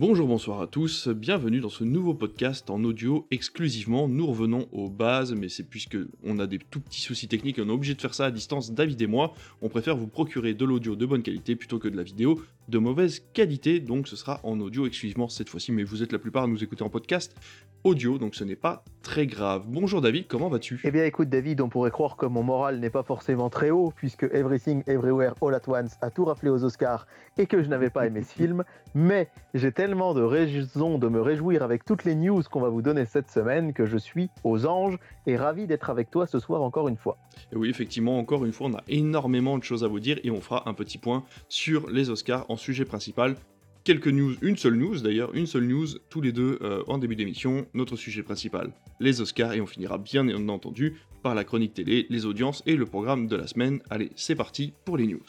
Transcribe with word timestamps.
Bonjour, 0.00 0.26
bonsoir 0.26 0.62
à 0.62 0.66
tous, 0.66 1.08
bienvenue 1.08 1.60
dans 1.60 1.68
ce 1.68 1.84
nouveau 1.84 2.14
podcast 2.14 2.70
en 2.70 2.82
audio 2.84 3.26
exclusivement. 3.30 4.08
Nous 4.08 4.26
revenons 4.26 4.66
aux 4.72 4.88
bases, 4.88 5.34
mais 5.34 5.50
c'est 5.50 5.62
puisque 5.62 5.98
on 6.24 6.38
a 6.38 6.46
des 6.46 6.58
tout 6.58 6.80
petits 6.80 7.02
soucis 7.02 7.28
techniques 7.28 7.58
et 7.58 7.60
on 7.60 7.68
est 7.68 7.70
obligé 7.70 7.92
de 7.92 8.00
faire 8.00 8.14
ça 8.14 8.24
à 8.24 8.30
distance, 8.30 8.72
David 8.72 9.02
et 9.02 9.06
moi, 9.06 9.34
on 9.60 9.68
préfère 9.68 9.98
vous 9.98 10.06
procurer 10.06 10.54
de 10.54 10.64
l'audio 10.64 10.96
de 10.96 11.04
bonne 11.04 11.22
qualité 11.22 11.54
plutôt 11.54 11.78
que 11.78 11.86
de 11.86 11.98
la 11.98 12.02
vidéo 12.02 12.42
de 12.70 12.78
mauvaise 12.78 13.20
qualité, 13.32 13.80
donc 13.80 14.06
ce 14.06 14.14
sera 14.14 14.38
en 14.44 14.60
audio 14.60 14.86
exclusivement 14.86 15.28
cette 15.28 15.48
fois-ci, 15.48 15.72
mais 15.72 15.82
vous 15.82 16.04
êtes 16.04 16.12
la 16.12 16.20
plupart 16.20 16.44
à 16.44 16.46
nous 16.46 16.62
écouter 16.62 16.84
en 16.84 16.88
podcast 16.88 17.34
audio, 17.82 18.18
donc 18.18 18.34
ce 18.34 18.44
n'est 18.44 18.56
pas 18.56 18.84
très 19.02 19.26
grave. 19.26 19.64
Bonjour 19.66 20.02
David, 20.02 20.26
comment 20.26 20.48
vas-tu? 20.48 20.80
Eh 20.84 20.90
bien 20.90 21.04
écoute 21.04 21.30
David, 21.30 21.62
on 21.62 21.68
pourrait 21.70 21.90
croire 21.90 22.16
que 22.16 22.26
mon 22.26 22.42
moral 22.42 22.78
n'est 22.78 22.90
pas 22.90 23.02
forcément 23.02 23.48
très 23.48 23.70
haut, 23.70 23.92
puisque 23.96 24.24
Everything 24.24 24.82
Everywhere 24.86 25.34
All 25.40 25.54
at 25.54 25.62
Once 25.66 25.96
a 26.02 26.10
tout 26.10 26.26
rappelé 26.26 26.50
aux 26.50 26.62
Oscars 26.62 27.06
et 27.38 27.46
que 27.46 27.62
je 27.62 27.68
n'avais 27.68 27.88
pas 27.88 28.06
aimé 28.06 28.22
ce 28.22 28.34
film, 28.34 28.64
mais 28.94 29.28
j'ai 29.54 29.72
tellement 29.72 30.12
de 30.12 30.20
raisons 30.20 30.98
de 30.98 31.08
me 31.08 31.22
réjouir 31.22 31.62
avec 31.62 31.84
toutes 31.84 32.04
les 32.04 32.14
news 32.14 32.42
qu'on 32.50 32.60
va 32.60 32.68
vous 32.68 32.82
donner 32.82 33.06
cette 33.06 33.30
semaine 33.30 33.72
que 33.72 33.86
je 33.86 33.96
suis 33.96 34.28
aux 34.44 34.66
anges 34.66 34.98
et 35.26 35.36
ravi 35.36 35.66
d'être 35.66 35.88
avec 35.88 36.10
toi 36.10 36.26
ce 36.26 36.38
soir 36.38 36.62
encore 36.62 36.88
une 36.88 36.98
fois. 36.98 37.16
Et 37.52 37.56
oui, 37.56 37.70
effectivement, 37.70 38.18
encore 38.18 38.44
une 38.44 38.52
fois, 38.52 38.68
on 38.68 38.74
a 38.74 38.82
énormément 38.88 39.56
de 39.56 39.64
choses 39.64 39.84
à 39.84 39.88
vous 39.88 40.00
dire 40.00 40.18
et 40.22 40.30
on 40.30 40.40
fera 40.40 40.68
un 40.68 40.74
petit 40.74 40.98
point 40.98 41.24
sur 41.48 41.88
les 41.88 42.10
Oscars 42.10 42.44
en 42.50 42.56
sujet 42.60 42.84
principal 42.84 43.36
quelques 43.84 44.08
news, 44.08 44.34
une 44.42 44.56
seule 44.56 44.76
news 44.76 45.00
d'ailleurs, 45.00 45.34
une 45.34 45.46
seule 45.46 45.66
news 45.66 45.86
tous 46.10 46.20
les 46.20 46.32
deux 46.32 46.58
euh, 46.62 46.82
en 46.86 46.98
début 46.98 47.16
d'émission, 47.16 47.66
notre 47.74 47.96
sujet 47.96 48.22
principal, 48.22 48.72
les 49.00 49.20
Oscars, 49.20 49.54
et 49.54 49.60
on 49.60 49.66
finira 49.66 49.98
bien 49.98 50.28
entendu 50.48 50.96
par 51.22 51.34
la 51.34 51.44
chronique 51.44 51.74
télé, 51.74 52.06
les 52.08 52.26
audiences 52.26 52.62
et 52.66 52.76
le 52.76 52.86
programme 52.86 53.26
de 53.26 53.36
la 53.36 53.46
semaine. 53.46 53.80
Allez, 53.90 54.10
c'est 54.16 54.34
parti 54.34 54.74
pour 54.84 54.96
les 54.96 55.06
news. 55.06 55.20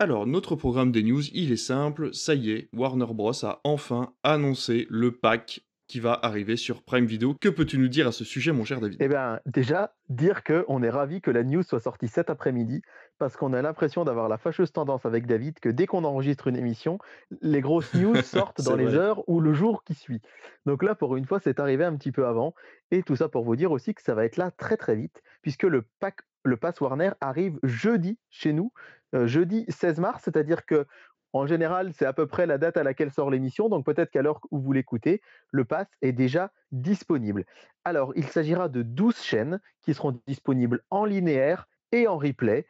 Alors, 0.00 0.28
notre 0.28 0.54
programme 0.54 0.92
des 0.92 1.02
news, 1.02 1.24
il 1.34 1.50
est 1.50 1.56
simple, 1.56 2.14
ça 2.14 2.34
y 2.34 2.52
est, 2.52 2.68
Warner 2.72 3.12
Bros. 3.12 3.44
a 3.44 3.60
enfin 3.64 4.12
annoncé 4.22 4.86
le 4.90 5.10
pack 5.10 5.60
qui 5.88 6.00
va 6.00 6.18
arriver 6.22 6.56
sur 6.56 6.82
Prime 6.82 7.06
Video. 7.06 7.34
Que 7.34 7.48
peux-tu 7.48 7.78
nous 7.78 7.88
dire 7.88 8.06
à 8.06 8.12
ce 8.12 8.22
sujet, 8.22 8.52
mon 8.52 8.64
cher 8.64 8.80
David? 8.80 8.98
Eh 9.00 9.08
bien, 9.08 9.40
déjà, 9.46 9.94
dire 10.10 10.44
qu'on 10.44 10.82
est 10.82 10.90
ravi 10.90 11.22
que 11.22 11.30
la 11.30 11.42
news 11.42 11.62
soit 11.62 11.80
sortie 11.80 12.08
cet 12.08 12.28
après-midi, 12.28 12.82
parce 13.18 13.36
qu'on 13.36 13.54
a 13.54 13.62
l'impression 13.62 14.04
d'avoir 14.04 14.28
la 14.28 14.36
fâcheuse 14.36 14.70
tendance 14.70 15.06
avec 15.06 15.26
David 15.26 15.58
que 15.60 15.70
dès 15.70 15.86
qu'on 15.86 16.04
enregistre 16.04 16.46
une 16.46 16.56
émission, 16.56 16.98
les 17.40 17.62
grosses 17.62 17.92
news 17.94 18.14
sortent 18.22 18.62
dans 18.62 18.76
les 18.76 18.94
heures 18.94 19.26
ou 19.28 19.40
le 19.40 19.54
jour 19.54 19.82
qui 19.82 19.94
suit. 19.94 20.20
Donc 20.66 20.82
là, 20.82 20.94
pour 20.94 21.16
une 21.16 21.24
fois, 21.24 21.40
c'est 21.40 21.58
arrivé 21.58 21.84
un 21.84 21.96
petit 21.96 22.12
peu 22.12 22.26
avant. 22.26 22.54
Et 22.90 23.02
tout 23.02 23.16
ça 23.16 23.28
pour 23.28 23.44
vous 23.44 23.56
dire 23.56 23.72
aussi 23.72 23.94
que 23.94 24.02
ça 24.02 24.14
va 24.14 24.26
être 24.26 24.36
là 24.36 24.50
très 24.50 24.76
très 24.76 24.94
vite, 24.94 25.22
puisque 25.42 25.64
le 25.64 25.86
pack 26.00 26.20
le 26.44 26.56
Pass 26.56 26.80
Warner 26.80 27.10
arrive 27.20 27.58
jeudi 27.62 28.18
chez 28.30 28.52
nous, 28.52 28.72
euh, 29.14 29.26
jeudi 29.26 29.64
16 29.68 30.00
mars, 30.00 30.22
c'est-à-dire 30.24 30.66
que 30.66 30.86
en 31.32 31.46
général, 31.46 31.92
c'est 31.92 32.06
à 32.06 32.12
peu 32.12 32.26
près 32.26 32.46
la 32.46 32.58
date 32.58 32.76
à 32.76 32.82
laquelle 32.82 33.10
sort 33.10 33.30
l'émission, 33.30 33.68
donc 33.68 33.84
peut-être 33.84 34.10
qu'à 34.10 34.22
l'heure 34.22 34.40
où 34.50 34.58
vous 34.58 34.72
l'écoutez, 34.72 35.20
le 35.50 35.64
pass 35.64 35.86
est 36.02 36.12
déjà 36.12 36.50
disponible. 36.72 37.44
Alors, 37.84 38.12
il 38.16 38.24
s'agira 38.24 38.68
de 38.68 38.82
12 38.82 39.16
chaînes 39.16 39.60
qui 39.82 39.94
seront 39.94 40.20
disponibles 40.26 40.82
en 40.90 41.04
linéaire 41.04 41.68
et 41.92 42.06
en 42.06 42.18
replay 42.18 42.66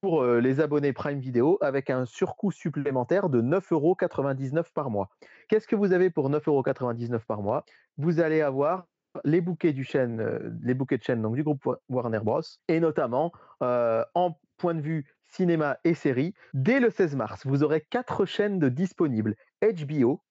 pour 0.00 0.22
euh, 0.22 0.40
les 0.40 0.60
abonnés 0.60 0.92
Prime 0.92 1.18
Video 1.18 1.58
avec 1.60 1.90
un 1.90 2.04
surcoût 2.04 2.52
supplémentaire 2.52 3.28
de 3.28 3.40
9,99€ 3.40 4.72
par 4.72 4.90
mois. 4.90 5.08
Qu'est-ce 5.48 5.66
que 5.66 5.76
vous 5.76 5.92
avez 5.92 6.10
pour 6.10 6.30
9,99€ 6.30 7.20
par 7.26 7.42
mois? 7.42 7.64
Vous 7.98 8.20
allez 8.20 8.40
avoir 8.40 8.86
les 9.24 9.40
bouquets, 9.40 9.72
du 9.72 9.84
chaîne, 9.84 10.20
euh, 10.20 10.38
de 10.50 11.02
chaînes 11.02 11.32
du 11.32 11.42
groupe 11.42 11.68
Warner 11.88 12.20
Bros. 12.20 12.40
et 12.68 12.80
notamment 12.80 13.32
euh, 13.62 14.04
en 14.14 14.38
point 14.56 14.74
de 14.74 14.80
vue 14.80 15.06
cinéma 15.32 15.78
et 15.84 15.94
série, 15.94 16.34
dès 16.54 16.78
le 16.78 16.90
16 16.90 17.16
mars, 17.16 17.46
vous 17.46 17.62
aurez 17.64 17.80
quatre 17.80 18.26
chaînes 18.26 18.58
disponibles 18.68 19.34
HBO, 19.62 20.22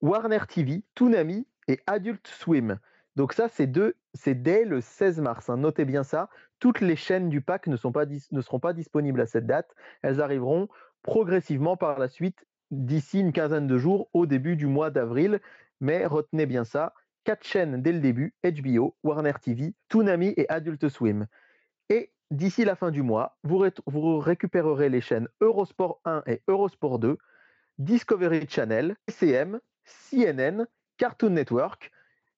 Warner 0.00 0.40
TV, 0.48 0.84
Toonami 0.94 1.46
et 1.68 1.80
Adult 1.86 2.26
Swim. 2.26 2.78
Donc 3.16 3.32
ça, 3.32 3.48
c'est 3.48 3.66
dès 3.66 4.64
le 4.64 4.80
16 4.80 5.20
mars. 5.20 5.48
Hein. 5.50 5.58
Notez 5.58 5.84
bien 5.84 6.02
ça. 6.02 6.28
Toutes 6.60 6.80
les 6.80 6.96
chaînes 6.96 7.28
du 7.28 7.40
pack 7.40 7.66
ne, 7.66 7.72
ne 7.72 8.40
seront 8.40 8.60
pas 8.60 8.72
disponibles 8.72 9.20
à 9.20 9.26
cette 9.26 9.46
date. 9.46 9.74
Elles 10.02 10.20
arriveront 10.20 10.68
progressivement 11.02 11.76
par 11.76 11.98
la 11.98 12.08
suite, 12.08 12.46
d'ici 12.70 13.20
une 13.20 13.32
quinzaine 13.32 13.66
de 13.66 13.78
jours, 13.78 14.08
au 14.12 14.26
début 14.26 14.56
du 14.56 14.66
mois 14.66 14.90
d'avril. 14.90 15.40
Mais 15.80 16.06
retenez 16.06 16.46
bien 16.46 16.64
ça. 16.64 16.94
Quatre 17.24 17.46
chaînes 17.46 17.82
dès 17.82 17.92
le 17.92 18.00
début 18.00 18.34
HBO, 18.42 18.96
Warner 19.02 19.34
TV, 19.40 19.74
Toonami 19.88 20.34
et 20.36 20.48
Adult 20.48 20.88
Swim. 20.88 21.26
Et 21.88 22.10
d'ici 22.32 22.64
la 22.64 22.74
fin 22.74 22.90
du 22.90 23.02
mois, 23.02 23.36
vous, 23.44 23.64
vous, 23.86 24.18
récupérerez 24.18 24.88
les 24.88 25.00
chaînes 25.00 25.28
Eurosport 25.40 26.00
1 26.04 26.22
et 26.26 26.42
Eurosport 26.48 26.98
2, 26.98 27.18
Discovery 27.78 28.46
Channel, 28.48 28.96
CM, 29.08 29.60
CNN, 29.84 30.66
Cartoon 30.96 31.30
Network, 31.30 31.90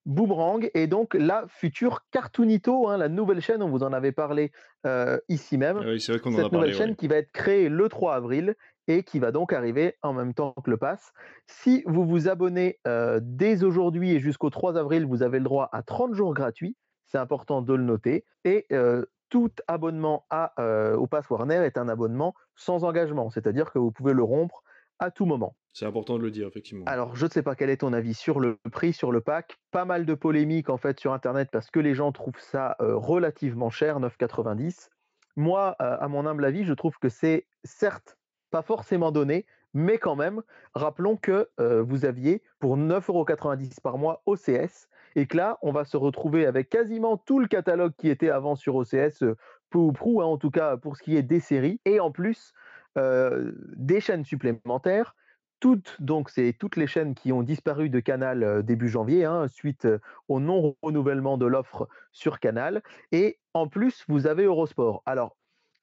Boomerang 0.05 0.69
et 0.75 0.85
donc 0.85 1.15
la 1.15 1.45
future 1.47 2.05
Cartoonito, 2.11 2.89
hein, 2.89 2.97
la 2.97 3.09
nouvelle 3.09 3.41
chaîne, 3.41 3.63
on 3.63 3.69
vous 3.69 3.83
en 3.83 3.91
avait 3.91 4.11
parlé 4.11 4.51
euh, 4.85 5.17
ici 5.29 5.57
même. 5.57 5.79
Ah 5.81 5.85
oui, 5.87 5.99
c'est 5.99 6.11
vrai 6.11 6.21
qu'on 6.21 6.35
en 6.35 6.37
a 6.37 6.41
parlé. 6.49 6.57
nouvelle 6.57 6.73
chaîne 6.75 6.95
qui 6.95 7.07
va 7.07 7.15
être 7.15 7.31
créée 7.31 7.69
le 7.69 7.89
3 7.89 8.15
avril 8.15 8.55
et 8.87 9.03
qui 9.03 9.17
va 9.17 9.31
donc 9.31 9.51
arriver 9.51 9.95
en 10.03 10.13
même 10.13 10.33
temps 10.33 10.53
que 10.63 10.69
le 10.69 10.77
pass. 10.77 11.11
Si 11.47 11.83
vous 11.87 12.05
vous 12.05 12.27
abonnez 12.27 12.79
euh, 12.85 13.19
dès 13.23 13.63
aujourd'hui 13.63 14.11
et 14.11 14.19
jusqu'au 14.19 14.51
3 14.51 14.77
avril, 14.77 15.05
vous 15.05 15.23
avez 15.23 15.39
le 15.39 15.45
droit 15.45 15.69
à 15.71 15.81
30 15.81 16.13
jours 16.13 16.33
gratuits. 16.33 16.75
C'est 17.07 17.17
important 17.17 17.61
de 17.61 17.73
le 17.73 17.83
noter. 17.83 18.25
Et 18.43 18.65
euh, 18.71 19.05
tout 19.29 19.51
abonnement 19.67 20.25
à, 20.29 20.53
euh, 20.59 20.95
au 20.95 21.07
Pass 21.07 21.29
Warner 21.29 21.65
est 21.65 21.77
un 21.77 21.87
abonnement 21.87 22.33
sans 22.55 22.83
engagement, 22.83 23.29
c'est-à-dire 23.29 23.71
que 23.71 23.79
vous 23.79 23.91
pouvez 23.91 24.13
le 24.13 24.23
rompre 24.23 24.63
à 24.99 25.11
tout 25.11 25.25
moment. 25.25 25.55
C'est 25.73 25.85
important 25.85 26.17
de 26.17 26.23
le 26.23 26.31
dire, 26.31 26.47
effectivement. 26.47 26.85
Alors, 26.85 27.15
je 27.15 27.25
ne 27.25 27.31
sais 27.31 27.43
pas 27.43 27.55
quel 27.55 27.69
est 27.69 27.77
ton 27.77 27.91
avis 27.91 28.13
sur 28.13 28.39
le 28.39 28.57
prix, 28.71 28.93
sur 28.93 29.11
le 29.11 29.19
pack. 29.19 29.57
Pas 29.71 29.83
mal 29.83 30.05
de 30.05 30.13
polémiques 30.13 30.69
en 30.69 30.77
fait 30.77 30.99
sur 30.99 31.11
Internet 31.11 31.49
parce 31.51 31.69
que 31.69 31.79
les 31.79 31.93
gens 31.93 32.11
trouvent 32.13 32.39
ça 32.39 32.77
euh, 32.79 32.95
relativement 32.95 33.69
cher, 33.69 33.99
9,90. 33.99 34.89
Moi, 35.35 35.75
euh, 35.81 35.97
à 35.99 36.07
mon 36.07 36.25
humble 36.25 36.45
avis, 36.45 36.63
je 36.63 36.73
trouve 36.73 36.97
que 36.97 37.09
c'est 37.09 37.45
certes 37.65 38.17
pas 38.51 38.61
forcément 38.61 39.11
donné, 39.11 39.45
mais 39.73 39.97
quand 39.97 40.15
même, 40.15 40.41
rappelons 40.75 41.17
que 41.17 41.49
vous 41.57 42.05
aviez 42.05 42.41
pour 42.59 42.77
9,90€ 42.77 43.81
par 43.81 43.97
mois 43.97 44.21
OCS 44.25 44.87
et 45.15 45.27
que 45.27 45.37
là, 45.37 45.57
on 45.61 45.71
va 45.71 45.85
se 45.85 45.97
retrouver 45.97 46.45
avec 46.45 46.69
quasiment 46.69 47.17
tout 47.17 47.39
le 47.39 47.47
catalogue 47.47 47.93
qui 47.97 48.09
était 48.09 48.29
avant 48.29 48.55
sur 48.55 48.75
OCS, 48.75 49.23
euh, 49.23 49.35
peu 49.69 49.79
ou 49.79 49.91
prou, 49.91 50.21
hein, 50.21 50.25
en 50.25 50.37
tout 50.37 50.51
cas 50.51 50.77
pour 50.77 50.97
ce 50.97 51.03
qui 51.03 51.15
est 51.15 51.23
des 51.23 51.39
séries, 51.39 51.79
et 51.85 51.99
en 51.99 52.11
plus 52.11 52.53
euh, 52.97 53.51
des 53.75 54.01
chaînes 54.01 54.25
supplémentaires. 54.25 55.15
Toutes, 55.61 55.95
donc, 56.01 56.29
c'est 56.29 56.53
toutes 56.59 56.75
les 56.75 56.85
chaînes 56.85 57.15
qui 57.15 57.31
ont 57.31 57.41
disparu 57.41 57.89
de 57.89 57.99
Canal 57.99 58.43
euh, 58.43 58.61
début 58.61 58.89
janvier, 58.89 59.25
hein, 59.25 59.47
suite 59.47 59.87
au 60.27 60.39
non-renouvellement 60.39 61.37
de 61.37 61.45
l'offre 61.45 61.87
sur 62.11 62.39
Canal. 62.39 62.83
Et 63.11 63.39
en 63.53 63.67
plus, 63.67 64.03
vous 64.09 64.27
avez 64.27 64.43
Eurosport. 64.43 65.01
Alors, 65.05 65.37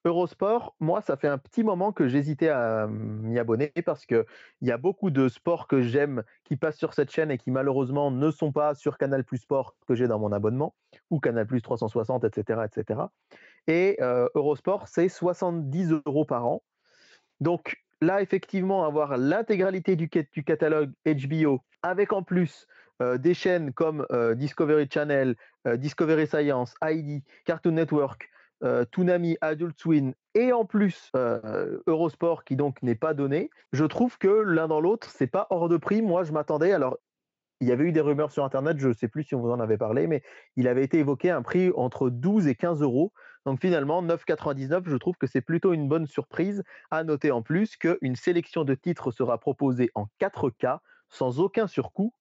Eurosport, 0.05 0.75
moi, 0.81 1.01
ça 1.01 1.17
fait 1.17 1.29
un 1.29 1.39
petit 1.39 1.63
moment 1.63 1.93
que 1.93 2.09
j'hésitais 2.09 2.49
à 2.49 2.89
m'y 2.89 3.39
abonner 3.39 3.73
parce 3.87 4.05
qu'il 4.05 4.25
y 4.61 4.73
a 4.73 4.77
beaucoup 4.77 5.11
de 5.11 5.29
sports 5.29 5.69
que 5.69 5.81
j'aime 5.81 6.25
qui 6.45 6.57
passent 6.57 6.79
sur 6.79 6.93
cette 6.93 7.11
chaîne 7.11 7.31
et 7.31 7.39
qui 7.39 7.53
malheureusement 7.53 8.11
ne 8.11 8.31
sont 8.33 8.51
pas 8.51 8.75
sur 8.75 8.99
Canal 8.99 9.23
Plus 9.23 9.39
Sport 9.39 9.77
que 9.87 9.95
j'ai 9.95 10.09
dans 10.09 10.19
mon 10.19 10.33
abonnement 10.33 10.75
ou 11.11 11.21
Canal 11.21 11.47
Plus 11.47 11.63
360, 11.63 12.25
etc. 12.25 12.63
etc. 12.65 13.01
Et 13.69 13.97
euh, 14.01 14.29
Eurosport, 14.35 14.89
c'est 14.89 15.09
70 15.09 15.93
euros 16.05 16.25
par 16.25 16.47
an. 16.47 16.65
Donc 17.41 17.77
là, 18.01 18.23
effectivement, 18.23 18.85
avoir 18.85 19.17
l'intégralité 19.17 19.95
du, 19.95 20.09
catalogue 20.09 20.91
HBO 21.07 21.63
avec 21.83 22.13
en 22.13 22.25
plus 22.25 22.67
euh, 23.01 23.19
des 23.19 23.35
chaînes 23.35 23.73
comme 23.73 24.05
euh, 24.11 24.35
Discovery 24.35 24.89
Channel, 24.93 25.37
Discovery 25.77 26.27
Science, 26.27 26.75
ID, 26.83 27.23
Cartoon 27.45 27.71
Network, 27.71 28.29
euh, 28.63 28.85
Toonami, 28.85 29.37
Adult 29.41 29.79
Swim 29.79 30.15
et 30.35 30.53
en 30.53 30.65
plus 30.65 31.11
euh, 31.17 31.79
Eurosport 31.87 32.45
qui 32.45 32.57
donc 32.57 32.83
n'est 32.83 32.95
pas 32.95 33.15
donné, 33.15 33.51
je 33.73 33.85
trouve 33.85 34.19
que 34.19 34.29
l'un 34.29 34.69
dans 34.69 34.81
l'autre, 34.81 35.11
c'est 35.11 35.27
pas 35.27 35.47
hors 35.51 35.69
de 35.69 35.77
prix. 35.77 36.03
Moi, 36.03 36.25
je 36.25 36.33
m'attendais. 36.33 36.73
Alors, 36.73 36.99
il 37.61 37.69
y 37.69 37.73
avait 37.73 37.85
eu 37.85 37.93
des 37.93 38.01
rumeurs 38.01 38.33
sur 38.33 38.45
Internet, 38.45 38.79
je 38.81 38.89
ne 38.89 38.93
sais 38.93 39.07
plus 39.07 39.23
si 39.23 39.37
on 39.37 39.41
vous 39.41 39.51
en 39.51 39.61
avait 39.61 39.79
parlé, 39.79 40.09
mais 40.09 40.23
il 40.57 40.67
avait 40.67 40.83
été 40.83 40.99
évoqué 40.99 41.31
un 41.31 41.43
prix 41.43 41.71
entre 41.77 42.11
12 42.11 42.49
et 42.49 42.57
15 42.57 42.83
euros. 42.83 43.13
Donc 43.47 43.61
finalement, 43.61 44.03
9,99, 44.03 44.83
je 44.87 44.97
trouve 44.97 45.17
que 45.17 45.29
c'est 45.29 45.41
plutôt 45.41 45.73
une 45.73 45.89
bonne 45.89 46.07
surprise. 46.07 46.65
À 46.91 47.05
noter 47.05 47.31
en 47.31 47.43
plus 47.43 47.77
qu'une 47.77 48.17
sélection 48.17 48.65
de 48.65 48.75
titres 48.75 49.13
sera 49.13 49.39
proposée 49.39 49.91
en 49.95 50.07
4K, 50.21 50.79
sans 51.09 51.39
aucun 51.39 51.69
surcoût, 51.69 52.13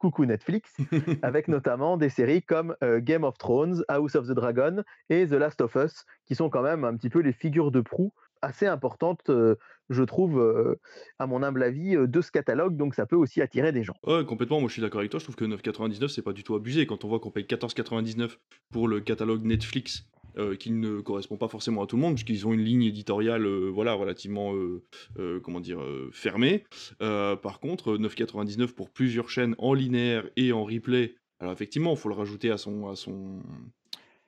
coucou 0.00 0.24
Netflix, 0.24 0.76
avec 1.22 1.46
notamment 1.46 1.96
des 1.96 2.08
séries 2.08 2.42
comme 2.42 2.74
euh, 2.82 3.00
Game 3.00 3.22
of 3.22 3.38
Thrones, 3.38 3.84
House 3.88 4.16
of 4.16 4.26
the 4.26 4.32
Dragon 4.32 4.82
et 5.10 5.26
The 5.26 5.32
Last 5.32 5.60
of 5.60 5.76
Us, 5.76 6.04
qui 6.26 6.34
sont 6.34 6.48
quand 6.48 6.62
même 6.62 6.84
un 6.84 6.96
petit 6.96 7.10
peu 7.10 7.20
les 7.20 7.32
figures 7.32 7.70
de 7.70 7.80
proue 7.80 8.12
assez 8.42 8.66
importantes, 8.66 9.28
euh, 9.28 9.56
je 9.90 10.02
trouve, 10.02 10.40
euh, 10.40 10.80
à 11.18 11.26
mon 11.26 11.42
humble 11.42 11.62
avis, 11.62 11.94
de 11.94 12.20
ce 12.22 12.32
catalogue, 12.32 12.74
donc 12.76 12.94
ça 12.94 13.04
peut 13.04 13.16
aussi 13.16 13.42
attirer 13.42 13.70
des 13.70 13.82
gens. 13.82 13.94
Ouais, 14.06 14.24
complètement, 14.24 14.58
moi 14.58 14.68
je 14.68 14.72
suis 14.72 14.82
d'accord 14.82 15.00
avec 15.00 15.10
toi, 15.10 15.20
je 15.20 15.24
trouve 15.24 15.36
que 15.36 15.44
9,99 15.44 16.08
c'est 16.08 16.22
pas 16.22 16.32
du 16.32 16.42
tout 16.42 16.54
abusé, 16.54 16.86
quand 16.86 17.04
on 17.04 17.08
voit 17.08 17.20
qu'on 17.20 17.30
paye 17.30 17.44
14,99 17.44 18.38
pour 18.72 18.88
le 18.88 19.00
catalogue 19.00 19.44
Netflix 19.44 20.06
qui 20.58 20.70
ne 20.70 21.00
correspond 21.00 21.36
pas 21.36 21.48
forcément 21.48 21.82
à 21.82 21.86
tout 21.86 21.96
le 21.96 22.02
monde, 22.02 22.14
puisqu'ils 22.14 22.46
ont 22.46 22.52
une 22.52 22.62
ligne 22.64 22.84
éditoriale 22.84 23.46
voilà, 23.68 23.94
relativement 23.94 24.54
comment 25.42 25.60
dire, 25.60 25.80
fermée. 26.12 26.64
par 26.98 27.60
contre, 27.60 27.96
9,99 27.96 28.68
pour 28.68 28.90
plusieurs 28.90 29.30
chaînes 29.30 29.54
en 29.58 29.74
linéaire 29.74 30.28
et 30.36 30.52
en 30.52 30.64
replay, 30.64 31.14
alors 31.40 31.52
effectivement, 31.52 31.92
il 31.92 31.96
faut 31.96 32.08
le 32.08 32.14
rajouter 32.14 32.50
à 32.50 32.58
son, 32.58 32.88
à 32.88 32.96
son, 32.96 33.42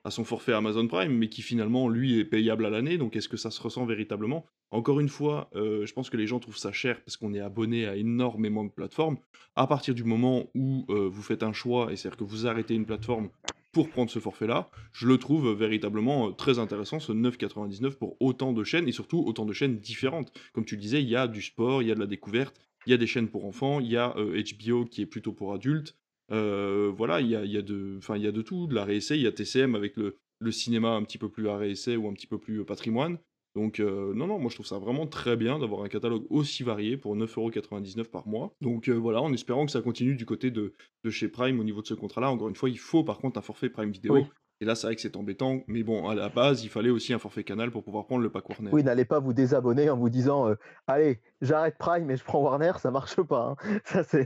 à 0.03 0.09
son 0.09 0.25
forfait 0.25 0.53
Amazon 0.53 0.87
Prime, 0.87 1.15
mais 1.15 1.29
qui 1.29 1.41
finalement, 1.43 1.87
lui, 1.87 2.19
est 2.19 2.25
payable 2.25 2.65
à 2.65 2.69
l'année. 2.69 2.97
Donc, 2.97 3.15
est-ce 3.15 3.29
que 3.29 3.37
ça 3.37 3.51
se 3.51 3.61
ressent 3.61 3.85
véritablement? 3.85 4.45
Encore 4.71 4.99
une 4.99 5.09
fois, 5.09 5.49
euh, 5.55 5.85
je 5.85 5.93
pense 5.93 6.09
que 6.09 6.17
les 6.17 6.25
gens 6.25 6.39
trouvent 6.39 6.57
ça 6.57 6.71
cher 6.71 7.01
parce 7.03 7.15
qu'on 7.15 7.33
est 7.35 7.39
abonné 7.39 7.85
à 7.85 7.95
énormément 7.95 8.63
de 8.63 8.71
plateformes. 8.71 9.17
À 9.55 9.67
partir 9.67 9.93
du 9.93 10.03
moment 10.03 10.49
où 10.55 10.85
euh, 10.89 11.07
vous 11.07 11.21
faites 11.21 11.43
un 11.43 11.53
choix, 11.53 11.91
et 11.91 11.95
c'est-à-dire 11.95 12.17
que 12.17 12.23
vous 12.23 12.47
arrêtez 12.47 12.73
une 12.73 12.87
plateforme 12.87 13.29
pour 13.73 13.89
prendre 13.89 14.09
ce 14.09 14.19
forfait-là, 14.19 14.69
je 14.93 15.07
le 15.07 15.17
trouve 15.17 15.51
véritablement 15.51 16.29
euh, 16.29 16.31
très 16.31 16.59
intéressant, 16.59 16.99
ce 16.99 17.11
9,99 17.11 17.95
pour 17.95 18.15
autant 18.21 18.53
de 18.53 18.63
chaînes, 18.63 18.87
et 18.87 18.93
surtout 18.93 19.23
autant 19.25 19.45
de 19.45 19.51
chaînes 19.51 19.79
différentes. 19.79 20.31
Comme 20.53 20.63
tu 20.63 20.75
le 20.75 20.81
disais, 20.81 21.01
il 21.01 21.09
y 21.09 21.17
a 21.17 21.27
du 21.27 21.41
sport, 21.41 21.81
il 21.81 21.89
y 21.89 21.91
a 21.91 21.95
de 21.95 21.99
la 21.99 22.05
découverte, 22.05 22.55
il 22.85 22.91
y 22.91 22.93
a 22.93 22.97
des 22.97 23.07
chaînes 23.07 23.27
pour 23.27 23.45
enfants, 23.45 23.79
il 23.79 23.91
y 23.91 23.97
a 23.97 24.15
HBO 24.15 24.85
qui 24.85 25.01
est 25.01 25.05
plutôt 25.05 25.33
pour 25.33 25.53
adultes, 25.53 25.97
voilà, 26.29 27.21
il 27.21 27.27
y 27.27 27.35
a, 27.35 27.43
y, 27.45 27.57
a 27.57 27.61
de, 27.61 27.99
y 28.15 28.27
a 28.27 28.31
de 28.31 28.41
tout, 28.41 28.67
de 28.67 28.75
la 28.75 28.85
réessai, 28.85 29.17
il 29.17 29.23
y 29.23 29.27
a 29.27 29.31
TCM 29.31 29.75
avec 29.75 29.97
le, 29.97 30.17
cinéma 30.51 30.89
un 30.89 31.03
petit 31.03 31.17
peu 31.17 31.29
plus 31.29 31.47
réessai 31.47 31.95
ou 31.95 32.07
un 32.07 32.13
petit 32.13 32.27
peu 32.27 32.37
plus 32.37 32.63
patrimoine. 32.65 33.17
Donc 33.55 33.79
non, 33.79 34.27
non, 34.27 34.39
moi 34.39 34.49
je 34.49 34.55
trouve 34.55 34.65
ça 34.65 34.79
vraiment 34.79 35.05
très 35.07 35.35
bien 35.37 35.59
d'avoir 35.59 35.83
un 35.83 35.87
catalogue 35.87 36.25
aussi 36.29 36.63
varié 36.63 36.97
pour 36.97 37.15
9,99€ 37.15 38.05
par 38.09 38.27
mois. 38.27 38.55
Donc 38.61 38.89
voilà, 38.89 39.21
en 39.21 39.31
espérant 39.33 39.65
que 39.65 39.71
ça 39.71 39.81
continue 39.81 40.15
du 40.15 40.25
côté 40.25 40.49
de, 40.51 40.73
de 41.03 41.09
chez 41.09 41.27
Prime 41.29 41.59
au 41.59 41.63
niveau 41.63 41.81
de 41.81 41.87
ce 41.87 41.93
contrat-là. 41.93 42.29
Encore 42.31 42.49
une 42.49 42.55
fois, 42.55 42.69
il 42.69 42.79
faut 42.79 43.03
par 43.03 43.19
contre 43.19 43.37
un 43.37 43.41
forfait 43.41 43.69
Prime 43.69 43.91
Vidéo. 43.91 44.27
Et 44.63 44.65
là, 44.65 44.75
c'est 44.75 44.87
vrai 44.87 44.95
que 44.95 45.01
c'est 45.01 45.17
embêtant, 45.17 45.59
mais 45.67 45.83
bon, 45.83 46.07
à 46.07 46.15
la 46.15 46.29
base, 46.29 46.63
il 46.63 46.69
fallait 46.69 46.89
aussi 46.89 47.13
un 47.13 47.19
forfait 47.19 47.43
canal 47.43 47.69
pour 47.69 47.83
pouvoir 47.83 48.05
prendre 48.05 48.23
le 48.23 48.29
pack 48.29 48.47
Warner. 48.47 48.69
Oui, 48.71 48.81
n'allez 48.81 49.03
pas 49.03 49.19
vous 49.19 49.33
désabonner 49.33 49.89
en 49.89 49.97
vous 49.97 50.07
disant 50.07 50.47
euh, 50.47 50.55
Allez, 50.87 51.19
j'arrête 51.41 51.77
Prime 51.77 52.09
et 52.09 52.15
je 52.15 52.23
prends 52.23 52.41
Warner, 52.41 52.71
ça 52.77 52.89
marche 52.89 53.21
pas. 53.23 53.57
Hein. 53.61 53.79
Ça, 53.83 54.03
c'est... 54.03 54.25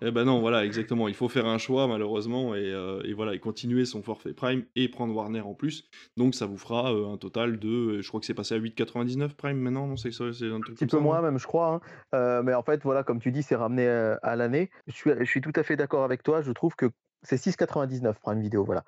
eh 0.00 0.10
ben 0.10 0.24
non, 0.24 0.40
voilà, 0.40 0.64
exactement. 0.64 1.08
Il 1.08 1.14
faut 1.14 1.28
faire 1.28 1.44
un 1.44 1.58
choix, 1.58 1.86
malheureusement, 1.86 2.54
et, 2.54 2.72
euh, 2.72 3.02
et, 3.04 3.12
voilà, 3.12 3.34
et 3.34 3.38
continuer 3.38 3.84
son 3.84 4.02
forfait 4.02 4.32
Prime 4.32 4.64
et 4.76 4.88
prendre 4.88 5.14
Warner 5.14 5.42
en 5.42 5.52
plus. 5.52 5.90
Donc, 6.16 6.34
ça 6.34 6.46
vous 6.46 6.56
fera 6.56 6.94
euh, 6.94 7.12
un 7.12 7.18
total 7.18 7.58
de. 7.58 8.00
Je 8.00 8.08
crois 8.08 8.20
que 8.20 8.24
c'est 8.24 8.32
passé 8.32 8.54
à 8.54 8.58
8,99 8.58 9.34
Prime 9.34 9.58
maintenant, 9.58 9.88
non 9.88 9.98
c'est, 9.98 10.10
c'est 10.10 10.24
un 10.24 10.60
truc 10.60 10.70
Un 10.70 10.72
petit 10.72 10.86
peu 10.86 11.00
moins, 11.00 11.20
même, 11.20 11.38
je 11.38 11.46
crois. 11.46 11.82
Hein. 12.14 12.42
mais 12.44 12.54
en 12.54 12.62
fait, 12.62 12.82
voilà, 12.82 13.02
comme 13.02 13.20
tu 13.20 13.30
dis, 13.30 13.42
c'est 13.42 13.56
ramené 13.56 13.86
à 13.86 14.36
l'année. 14.36 14.70
Je 14.86 14.94
suis, 14.94 15.10
je 15.18 15.24
suis 15.24 15.42
tout 15.42 15.52
à 15.54 15.62
fait 15.62 15.76
d'accord 15.76 16.04
avec 16.04 16.22
toi. 16.22 16.40
Je 16.40 16.52
trouve 16.52 16.74
que 16.76 16.90
c'est 17.22 17.36
6,99 17.36 18.14
Prime 18.20 18.40
Vidéo, 18.40 18.64
voilà 18.64 18.84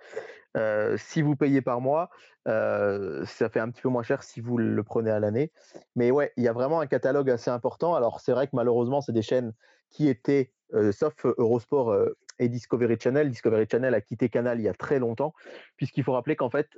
si 0.96 1.23
vous 1.23 1.37
payez 1.37 1.62
par 1.62 1.81
mois, 1.81 2.11
ça 2.44 3.49
fait 3.50 3.61
un 3.61 3.70
petit 3.70 3.82
peu 3.82 3.88
moins 3.88 4.02
cher 4.02 4.23
si 4.23 4.40
vous 4.40 4.58
le 4.58 4.82
prenez 4.82 5.11
à 5.11 5.20
l'année. 5.20 5.50
Mais 5.96 6.11
ouais, 6.11 6.32
il 6.37 6.44
y 6.44 6.49
a 6.49 6.52
vraiment 6.52 6.81
un 6.81 6.87
catalogue 6.87 7.31
assez 7.31 7.50
important. 7.50 7.94
Alors 7.94 8.20
c'est 8.20 8.32
vrai 8.32 8.46
que 8.46 8.55
malheureusement, 8.55 9.00
c'est 9.00 9.12
des 9.12 9.23
chaînes 9.23 9.52
qui 9.90 10.08
étaient, 10.08 10.52
sauf 10.93 11.14
Eurosport 11.25 11.96
et 12.38 12.49
Discovery 12.49 12.99
Channel. 13.00 13.31
Discovery 13.31 13.67
Channel 13.70 13.94
a 13.94 14.00
quitté 14.00 14.29
Canal 14.29 14.61
il 14.61 14.64
y 14.64 14.69
a 14.69 14.75
très 14.75 14.99
longtemps, 14.99 15.32
puisqu'il 15.76 16.05
faut 16.05 16.12
rappeler 16.12 16.37
qu'en 16.37 16.50
fait, 16.50 16.69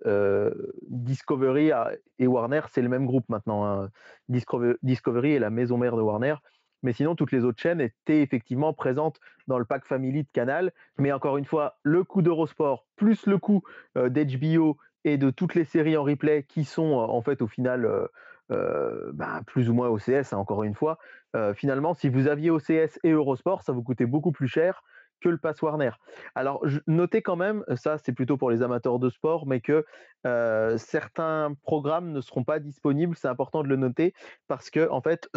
Discovery 0.83 1.73
et 2.19 2.27
Warner, 2.29 2.61
c'est 2.73 2.83
le 2.83 2.89
même 2.89 3.07
groupe 3.07 3.29
maintenant. 3.29 3.65
Hein. 3.65 3.91
Discovery 4.29 5.33
est 5.33 5.41
la 5.41 5.51
maison 5.51 5.79
mère 5.79 5.97
de 5.97 6.03
Warner. 6.03 6.37
Mais 6.85 6.93
sinon, 6.93 7.17
toutes 7.17 7.33
les 7.33 7.45
autres 7.45 7.61
chaînes 7.61 7.81
étaient 7.81 8.21
effectivement 8.21 8.73
présentes 8.73 9.19
dans 9.49 9.59
le 9.59 9.65
pack 9.65 9.85
Family 9.85 10.23
de 10.23 10.29
Canal. 10.33 10.73
Mais 10.99 11.11
encore 11.11 11.39
une 11.39 11.47
fois, 11.47 11.79
le 11.83 12.05
coût 12.05 12.23
d'Eurosport 12.23 12.87
plus 12.95 13.27
le 13.27 13.39
coût 13.39 13.63
euh, 13.97 14.09
d'HBO 14.11 14.77
et 15.05 15.17
de 15.17 15.31
toutes 15.31 15.55
les 15.55 15.65
séries 15.65 15.97
en 15.97 16.05
replay 16.05 16.45
qui 16.45 16.65
sont 16.65 16.93
euh, 16.93 17.05
en 17.05 17.23
fait 17.23 17.43
au 17.43 17.47
final 17.47 17.87
euh, 18.51 19.11
bah, 19.13 19.41
plus 19.47 19.71
ou 19.71 19.75
moins 19.75 19.89
OCS, 19.89 20.33
hein, 20.33 20.37
encore 20.37 20.63
une 20.63 20.75
fois. 20.75 20.99
finalement, 21.57 21.95
si 21.95 22.09
vous 22.09 22.29
aviez 22.29 22.51
OCS 22.51 23.01
et 23.03 23.11
Eurosport, 23.11 23.63
ça 23.63 23.73
vous 23.73 23.83
coûtait 23.83 24.07
beaucoup 24.07 24.31
plus 24.31 24.47
cher 24.47 24.85
que 25.21 25.29
le 25.31 25.39
pass 25.39 25.63
Warner. 25.63 25.91
Alors, 26.35 26.65
notez 26.87 27.23
quand 27.23 27.37
même, 27.37 27.65
ça 27.75 27.97
c'est 27.97 28.13
plutôt 28.13 28.37
pour 28.37 28.51
les 28.51 28.63
amateurs 28.63 28.99
de 28.99 29.09
sport, 29.09 29.47
mais 29.47 29.61
que 29.61 29.85
certains 30.77 31.55
programmes 31.63 32.13
ne 32.13 32.21
seront 32.21 32.45
pas 32.45 32.61
disponibles. 32.61 33.17
C'est 33.17 33.29
important 33.29 33.63
de 33.63 33.69
le 33.69 33.77
noter 33.77 34.13
parce 34.47 34.71
que 34.71 34.89
en 34.91 35.01
fait, 35.01 35.29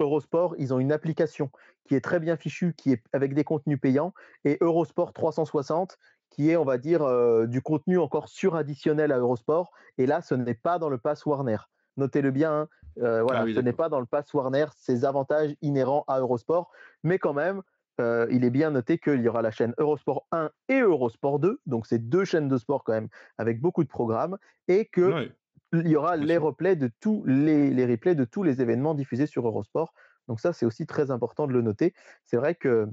Eurosport, 0.00 0.54
ils 0.58 0.72
ont 0.72 0.78
une 0.78 0.92
application 0.92 1.50
qui 1.84 1.94
est 1.94 2.00
très 2.00 2.20
bien 2.20 2.36
fichue, 2.36 2.74
qui 2.74 2.92
est 2.92 3.02
avec 3.12 3.34
des 3.34 3.44
contenus 3.44 3.80
payants, 3.80 4.12
et 4.44 4.58
Eurosport 4.60 5.12
360, 5.12 5.98
qui 6.30 6.50
est, 6.50 6.56
on 6.56 6.64
va 6.64 6.78
dire, 6.78 7.02
euh, 7.02 7.46
du 7.46 7.62
contenu 7.62 7.98
encore 7.98 8.28
suradditionnel 8.28 9.12
à 9.12 9.18
Eurosport. 9.18 9.70
Et 9.96 10.06
là, 10.06 10.20
ce 10.20 10.34
n'est 10.34 10.54
pas 10.54 10.78
dans 10.78 10.90
le 10.90 10.98
pass 10.98 11.24
Warner. 11.24 11.56
Notez-le 11.96 12.30
bien, 12.30 12.52
hein, 12.52 12.68
euh, 13.02 13.22
voilà, 13.22 13.40
ah 13.40 13.54
ce 13.54 13.60
n'est 13.60 13.72
pas 13.72 13.88
dans 13.88 14.00
le 14.00 14.06
pass 14.06 14.32
Warner, 14.34 14.66
ces 14.76 15.04
avantages 15.04 15.54
inhérents 15.62 16.04
à 16.06 16.20
Eurosport, 16.20 16.70
mais 17.02 17.18
quand 17.18 17.32
même, 17.32 17.62
euh, 18.00 18.26
il 18.30 18.44
est 18.44 18.50
bien 18.50 18.70
noté 18.70 18.98
qu'il 18.98 19.20
y 19.20 19.28
aura 19.28 19.42
la 19.42 19.50
chaîne 19.50 19.74
Eurosport 19.78 20.26
1 20.30 20.50
et 20.68 20.80
Eurosport 20.80 21.40
2, 21.40 21.60
donc 21.66 21.86
c'est 21.86 21.98
deux 21.98 22.24
chaînes 22.24 22.48
de 22.48 22.56
sport 22.56 22.84
quand 22.84 22.92
même 22.92 23.08
avec 23.38 23.60
beaucoup 23.60 23.82
de 23.82 23.88
programmes, 23.88 24.38
et 24.68 24.84
que 24.84 25.30
il 25.72 25.88
y 25.88 25.96
aura 25.96 26.16
les 26.16 26.36
replays 26.36 26.76
de 26.76 26.90
tous 27.00 27.24
les, 27.26 27.70
les, 27.70 27.86
replays 27.86 28.14
de 28.14 28.24
tous 28.24 28.42
les 28.42 28.62
événements 28.62 28.94
diffusés 28.94 29.26
sur 29.26 29.46
Eurosport. 29.46 29.92
Donc 30.28 30.40
ça, 30.40 30.52
c'est 30.52 30.66
aussi 30.66 30.86
très 30.86 31.10
important 31.10 31.46
de 31.46 31.52
le 31.52 31.62
noter. 31.62 31.94
C'est 32.26 32.36
vrai 32.36 32.54
que, 32.54 32.86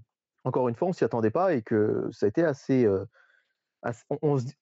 encore 0.43 0.69
une 0.69 0.75
fois, 0.75 0.87
on 0.87 0.93
s'y 0.93 1.03
attendait 1.03 1.31
pas 1.31 1.53
et 1.53 1.61
que 1.61 2.07
ça 2.11 2.25
a 2.25 2.29
été 2.29 2.43
assez... 2.43 2.85
Euh, 2.85 3.05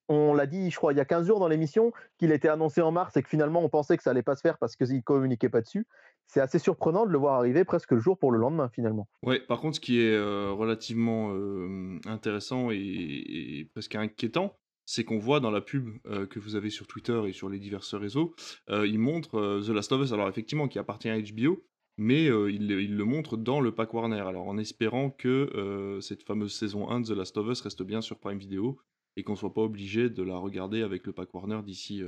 on, 0.08 0.34
l'a 0.34 0.46
dit, 0.46 0.70
je 0.70 0.76
crois, 0.76 0.92
il 0.92 0.96
y 0.96 1.00
a 1.00 1.06
15 1.06 1.26
jours 1.26 1.40
dans 1.40 1.48
l'émission, 1.48 1.92
qu'il 2.18 2.30
était 2.30 2.48
annoncé 2.48 2.82
en 2.82 2.92
mars 2.92 3.16
et 3.16 3.22
que 3.22 3.28
finalement, 3.28 3.64
on 3.64 3.70
pensait 3.70 3.96
que 3.96 4.02
ça 4.02 4.10
allait 4.10 4.22
pas 4.22 4.36
se 4.36 4.42
faire 4.42 4.58
parce 4.58 4.76
qu'ils 4.76 4.94
ne 4.94 5.00
communiquaient 5.00 5.48
pas 5.48 5.62
dessus. 5.62 5.86
C'est 6.26 6.40
assez 6.40 6.58
surprenant 6.58 7.06
de 7.06 7.10
le 7.10 7.16
voir 7.16 7.34
arriver 7.34 7.64
presque 7.64 7.92
le 7.92 8.00
jour 8.00 8.18
pour 8.18 8.32
le 8.32 8.38
lendemain, 8.38 8.68
finalement. 8.68 9.08
Ouais, 9.22 9.40
par 9.40 9.60
contre, 9.60 9.76
ce 9.76 9.80
qui 9.80 10.00
est 10.00 10.14
euh, 10.14 10.52
relativement 10.52 11.32
euh, 11.32 11.98
intéressant 12.06 12.70
et, 12.70 12.76
et, 12.76 13.70
presque 13.72 13.94
inquiétant, 13.94 14.58
c'est 14.86 15.04
qu'on 15.04 15.18
voit 15.18 15.40
dans 15.40 15.50
la 15.50 15.60
pub 15.60 15.88
euh, 16.06 16.26
que 16.26 16.38
vous 16.38 16.56
avez 16.56 16.70
sur 16.70 16.86
Twitter 16.86 17.20
et 17.26 17.32
sur 17.32 17.48
les 17.48 17.58
divers 17.58 17.84
réseaux, 17.92 18.34
euh, 18.70 18.86
il 18.86 18.98
montre 18.98 19.36
euh, 19.36 19.62
The 19.62 19.70
Last 19.70 19.92
of 19.92 20.02
Us, 20.02 20.12
alors 20.12 20.28
effectivement 20.28 20.68
qui 20.68 20.78
appartient 20.78 21.08
à 21.08 21.20
HBO, 21.20 21.64
mais 21.96 22.24
il, 22.24 22.96
le 22.96 23.04
montre 23.04 23.36
dans 23.36 23.60
le 23.60 23.72
pack 23.72 23.94
Warner, 23.94 24.18
alors 24.18 24.48
en 24.48 24.58
espérant 24.58 25.10
que 25.10 26.00
cette 26.02 26.24
fameuse 26.24 26.52
saison 26.52 26.90
1 26.90 27.02
de 27.02 27.06
The 27.06 27.16
Last 27.16 27.36
of 27.36 27.48
Us 27.48 27.60
reste 27.60 27.84
bien 27.84 28.00
sur 28.00 28.18
Prime 28.18 28.38
Video 28.38 28.80
et 29.14 29.22
qu'on 29.22 29.36
soit 29.36 29.54
pas 29.54 29.60
obligé 29.60 30.10
de 30.10 30.22
la 30.24 30.36
regarder 30.36 30.82
avec 30.82 31.06
le 31.06 31.12
pack 31.12 31.32
Warner 31.32 31.60
d'ici 31.64 32.02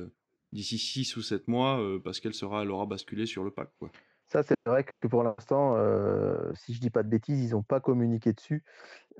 d'ici 0.50 0.78
6 0.78 1.16
ou 1.18 1.22
7 1.22 1.46
mois 1.46 1.80
parce 2.02 2.18
qu'elle 2.18 2.34
sera 2.34 2.62
elle 2.64 2.72
aura 2.72 2.86
basculé 2.86 3.26
sur 3.26 3.44
le 3.44 3.52
pack 3.52 3.70
quoi. 3.78 3.92
Ça, 4.28 4.42
c'est 4.42 4.56
vrai 4.66 4.84
que 4.84 5.08
pour 5.08 5.22
l'instant, 5.22 5.76
si 6.54 6.74
je 6.74 6.80
dis 6.80 6.90
pas 6.90 7.02
de 7.02 7.08
bêtises, 7.08 7.42
ils 7.44 7.52
n'ont 7.52 7.62
pas 7.62 7.80
communiqué 7.80 8.32
dessus. 8.32 8.64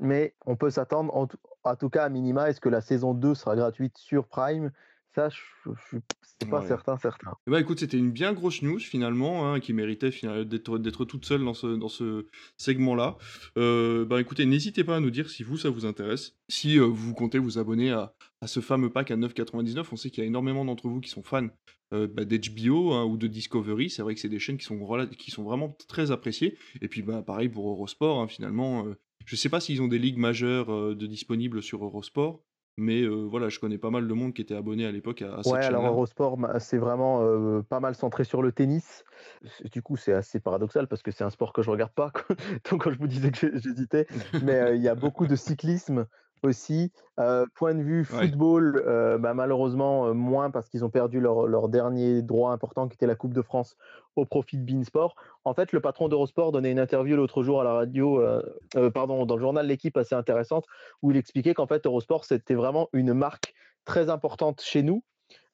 Mais 0.01 0.35
on 0.45 0.57
peut 0.57 0.71
s'attendre, 0.71 1.15
en, 1.17 1.29
en, 1.65 1.77
tout 1.77 1.91
cas 1.91 2.05
à 2.05 2.09
minima, 2.09 2.51
est-ce 2.51 2.61
que 2.61 2.69
la 2.69 2.81
saison 2.81 3.15
2 3.15 3.35
sera 3.35 3.57
gratuite 3.57 3.97
sur 3.99 4.27
Prime? 4.27 4.73
Ça, 5.17 5.31
je, 5.31 5.71
ne 5.71 5.75
suis 5.81 6.51
pas 6.51 6.61
certain, 6.67 6.99
certain. 6.99 7.33
Bah 7.47 7.59
écoute, 7.59 7.81
c'était 7.81 7.97
une 7.97 8.11
bien 8.11 8.35
grosse 8.35 8.61
news 8.61 8.79
finalement, 8.79 9.51
hein, 9.51 9.61
qui 9.61 9.73
méritait 9.73 10.11
d'être 10.45 11.05
toute 11.07 11.25
seule 11.25 11.43
dans 11.43 11.55
ce, 11.55 11.69
dans 11.69 11.89
ce 11.89 12.27
segment-là. 12.59 13.17
Euh, 13.57 14.05
bah 14.05 14.21
écoutez, 14.21 14.45
n'hésitez 14.45 14.85
pas 14.85 14.97
à 14.97 15.01
nous 15.01 15.11
dire 15.11 15.31
si 15.31 15.43
vous, 15.43 15.57
ça 15.57 15.71
vous 15.71 15.87
intéresse. 15.87 16.35
Si 16.51 16.79
euh, 16.79 16.85
vous 16.85 17.15
comptez 17.15 17.39
vous 17.39 17.59
abonner 17.59 17.93
à, 17.93 18.13
à 18.41 18.47
ce 18.47 18.61
fameux 18.61 18.91
pack 18.91 19.11
à 19.11 19.17
9,99, 19.17 19.87
on 19.93 19.97
sait 19.97 20.11
qu'il 20.11 20.23
y 20.23 20.27
a 20.27 20.29
énormément 20.29 20.65
d'entre 20.65 20.89
vous 20.89 21.01
qui 21.01 21.09
sont 21.09 21.23
fans 21.23 21.49
euh, 21.93 22.07
bah, 22.07 22.25
d'HBO 22.25 22.93
hein, 22.93 23.05
ou 23.05 23.17
de 23.17 23.27
Discovery. 23.27 23.91
C'est 23.91 24.03
vrai 24.03 24.15
que 24.15 24.21
c'est 24.21 24.29
des 24.29 24.39
chaînes 24.39 24.59
qui 24.59 24.67
sont, 24.67 24.79
qui 25.19 25.31
sont 25.31 25.45
vraiment 25.45 25.77
très 25.89 26.11
appréciées. 26.11 26.59
Et 26.83 26.89
puis 26.89 27.03
bah, 27.03 27.23
pareil 27.23 27.49
pour 27.49 27.69
Eurosport, 27.69 28.21
hein, 28.21 28.29
finalement. 28.29 28.87
je 29.25 29.37
sais 29.37 29.49
pas 29.49 29.61
s'ils 29.61 29.81
ont 29.83 29.89
des 29.89 29.99
ligues 29.99 30.19
majeures 30.19 30.95
de 30.95 31.07
disponibles 31.07 31.63
sur 31.63 31.85
Eurosport. 31.85 32.43
Mais 32.79 33.07
voilà, 33.07 33.49
je 33.49 33.59
connais 33.59 33.79
pas 33.79 33.89
mal 33.89 34.07
de 34.07 34.13
monde 34.13 34.35
qui 34.35 34.43
était 34.43 34.55
abonné 34.55 34.85
à 34.85 34.93
l'époque 34.93 35.23
à, 35.23 35.43
cette 35.43 35.51
ouais, 35.51 35.65
alors 35.65 35.87
Eurosport, 35.87 36.37
c'est 36.59 36.77
vraiment 36.77 37.63
pas 37.63 37.81
mal 37.81 37.95
centré 37.95 38.25
sur 38.25 38.43
le 38.43 38.53
tennis. 38.53 39.03
Du 39.73 39.81
coup, 39.81 39.97
c'est 39.97 40.13
assez 40.13 40.41
paradoxal 40.41 40.87
parce 40.87 41.03
que 41.03 41.11
c'est 41.11 41.25
un 41.25 41.31
sport 41.31 41.55
que 41.55 41.63
je 41.63 41.71
regarde 41.71 41.93
pas. 41.93 42.13
Donc, 42.71 42.85
quand 42.85 42.93
je 42.93 42.99
vous 42.99 43.07
disais 43.07 43.31
que 43.31 43.59
j'hésitais, 43.59 44.07
mais 44.43 44.77
il 44.77 44.83
y 44.83 44.89
a 44.89 44.95
beaucoup 44.95 45.27
de 45.27 45.37
cyclisme, 45.37 46.07
aussi. 46.43 46.93
point 47.55 47.75
de 47.75 47.83
vue 47.83 48.05
football, 48.05 48.83
bah, 49.21 49.35
malheureusement 49.35 50.15
moins 50.15 50.51
parce 50.51 50.69
qu'ils 50.69 50.85
ont 50.85 50.91
perdu 50.91 51.21
leur, 51.21 51.69
dernier 51.69 52.23
droit 52.23 52.53
important 52.53 52.89
qui 52.89 52.95
était 52.95 53.07
la 53.07 53.15
Coupe 53.15 53.35
de 53.35 53.43
France 53.43 53.77
au 54.17 54.25
profit 54.25 54.57
de 54.57 54.65
Beansport. 54.65 55.15
En 55.45 55.55
fait, 55.55 55.73
le 55.73 55.81
patron 55.81 56.09
d'Eurosport 56.09 56.53
donnait 56.53 56.73
une 56.73 56.79
interview 56.79 57.17
l'autre 57.17 57.43
jour 57.43 57.61
à 57.61 57.65
la 57.65 57.73
radio, 57.73 58.23
pardon, 58.95 59.27
dans 59.27 59.37
le 59.37 59.41
journal 59.41 59.67
L'équipe 59.67 59.97
assez 59.97 60.15
intéressante, 60.15 60.67
où 61.03 61.11
il 61.11 61.17
expliquait 61.17 61.55
qu'en 61.55 61.67
fait 61.67 61.87
Eurosport 61.87 62.25
c'était 62.25 62.55
vraiment 62.55 62.89
une 62.93 63.15
marque 63.15 63.55
très 63.85 64.11
importante 64.11 64.61
chez 64.61 64.83
nous. 64.83 65.03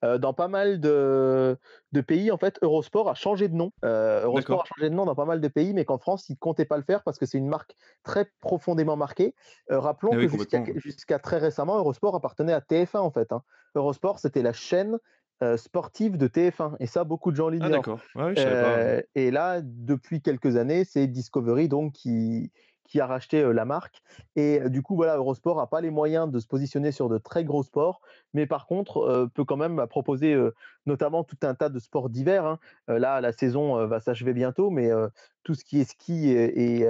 Heu, 0.05 0.19
dans 0.19 0.35
pas 0.35 0.49
mal 0.49 0.81
de 0.81 1.57
de 1.93 2.01
pays, 2.01 2.31
en 2.31 2.39
fait, 2.39 2.59
Eurosport 2.63 3.09
a 3.09 3.15
changé 3.15 3.49
de 3.49 3.55
nom. 3.55 3.73
Heu, 3.85 3.89
Eurosport 4.25 4.63
a 4.63 4.65
changé 4.67 4.91
de 4.91 4.95
nom 4.95 5.05
dans 5.07 5.15
pas 5.15 5.25
mal 5.27 5.41
de 5.41 5.49
pays, 5.49 5.75
mais 5.75 5.85
qu'en 5.85 5.99
France, 5.99 6.29
ils 6.29 6.37
comptaient 6.39 6.65
pas 6.65 6.77
le 6.79 6.83
faire 6.85 7.03
parce 7.05 7.19
que 7.19 7.27
c'est 7.27 7.39
une 7.39 7.49
marque 7.49 7.75
très 8.03 8.31
profondément 8.41 8.97
marquée. 8.97 9.35
Heu, 9.71 9.79
rappelons 9.79 10.15
Ah 10.15 10.17
oui, 10.17 10.27
que 10.27 10.29
jusqu'à 10.29 11.19
très 11.19 11.39
récemment, 11.39 11.77
Eurosport 11.79 12.15
appartenait 12.17 12.53
à 12.53 12.61
TF1, 12.61 13.01
en 13.01 13.11
fait, 13.11 13.33
hein. 13.33 13.43
Eurosport, 13.75 14.19
c'était 14.19 14.43
la 14.43 14.53
chaîne, 14.53 14.99
sportive 15.57 16.17
de 16.19 16.29
TF1 16.29 16.77
et 16.79 16.87
ça, 16.87 17.03
beaucoup 17.05 17.31
de 17.33 17.37
gens 17.37 17.49
Ah 17.59 17.69
l'ignorent. 17.69 17.71
d'accord. 17.71 18.09
Ouais, 18.15 19.07
et 19.15 19.31
là, 19.31 19.61
depuis 19.63 20.23
quelques 20.23 20.57
années, 20.57 20.85
c'est 20.85 21.07
Discovery 21.07 21.69
donc 21.69 21.93
qui 21.95 22.53
qui 22.93 23.01
a 23.01 23.07
racheté, 23.07 23.43
la 23.53 23.65
marque 23.65 24.03
et 24.37 24.61
du 24.69 24.83
coup, 24.83 24.95
voilà, 24.97 25.17
Eurosport 25.17 25.59
a 25.61 25.67
pas 25.69 25.81
les 25.81 25.91
moyens 25.91 26.31
de 26.31 26.39
se 26.39 26.47
positionner 26.47 26.93
sur 26.93 27.09
de 27.09 27.19
très 27.19 27.43
gros 27.45 27.63
sports, 27.63 28.01
mais 28.35 28.47
par 28.47 28.67
contre, 28.67 29.29
peut 29.35 29.45
quand 29.45 29.57
même, 29.57 29.77
bah, 29.77 29.87
proposer, 29.87 30.37
notamment 30.87 31.25
tout 31.25 31.37
un 31.43 31.55
tas 31.55 31.69
de 31.71 31.79
sports 31.79 32.11
d'hiver, 32.11 32.45
hein. 32.45 32.59
Là, 32.89 33.21
la 33.21 33.33
saison, 33.33 33.87
va 33.87 34.01
s'achever 34.01 34.35
bientôt, 34.35 34.71
mais 34.71 34.91
tout 35.43 35.55
ce 35.55 35.65
qui 35.65 35.81
est 35.81 35.91
ski 35.91 36.29
et 36.31 36.83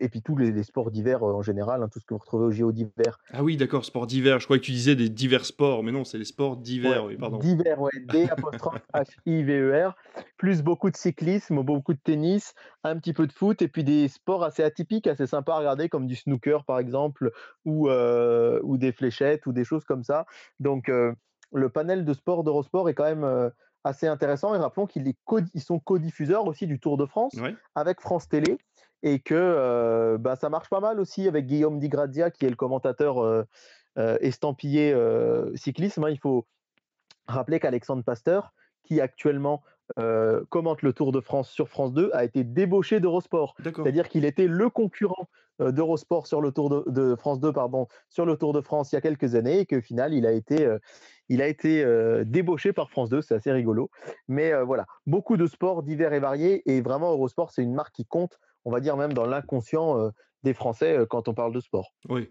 et 0.00 0.08
puis 0.08 0.22
tous 0.22 0.36
les 0.36 0.50
les 0.50 0.62
sports 0.62 0.90
d'hiver, 0.90 1.22
en 1.22 1.42
général, 1.42 1.82
hein, 1.82 1.88
tout 1.88 2.00
ce 2.00 2.06
que 2.06 2.14
vous 2.14 2.20
retrouvez 2.20 2.46
aux 2.46 2.50
JO 2.50 2.72
d'hiver. 2.72 3.18
Ah 3.32 3.42
oui, 3.44 3.56
d'accord, 3.56 3.84
sports 3.84 4.06
d'hiver. 4.06 4.40
Je 4.40 4.46
croyais 4.46 4.60
que 4.60 4.66
tu 4.66 4.72
disais 4.72 4.96
des 4.96 5.10
divers 5.10 5.44
sports, 5.44 5.82
mais 5.82 5.92
non, 5.92 6.04
c'est 6.04 6.18
les 6.18 6.24
sports 6.24 6.56
Ouais, 6.56 6.62
d'hiver, 6.62 7.04
oui, 7.04 7.16
pardon. 7.16 7.38
d'hiver, 7.40 7.80
ouais, 7.80 7.90
D-H-I-V-E-R, 8.04 9.96
plus 10.36 10.62
beaucoup 10.62 10.90
de 10.90 10.96
cyclisme, 10.96 11.62
beaucoup 11.62 11.92
de 11.92 11.98
tennis, 11.98 12.54
un 12.84 12.96
petit 12.98 13.12
peu 13.12 13.26
de 13.26 13.32
foot 13.32 13.60
et 13.62 13.68
puis 13.68 13.84
des 13.84 14.08
sports 14.08 14.44
assez 14.44 14.62
atypiques, 14.62 15.06
assez 15.06 15.26
sympas 15.26 15.54
à 15.56 15.58
regarder 15.58 15.88
comme 15.88 16.06
du 16.06 16.16
snooker, 16.16 16.64
par 16.64 16.78
exemple, 16.78 17.32
ou 17.64 17.88
heu, 17.88 18.60
ou 18.62 18.78
des 18.78 18.92
fléchettes 18.92 19.46
ou 19.46 19.52
des 19.52 19.64
choses 19.64 19.84
comme 19.84 20.04
ça. 20.04 20.26
Donc 20.60 20.88
heu, 20.88 21.14
le 21.52 21.68
panel 21.70 22.04
de 22.04 22.12
sports 22.14 22.44
d'Eurosport 22.44 22.88
est 22.88 22.94
quand 22.94 23.04
même, 23.04 23.24
heu, 23.24 23.50
assez 23.84 24.06
intéressant 24.06 24.54
et 24.54 24.58
rappelons 24.58 24.86
qu'il 24.86 25.06
est 25.08 25.16
cod 25.24 25.46
ils 25.54 25.62
sont 25.62 25.78
codiffuseurs 25.78 26.46
aussi 26.46 26.66
du 26.66 26.78
Tour 26.80 26.96
de 26.96 27.06
France 27.06 27.34
avec 27.74 28.00
France 28.00 28.28
Télé 28.28 28.58
et 29.02 29.20
que, 29.20 30.16
bah, 30.18 30.34
ça 30.36 30.50
marche 30.50 30.68
pas 30.68 30.80
mal 30.80 30.98
aussi 31.00 31.28
avec 31.28 31.46
Guillaume 31.46 31.78
Di 31.78 31.88
Grazia 31.88 32.30
qui 32.30 32.44
est 32.44 32.50
le 32.50 32.56
commentateur, 32.56 33.44
estampillé, 33.96 34.94
cyclisme, 35.54 36.04
hein. 36.04 36.10
Il 36.10 36.18
faut 36.18 36.46
Rappelez 37.26 37.60
qu'Alexandre 37.60 38.02
Pasteur, 38.02 38.54
qui 38.84 39.00
actuellement, 39.00 39.62
heu, 39.98 40.46
commente 40.50 40.82
le 40.82 40.92
Tour 40.92 41.12
de 41.12 41.20
France 41.20 41.50
sur 41.50 41.68
France 41.68 41.92
2, 41.94 42.10
a 42.14 42.24
été 42.24 42.44
débauché 42.44 43.00
d'Eurosport. 43.00 43.54
C'est-à-dire 43.82 44.08
qu'il 44.08 44.24
était 44.24 44.46
le 44.48 44.70
concurrent, 44.70 45.28
heu, 45.60 45.72
d'Eurosport 45.72 46.26
sur 46.26 46.40
le 46.40 46.52
Tour 46.52 46.70
de 46.70 46.84
de 46.90 47.16
France 47.16 47.40
2 47.40 47.52
pardon, 47.52 47.86
sur 48.08 48.26
le 48.26 48.36
Tour 48.36 48.52
de 48.52 48.60
France 48.60 48.92
il 48.92 48.96
y 48.96 48.98
a 48.98 49.00
quelques 49.00 49.34
années 49.34 49.60
et 49.60 49.66
qu'au 49.66 49.80
final 49.80 50.14
il 50.14 50.26
a 50.26 50.32
été, 50.32 50.66
heu, 50.66 50.80
il 51.28 51.42
a 51.42 51.48
été, 51.48 51.84
heu, 51.84 52.24
débauché 52.24 52.72
par 52.72 52.90
France 52.90 53.08
2, 53.10 53.22
c'est 53.22 53.34
assez 53.34 53.52
rigolo. 53.52 53.90
Mais, 54.28 54.52
heu, 54.52 54.62
voilà, 54.62 54.86
beaucoup 55.06 55.36
de 55.36 55.46
sports 55.46 55.82
divers 55.82 56.12
et 56.12 56.20
variés 56.20 56.62
et 56.70 56.80
vraiment 56.82 57.12
Eurosport, 57.12 57.50
c'est 57.52 57.62
une 57.62 57.74
marque 57.74 57.94
qui 57.94 58.04
compte, 58.06 58.38
on 58.64 58.70
va 58.72 58.80
dire 58.80 58.96
même 58.96 59.12
dans 59.12 59.26
l'inconscient, 59.26 60.10
des 60.44 60.54
Français, 60.54 60.98
quand 61.10 61.28
on 61.28 61.34
parle 61.34 61.52
de 61.52 61.60
sport. 61.60 61.92
Oui. 62.08 62.28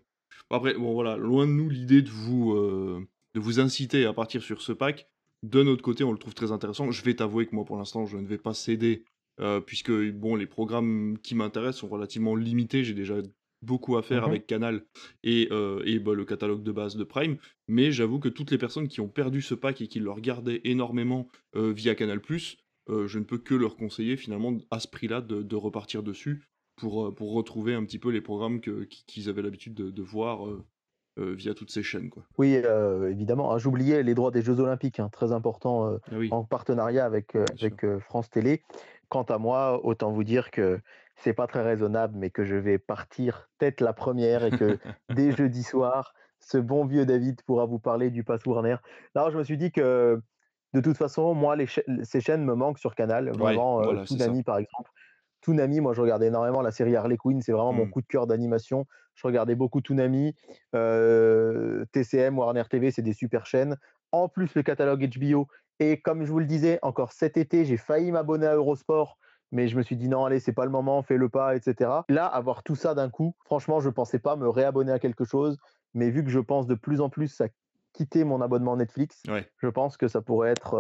Après, 0.50 0.74
bon 0.76 0.94
voilà, 0.94 1.18
loin 1.18 1.46
de 1.48 1.52
nous 1.52 1.70
l'idée 1.70 2.02
de 2.02 2.10
vous, 2.10 2.56
de 2.56 3.40
vous 3.40 3.60
inciter 3.60 4.06
à 4.06 4.14
partir 4.14 4.42
sur 4.44 4.62
ce 4.62 4.72
pack. 4.72 5.10
De 5.48 5.64
notre 5.64 5.82
côté, 5.82 6.04
on 6.04 6.12
le 6.12 6.18
trouve 6.18 6.34
très 6.34 6.52
intéressant. 6.52 6.92
Je 6.92 7.02
vais 7.04 7.16
t'avouer 7.16 7.46
que 7.46 7.56
moi, 7.56 7.64
pour 7.64 7.78
l'instant, 7.78 8.06
je 8.06 8.18
ne 8.18 8.28
vais 8.28 8.38
pas 8.38 8.54
céder, 8.54 9.06
heu, 9.40 9.62
puisque 9.66 9.92
bon, 10.12 10.36
les 10.36 10.46
programmes 10.46 11.18
qui 11.20 11.36
m'intéressent 11.36 11.82
sont 11.82 11.88
relativement 11.88 12.36
limités. 12.36 12.84
J'ai 12.84 12.94
déjà 12.94 13.16
beaucoup 13.62 13.96
à 13.98 14.04
faire 14.04 14.24
Mmh 14.24 14.30
avec 14.30 14.46
Canal 14.46 14.86
et 15.24 15.48
heu 15.52 15.82
et 15.86 16.00
bah, 16.00 16.14
le 16.14 16.26
catalogue 16.26 16.64
de 16.64 16.72
base 16.74 16.98
de 16.98 17.04
Prime. 17.04 17.38
Mais 17.70 17.92
j'avoue 17.94 18.20
que 18.20 18.30
toutes 18.30 18.52
les 18.52 18.58
personnes 18.58 18.90
qui 18.90 19.00
ont 19.00 19.08
perdu 19.08 19.42
ce 19.42 19.56
pack 19.56 19.82
et 19.82 19.88
qui 19.88 20.00
le 20.00 20.12
regardaient 20.12 20.62
énormément, 20.66 21.30
heu, 21.56 21.72
via 21.72 21.96
Canal+, 21.96 22.20
je 22.30 23.20
ne 23.20 23.24
peux 23.24 23.38
que 23.38 23.56
leur 23.56 23.78
conseiller 23.78 24.18
finalement 24.18 24.58
à 24.70 24.80
ce 24.80 24.88
prix-là 24.88 25.22
de 25.22 25.42
de 25.44 25.56
repartir 25.56 26.04
dessus 26.04 26.44
pour, 26.76 26.94
retrouver 27.20 27.74
un 27.74 27.84
petit 27.86 28.00
peu 28.00 28.10
les 28.10 28.22
programmes 28.22 28.60
qu'ils 28.62 29.30
avaient 29.30 29.42
l'habitude 29.42 29.74
de 29.74 29.92
de 29.92 30.02
voir, 30.02 30.46
via 31.18 31.54
toutes 31.54 31.72
ces 31.72 31.84
chaînes, 31.84 32.10
quoi. 32.10 32.28
Oui, 32.38 32.56
heu, 32.64 33.10
évidemment. 33.12 33.52
Ah, 33.52 33.58
j'oubliais 33.58 34.04
les 34.04 34.14
droits 34.14 34.30
des 34.32 34.42
jeux 34.44 34.60
olympiques, 34.60 35.00
hein, 35.00 35.10
très 35.10 35.32
important, 35.32 35.88
heu, 35.92 36.00
Ah 36.12 36.18
oui, 36.18 36.38
en 36.38 36.44
partenariat 36.44 37.06
avec, 37.06 37.36
France 38.00 38.30
Télé. 38.30 38.62
Quant 39.10 39.24
à 39.24 39.38
moi, 39.40 39.84
autant 39.86 40.12
vous 40.12 40.24
dire 40.24 40.52
que 40.52 40.80
c'est 41.16 41.34
pas 41.34 41.48
très 41.48 41.64
raisonnable, 41.64 42.16
mais 42.18 42.30
que 42.30 42.44
je 42.46 42.56
vais 42.56 42.78
partir 42.78 43.50
tête 43.58 43.82
la 43.82 43.94
première 43.94 44.44
et 44.44 44.54
que 44.54 44.78
dès 45.10 45.32
jeudi 45.32 45.64
soir, 45.64 46.14
ce 46.40 46.58
bon 46.60 46.86
vieux 46.86 47.06
David 47.06 47.42
pourra 47.44 47.66
vous 47.66 47.80
parler 47.80 48.12
du 48.12 48.24
pass 48.24 48.46
Warner. 48.46 48.76
Alors 49.16 49.32
je 49.32 49.38
me 49.38 49.44
suis 49.44 49.58
dit 49.58 49.72
que, 49.72 50.22
de 50.74 50.82
toute 50.82 50.98
façon, 50.98 51.34
moi, 51.34 51.56
les 51.56 51.66
ces 52.04 52.22
chaînes 52.22 52.44
me 52.46 52.54
manquent 52.54 52.80
sur 52.80 52.94
Canal, 52.96 53.32
Ouais, 53.40 53.64
vraiment, 53.72 53.82
voilà, 53.82 54.06
ça. 54.06 54.18
Toonami, 54.18 54.44
par 54.44 54.58
exemple. 54.60 54.92
Toonami, 55.42 55.80
moi, 55.82 55.94
je 55.94 56.02
regardais 56.02 56.28
énormément 56.28 56.62
la 56.62 56.72
série 56.72 56.96
Harley 56.96 57.18
Quinn, 57.18 57.42
c'est 57.42 57.52
vraiment 57.52 57.74
mon 57.74 57.86
Mmh. 57.86 57.88
coup 57.88 58.02
de 58.02 58.08
cœur 58.08 58.28
d'animation. 58.28 58.86
Je 59.18 59.28
regardais 59.28 59.56
beaucoup 59.56 59.82
Toonami, 59.82 60.34
heu, 60.76 61.86
TCM, 61.92 62.38
Warner 62.38 62.64
TV, 62.70 62.92
c'est 62.92 63.02
des 63.02 63.14
super 63.14 63.46
chaînes. 63.46 63.76
En 64.12 64.30
plus, 64.30 64.56
le 64.56 64.64
catalogue 64.64 65.06
HBO 65.18 65.48
et 65.80 66.02
comme 66.02 66.24
je 66.26 66.32
vous 66.32 66.40
le 66.40 66.46
disais, 66.46 66.80
encore 66.82 67.12
cet 67.12 67.38
été, 67.38 67.66
j'ai 67.66 67.78
failli 67.78 68.12
m'abonner 68.12 68.48
à 68.48 68.56
Eurosport, 68.56 69.18
mais 69.52 69.68
je 69.68 69.78
me 69.78 69.84
suis 69.84 69.96
dit: 69.96 70.08
«Non, 70.08 70.26
allez, 70.26 70.40
c'est 70.40 70.54
pas 70.54 70.66
le 70.66 70.72
moment, 70.72 71.04
fais-le 71.04 71.30
pas» 71.30 71.56
et 71.56 71.62
cetera. 71.62 72.06
Là, 72.10 72.26
avoir 72.26 72.64
tout 72.64 72.76
ça 72.76 72.96
d'un 72.96 73.10
coup, 73.10 73.36
franchement, 73.46 73.80
je 73.80 73.90
pensais 73.90 74.20
pas 74.20 74.36
me 74.36 74.50
réabonner 74.50 74.92
à 74.92 75.00
quelque 75.00 75.24
chose, 75.24 75.58
mais 75.94 76.10
vu 76.10 76.24
que 76.24 76.30
je 76.30 76.40
pense 76.40 76.68
de 76.68 76.76
plus 76.76 77.00
en 77.02 77.10
plus 77.10 77.42
à 77.42 77.48
quitter 77.94 78.24
mon 78.24 78.42
abonnement 78.42 78.76
Netflix, 78.78 79.24
Ouais, 79.28 79.48
je 79.58 79.68
pense 79.68 79.98
que 79.98 80.08
ça 80.08 80.22
pourrait 80.22 80.50
être, 80.50 80.76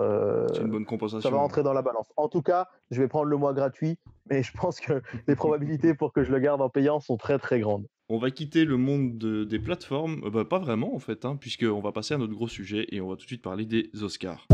c'est 0.53 0.63
une 0.63 0.71
bonne 0.71 0.83
ça 0.83 0.89
va 0.91 0.97
compensation, 0.97 1.37
entrer 1.37 1.63
dans 1.63 1.73
la 1.73 1.81
balance. 1.81 2.11
En 2.15 2.29
tout 2.29 2.41
cas, 2.41 2.67
je 2.91 3.01
vais 3.01 3.07
prendre 3.07 3.25
le 3.25 3.37
mois 3.37 3.53
gratuit, 3.53 3.99
mais 4.29 4.43
je 4.43 4.51
pense 4.51 4.79
que 4.79 5.01
les 5.27 5.35
probabilités 5.35 5.93
pour 5.93 6.13
que 6.13 6.23
je 6.23 6.31
le 6.31 6.39
garde 6.39 6.61
en 6.61 6.69
payant 6.69 6.99
sont 6.99 7.17
très, 7.17 7.39
très 7.39 7.59
grandes. 7.59 7.87
On 8.09 8.19
va 8.19 8.31
quitter 8.31 8.63
le 8.63 8.77
monde 8.77 9.17
de 9.17 9.43
des 9.43 9.59
plateformes, 9.59 10.21
heu, 10.23 10.29
bah, 10.29 10.45
pas 10.45 10.59
vraiment 10.59 10.95
en 10.95 10.99
fait, 10.99 11.25
hein, 11.25 11.35
puisqu'on 11.35 11.81
va 11.81 11.91
passer 11.91 12.13
à 12.13 12.17
notre 12.17 12.33
gros 12.33 12.47
sujet 12.47 12.87
et 12.93 13.01
on 13.01 13.09
va 13.09 13.17
tout 13.17 13.23
de 13.23 13.27
suite 13.27 13.41
parler 13.41 13.65
des 13.65 13.89
Oscars. 14.01 14.47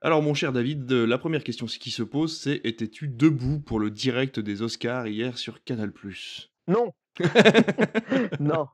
Alors 0.00 0.22
mon 0.22 0.34
cher 0.34 0.52
David, 0.52 0.90
heu, 0.90 1.04
la 1.04 1.18
première 1.18 1.44
question 1.44 1.66
qui 1.66 1.92
se 1.92 2.02
pose, 2.02 2.36
c'est: 2.36 2.60
étais-tu 2.64 3.06
debout 3.06 3.60
pour 3.60 3.78
le 3.78 3.90
direct 3.90 4.40
des 4.40 4.62
Oscars 4.62 5.06
hier 5.06 5.38
sur 5.38 5.62
Canal+? 5.62 5.92
Non, 6.66 6.92
non, 8.40 8.68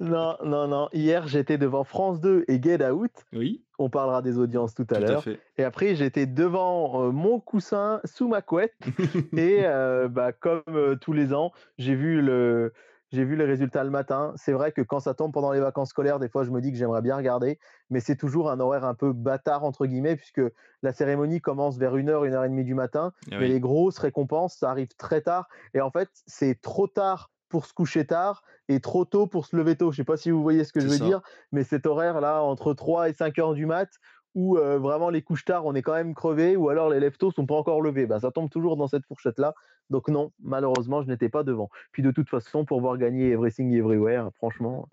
non, 0.00 0.36
non, 0.44 0.68
non. 0.68 0.88
Hier, 0.92 1.28
j'étais 1.28 1.58
devant 1.58 1.84
France 1.84 2.20
2 2.20 2.44
et 2.48 2.62
Get 2.62 2.84
Out. 2.88 3.12
Oui, 3.32 3.64
On 3.78 3.90
parlera 3.90 4.22
des 4.22 4.38
audiences 4.38 4.74
tout 4.74 4.86
à 4.90 5.00
l'heure. 5.00 5.28
Et 5.58 5.64
après, 5.64 5.94
j'étais 5.96 6.26
devant, 6.26 7.04
heu, 7.08 7.10
mon 7.12 7.40
coussin 7.40 8.00
sous 8.04 8.28
ma 8.28 8.42
couette 8.42 8.76
et 9.36 9.64
heu, 9.66 10.08
bah, 10.08 10.32
comme, 10.32 10.62
heu, 10.68 10.98
tous 11.00 11.12
les 11.12 11.34
ans, 11.34 11.52
j'ai 11.78 11.94
vu 11.94 12.22
le 12.22 12.72
j'ai 13.12 13.24
vu 13.24 13.36
les 13.36 13.44
résultats 13.44 13.84
le 13.84 13.90
matin. 13.90 14.32
C'est 14.36 14.52
vrai 14.52 14.72
que 14.72 14.82
quand 14.82 15.00
ça 15.00 15.14
tombe 15.14 15.32
pendant 15.32 15.52
les 15.52 15.60
vacances 15.60 15.90
scolaires, 15.90 16.18
des 16.18 16.28
fois, 16.28 16.44
je 16.44 16.50
me 16.50 16.60
dis 16.60 16.72
que 16.72 16.78
j'aimerais 16.78 17.02
bien 17.02 17.16
regarder, 17.16 17.58
mais 17.90 18.00
c'est 18.00 18.16
toujours 18.16 18.50
un 18.50 18.60
horaire 18.60 18.84
un 18.84 18.94
peu 18.94 19.12
«bâtard» 19.12 19.64
entre 19.64 19.86
guillemets 19.86 20.16
puisque 20.16 20.42
la 20.82 20.92
cérémonie 20.92 21.40
commence 21.40 21.78
vers 21.78 21.94
01:00-01:30 21.96 22.64
du 22.64 22.74
matin, 22.74 23.12
Ah 23.30 23.38
mais 23.38 23.48
les 23.48 23.60
grosses 23.60 23.98
récompenses, 23.98 24.56
ça 24.58 24.70
arrive 24.70 24.88
très 24.98 25.20
tard 25.22 25.48
et 25.74 25.80
en 25.80 25.90
fait, 25.90 26.08
c'est 26.26 26.60
trop 26.60 26.86
tard 26.86 27.30
pour 27.56 27.64
se 27.64 27.72
coucher 27.72 28.06
tard 28.06 28.42
et 28.68 28.80
trop 28.80 29.06
tôt 29.06 29.26
pour 29.26 29.46
se 29.46 29.56
lever 29.56 29.76
tôt. 29.76 29.90
Je 29.90 29.96
sais 29.96 30.04
pas 30.04 30.18
si 30.18 30.30
vous 30.30 30.42
voyez 30.42 30.62
ce 30.62 30.74
que 30.74 30.82
je 30.82 30.88
veux 30.88 30.98
ça. 30.98 30.98
dire? 30.98 31.22
Mais 31.52 31.64
cet 31.64 31.86
horaire-là, 31.86 32.42
entre 32.42 32.74
3 32.74 33.08
et 33.08 33.14
5:00 33.14 33.54
du 33.54 33.64
mat, 33.64 33.88
où, 34.36 34.58
heu, 34.58 34.76
vraiment 34.76 35.08
les 35.08 35.22
couches 35.22 35.46
tard, 35.46 35.64
on 35.64 35.74
est 35.74 35.80
quand 35.80 35.94
même 35.94 36.14
crevé 36.14 36.56
ou 36.56 36.68
alors 36.68 36.90
les 36.90 37.10
tôt 37.10 37.32
sont 37.32 37.46
pas 37.46 37.54
encore 37.54 37.80
levés. 37.80 38.04
Bah, 38.06 38.20
ça 38.20 38.30
tombe 38.30 38.50
toujours 38.50 38.76
dans 38.76 38.86
cette 38.86 39.06
fourchette-là. 39.06 39.54
Donc 39.88 40.08
non, 40.08 40.30
malheureusement, 40.42 41.02
je 41.02 41.08
n'étais 41.08 41.30
pas 41.30 41.42
devant. 41.42 41.70
Puis 41.90 42.02
de 42.02 42.10
toute 42.10 42.28
façon, 42.28 42.66
pour 42.66 42.82
voir 42.82 42.98
gagner 42.98 43.30
Everything 43.30 43.72
Everywhere, 43.72 44.28
franchement 44.34 44.90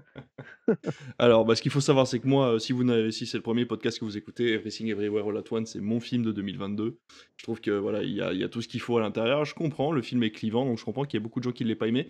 Alors, 1.20 1.44
bah, 1.44 1.56
ce 1.56 1.62
qu'il 1.62 1.72
faut 1.72 1.82
savoir, 1.82 2.08
c'est 2.08 2.20
que 2.20 2.28
moi, 2.28 2.54
heu, 2.54 2.60
si 2.60 2.72
vous 2.72 2.86
n'avez 2.86 3.12
si 3.12 3.26
c'est 3.26 3.36
le 3.36 3.44
premier 3.44 3.66
podcast 3.66 4.00
que 4.00 4.06
vous 4.06 4.16
écoutez, 4.16 4.54
Everything 4.54 4.88
Everywhere 4.88 5.28
All 5.28 5.38
at 5.38 5.52
Once, 5.52 5.72
c'est 5.74 5.82
mon 5.82 6.00
film 6.00 6.24
de 6.24 6.32
2022. 6.32 7.00
Je 7.36 7.44
trouve 7.44 7.60
que, 7.60 7.72
voilà, 7.72 8.02
il 8.02 8.14
y 8.14 8.22
a 8.22 8.50
tout 8.50 8.62
ce 8.62 8.70
qu'il 8.70 8.80
faut 8.80 8.98
à 8.98 9.02
l'intérieur. 9.02 9.44
Je 9.44 9.56
comprends, 9.56 9.92
le 9.92 10.02
film 10.02 10.24
est 10.24 10.32
clivant, 10.32 10.66
donc 10.66 10.80
je 10.80 10.86
comprends 10.86 11.04
qu'il 11.04 11.20
y 11.20 11.22
a 11.22 11.24
beaucoup 11.24 11.42
de 11.42 11.44
gens 11.44 11.52
qui 11.52 11.66
ne 11.66 11.70
l'aient 11.70 11.76
pas 11.76 11.88
aimé. 11.90 12.08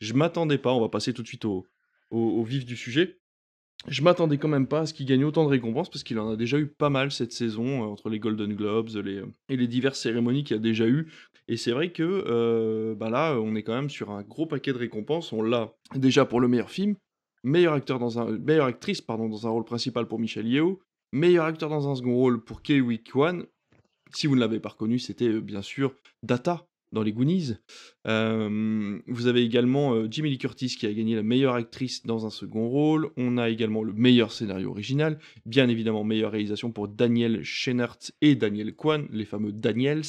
Je 0.00 0.12
m'attendais 0.12 0.58
pas, 0.58 0.74
on 0.74 0.82
va 0.82 0.90
passer 0.90 1.14
tout 1.14 1.22
de 1.22 1.28
suite 1.28 1.46
au 1.46 1.66
au 2.10 2.44
vif 2.44 2.64
du 2.64 2.76
sujet. 2.76 3.18
Je 3.88 4.02
m'attendais 4.02 4.38
quand 4.38 4.48
même 4.48 4.66
pas 4.66 4.80
à 4.80 4.86
ce 4.86 4.94
qu'il 4.94 5.06
gagne 5.06 5.24
autant 5.24 5.44
de 5.44 5.50
récompenses 5.50 5.90
parce 5.90 6.02
qu'il 6.02 6.18
en 6.18 6.30
a 6.30 6.36
déjà 6.36 6.58
eu 6.58 6.66
pas 6.66 6.90
mal 6.90 7.10
cette 7.10 7.32
saison, 7.32 7.82
heu, 7.82 7.86
entre 7.86 8.08
les 8.08 8.18
Golden 8.18 8.54
Globes, 8.54 8.88
heu 8.96 9.32
et 9.48 9.56
les 9.56 9.66
diverses 9.66 10.00
cérémonies 10.00 10.44
qu'il 10.44 10.56
a 10.56 10.60
déjà 10.60 10.86
eu 10.86 11.08
et 11.48 11.56
c'est 11.56 11.72
vrai 11.72 11.92
que, 11.92 12.02
heu, 12.02 12.94
bah, 12.94 13.10
là, 13.10 13.38
on 13.38 13.54
est 13.54 13.62
quand 13.62 13.74
même 13.74 13.90
sur 13.90 14.10
un 14.10 14.22
gros 14.22 14.46
paquet 14.46 14.72
de 14.72 14.78
récompenses. 14.78 15.32
On 15.32 15.42
l'a 15.42 15.74
déjà 15.94 16.24
pour 16.24 16.40
le 16.40 16.48
meilleur 16.48 16.70
film, 16.70 16.96
meilleur 17.42 17.74
acteur 17.74 17.98
dans 17.98 18.18
un 18.18 18.38
meilleure 18.38 18.66
actrice, 18.66 19.02
pardon, 19.02 19.28
dans 19.28 19.46
un 19.46 19.50
rôle 19.50 19.64
principal 19.64 20.06
pour 20.06 20.18
Michelle 20.18 20.48
Yeoh, 20.48 20.80
meilleur 21.12 21.44
acteur 21.44 21.68
dans 21.68 21.88
un 21.88 21.94
second 21.94 22.14
rôle 22.14 22.42
pour 22.42 22.62
Ke 22.62 22.72
Huy 22.72 23.02
Quan. 23.02 23.42
Si 24.14 24.26
vous 24.26 24.36
ne 24.36 24.40
l'avez 24.40 24.60
pas 24.60 24.70
reconnu, 24.70 24.98
c'était, 24.98 25.40
bien 25.40 25.62
sûr 25.62 25.94
Data 26.22 26.66
dans 26.94 27.02
les 27.02 27.12
Goonies. 27.12 27.56
Euh, 28.06 28.98
vous 29.06 29.26
avez 29.26 29.42
également 29.42 29.94
euh, 29.94 30.06
Jimmy 30.10 30.30
Lee 30.30 30.38
Curtis 30.38 30.76
qui 30.78 30.86
a 30.86 30.92
gagné 30.92 31.14
la 31.14 31.22
meilleure 31.22 31.54
actrice 31.54 32.06
dans 32.06 32.24
un 32.24 32.30
second 32.30 32.68
rôle. 32.68 33.10
On 33.18 33.36
a 33.36 33.50
également 33.50 33.82
le 33.82 33.92
meilleur 33.92 34.32
scénario 34.32 34.70
original. 34.70 35.18
Bien 35.44 35.68
évidemment, 35.68 36.04
meilleure 36.04 36.32
réalisation 36.32 36.72
pour 36.72 36.88
Daniel 36.88 37.42
Scheinert 37.42 37.98
et 38.22 38.34
Daniel 38.36 38.74
Kwan, 38.74 39.06
les 39.10 39.26
fameux 39.26 39.52
Daniels. 39.52 40.02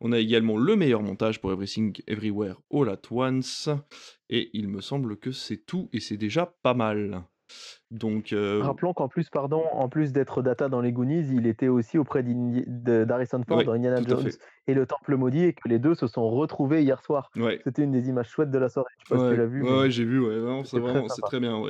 On 0.00 0.12
a 0.12 0.18
également 0.18 0.56
le 0.56 0.76
meilleur 0.76 1.02
montage 1.02 1.40
pour 1.40 1.52
Everything 1.52 1.94
Everywhere 2.06 2.60
All 2.72 2.88
at 2.88 3.02
Once. 3.10 3.68
Et 4.28 4.50
il 4.54 4.68
me 4.68 4.80
semble 4.80 5.16
que 5.16 5.30
c'est 5.30 5.64
tout 5.64 5.88
et 5.92 6.00
c'est 6.00 6.16
déjà 6.16 6.54
pas 6.62 6.74
mal. 6.74 7.24
Donc, 7.90 8.32
euh, 8.32 8.60
Rappelons 8.62 8.94
qu'en 8.94 9.08
plus, 9.08 9.28
pardon, 9.30 9.64
en 9.72 9.88
plus 9.88 10.12
d'être 10.12 10.42
Data 10.42 10.68
dans 10.68 10.80
les 10.80 10.92
Goonies, 10.92 11.26
il 11.32 11.48
était 11.48 11.66
aussi 11.66 11.98
auprès 11.98 12.22
d'Harrison 12.24 13.42
Ford 13.46 13.64
dans 13.64 13.72
Indiana 13.72 14.00
Jones 14.06 14.30
et 14.68 14.74
le 14.74 14.86
Temple 14.86 15.16
Maudit 15.16 15.46
et 15.46 15.52
que 15.54 15.68
les 15.68 15.80
deux 15.80 15.96
se 15.96 16.06
sont 16.06 16.30
retrouvés 16.30 16.82
hier 16.82 17.02
soir. 17.02 17.30
C'était 17.64 17.82
une 17.82 17.90
des 17.90 18.08
images 18.08 18.28
chouettes 18.28 18.52
de 18.52 18.58
la 18.58 18.68
soirée. 18.68 18.90
Je 18.98 19.08
sais 19.08 19.14
pas 19.14 19.24
si 19.24 19.34
tu 19.34 19.36
l'as 19.36 19.46
vu. 19.46 19.62
Ouais, 19.62 19.90
j'ai 19.90 20.04
vu, 20.04 20.22
c'est 20.64 21.22
très, 21.22 21.40
bien. 21.40 21.60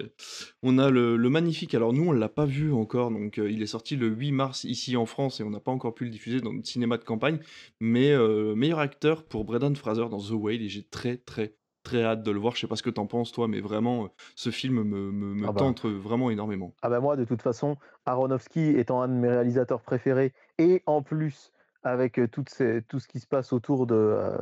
On 0.63 0.79
a 0.79 0.91
le, 0.91 1.17
magnifique, 1.31 1.75
alors 1.75 1.93
nous 1.93 2.09
on 2.09 2.13
l'a 2.13 2.29
pas 2.29 2.45
vu 2.45 2.73
encore, 2.73 3.11
donc 3.11 3.39
euh, 3.39 3.49
il 3.51 3.63
est 3.63 3.67
sorti 3.67 3.95
le 3.95 4.09
8 4.09 4.33
mars 4.33 4.65
ici 4.65 4.97
en 4.97 5.07
France 5.07 5.41
et 5.41 5.45
on 5.45 5.51
n'a 5.51 5.61
pas 5.61 5.71
encore 5.71 5.95
pu 5.95 6.05
le 6.05 6.11
diffuser 6.11 6.41
dans 6.41 6.53
le 6.53 6.63
cinéma 6.65 6.99
de 6.99 7.05
campagne, 7.05 7.39
mais 7.79 8.11
euh, 8.11 8.55
meilleur 8.57 8.81
acteur 8.81 9.23
pour 9.23 9.45
Brendan 9.45 9.77
Fraser 9.77 10.09
dans 10.11 10.19
The 10.19 10.33
Whale 10.33 10.63
et 10.63 10.69
j'ai 10.69 10.83
très 10.83 11.17
très 11.17 11.55
très 11.83 12.05
hâte 12.05 12.23
de 12.23 12.31
le 12.31 12.39
voir. 12.39 12.55
Je 12.55 12.61
sais 12.61 12.67
pas 12.67 12.77
ce 12.77 12.83
que 12.83 12.91
t'en 12.91 13.07
penses, 13.07 13.33
toi, 13.33 13.49
mais 13.49 13.61
vraiment, 13.61 14.05
euh, 14.05 14.09
ce 14.35 14.51
film 14.51 14.83
me, 14.83 15.11
me, 15.11 15.45
ah 15.47 15.53
bah. 15.53 15.59
tente 15.59 15.87
vraiment 15.87 16.31
énormément. 16.31 16.75
Ah 16.83 16.91
bah 16.91 17.01
moi, 17.01 17.17
de 17.17 17.25
toute 17.25 17.43
façon, 17.43 17.77
Aronofsky 18.07 18.71
étant 18.79 19.03
un 19.03 19.09
de 19.09 19.15
mes 19.15 19.29
réalisateurs 19.29 19.81
préférés, 19.81 20.33
et 20.59 20.83
en 20.87 21.03
plus, 21.03 21.53
avec 21.83 22.19
euh, 22.19 22.29
tout 22.29 22.45
ce 22.47 23.09
qui 23.09 23.21
se 23.21 23.27
passe 23.27 23.53
autour 23.53 23.87
de, 23.87 23.95
euh, 23.95 24.37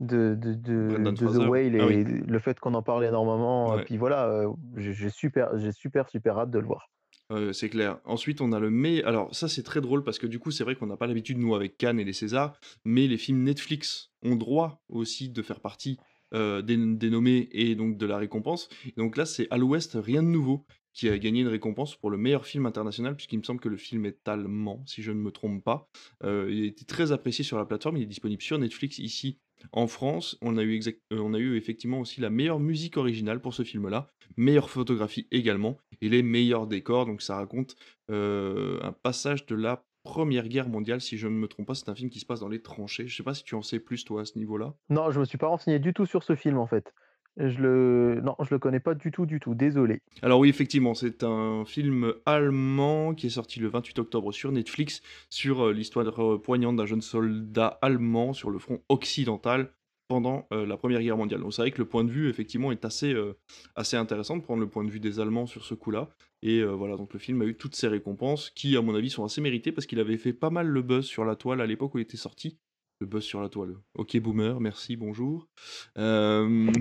de, 0.00 0.34
de, 0.34 0.54
de, 0.54 1.10
The 1.10 1.48
Whale 1.48 1.80
ah 1.80 1.90
et 1.90 2.04
le 2.04 2.38
fait 2.38 2.58
qu'on 2.60 2.74
en 2.74 2.82
parle 2.82 3.04
énormément, 3.04 3.78
puis 3.84 3.96
voilà, 3.96 4.44
j'ai 4.76 5.10
super, 5.10 5.50
super, 5.72 6.08
super 6.08 6.38
hâte 6.38 6.50
de 6.50 6.58
le 6.58 6.66
voir. 6.66 6.90
c'est 7.52 7.68
clair. 7.70 7.98
Ensuite, 8.04 8.40
on 8.40 8.52
a 8.52 8.58
le 8.58 8.70
mais. 8.70 9.02
Alors, 9.04 9.34
ça, 9.34 9.48
c'est 9.48 9.62
très 9.62 9.80
drôle 9.80 10.02
parce 10.02 10.18
que 10.18 10.26
du 10.26 10.38
coup, 10.38 10.50
c'est 10.50 10.64
vrai 10.64 10.74
qu'on 10.74 10.86
n'a 10.86 10.96
pas 10.96 11.06
l'habitude, 11.06 11.38
nous, 11.38 11.54
avec 11.54 11.76
Cannes 11.78 12.00
et 12.00 12.04
les 12.04 12.12
Césars, 12.12 12.58
mais 12.84 13.06
les 13.06 13.18
films 13.18 13.42
Netflix 13.42 14.10
ont 14.22 14.36
droit 14.36 14.82
aussi 14.88 15.30
de 15.30 15.42
faire 15.42 15.60
partie 15.60 15.98
euh, 16.34 16.62
et 16.66 17.74
donc 17.74 17.96
de 17.96 18.06
la 18.06 18.18
récompense. 18.18 18.68
donc 18.96 19.16
là, 19.16 19.26
c'est 19.26 19.46
À 19.50 19.58
l'Ouest, 19.58 19.96
rien 20.00 20.22
de 20.22 20.28
nouveau, 20.28 20.64
qui 20.92 21.08
a 21.08 21.18
gagné 21.18 21.40
une 21.40 21.48
récompense 21.48 21.96
pour 21.96 22.10
le 22.10 22.16
meilleur 22.16 22.46
film 22.46 22.66
international, 22.66 23.14
puisqu'il 23.16 23.38
me 23.38 23.44
semble 23.44 23.60
que 23.60 23.68
le 23.68 23.76
film 23.76 24.06
est 24.06 24.26
allemand, 24.28 24.82
si 24.86 25.02
je 25.02 25.12
ne 25.12 25.20
me 25.20 25.30
trompe 25.30 25.62
pas. 25.62 25.88
Euh, 26.24 26.48
il 26.50 26.64
a 26.64 26.66
été 26.66 26.84
très 26.84 27.12
apprécié 27.12 27.44
sur 27.44 27.56
la 27.56 27.64
plateforme, 27.64 27.96
il 27.96 28.02
est 28.02 28.06
disponible 28.06 28.42
sur 28.42 28.58
Netflix 28.58 28.98
ici 28.98 29.38
en 29.72 29.86
France. 29.86 30.36
On 30.40 30.56
a 30.56 30.62
eu, 30.62 30.74
exact, 30.74 31.00
euh, 31.12 31.20
on 31.20 31.34
a 31.34 31.38
eu 31.38 31.56
effectivement 31.56 32.00
aussi 32.00 32.20
la 32.20 32.30
meilleure 32.30 32.60
musique 32.60 32.96
originale 32.96 33.40
pour 33.40 33.54
ce 33.54 33.62
film-là, 33.62 34.08
meilleure 34.36 34.70
photographie 34.70 35.28
également, 35.30 35.78
et 36.00 36.08
les 36.08 36.22
meilleurs 36.22 36.66
décors. 36.66 37.06
Donc 37.06 37.22
ça 37.22 37.36
raconte 37.36 37.76
un 38.12 38.92
passage 39.04 39.46
de 39.46 39.54
la 39.54 39.84
Première 40.02 40.48
Guerre 40.48 40.68
mondiale, 40.68 41.00
si 41.00 41.18
je 41.18 41.28
ne 41.28 41.34
me 41.34 41.46
trompe 41.46 41.66
pas, 41.66 41.74
c'est 41.74 41.88
un 41.88 41.94
film 41.94 42.10
qui 42.10 42.20
se 42.20 42.26
passe 42.26 42.40
dans 42.40 42.48
les 42.48 42.62
tranchées. 42.62 43.06
Je 43.06 43.14
sais 43.14 43.22
pas 43.22 43.34
si 43.34 43.44
tu 43.44 43.54
en 43.54 43.62
sais 43.62 43.78
plus 43.78 44.04
toi 44.04 44.22
à 44.22 44.24
ce 44.24 44.38
niveau-là. 44.38 44.74
Non, 44.88 45.10
je 45.10 45.20
me 45.20 45.24
suis 45.24 45.38
pas 45.38 45.48
renseigné 45.48 45.78
du 45.78 45.92
tout 45.92 46.06
sur 46.06 46.22
ce 46.22 46.34
film 46.34 46.58
en 46.58 46.66
fait. 46.66 46.92
Je 47.36 47.58
le 47.58 48.20
non, 48.22 48.34
je 48.40 48.52
le 48.52 48.58
connais 48.58 48.80
pas 48.80 48.94
du 48.94 49.12
tout 49.12 49.24
du 49.24 49.40
tout, 49.40 49.54
désolé. 49.54 50.02
Alors 50.22 50.40
oui, 50.40 50.48
effectivement, 50.48 50.94
c'est 50.94 51.22
un 51.22 51.64
film 51.64 52.12
allemand 52.26 53.14
qui 53.14 53.26
est 53.28 53.30
sorti 53.30 53.60
le 53.60 53.68
28 53.68 54.00
octobre 54.00 54.32
sur 54.32 54.50
Netflix 54.52 55.00
sur 55.28 55.66
euh, 55.66 55.72
l'histoire 55.72 56.06
euh, 56.22 56.40
poignante 56.40 56.76
d'un 56.76 56.86
jeune 56.86 57.00
soldat 57.02 57.78
allemand 57.82 58.32
sur 58.32 58.50
le 58.50 58.58
front 58.58 58.80
occidental 58.88 59.72
pendant 60.10 60.46
euh, 60.52 60.66
la 60.66 60.76
Première 60.76 61.00
Guerre 61.00 61.16
mondiale. 61.16 61.40
Donc 61.40 61.54
c'est 61.54 61.62
vrai 61.62 61.70
que 61.70 61.78
le 61.78 61.84
point 61.84 62.02
de 62.02 62.10
vue, 62.10 62.28
effectivement, 62.28 62.72
est 62.72 62.84
assez, 62.84 63.14
euh, 63.14 63.34
assez 63.76 63.96
intéressant 63.96 64.36
de 64.36 64.42
prendre 64.42 64.60
le 64.60 64.68
point 64.68 64.82
de 64.82 64.90
vue 64.90 64.98
des 64.98 65.20
Allemands 65.20 65.46
sur 65.46 65.64
ce 65.64 65.74
coup-là. 65.74 66.08
Et 66.42 66.58
euh, 66.58 66.72
voilà, 66.72 66.96
donc 66.96 67.12
le 67.12 67.20
film 67.20 67.40
a 67.42 67.44
eu 67.44 67.54
toutes 67.54 67.76
ses 67.76 67.86
récompenses, 67.86 68.50
qui, 68.50 68.76
à 68.76 68.82
mon 68.82 68.96
avis, 68.96 69.08
sont 69.08 69.24
assez 69.24 69.40
méritées, 69.40 69.70
parce 69.70 69.86
qu'il 69.86 70.00
avait 70.00 70.16
fait 70.16 70.32
pas 70.32 70.50
mal 70.50 70.66
le 70.66 70.82
buzz 70.82 71.06
sur 71.06 71.24
la 71.24 71.36
toile 71.36 71.60
à 71.60 71.66
l'époque 71.66 71.94
où 71.94 71.98
il 71.98 72.02
était 72.02 72.16
sorti. 72.16 72.58
Le 72.98 73.06
buzz 73.06 73.22
sur 73.22 73.40
la 73.40 73.48
toile. 73.48 73.76
Ok, 73.94 74.18
boomer, 74.18 74.58
merci, 74.58 74.96
bonjour. 74.96 75.46
Mais 75.94 76.72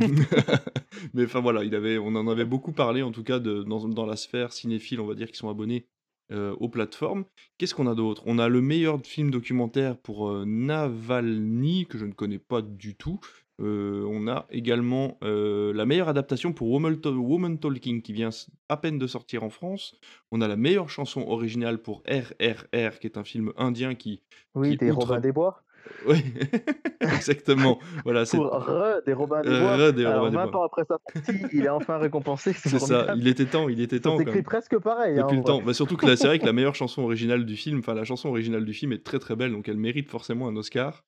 enfin 1.24 1.39
voilà, 1.39 1.63
il 1.63 1.75
avait, 1.75 2.00
on 2.00 2.15
en 2.15 2.27
avait 2.27 2.46
beaucoup 2.46 2.72
parlé, 2.72 3.03
en 3.03 3.11
tout 3.11 3.24
cas, 3.24 3.37
dans, 3.37 3.87
dans 3.87 4.05
la 4.07 4.15
sphère 4.15 4.53
cinéphile, 4.53 5.01
on 5.01 5.05
va 5.05 5.13
dire, 5.13 5.29
qui 5.29 5.37
sont 5.37 5.50
abonnés 5.50 5.85
euh, 6.31 6.55
aux 6.59 6.70
plateformes. 6.70 7.25
Qu'est-ce 7.57 7.74
qu'on 7.74 7.87
a 7.87 7.96
d'autre? 7.96 8.22
On 8.25 8.37
a 8.37 8.50
le 8.50 8.61
meilleur 8.61 9.00
film 9.03 9.31
documentaire 9.31 9.98
pour 9.98 10.29
euh, 10.29 10.46
Navalny, 10.46 11.87
que 11.87 11.98
je 11.98 12.05
ne 12.05 12.13
connais 12.13 12.37
pas 12.37 12.61
du 12.61 12.96
tout. 12.96 13.20
Euh, 13.59 14.05
on 14.07 14.27
a 14.27 14.46
également 14.51 15.18
la 15.22 15.85
meilleure 15.85 16.07
adaptation 16.07 16.53
pour 16.53 16.70
Woman, 16.70 17.57
Talking 17.59 18.01
qui 18.01 18.13
vient 18.13 18.29
à 18.70 18.77
peine 18.77 19.00
de 19.00 19.07
sortir 19.07 19.44
en 19.44 19.50
France. 19.50 19.96
On 20.31 20.39
a 20.42 20.48
la 20.48 20.55
meilleure 20.55 20.89
chanson 20.89 21.22
originale 21.27 21.81
pour 21.81 22.03
RRR, 22.07 23.00
qui 23.00 23.07
est 23.07 23.18
un 23.18 23.24
film 23.24 23.51
indien 23.57 23.96
qui. 23.96 24.22
Oui, 24.55 24.77
des 24.77 24.92
Robins 24.92 25.20
des 25.20 25.31
Bois. 25.31 25.63
Oui, 26.05 26.24
exactement. 27.01 27.79
Voilà, 28.03 28.25
c'est 28.25 28.37
Pour 28.37 28.51
re 28.51 29.01
des 29.05 29.13
Robins 29.13 29.42
des 29.42 29.50
Bois. 29.50 29.75
Re 29.75 29.94
des 29.94 30.05
Alors, 30.05 30.31
20 30.31 30.55
ans 30.55 30.63
après 30.63 30.83
sa 30.83 30.98
sortie, 31.13 31.46
il 31.53 31.65
est 31.65 31.70
enfin 31.70 31.98
récompensé. 31.98 32.53
C'est 32.53 32.79
ça, 32.79 33.13
il 33.18 33.27
était 33.27 33.46
temps, 33.46 33.70
il 33.70 33.81
était 33.81 34.00
temps. 34.00 34.18
C'est 34.18 34.24
écrit 34.24 34.42
presque 34.42 34.77
pareil. 34.79 35.18
Depuis 35.18 35.35
hein, 35.35 35.39
le 35.39 35.44
temps. 35.44 35.61
Bah, 35.61 35.74
surtout 35.74 35.98
que 35.98 36.15
c'est 36.15 36.27
vrai 36.27 36.39
que 36.39 36.46
la 36.46 36.53
meilleure 36.59 36.75
chanson 36.75 37.03
originale 37.03 37.46
du 37.46 37.55
film, 37.55 37.79
enfin 37.79 37.94
la 37.94 38.03
chanson 38.03 38.29
originale 38.29 38.65
du 38.65 38.74
film 38.74 38.94
est 38.94 39.03
très 39.03 39.20
très 39.20 39.35
belle, 39.35 39.51
donc 39.51 39.68
elle 39.68 39.77
mérite 39.77 40.09
forcément 40.09 40.48
un 40.48 40.55
Oscar. 40.55 41.03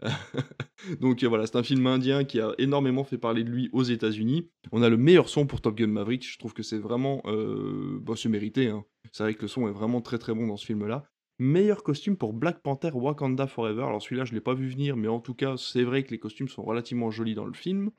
donc 1.00 1.22
voilà, 1.24 1.46
c'est 1.46 1.56
un 1.56 1.62
film 1.62 1.86
indien 1.86 2.24
qui 2.24 2.40
a 2.40 2.52
énormément 2.58 3.04
fait 3.04 3.18
parler 3.18 3.44
de 3.44 3.50
lui 3.50 3.68
aux 3.72 3.82
États-Unis. 3.82 4.50
On 4.72 4.82
a 4.82 4.88
le 4.88 4.96
meilleur 4.96 5.28
son 5.28 5.46
pour 5.46 5.60
Top 5.60 5.76
Gun 5.76 5.88
Maverick. 5.88 6.26
Je 6.26 6.38
trouve 6.38 6.54
que 6.54 6.62
c'est 6.62 6.78
vraiment, 6.78 7.22
euh... 7.26 7.98
bah, 8.00 8.14
c'est 8.16 8.28
mérité. 8.28 8.68
Hein. 8.68 8.84
C'est 9.12 9.22
vrai 9.22 9.34
que 9.34 9.42
le 9.42 9.48
son 9.48 9.68
est 9.68 9.72
vraiment 9.72 10.00
très 10.00 10.18
très 10.18 10.34
bon 10.34 10.46
dans 10.46 10.56
ce 10.56 10.66
film-là. 10.66 11.04
Meilleur 11.40 11.82
costume 11.82 12.18
pour 12.18 12.34
Black 12.34 12.60
Panther 12.60 12.90
Wakanda 12.92 13.46
Forever. 13.46 13.84
Alors 13.84 14.02
celui-là, 14.02 14.26
je 14.26 14.32
ne 14.32 14.34
l'ai 14.34 14.42
pas 14.42 14.52
vu 14.52 14.68
venir, 14.68 14.94
mais 14.94 15.08
en 15.08 15.20
tout 15.20 15.32
cas, 15.32 15.56
c'est 15.56 15.84
vrai 15.84 16.02
que 16.02 16.10
les 16.10 16.18
costumes 16.18 16.48
sont 16.48 16.62
relativement 16.62 17.10
jolis 17.10 17.34
dans 17.34 17.46
le 17.46 17.54
film. 17.54 17.92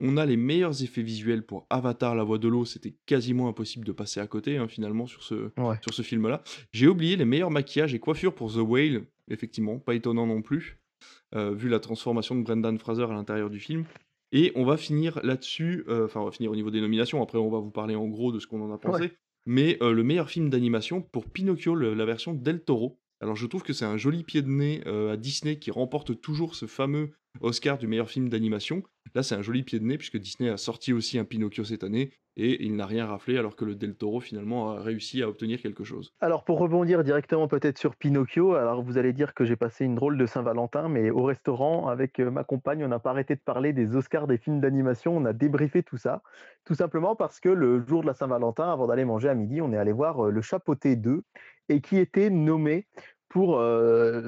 On 0.00 0.18
a 0.18 0.26
les 0.26 0.36
meilleurs 0.36 0.82
effets 0.82 1.00
visuels 1.00 1.46
pour 1.46 1.66
Avatar, 1.70 2.14
la 2.14 2.24
voix 2.24 2.36
de 2.36 2.46
l'eau. 2.46 2.66
C'était 2.66 2.94
quasiment 3.06 3.48
impossible 3.48 3.86
de 3.86 3.92
passer 3.92 4.20
à 4.20 4.26
côté, 4.26 4.58
hein, 4.58 4.68
finalement, 4.68 5.06
sur 5.06 5.22
ce, 5.22 5.50
sur 5.80 5.94
ce 5.94 6.02
film-là. 6.02 6.42
J'ai 6.72 6.88
oublié 6.88 7.16
les 7.16 7.24
meilleurs 7.24 7.50
maquillages 7.50 7.94
et 7.94 7.98
coiffures 7.98 8.34
pour 8.34 8.52
The 8.52 8.58
Whale. 8.58 9.06
Effectivement, 9.28 9.78
pas 9.78 9.94
étonnant 9.94 10.26
non 10.26 10.42
plus, 10.42 10.78
euh, 11.34 11.54
vu 11.54 11.70
la 11.70 11.80
transformation 11.80 12.36
de 12.36 12.42
Brendan 12.42 12.78
Fraser 12.78 13.04
à 13.04 13.14
l'intérieur 13.14 13.48
du 13.48 13.60
film. 13.60 13.86
Et 14.32 14.52
on 14.56 14.66
va 14.66 14.76
finir 14.76 15.20
là-dessus, 15.22 15.84
euh, 15.88 16.04
enfin, 16.04 16.20
on 16.20 16.26
va 16.26 16.32
finir 16.32 16.50
au 16.50 16.54
niveau 16.54 16.70
des 16.70 16.82
nominations. 16.82 17.22
Après, 17.22 17.38
on 17.38 17.48
va 17.48 17.60
vous 17.60 17.70
parler 17.70 17.94
en 17.94 18.08
gros 18.08 18.30
de 18.30 18.38
ce 18.38 18.46
qu'on 18.46 18.60
en 18.60 18.70
a 18.70 18.76
pensé 18.76 19.10
mais 19.48 19.78
le 19.80 20.02
meilleur 20.02 20.28
film 20.28 20.50
d'animation 20.50 21.00
pour 21.00 21.24
Pinocchio, 21.24 21.74
la 21.74 22.04
version 22.04 22.34
Del 22.34 22.62
Toro. 22.62 23.00
Alors 23.20 23.34
je 23.34 23.46
trouve 23.46 23.62
que 23.62 23.72
c'est 23.72 23.86
un 23.86 23.96
joli 23.96 24.22
pied 24.22 24.42
de 24.42 24.48
nez 24.48 24.86
à 24.86 25.16
Disney 25.16 25.58
qui 25.58 25.70
remporte 25.70 26.20
toujours 26.20 26.54
ce 26.54 26.66
fameux 26.66 27.12
Oscar 27.40 27.78
du 27.78 27.86
meilleur 27.86 28.10
film 28.10 28.28
d'animation. 28.28 28.82
Là, 29.14 29.22
c'est 29.22 29.34
un 29.34 29.42
joli 29.42 29.62
pied 29.62 29.78
de 29.78 29.84
nez 29.84 29.96
puisque 29.96 30.18
Disney 30.18 30.50
a 30.50 30.58
sorti 30.58 30.92
aussi 30.92 31.18
un 31.18 31.24
Pinocchio 31.24 31.64
cette 31.64 31.82
année 31.82 32.12
et 32.38 32.64
il 32.64 32.76
n'a 32.76 32.86
rien 32.86 33.04
raflé 33.04 33.36
alors 33.36 33.56
que 33.56 33.64
le 33.64 33.74
Del 33.74 33.96
Toro 33.96 34.20
finalement 34.20 34.70
a 34.70 34.80
réussi 34.80 35.22
à 35.22 35.28
obtenir 35.28 35.60
quelque 35.60 35.82
chose. 35.82 36.14
Alors 36.20 36.44
pour 36.44 36.58
rebondir 36.58 37.02
directement 37.02 37.48
peut-être 37.48 37.78
sur 37.78 37.96
Pinocchio, 37.96 38.54
alors 38.54 38.82
vous 38.82 38.96
allez 38.96 39.12
dire 39.12 39.34
que 39.34 39.44
j'ai 39.44 39.56
passé 39.56 39.84
une 39.84 39.96
drôle 39.96 40.16
de 40.16 40.24
Saint-Valentin, 40.24 40.88
mais 40.88 41.10
au 41.10 41.24
restaurant 41.24 41.88
avec 41.88 42.20
euh, 42.20 42.30
ma 42.30 42.44
compagne, 42.44 42.84
on 42.84 42.88
n'a 42.88 43.00
pas 43.00 43.10
arrêté 43.10 43.34
de 43.34 43.40
parler 43.40 43.72
des 43.72 43.96
Oscars 43.96 44.28
des 44.28 44.38
films 44.38 44.60
d'animation, 44.60 45.16
on 45.16 45.24
a 45.24 45.32
débriefé 45.32 45.82
tout 45.82 45.96
ça, 45.96 46.22
tout 46.64 46.74
simplement 46.74 47.16
parce 47.16 47.40
que 47.40 47.48
le 47.48 47.84
jour 47.84 48.02
de 48.02 48.06
la 48.06 48.14
Saint-Valentin, 48.14 48.72
avant 48.72 48.86
d'aller 48.86 49.04
manger 49.04 49.28
à 49.28 49.34
midi, 49.34 49.60
on 49.60 49.72
est 49.72 49.78
allé 49.78 49.92
voir 49.92 50.26
euh, 50.26 50.30
Le 50.30 50.40
Chapeauté 50.40 50.94
2 50.94 51.22
et 51.68 51.80
qui 51.80 51.98
était 51.98 52.30
nommé 52.30 52.86
pour 53.28 53.62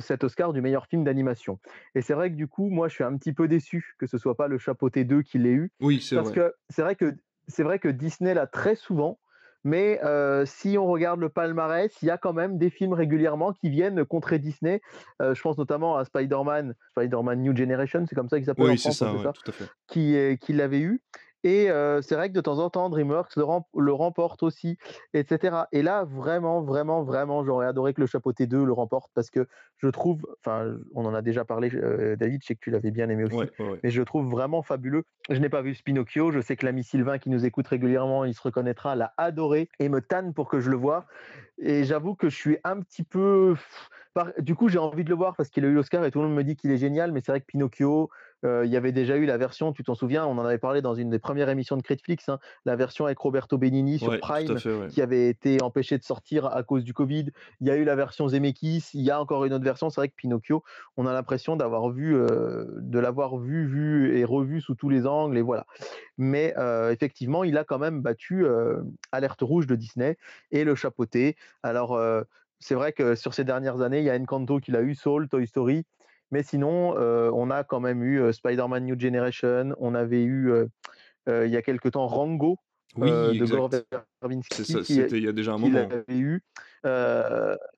cet 0.01 0.25
Oscar 0.25 0.53
du 0.53 0.61
meilleur 0.61 0.87
film 0.87 1.05
d'animation. 1.05 1.59
Et 1.94 2.03
c'est 2.03 2.12
vrai 2.12 2.31
que 2.31 2.37
du 2.37 2.49
coup, 2.49 2.68
moi, 2.68 2.87
je 2.88 2.96
suis 2.96 3.05
un 3.05 3.16
petit 3.16 3.33
peu 3.33 3.49
déçu 3.49 3.94
que 3.99 4.07
ce 4.07 4.18
soit 4.18 4.35
pas 4.35 4.46
le 4.46 4.59
Chapeauté 4.59 5.05
2 5.05 5.23
qui 5.23 5.38
l'ait 5.38 5.53
eu. 5.53 5.73
Oui, 5.81 6.03
c'est 6.03 6.16
Parce 6.16 6.31
que 6.31 6.53
c'est 6.68 6.83
vrai 6.83 6.96
que 6.96 7.14
c'est 7.50 7.62
vrai 7.62 7.78
que 7.78 7.88
Disney 7.88 8.34
l'a 8.34 8.46
très 8.46 8.74
souvent. 8.74 9.18
Mais 9.62 10.00
si 10.46 10.78
on 10.78 10.86
regarde 10.86 11.20
le 11.20 11.28
palmarès, 11.28 11.92
il 12.00 12.06
y 12.06 12.10
a 12.10 12.16
quand 12.16 12.32
même 12.32 12.56
des 12.56 12.70
films 12.70 12.94
régulièrement 12.94 13.52
qui 13.52 13.68
viennent 13.68 14.06
contrer 14.06 14.38
Disney. 14.38 14.80
je 15.20 15.38
pense 15.42 15.58
notamment 15.58 15.98
à 15.98 16.06
Spider-Man, 16.06 16.74
Spider-Man 16.92 17.42
New 17.42 17.54
Generation, 17.54 18.06
c'est 18.08 18.14
comme 18.14 18.30
ça 18.30 18.38
qu'il 18.38 18.46
s'appelle 18.46 18.64
oui, 18.64 18.72
en 18.72 18.76
France, 18.78 18.98
c'est 18.98 19.04
ça, 19.04 19.22
ça 19.22 19.32
tout 19.32 19.50
à 19.50 19.52
fait. 19.52 19.66
qui, 19.86 20.16
qui 20.40 20.54
l'avait 20.54 20.80
eu. 20.80 21.02
Et 21.44 21.68
c'est 22.03 22.14
vrai 22.14 22.29
que 22.29 22.35
de 22.35 22.40
temps 22.40 22.59
en 22.59 22.70
temps, 22.70 22.90
DreamWorks 22.90 23.37
le, 23.37 23.44
le 23.79 23.92
remporte 23.92 24.42
aussi, 24.42 24.76
etc. 25.14 25.57
Et 25.72 25.83
là, 25.83 26.05
vraiment, 26.05 26.62
vraiment, 26.62 27.03
vraiment, 27.03 27.44
j'aurais 27.44 27.66
adoré 27.66 27.94
que 27.94 28.00
le 28.00 28.07
Chapeauté 28.07 28.46
2 28.46 28.64
le 28.64 28.72
remporte 28.72 29.11
parce 29.14 29.31
que 29.31 29.46
je 29.76 29.88
trouve, 29.88 30.26
enfin, 30.44 30.76
on 30.94 31.05
en 31.05 31.14
a 31.14 31.22
déjà 31.22 31.44
parlé, 31.44 31.70
David, 32.18 32.42
je 32.42 32.46
sais 32.48 32.55
que 32.55 32.61
tu 32.61 32.70
l'avais 32.70 32.90
bien 32.90 33.09
aimé 33.09 33.24
aussi, 33.24 33.50
mais 33.83 33.90
je 33.90 33.98
le 34.00 34.05
trouve 34.05 34.29
vraiment 34.29 34.62
fabuleux. 34.62 35.05
Je 35.29 35.38
n'ai 35.38 35.48
pas 35.48 35.62
vu 35.62 35.74
Spinocchio, 35.74 36.31
je 36.31 36.40
sais 36.40 36.57
que 36.57 36.66
l'ami 36.66 36.85
Sylvain 36.85 37.18
qui 37.18 37.31
nous 37.31 37.46
écoute 37.46 37.66
régulièrement, 37.68 38.24
il 38.24 38.35
se 38.35 38.42
reconnaîtra, 38.42 38.96
l'a 38.96 39.14
adoré 39.16 39.68
et 39.79 39.88
me 39.88 40.00
tanne 40.00 40.35
pour 40.35 40.48
que 40.48 40.61
je 40.61 40.70
le 40.70 40.76
vois. 40.76 41.07
Et 41.59 41.85
j'avoue 41.85 42.14
que 42.14 42.29
je 42.29 42.37
suis 42.37 42.59
un 42.64 42.81
petit 42.81 43.03
peu 43.03 43.55
du 44.38 44.55
coup, 44.55 44.68
j'ai 44.68 44.79
envie 44.79 45.05
de 45.05 45.11
le 45.11 45.14
voir 45.14 45.37
parce 45.37 45.50
qu'il 45.50 45.64
a 45.64 45.68
eu 45.68 45.74
l'Oscar 45.74 46.05
et 46.05 46.11
tout 46.11 46.20
le 46.20 46.26
monde 46.26 46.37
me 46.37 46.44
dit 46.44 46.57
qu'il 46.57 46.70
est 46.70 46.76
génial, 46.76 47.12
mais 47.12 47.20
c'est 47.20 47.33
vrai 47.33 47.40
que 47.40 47.46
Pinocchio, 47.46 48.11
euh, 48.44 48.64
il 48.64 48.72
y 48.72 48.76
avait 48.76 48.92
déjà 48.92 49.16
eu 49.16 49.26
la 49.26 49.37
version, 49.37 49.72
tu 49.72 49.85
t'en 49.85 49.94
souviens, 49.94 50.26
on 50.26 50.38
en 50.38 50.44
avait 50.44 50.59
parlé 50.59 50.83
dans 50.83 50.94
une 50.94 51.11
des 51.11 51.18
premières 51.18 51.48
émissions 51.48 51.76
de 51.76 51.83
Critflix, 51.83 52.29
hein, 52.29 52.38
la 52.64 52.76
version 52.76 53.05
avec 53.05 53.18
Roberto 53.18 53.59
Benigni 53.59 53.98
sur 53.98 54.18
Prime, 54.18 54.57
qui 54.88 55.03
avait 55.03 55.29
été 55.29 55.62
empêchée 55.62 55.98
de 55.98 56.05
sortir 56.05 56.46
à 56.46 56.62
cause 56.62 56.85
du 56.85 56.94
Covid. 56.94 57.26
Il 57.61 57.66
y 57.66 57.70
a 57.70 57.76
eu 57.76 57.85
la 57.85 57.96
version 57.96 58.29
Zemeckis, 58.29 58.90
il 58.94 59.03
y 59.03 59.11
a 59.11 59.20
encore 59.20 59.44
une 59.44 59.53
autre 59.53 59.64
version. 59.64 59.90
C'est 59.90 60.00
vrai 60.00 60.09
que 60.09 60.14
Pinocchio, 60.16 60.62
on 60.96 61.07
a 61.07 61.12
l'impression 61.12 61.57
d'avoir 61.57 61.90
vu, 61.90 62.16
euh, 62.16 62.64
de 62.79 62.98
l'avoir 62.98 63.37
vu, 63.37 63.66
vu 63.66 64.18
et 64.18 64.24
revu 64.24 64.61
sous 64.61 64.74
tous 64.74 64.88
les 64.88 65.07
angles, 65.07 65.37
et 65.37 65.42
voilà. 65.42 65.66
Mais 66.16 66.55
euh, 66.57 66.90
effectivement, 66.90 67.44
il 67.44 67.59
a 67.59 67.64
quand 67.64 67.79
même 67.79 68.00
battu 68.00 68.46
Alerte 69.12 69.42
Rouge 69.42 69.66
de 69.66 69.76
Disney 69.76 70.16
et 70.50 70.64
le 70.64 70.74
chapeauté. 70.74 71.37
Alors, 71.62 72.00
c'est 72.59 72.74
vrai 72.74 72.92
que 72.92 73.14
sur 73.14 73.35
ces 73.35 73.44
dernières 73.44 73.81
années, 73.81 73.98
il 73.98 74.05
y 74.05 74.11
a 74.11 74.14
Encanto 74.14 74.61
qu'il 74.61 74.76
a 74.76 74.83
eu, 74.83 74.94
Soul, 74.94 75.29
Toy 75.29 75.46
Story. 75.46 75.85
Mais 76.31 76.43
sinon, 76.43 76.97
euh, 76.97 77.31
on 77.35 77.51
a 77.51 77.64
quand 77.64 77.81
même 77.81 78.03
eu 78.03 78.21
euh, 78.21 78.33
Spider-Man 78.33 78.85
New 78.85 78.99
Generation. 78.99 79.75
On 79.79 79.95
avait 79.95 80.23
eu, 80.23 80.51
euh, 80.51 81.47
il 81.47 81.51
y 81.51 81.57
a 81.57 81.62
quelque 81.62 81.88
temps, 81.88 82.07
Rango 82.07 82.59
de 82.97 83.45
Gore 83.47 83.71
Verbinski. 84.21 84.64
C'était 84.64 85.19
il 85.19 85.25
y 85.25 85.29
a 85.29 85.33
déjà 85.33 85.53
un 85.53 85.59
moment. 85.59 85.79
avait 85.79 86.05
eu. 86.09 86.43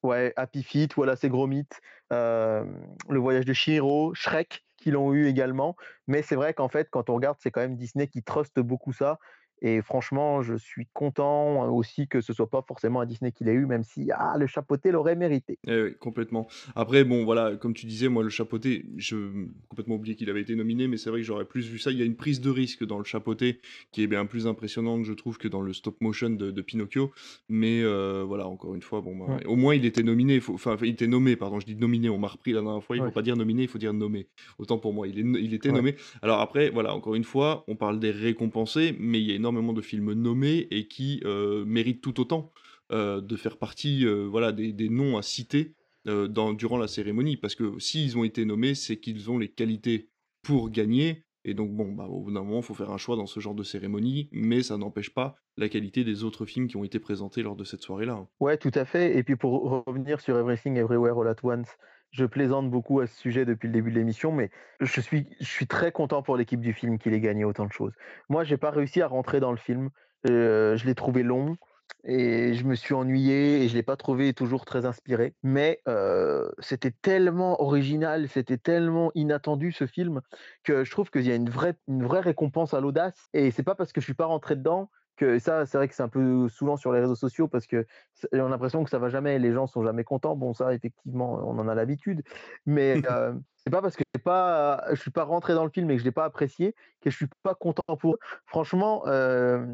ouais, 0.02 0.32
Happy 0.36 0.62
Feet, 0.62 0.94
voilà, 0.94 1.16
c'est 1.16 1.28
Gromit. 1.28 1.68
le 2.10 3.18
voyage 3.18 3.44
de 3.44 3.52
Shiro, 3.52 4.14
Shrek, 4.14 4.62
qui 4.76 4.90
l'ont 4.90 5.12
eu 5.12 5.26
également. 5.26 5.76
Mais 6.06 6.22
c'est 6.22 6.36
vrai 6.36 6.54
qu'en 6.54 6.68
fait, 6.68 6.88
quand 6.90 7.08
on 7.10 7.14
regarde, 7.14 7.36
c'est 7.40 7.50
quand 7.50 7.60
même 7.60 7.76
Disney 7.76 8.06
qui 8.06 8.22
truste 8.22 8.60
beaucoup 8.60 8.92
ça. 8.92 9.18
Et 9.64 9.80
franchement, 9.80 10.42
je 10.42 10.56
suis 10.56 10.88
content 10.92 11.72
aussi 11.72 12.08
que 12.08 12.20
ce 12.20 12.32
soit 12.32 12.50
pas 12.50 12.62
forcément 12.66 13.00
un 13.00 13.06
Disney 13.06 13.30
qui 13.30 13.44
l'ait 13.44 13.52
eu, 13.52 13.64
même 13.64 13.84
si 13.84 14.10
ah, 14.10 14.34
le 14.36 14.48
chapeauté 14.48 14.90
l'aurait 14.90 15.14
mérité. 15.14 15.60
Eh 15.68 15.82
oui, 15.82 15.94
complètement. 16.00 16.48
Après, 16.74 17.04
bon, 17.04 17.24
voilà, 17.24 17.54
comme 17.54 17.72
tu 17.72 17.86
disais, 17.86 18.08
moi, 18.08 18.24
le 18.24 18.28
chapeauté, 18.28 18.84
je 18.96 19.46
complètement 19.68 19.94
oublié 19.94 20.16
qu'il 20.16 20.28
avait 20.30 20.40
été 20.40 20.56
nominé, 20.56 20.88
mais 20.88 20.96
c'est 20.96 21.10
vrai 21.10 21.20
que 21.20 21.26
j'aurais 21.26 21.44
plus 21.44 21.68
vu 21.68 21.78
ça. 21.78 21.92
Il 21.92 21.98
y 21.98 22.02
a 22.02 22.04
une 22.04 22.16
prise 22.16 22.40
de 22.40 22.50
risque 22.50 22.84
dans 22.84 22.98
le 22.98 23.04
chapeauté 23.04 23.60
qui 23.92 24.02
est 24.02 24.08
bien 24.08 24.26
plus 24.26 24.48
impressionnante, 24.48 25.04
je 25.04 25.12
trouve, 25.12 25.38
que 25.38 25.46
dans 25.46 25.60
le 25.60 25.72
stop 25.72 26.00
motion 26.00 26.30
de, 26.30 26.62
Pinocchio. 26.62 27.12
Mais 27.48 27.82
euh, 27.82 28.24
voilà, 28.26 28.48
encore 28.48 28.74
une 28.74 28.82
fois, 28.82 29.00
bon, 29.00 29.16
bah, 29.16 29.38
au 29.46 29.54
moins 29.54 29.76
il 29.76 29.84
était 29.84 30.02
nominé, 30.02 30.40
enfin, 30.48 30.76
il 30.82 30.88
était 30.88 31.06
nommé, 31.06 31.36
pardon, 31.36 31.60
je 31.60 31.66
dis 31.66 31.76
nominé, 31.76 32.08
on 32.08 32.18
m'a 32.18 32.28
repris 32.28 32.52
la 32.52 32.62
dernière 32.62 32.82
fois, 32.82 32.96
il 32.96 33.02
ne 33.02 33.06
faut 33.06 33.12
pas 33.12 33.22
dire 33.22 33.36
nominé, 33.36 33.62
il 33.62 33.68
faut 33.68 33.78
dire 33.78 33.92
nommé. 33.92 34.26
Autant 34.58 34.78
pour 34.78 34.92
moi, 34.92 35.06
il, 35.06 35.20
est, 35.20 35.40
il 35.40 35.54
était 35.54 35.70
nommé. 35.70 35.94
Alors 36.20 36.40
après, 36.40 36.70
voilà, 36.70 36.94
encore 36.94 37.14
une 37.14 37.24
fois, 37.24 37.64
on 37.68 37.76
parle 37.76 38.00
des 38.00 38.10
récompensés, 38.10 38.96
mais 38.98 39.20
il 39.20 39.28
y 39.28 39.32
a 39.32 39.34
énormément 39.34 39.51
de 39.52 39.80
films 39.80 40.12
nommés 40.12 40.66
et 40.70 40.88
qui 40.88 41.20
euh, 41.24 41.64
méritent 41.64 42.02
tout 42.02 42.20
autant 42.20 42.52
euh, 42.90 43.20
de 43.20 43.36
faire 43.36 43.58
partie 43.58 44.06
euh, 44.06 44.26
voilà, 44.28 44.52
des, 44.52 44.88
noms 44.88 45.16
à 45.16 45.22
citer 45.22 45.74
durant 46.04 46.78
la 46.78 46.88
cérémonie. 46.88 47.36
Parce 47.36 47.54
que 47.54 47.78
s'ils 47.78 48.18
ont 48.18 48.24
été 48.24 48.44
nommés, 48.44 48.74
c'est 48.74 48.98
qu'ils 48.98 49.30
ont 49.30 49.38
les 49.38 49.48
qualités 49.48 50.10
pour 50.42 50.70
gagner. 50.70 51.24
Et 51.44 51.54
donc, 51.54 51.72
bon, 51.72 51.92
bah, 51.92 52.06
au 52.06 52.20
bout 52.22 52.32
d'un 52.32 52.42
moment, 52.42 52.60
il 52.60 52.64
faut 52.64 52.74
faire 52.74 52.90
un 52.90 52.98
choix 52.98 53.16
dans 53.16 53.26
ce 53.26 53.40
genre 53.40 53.54
de 53.54 53.64
cérémonie, 53.64 54.28
mais 54.32 54.62
ça 54.62 54.76
n'empêche 54.78 55.10
pas 55.10 55.36
la 55.56 55.68
qualité 55.68 56.04
des 56.04 56.24
autres 56.24 56.46
films 56.46 56.68
qui 56.68 56.76
ont 56.76 56.84
été 56.84 56.98
présentés 56.98 57.42
lors 57.42 57.56
de 57.56 57.64
cette 57.64 57.82
soirée-là. 57.82 58.26
Ouais, 58.40 58.56
tout 58.56 58.70
à 58.74 58.84
fait. 58.84 59.16
Et 59.16 59.22
puis 59.22 59.36
pour 59.36 59.84
revenir 59.86 60.20
sur 60.20 60.36
Everything 60.36 60.76
Everywhere 60.76 61.18
All 61.18 61.28
At 61.28 61.36
Once, 61.42 61.68
je 62.12 62.26
plaisante 62.26 62.70
beaucoup 62.70 63.00
à 63.00 63.06
ce 63.06 63.16
sujet 63.16 63.44
depuis 63.44 63.66
le 63.66 63.72
début 63.72 63.90
de 63.90 63.96
l'émission, 63.96 64.32
mais 64.32 64.50
je 64.80 65.00
suis, 65.00 65.26
je 65.40 65.46
suis 65.46 65.66
très 65.66 65.92
content 65.92 66.22
pour 66.22 66.36
l'équipe 66.36 66.60
du 66.60 66.72
film 66.72 66.98
qu'il 66.98 67.14
ait 67.14 67.20
gagné 67.20 67.44
autant 67.44 67.66
de 67.66 67.72
choses. 67.72 67.92
Moi, 68.28 68.44
j'ai 68.44 68.58
pas 68.58 68.70
réussi 68.70 69.00
à 69.00 69.08
rentrer 69.08 69.40
dans 69.40 69.50
le 69.50 69.56
film. 69.56 69.90
Euh, 70.28 70.76
je 70.76 70.86
l'ai 70.86 70.94
trouvé 70.94 71.22
long 71.22 71.56
et 72.04 72.54
je 72.54 72.64
me 72.64 72.74
suis 72.74 72.94
ennuyé 72.94 73.62
et 73.62 73.68
je 73.68 73.74
l'ai 73.74 73.82
pas 73.82 73.96
trouvé 73.96 74.34
toujours 74.34 74.66
très 74.66 74.84
inspiré. 74.84 75.34
Mais 75.42 75.80
euh, 75.88 76.50
c'était 76.58 76.90
tellement 76.90 77.60
original, 77.62 78.28
c'était 78.28 78.58
tellement 78.58 79.10
inattendu 79.14 79.72
ce 79.72 79.86
film 79.86 80.20
que 80.64 80.84
je 80.84 80.90
trouve 80.90 81.10
qu'il 81.10 81.26
y 81.26 81.32
a 81.32 81.34
une 81.34 81.50
vraie, 81.50 81.74
une 81.88 82.04
vraie 82.04 82.20
récompense 82.20 82.74
à 82.74 82.80
l'audace. 82.80 83.28
Et 83.32 83.50
c'est 83.50 83.62
pas 83.62 83.74
parce 83.74 83.92
que 83.92 84.00
je 84.00 84.04
suis 84.04 84.14
pas 84.14 84.26
rentré 84.26 84.54
dedans 84.54 84.90
que 85.22 85.38
ça, 85.38 85.66
c'est 85.66 85.78
vrai 85.78 85.88
que 85.88 85.94
c'est 85.94 86.02
un 86.02 86.08
peu 86.08 86.48
saoulant 86.48 86.76
sur 86.76 86.92
les 86.92 87.00
réseaux 87.00 87.14
sociaux 87.14 87.48
parce 87.48 87.66
que 87.66 87.86
on 88.32 88.46
a 88.46 88.48
l'impression 88.48 88.82
que 88.82 88.90
ça 88.90 88.98
va 88.98 89.08
jamais, 89.08 89.38
les 89.38 89.52
gens 89.52 89.66
sont 89.66 89.84
jamais 89.84 90.04
contents. 90.04 90.36
Bon, 90.36 90.52
ça, 90.52 90.74
effectivement, 90.74 91.34
on 91.34 91.58
en 91.58 91.68
a 91.68 91.74
l'habitude, 91.74 92.22
mais 92.66 92.94
euh, 93.10 93.32
c'est 93.56 93.70
pas 93.70 93.82
parce 93.82 93.96
que 93.96 94.02
pas, 94.22 94.84
je 94.90 95.00
suis 95.00 95.10
pas 95.10 95.24
rentré 95.24 95.54
dans 95.54 95.64
le 95.64 95.70
film 95.70 95.90
et 95.90 95.94
que 95.94 96.00
je 96.00 96.04
l'ai 96.04 96.12
pas 96.12 96.24
apprécié 96.24 96.74
que 97.00 97.10
je 97.10 97.16
suis 97.16 97.28
pas 97.42 97.54
content 97.54 97.96
pour. 97.96 98.16
Franchement, 98.46 99.02
euh, 99.06 99.66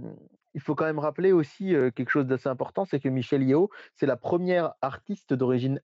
il 0.58 0.60
faut 0.60 0.74
quand 0.74 0.86
même 0.86 0.98
rappeler 0.98 1.30
aussi 1.30 1.68
quelque 1.94 2.10
chose 2.10 2.26
d'assez 2.26 2.48
important, 2.48 2.84
c'est 2.84 2.98
que 2.98 3.08
Michelle 3.08 3.44
Yeoh, 3.44 3.70
c'est 3.94 4.06
la 4.06 4.16
première 4.16 4.72
artiste 4.82 5.32
d'origine 5.32 5.80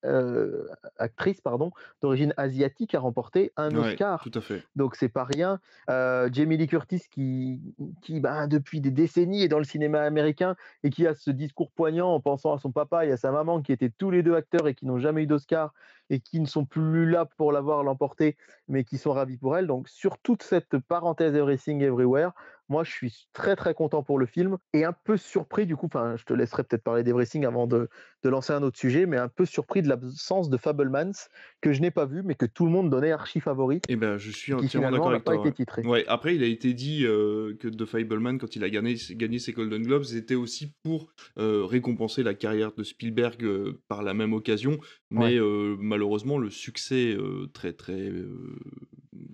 actrice 0.99 1.41
pardon, 1.41 1.71
d'origine 2.03 2.35
asiatique 2.37 2.93
à 2.97 2.99
remporter 2.99 3.53
un 3.57 3.73
Oscar. 3.77 4.21
Tout 4.25 4.37
à 4.37 4.41
fait. 4.41 4.65
Donc 4.75 4.97
c'est 4.97 5.09
pas 5.09 5.23
rien. 5.23 5.61
Jamie 5.89 6.57
Lee 6.57 6.67
Curtis 6.67 7.05
qui, 7.09 7.61
qui 8.03 8.19
bah, 8.19 8.49
depuis 8.49 8.81
des 8.81 8.91
décennies 8.91 9.45
est 9.45 9.49
dans 9.49 9.59
le 9.59 9.65
cinéma 9.65 10.03
américain 10.03 10.57
et 10.83 10.91
qui 10.91 11.07
a 11.07 11.15
ce 11.15 11.31
discours 11.31 11.71
poignant 11.71 12.13
en 12.13 12.19
pensant 12.19 12.53
à 12.53 12.59
son 12.59 12.73
papa 12.73 13.07
et 13.07 13.13
à 13.13 13.17
sa 13.17 13.31
maman 13.31 13.63
qui 13.63 13.71
étaient 13.71 13.93
tous 13.97 14.11
les 14.11 14.25
deux 14.25 14.35
acteurs 14.35 14.67
et 14.67 14.75
qui 14.75 14.87
n'ont 14.87 14.99
jamais 14.99 15.23
eu 15.23 15.27
d'Oscar 15.29 15.73
et 16.11 16.21
qui 16.21 16.41
ne 16.41 16.47
sont 16.47 16.67
plus 16.67 17.09
là 17.09 17.25
pour 17.25 17.51
l'avoir 17.51 17.83
l'emporté, 17.83 18.37
mais 18.69 18.85
qui 18.85 18.99
sont 18.99 19.13
ravis 19.13 19.39
pour 19.39 19.57
elle. 19.57 19.67
Donc 19.67 19.89
sur 19.89 20.19
toute 20.19 20.43
cette 20.43 20.77
parenthèse 20.79 21.35
Everything 21.35 21.81
Everywhere, 21.81 22.33
moi, 22.69 22.85
je 22.85 22.91
suis 22.91 23.27
très 23.33 23.57
très 23.57 23.75
content 23.75 24.03
pour 24.03 24.19
le 24.19 24.27
film 24.27 24.57
et 24.73 24.85
un 24.85 24.95
peu 25.05 25.17
surpris 25.17 25.67
du 25.67 25.77
coup. 25.77 25.87
Enfin, 25.87 26.17
je 26.17 26.25
te 26.25 26.33
laisserai 26.33 26.65
peut-être 26.65 26.83
parler 26.83 27.03
d'Everything 27.03 27.45
avant 27.45 27.67
de, 27.67 27.89
de, 28.23 28.29
lancer 28.29 28.53
un 28.53 28.63
autre 28.63 28.79
sujet, 28.79 29.07
mais 29.07 29.17
un 29.17 29.29
peu 29.29 29.45
surpris 29.45 29.83
de 29.83 29.89
l'absence 29.89 30.49
de 30.49 30.57
Fablemans 30.57 31.13
que 31.61 31.73
je 31.73 31.81
n'ai 31.81 31.91
pas 31.91 32.07
vu, 32.07 32.23
mais 32.23 32.35
que 32.35 32.47
tout 32.47 32.65
le 32.65 32.71
monde 32.71 32.91
donnait 32.91 33.13
archi 33.13 33.41
favori. 33.41 33.77
Et 33.77 33.81
eh 33.91 33.97
ben, 33.97 34.17
je 34.17 34.31
suis 34.31 34.55
entièrement 34.55 34.91
d'accord 34.91 35.11
avec 35.11 35.25
pas 35.25 35.35
toi. 35.35 35.47
Été 35.47 35.57
titré. 35.57 35.83
Ouais. 35.83 36.05
Après, 36.09 36.35
il 36.35 36.43
a 36.43 36.47
été 36.47 36.73
dit 36.73 37.05
euh, 37.05 37.55
que 37.59 37.69
The 37.69 37.85
Fableman, 37.85 38.39
quand 38.39 38.57
il 38.57 38.65
a 38.65 38.71
gagné, 38.71 38.97
gagné 39.11 39.39
ses 39.39 39.53
Golden 39.53 39.83
Globes, 39.83 40.05
c'était 40.05 40.35
aussi 40.35 40.73
pour 40.83 41.13
euh, 41.39 41.65
récompenser 41.65 42.23
la 42.23 42.35
carrière 42.35 42.73
de 42.73 42.83
Spielberg 42.83 43.45
euh, 43.45 43.81
par 43.89 44.03
la 44.03 44.15
même 44.15 44.33
occasion, 44.33 44.79
mais 45.11 45.39
malheureusement, 45.79 46.39
le 46.39 46.51
succès 46.51 47.17
très 47.53 47.73
très 47.73 48.11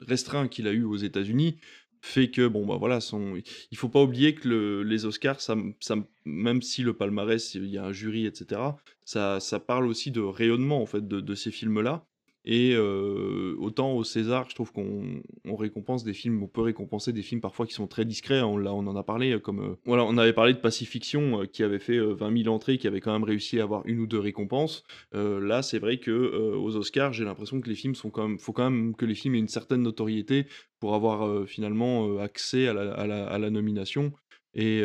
restreint 0.07 0.49
qu'il 0.49 0.67
a 0.67 0.73
eu 0.73 0.85
aux 0.85 0.97
États-Unis 0.97 1.59
fait 2.01 2.31
que 2.31 2.47
bon 2.47 2.67
bah 2.67 2.77
voilà 2.79 3.01
son... 3.01 3.37
il 3.71 3.77
faut 3.77 3.89
pas 3.89 4.03
oublier 4.03 4.35
que 4.35 4.83
les 4.83 5.05
Oscars 5.05 5.41
ça, 5.41 5.57
même 6.25 6.63
si 6.63 6.83
le 6.83 6.95
palmarès 6.95 7.55
il 7.55 7.67
y 7.67 7.79
a 7.79 7.85
un 7.85 7.93
jury 7.93 8.27
etc 8.27 8.61
ça, 9.05 9.41
ça 9.41 9.61
parle 9.61 9.87
aussi 9.87 10.11
de 10.11 10.21
rayonnement 10.21 10.81
en 10.81 10.87
fait 10.87 11.07
de, 11.07 11.21
de 11.21 11.35
ces 11.35 11.51
films 11.51 11.81
là 11.81 12.07
et 12.45 12.77
autant 12.77 13.93
au 13.93 14.05
César, 14.05 14.49
je 14.49 14.55
trouve 14.55 14.73
qu'on 14.73 15.23
récompense 15.57 16.05
des 16.05 16.15
films, 16.15 16.43
on 16.43 16.49
peut 16.49 16.63
récompenser 16.63 17.13
des 17.13 17.23
films 17.23 17.41
parfois 17.41 17.67
qui 17.67 17.75
sont 17.75 17.87
très 17.87 18.05
discrets. 18.05 18.41
On, 18.41 18.55
on 18.55 18.87
en 18.87 18.97
a 18.97 19.03
parlé, 19.03 19.39
comme 19.41 19.77
voilà, 19.85 20.05
on 20.05 20.17
avait 20.17 20.33
parlé 20.33 20.55
de 20.55 20.59
Pacifiction 20.59 21.45
qui 21.53 21.63
avait 21.63 21.79
fait 21.79 21.99
20 21.99 22.43
000 22.43 22.55
entrées, 22.55 22.79
qui 22.79 22.87
avait 22.87 23.01
quand 23.01 23.13
même 23.13 23.25
réussi 23.25 23.61
à 23.61 23.65
avoir 23.65 23.83
une 23.87 24.01
ou 24.01 24.07
deux 24.07 24.19
récompenses. 24.19 24.85
là, 25.13 25.63
c'est 25.63 25.79
vrai 25.79 25.99
que 25.99 26.57
aux 26.57 26.77
Oscars, 26.77 27.13
j'ai 27.13 27.25
l'impression 27.25 27.61
que 27.61 27.69
les 27.69 27.75
films 27.75 27.95
sont 27.95 28.11
quand 28.11 28.29
même, 28.29 28.39
faut 28.39 28.53
quand 28.53 28.71
même 28.71 28.97
que 28.97 29.05
les 29.05 29.15
films 29.15 29.35
aient 29.35 29.41
une 29.41 29.49
certaine 29.49 29.83
notoriété 29.83 30.47
pour 30.79 30.95
avoir 30.95 31.47
finalement 31.47 32.19
accès 32.19 32.69
à 32.69 32.73
la, 32.75 33.51
nomination. 33.51 34.13
Et, 34.55 34.83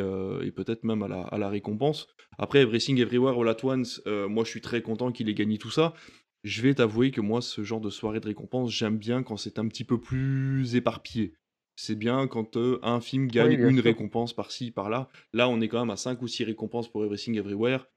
peut-être 0.56 0.84
même 0.84 1.04
à 1.04 1.38
la, 1.38 1.50
récompense. 1.50 2.08
Après, 2.38 2.60
Everything 2.60 3.00
Everywhere 3.00 3.40
All 3.40 3.48
At 3.48 3.64
Once, 3.64 4.02
moi 4.06 4.44
je 4.44 4.50
suis 4.50 4.62
très 4.62 4.82
content 4.82 5.14
qu'il 5.14 5.30
ait 5.30 5.34
gagné 5.34 5.58
tout 5.58 5.72
ça. 5.72 5.94
Je 6.46 6.62
vais 6.62 6.76
t'avouer 6.76 7.10
que 7.10 7.22
moi, 7.22 7.42
ce 7.42 7.64
genre 7.64 7.82
de 7.82 7.90
soirée 7.90 8.20
de 8.20 8.28
récompense, 8.28 8.70
j'aime 8.72 9.00
bien 9.00 9.24
quand 9.24 9.36
c'est 9.36 9.58
un 9.58 9.68
petit 9.68 9.84
peu 9.84 10.00
plus 10.00 10.76
éparpillé. 10.76 11.34
C'est 11.76 11.96
bien 11.96 12.28
quand 12.28 12.56
un 12.84 13.02
film 13.02 13.28
gagne 13.28 13.60
une 13.60 13.80
récompense 13.80 14.32
par-ci, 14.32 14.70
par-là. 14.70 15.10
Là, 15.34 15.50
on 15.50 15.60
est 15.60 15.68
quand 15.68 15.80
même 15.80 15.90
à 15.90 15.98
5 15.98 16.22
ou 16.22 16.28
6 16.28 16.44
récompenses 16.44 16.88
pour 16.88 17.04
Everything 17.04 17.36
Everywhere. 17.36 17.88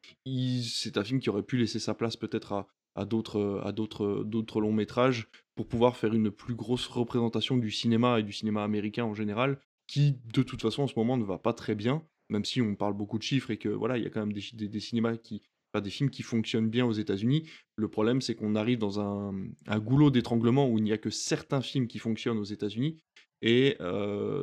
C'est 0.62 0.96
un 0.96 1.04
film 1.04 1.20
qui 1.20 1.28
aurait 1.28 1.42
pu 1.42 1.58
laisser 1.58 1.78
sa 1.78 1.92
place 1.92 2.16
peut-être 2.16 2.54
à, 2.54 2.68
à 2.94 3.04
d'autres 3.04 3.61
à 3.64 3.72
d'autres 3.72 4.24
d'autres 4.24 4.62
longs 4.62 4.72
métrages 4.72 5.28
pour 5.54 5.68
pouvoir 5.68 5.98
faire 5.98 6.14
une 6.14 6.30
plus 6.30 6.54
grosse 6.54 6.87
représentation 6.87 7.58
du 7.58 7.70
cinéma 7.70 8.18
et 8.18 8.22
du 8.22 8.32
cinéma 8.32 8.64
américain 8.64 9.04
en 9.04 9.14
général 9.14 9.61
qui 9.87 10.16
de 10.32 10.42
toute 10.42 10.62
façon 10.62 10.84
en 10.84 10.87
ce 10.87 10.94
moment 10.96 11.18
ne 11.18 11.24
va 11.24 11.38
pas 11.38 11.52
très 11.52 11.74
bien 11.74 12.02
même 12.28 12.44
si 12.44 12.61
on 12.61 12.74
parle 12.74 12.94
beaucoup 12.94 13.18
de 13.18 13.22
chiffres 13.22 13.50
et 13.50 13.58
que 13.58 13.68
voilà 13.68 13.98
il 13.98 14.04
y 14.04 14.06
a 14.06 14.11
quand 14.11 14.20
même 14.20 14.32
des, 14.32 14.68
des 14.68 14.80
cinémas 14.80 15.16
qui 15.16 15.42
pas 15.72 15.81
des 15.81 15.90
films 15.90 16.11
qui 16.11 16.22
fonctionnent 16.22 16.68
bien 16.68 16.87
aux 16.87 16.92
États-Unis. 16.92 17.48
Le 17.76 17.88
problème, 17.88 18.20
c'est 18.20 18.35
qu'on 18.35 18.54
arrive 18.54 18.78
dans 18.78 19.00
un, 19.00 19.33
goulot 19.78 20.11
d'étranglement 20.11 20.68
où 20.68 20.78
il 20.78 20.85
n'y 20.85 20.92
a 20.92 20.98
que 20.98 21.11
certains 21.11 21.61
films 21.61 21.87
qui 21.87 21.98
fonctionnent 21.98 22.38
aux 22.38 22.44
États-Unis 22.44 22.98
et 23.42 23.76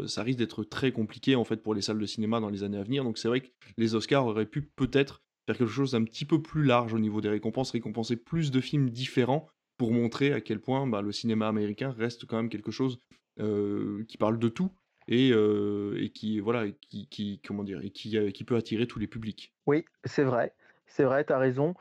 ça 0.07 0.23
risque 0.23 0.39
d'être 0.39 0.63
très 0.63 0.91
compliqué, 0.91 1.35
en 1.35 1.43
fait, 1.43 1.57
pour 1.57 1.73
les 1.73 1.81
salles 1.81 1.99
de 1.99 2.05
cinéma 2.05 2.39
dans 2.39 2.49
les 2.49 2.63
années 2.63 2.77
à 2.77 2.83
venir. 2.83 3.03
Donc 3.03 3.17
c'est 3.17 3.27
vrai 3.27 3.41
que 3.41 3.47
les 3.77 3.95
Oscars 3.95 4.25
auraient 4.25 4.45
pu 4.45 4.61
peut-être 4.61 5.21
faire 5.47 5.57
quelque 5.57 5.71
chose 5.71 5.91
d'un 5.91 6.03
petit 6.03 6.25
peu 6.25 6.41
plus 6.41 6.63
large 6.63 6.93
au 6.93 6.99
niveau 6.99 7.21
des 7.21 7.29
récompenses, 7.29 7.71
récompenser 7.71 8.15
plus 8.15 8.51
de 8.51 8.61
films 8.61 8.89
différents 8.89 9.47
pour 9.77 9.91
montrer 9.91 10.31
à 10.31 10.41
quel 10.41 10.59
point, 10.59 10.87
bah, 10.87 11.01
le 11.01 11.11
cinéma 11.11 11.47
américain 11.47 11.91
reste 11.91 12.25
quand 12.25 12.37
même 12.37 12.49
quelque 12.49 12.71
chose, 12.71 12.99
qui 13.37 14.17
parle 14.17 14.39
de 14.39 14.47
tout 14.47 14.71
et 15.07 15.29
et 15.29 16.09
qui 16.09 16.39
voilà, 16.39 16.65
qui 16.89 17.41
comment 17.45 17.63
dire? 17.63 17.81
Qui 17.93 18.43
peut 18.45 18.55
attirer 18.55 18.87
tous 18.87 18.99
les 18.99 19.07
publics. 19.07 19.53
Oui, 19.67 19.83
c'est 20.05 20.23
vrai, 20.23 20.53
c'est 20.87 21.03
vrai, 21.03 21.25
tu 21.25 21.33
as 21.33 21.37
raison. 21.37 21.73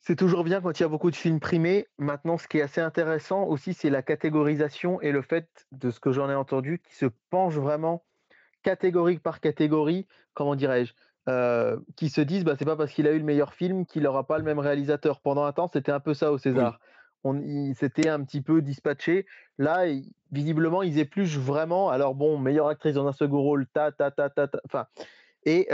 C'est 0.00 0.16
toujours 0.16 0.44
bien 0.44 0.60
quand 0.60 0.78
il 0.78 0.82
y 0.82 0.86
a 0.86 0.88
beaucoup 0.88 1.10
de 1.10 1.16
films 1.16 1.40
primés. 1.40 1.88
Maintenant, 1.98 2.38
ce 2.38 2.46
qui 2.46 2.58
est 2.58 2.62
assez 2.62 2.80
intéressant 2.80 3.44
aussi, 3.44 3.74
c'est 3.74 3.90
la 3.90 4.02
catégorisation 4.02 5.00
et 5.00 5.10
le 5.10 5.20
fait, 5.20 5.66
de 5.72 5.90
ce 5.90 5.98
que 5.98 6.12
j'en 6.12 6.30
ai 6.30 6.34
entendu, 6.34 6.78
qui 6.78 6.94
se 6.94 7.06
penche 7.30 7.54
vraiment 7.54 8.04
catégorie 8.62 9.18
par 9.18 9.40
catégorie, 9.40 10.06
comment 10.34 10.54
dirais-je? 10.54 10.92
qui 11.96 12.08
se 12.08 12.20
disent: 12.20 12.44
«Bah, 12.44 12.54
c'est 12.56 12.64
pas 12.64 12.76
parce 12.76 12.92
qu'il 12.92 13.08
a 13.08 13.12
eu 13.12 13.18
le 13.18 13.24
meilleur 13.24 13.52
film 13.52 13.84
qu'il 13.84 14.04
n'aura 14.04 14.28
pas 14.28 14.38
le 14.38 14.44
même 14.44 14.60
réalisateur». 14.60 15.20
Pendant 15.20 15.44
un 15.44 15.52
temps, 15.52 15.68
c'était 15.72 15.90
un 15.90 15.98
peu 15.98 16.14
ça 16.14 16.30
au 16.30 16.38
César. 16.38 16.78
C'était 17.74 18.08
un 18.08 18.22
petit 18.22 18.42
peu 18.42 18.62
dispatché. 18.62 19.26
Là, 19.58 19.86
visiblement, 20.30 20.84
ils 20.84 21.00
épluchent 21.00 21.38
vraiment. 21.38 21.90
Alors 21.90 22.14
bon, 22.14 22.38
meilleure 22.38 22.68
actrice 22.68 22.94
dans 22.94 23.08
un 23.08 23.12
second 23.12 23.40
rôle, 23.40 23.66
ta, 23.66 23.90
ta, 23.90 24.12
ta, 24.12 24.30
ta, 24.30 24.48
enfin 24.64 24.86
et 25.44 25.68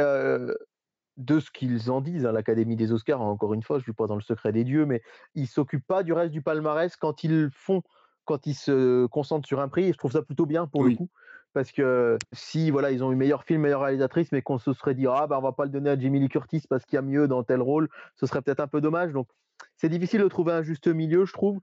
de 1.16 1.40
ce 1.40 1.50
qu'ils 1.50 1.90
en 1.90 2.00
disent, 2.00 2.26
hein, 2.26 2.32
l'Académie 2.32 2.76
des 2.76 2.92
Oscars, 2.92 3.20
encore 3.20 3.54
une 3.54 3.62
fois, 3.62 3.76
je 3.76 3.80
ne 3.80 3.84
suis 3.84 3.92
pas 3.92 4.06
dans 4.06 4.16
le 4.16 4.22
secret 4.22 4.52
des 4.52 4.64
dieux, 4.64 4.86
mais 4.86 5.02
ils 5.34 5.46
s'occupent 5.46 5.86
pas 5.86 6.02
du 6.02 6.12
reste 6.12 6.32
du 6.32 6.42
palmarès 6.42 6.96
quand 6.96 7.24
ils 7.24 7.50
font 7.52 7.82
quand 8.24 8.46
ils 8.46 8.54
se 8.54 9.06
concentrent 9.06 9.48
sur 9.48 9.58
un 9.58 9.68
prix 9.68 9.88
et 9.88 9.92
je 9.92 9.98
trouve 9.98 10.12
ça 10.12 10.22
plutôt 10.22 10.46
bien 10.46 10.68
pour 10.68 10.84
le 10.84 10.94
coup. 10.94 11.08
Parce 11.54 11.72
que 11.72 12.16
si 12.32 12.70
voilà, 12.70 12.92
ils 12.92 13.02
ont 13.02 13.12
eu 13.12 13.16
meilleur 13.16 13.44
film, 13.44 13.62
meilleure 13.62 13.82
réalisatrice, 13.82 14.30
mais 14.32 14.42
qu'on 14.42 14.58
se 14.58 14.72
serait 14.72 14.94
dit 14.94 15.06
ah 15.06 15.26
bah 15.26 15.38
on 15.38 15.42
va 15.42 15.52
pas 15.52 15.64
le 15.64 15.70
donner 15.70 15.90
à 15.90 15.98
Jamie 15.98 16.20
Lee 16.20 16.28
Curtis 16.28 16.62
parce 16.68 16.84
qu'il 16.86 16.96
y 16.96 16.98
a 16.98 17.02
mieux 17.02 17.26
dans 17.28 17.42
tel 17.42 17.60
rôle, 17.60 17.88
ce 18.14 18.26
serait 18.26 18.40
peut-être 18.40 18.60
un 18.60 18.68
peu 18.68 18.80
dommage. 18.80 19.12
Donc 19.12 19.28
c'est 19.76 19.88
difficile 19.88 20.22
de 20.22 20.28
trouver 20.28 20.52
un 20.52 20.62
juste 20.62 20.86
milieu, 20.86 21.24
je 21.24 21.32
trouve. 21.32 21.60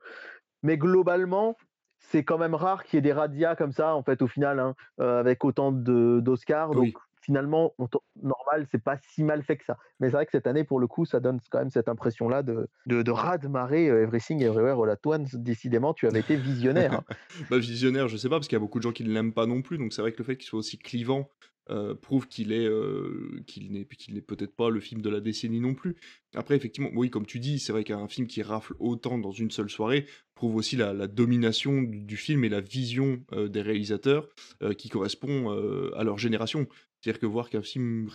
Mais 0.62 0.78
globalement, 0.78 1.56
c'est 1.98 2.24
quand 2.24 2.38
même 2.38 2.56
rare 2.56 2.84
qu'il 2.84 2.98
y 2.98 3.00
ait 3.00 3.02
des 3.02 3.14
radias 3.14 3.56
comme 3.56 3.72
ça, 3.72 3.96
en 3.96 4.04
fait, 4.04 4.22
au 4.22 4.28
final, 4.28 4.60
hein, 4.60 4.76
euh, 5.00 5.20
avec 5.20 5.44
autant 5.46 5.72
d'Oscars. 5.72 6.72
Donc 6.72 6.94
finalement, 7.30 7.76
normal, 8.24 8.68
c'est 8.72 8.84
pas 8.84 8.98
si 9.14 9.24
mal 9.24 9.44
fait 9.44 9.58
que 9.58 9.64
ça. 9.64 9.78
Mais 10.00 10.08
c'est 10.08 10.14
vrai 10.14 10.26
que 10.26 10.32
cette 10.32 10.48
année, 10.48 10.64
pour 10.64 10.80
le 10.80 10.88
coup, 10.88 11.06
ça 11.06 11.20
donne 11.20 11.40
quand 11.52 11.60
même 11.60 11.70
cette 11.70 11.88
impression-là 11.88 12.42
de, 12.42 12.68
de, 12.88 13.04
de 13.04 13.12
raz-de-marée 13.12 13.88
euh, 13.88 14.02
Everything 14.02 14.42
Everywhere 14.42 14.82
All 14.82 14.90
At. 14.90 15.20
Décidément, 15.36 15.94
tu 15.94 16.08
avais 16.08 16.22
été 16.22 16.36
visionnaire. 16.36 16.94
Hein. 16.94 17.04
bah, 17.52 17.60
visionnaire, 17.60 18.08
je 18.08 18.18
sais 18.18 18.30
pas, 18.30 18.38
parce 18.38 18.48
qu'il 18.48 18.56
y 18.56 18.58
a 18.58 18.60
beaucoup 18.60 18.80
de 18.80 18.84
gens 18.84 18.92
qui 18.92 19.04
ne 19.04 19.14
l'aiment 19.14 19.34
pas 19.34 19.46
non 19.46 19.62
plus. 19.62 19.78
Donc 19.78 19.94
c'est 19.94 20.02
vrai 20.02 20.12
que 20.12 20.18
le 20.18 20.24
fait 20.24 20.38
qu'il 20.38 20.48
soit 20.48 20.58
aussi 20.58 20.80
clivant 20.80 21.30
euh, 21.70 21.94
prouve 21.94 22.28
qu'il 22.28 22.52
est 22.52 22.66
euh, 22.66 23.44
qu'il 23.46 23.72
n'est 23.72 23.86
qu'il 23.86 24.16
n'est 24.16 24.22
peut-être 24.22 24.56
pas 24.56 24.72
le 24.72 24.80
film 24.80 25.04
de 25.04 25.10
la 25.12 25.20
décennie 25.20 25.60
non 25.60 25.76
plus. 25.76 25.98
Après 26.34 26.56
effectivement, 26.56 26.90
oui 26.96 27.12
comme 27.12 27.28
tu 27.28 27.38
dis, 27.38 27.60
c'est 27.60 27.72
vrai 27.72 27.84
qu'un 27.84 28.08
film 28.08 28.26
qui 28.26 28.42
rafle 28.42 28.74
autant 28.80 29.20
dans 29.20 29.32
une 29.32 29.52
seule 29.52 29.70
soirée 29.70 30.08
prouve 30.34 30.56
aussi 30.56 30.78
la, 30.78 31.08
domination 31.08 31.84
du, 31.84 32.18
film 32.18 32.44
et 32.44 32.50
la 32.50 32.62
vision 32.62 33.22
des 33.34 33.62
réalisateurs 33.62 34.30
qui 34.78 34.88
correspond 34.88 35.52
à 35.94 36.04
leur 36.06 36.18
génération. 36.18 36.66
C'est-à-dire 37.02 37.20
que 37.20 37.26
voir 37.26 37.50
qu'un 37.50 37.62
film 37.62 38.10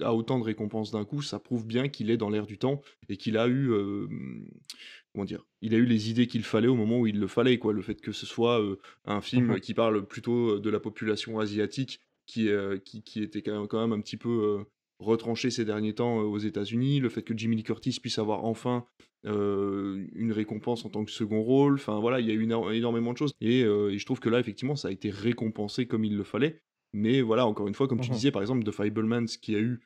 a 0.00 0.14
autant 0.14 0.38
de 0.38 0.44
récompenses 0.44 0.90
d'un 0.90 1.04
coup, 1.04 1.22
ça 1.22 1.38
prouve 1.38 1.66
bien 1.66 1.88
qu'il 1.88 2.10
est 2.10 2.16
dans 2.16 2.30
l'air 2.30 2.46
du 2.46 2.58
temps 2.58 2.80
et 3.08 3.16
qu'il 3.16 3.36
a 3.36 3.48
eu, 3.48 3.70
comment 5.12 5.26
dire, 5.26 5.44
il 5.60 5.74
a 5.74 5.78
eu 5.78 5.84
les 5.84 6.10
idées 6.10 6.26
qu'il 6.26 6.42
fallait 6.42 6.68
au 6.68 6.74
moment 6.74 7.00
où 7.00 7.06
il 7.06 7.20
le 7.20 7.26
fallait, 7.26 7.58
quoi. 7.58 7.72
Le 7.72 7.82
fait 7.82 8.00
que 8.00 8.12
ce 8.12 8.24
soit 8.24 8.62
un 9.04 9.20
film 9.20 9.52
mmh 9.52 9.60
qui 9.60 9.74
parle 9.74 10.06
plutôt 10.06 10.58
de 10.58 10.70
la 10.70 10.80
population 10.80 11.38
asiatique 11.38 12.00
qui, 12.26 12.48
qui, 12.84 13.02
qui, 13.02 13.22
était 13.22 13.42
quand 13.42 13.58
même, 13.58 13.68
quand 13.68 13.80
même 13.80 13.92
un 13.92 14.00
petit 14.00 14.16
peu 14.16 14.64
retranché 14.98 15.50
ces 15.50 15.64
derniers 15.66 15.94
temps 15.94 16.18
aux 16.18 16.38
États-Unis, 16.38 17.00
le 17.00 17.10
fait 17.10 17.22
que 17.22 17.36
Jimmy 17.36 17.56
Lee 17.56 17.62
Curtis 17.62 17.98
puisse 18.00 18.18
avoir 18.18 18.44
enfin 18.44 18.86
une 19.24 20.32
récompense 20.32 20.86
en 20.86 20.88
tant 20.88 21.04
que 21.04 21.10
second 21.10 21.42
rôle, 21.42 21.74
enfin 21.74 22.00
voilà, 22.00 22.20
il 22.20 22.26
y 22.26 22.30
a 22.30 22.34
eu 22.34 22.44
énormément 22.72 23.12
de 23.12 23.18
choses. 23.18 23.32
Et, 23.42 23.60
et, 23.60 23.98
je 23.98 24.06
trouve 24.06 24.18
que 24.18 24.30
là 24.30 24.40
effectivement 24.40 24.76
ça 24.76 24.88
a 24.88 24.90
été 24.92 25.10
récompensé 25.10 25.86
comme 25.86 26.04
il 26.04 26.16
le 26.16 26.24
fallait 26.24 26.62
mais 26.92 27.20
voilà, 27.22 27.46
encore 27.46 27.68
une 27.68 27.74
fois, 27.74 27.88
comme 27.88 28.00
tu 28.00 28.10
mmh 28.10 28.14
disais, 28.14 28.30
par 28.30 28.42
exemple, 28.42 28.64
The 28.64 28.72
Fablemans, 28.72 29.26
qui 29.40 29.54
a 29.56 29.60
eu 29.60 29.80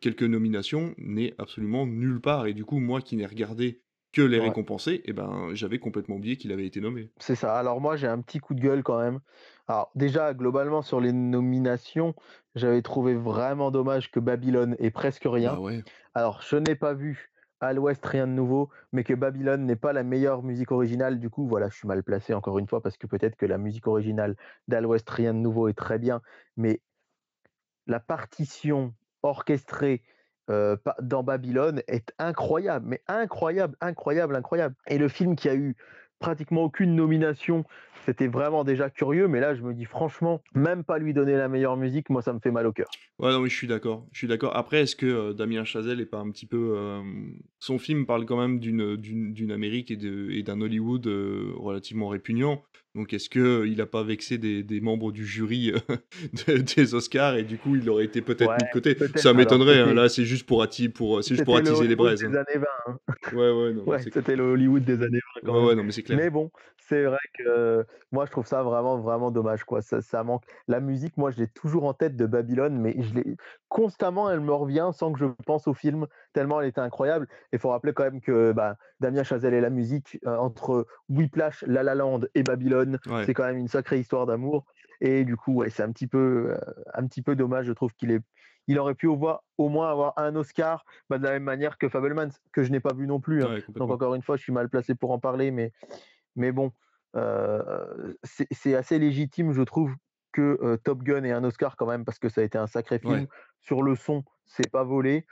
quelques 0.00 0.22
nominations, 0.22 0.94
n'est 0.98 1.34
absolument 1.38 1.86
nulle 1.86 2.20
part. 2.20 2.46
Et 2.46 2.54
du 2.54 2.64
coup, 2.64 2.78
moi 2.78 3.00
qui 3.00 3.16
n'ai 3.16 3.26
regardé 3.26 3.82
que 4.12 4.22
les 4.22 4.40
récompensés, 4.40 4.92
et 4.92 5.02
eh 5.10 5.12
ben, 5.12 5.50
j'avais 5.52 5.78
complètement 5.78 6.16
oublié 6.16 6.38
qu'il 6.38 6.50
avait 6.50 6.64
été 6.64 6.80
nommé. 6.80 7.10
C'est 7.18 7.34
ça. 7.34 7.58
Alors 7.58 7.82
moi, 7.82 7.96
j'ai 7.96 8.06
un 8.06 8.22
petit 8.22 8.38
coup 8.38 8.54
de 8.54 8.60
gueule 8.60 8.82
quand 8.82 8.98
même. 8.98 9.20
Alors 9.68 9.90
déjà, 9.94 10.32
globalement, 10.32 10.80
sur 10.80 11.02
les 11.02 11.12
nominations, 11.12 12.14
j'avais 12.54 12.80
trouvé 12.80 13.14
vraiment 13.14 13.70
dommage 13.70 14.10
que 14.10 14.18
Babylone 14.18 14.74
ait 14.78 14.90
presque 14.90 15.24
rien. 15.26 15.52
Bah 15.52 15.60
ouais. 15.60 15.84
Alors, 16.14 16.40
je 16.40 16.56
n'ai 16.56 16.76
pas 16.76 16.94
vu 16.94 17.30
à 17.60 17.72
l'Ouest, 17.72 18.04
rien 18.04 18.26
de 18.26 18.32
nouveau, 18.32 18.70
mais 18.92 19.04
que 19.04 19.14
Babylone 19.14 19.64
n'est 19.64 19.76
pas 19.76 19.92
la 19.92 20.02
meilleure 20.02 20.42
musique 20.42 20.72
originale. 20.72 21.18
Du 21.18 21.30
coup, 21.30 21.46
voilà, 21.46 21.68
je 21.68 21.76
suis 21.76 21.88
mal 21.88 22.02
placé 22.02 22.34
encore 22.34 22.58
une 22.58 22.66
fois 22.66 22.82
parce 22.82 22.96
que 22.96 23.06
peut-être 23.06 23.36
que 23.36 23.46
la 23.46 23.58
musique 23.58 23.86
originale 23.86 24.36
d'Al 24.68 24.86
West, 24.86 25.08
rien 25.10 25.32
de 25.34 25.38
nouveau 25.38 25.68
est 25.68 25.74
très 25.74 25.98
bien, 25.98 26.20
mais 26.56 26.80
la 27.86 28.00
partition 28.00 28.94
orchestrée 29.22 30.02
euh, 30.50 30.76
dans 31.00 31.22
Babylone 31.22 31.82
est 31.88 32.12
incroyable, 32.18 32.86
mais 32.86 33.02
incroyable, 33.08 33.76
incroyable, 33.80 34.36
incroyable. 34.36 34.74
Et 34.86 34.98
le 34.98 35.08
film 35.08 35.34
qui 35.34 35.48
a 35.48 35.54
eu 35.54 35.76
pratiquement 36.18 36.64
aucune 36.64 36.94
nomination. 36.94 37.64
C'était 38.04 38.28
vraiment 38.28 38.62
déjà 38.62 38.88
curieux, 38.88 39.26
mais 39.26 39.40
là, 39.40 39.56
je 39.56 39.62
me 39.62 39.74
dis 39.74 39.84
franchement, 39.84 40.40
même 40.54 40.84
pas 40.84 40.98
lui 40.98 41.12
donner 41.12 41.36
la 41.36 41.48
meilleure 41.48 41.76
musique, 41.76 42.08
moi, 42.08 42.22
ça 42.22 42.32
me 42.32 42.38
fait 42.38 42.52
mal 42.52 42.66
au 42.66 42.72
cœur. 42.72 42.86
Ouais, 43.18 43.32
non, 43.32 43.40
mais 43.40 43.48
je 43.48 43.56
suis 43.56 43.66
d'accord. 43.66 44.06
Je 44.12 44.18
suis 44.18 44.28
d'accord. 44.28 44.54
Après, 44.56 44.82
est-ce 44.82 44.94
que 44.94 45.06
euh, 45.06 45.32
Damien 45.32 45.64
Chazelle 45.64 46.00
est 46.00 46.06
pas 46.06 46.18
un 46.18 46.30
petit 46.30 46.46
peu. 46.46 46.74
Euh, 46.76 47.02
son 47.58 47.78
film 47.78 48.06
parle 48.06 48.24
quand 48.24 48.36
même 48.38 48.60
d'une, 48.60 49.50
Amérique 49.50 49.90
et 49.90 50.42
d'un 50.42 50.60
Hollywood 50.60 51.06
euh, 51.08 51.52
relativement 51.56 52.08
répugnant? 52.08 52.62
Donc 52.96 53.12
est-ce 53.12 53.28
qu'il 53.28 53.76
n'a 53.76 53.84
pas 53.84 54.02
vexé 54.02 54.38
des, 54.38 54.62
des, 54.62 54.80
membres 54.80 55.12
du 55.12 55.26
jury 55.26 55.72
des 56.76 56.94
Oscars 56.94 57.36
et 57.36 57.42
du 57.42 57.58
coup 57.58 57.76
il 57.76 57.88
aurait 57.90 58.06
été 58.06 58.22
peut-être 58.22 58.52
mis 58.52 58.66
de 58.66 58.72
côté? 58.72 58.96
Ça 59.16 59.34
m'étonnerait, 59.34 59.80
hein. 59.80 59.92
là 59.92 60.08
c'est 60.08 60.24
juste 60.24 60.46
pour, 60.46 60.62
attiser, 60.62 60.88
pour, 60.88 61.22
c'est 61.22 61.34
juste 61.34 61.44
pour 61.44 61.58
attiser 61.58 61.86
les 61.86 61.94
braises. 61.94 62.20
Des 62.20 62.26
hein. 62.26 62.42
années 62.48 62.58
20, 62.58 62.66
hein. 62.86 62.98
Ouais, 63.34 63.50
ouais, 63.50 63.72
non, 63.74 63.84
ouais 63.84 64.00
c'était 64.00 64.34
le 64.34 64.44
Hollywood 64.44 64.82
des 64.82 65.02
années 65.02 65.20
20. 65.42 65.46
Quand 65.46 65.60
ouais, 65.60 65.66
ouais, 65.66 65.74
non, 65.74 65.84
mais 65.84 65.92
c'est 65.92 66.02
clair. 66.02 66.16
Mais 66.16 66.30
bon, 66.30 66.50
c'est 66.88 67.04
vrai 67.04 67.18
que 67.38 67.84
moi 68.12 68.24
je 68.24 68.30
trouve 68.30 68.46
ça 68.46 68.62
vraiment, 68.62 68.96
vraiment 68.98 69.30
dommage. 69.30 69.64
Quoi. 69.64 69.82
Ça, 69.82 70.00
ça 70.00 70.24
manque. 70.24 70.44
La 70.66 70.80
musique, 70.80 71.18
moi 71.18 71.30
je 71.30 71.36
l'ai 71.38 71.48
toujours 71.48 71.84
en 71.84 71.92
tête 71.92 72.16
de 72.16 72.24
Babylone, 72.24 72.80
mais 72.80 72.96
je 72.98 73.14
l'ai 73.14 73.36
constamment 73.68 74.30
elle 74.30 74.40
me 74.40 74.54
revient 74.54 74.90
sans 74.94 75.12
que 75.12 75.18
je 75.18 75.26
pense 75.44 75.68
au 75.68 75.74
film, 75.74 76.06
tellement 76.36 76.60
elle 76.60 76.68
était 76.68 76.82
incroyable. 76.82 77.26
Il 77.54 77.58
faut 77.58 77.70
rappeler 77.70 77.94
quand 77.94 78.04
même 78.04 78.20
que 78.20 78.52
bah, 78.52 78.76
Damien 79.00 79.22
Chazelle 79.22 79.54
et 79.54 79.62
la 79.62 79.70
musique, 79.70 80.18
euh, 80.26 80.36
entre 80.36 80.86
Whiplash, 81.08 81.64
La 81.66 81.82
La 81.82 81.94
Land 81.94 82.20
et 82.34 82.42
Babylone, 82.42 82.98
c'est 83.24 83.32
quand 83.32 83.46
même 83.46 83.56
une 83.56 83.68
sacrée 83.68 83.98
histoire 83.98 84.26
d'amour. 84.26 84.66
Et 85.00 85.24
du 85.24 85.34
coup, 85.38 85.54
ouais, 85.54 85.70
c'est 85.70 85.82
un 85.82 85.90
petit 85.92 86.06
peu, 86.06 86.50
euh, 86.50 86.58
un 86.92 87.06
petit 87.06 87.22
peu 87.22 87.36
dommage. 87.36 87.64
Je 87.64 87.72
trouve 87.72 87.94
qu'il 87.94 88.10
est, 88.10 88.20
il 88.66 88.78
aurait 88.78 88.94
pu 88.94 89.06
au, 89.06 89.18
au 89.56 89.68
moins 89.70 89.90
avoir 89.90 90.12
un 90.18 90.36
Oscar, 90.36 90.84
bah, 91.08 91.16
de 91.16 91.24
la 91.24 91.30
même 91.30 91.42
manière 91.42 91.78
que 91.78 91.88
Fabelman, 91.88 92.28
que 92.52 92.62
je 92.62 92.70
n'ai 92.70 92.80
pas 92.80 92.92
vu 92.92 93.06
non 93.06 93.18
plus. 93.18 93.42
Hein. 93.42 93.56
Donc 93.68 93.90
encore 93.90 94.14
une 94.14 94.22
fois, 94.22 94.36
je 94.36 94.42
suis 94.42 94.52
mal 94.52 94.68
placé 94.68 94.94
pour 94.94 95.12
en 95.12 95.18
parler, 95.18 95.50
mais, 95.50 95.72
mais 96.34 96.52
bon, 96.52 96.70
euh, 97.16 98.12
c'est 98.24 98.74
assez 98.74 98.98
légitime, 98.98 99.52
je 99.52 99.62
trouve, 99.62 99.94
que 100.32 100.76
Top 100.84 101.02
Gun 101.02 101.24
ait 101.24 101.32
un 101.32 101.44
Oscar 101.44 101.76
quand 101.76 101.86
même, 101.86 102.04
parce 102.04 102.18
que 102.18 102.28
ça 102.28 102.42
a 102.42 102.44
été 102.44 102.58
un 102.58 102.66
sacré 102.66 102.98
film. 102.98 103.26
Sur 103.60 103.82
le 103.82 103.94
son, 103.94 104.22
c'est 104.44 104.70
pas 104.70 104.84
volé. 104.84 105.24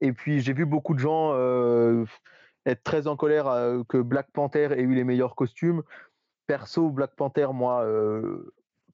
Et 0.00 0.12
puis 0.12 0.40
j'ai 0.40 0.52
vu 0.52 0.66
beaucoup 0.66 0.94
de 0.94 0.98
gens 0.98 1.34
être 2.66 2.84
très 2.84 3.06
en 3.06 3.16
colère 3.16 3.44
que 3.88 3.98
Black 3.98 4.30
Panther 4.32 4.68
ait 4.72 4.82
eu 4.82 4.94
les 4.94 5.04
meilleurs 5.04 5.34
costumes. 5.34 5.82
Perso, 6.46 6.90
Black 6.90 7.14
Panther, 7.16 7.48
moi, 7.52 7.86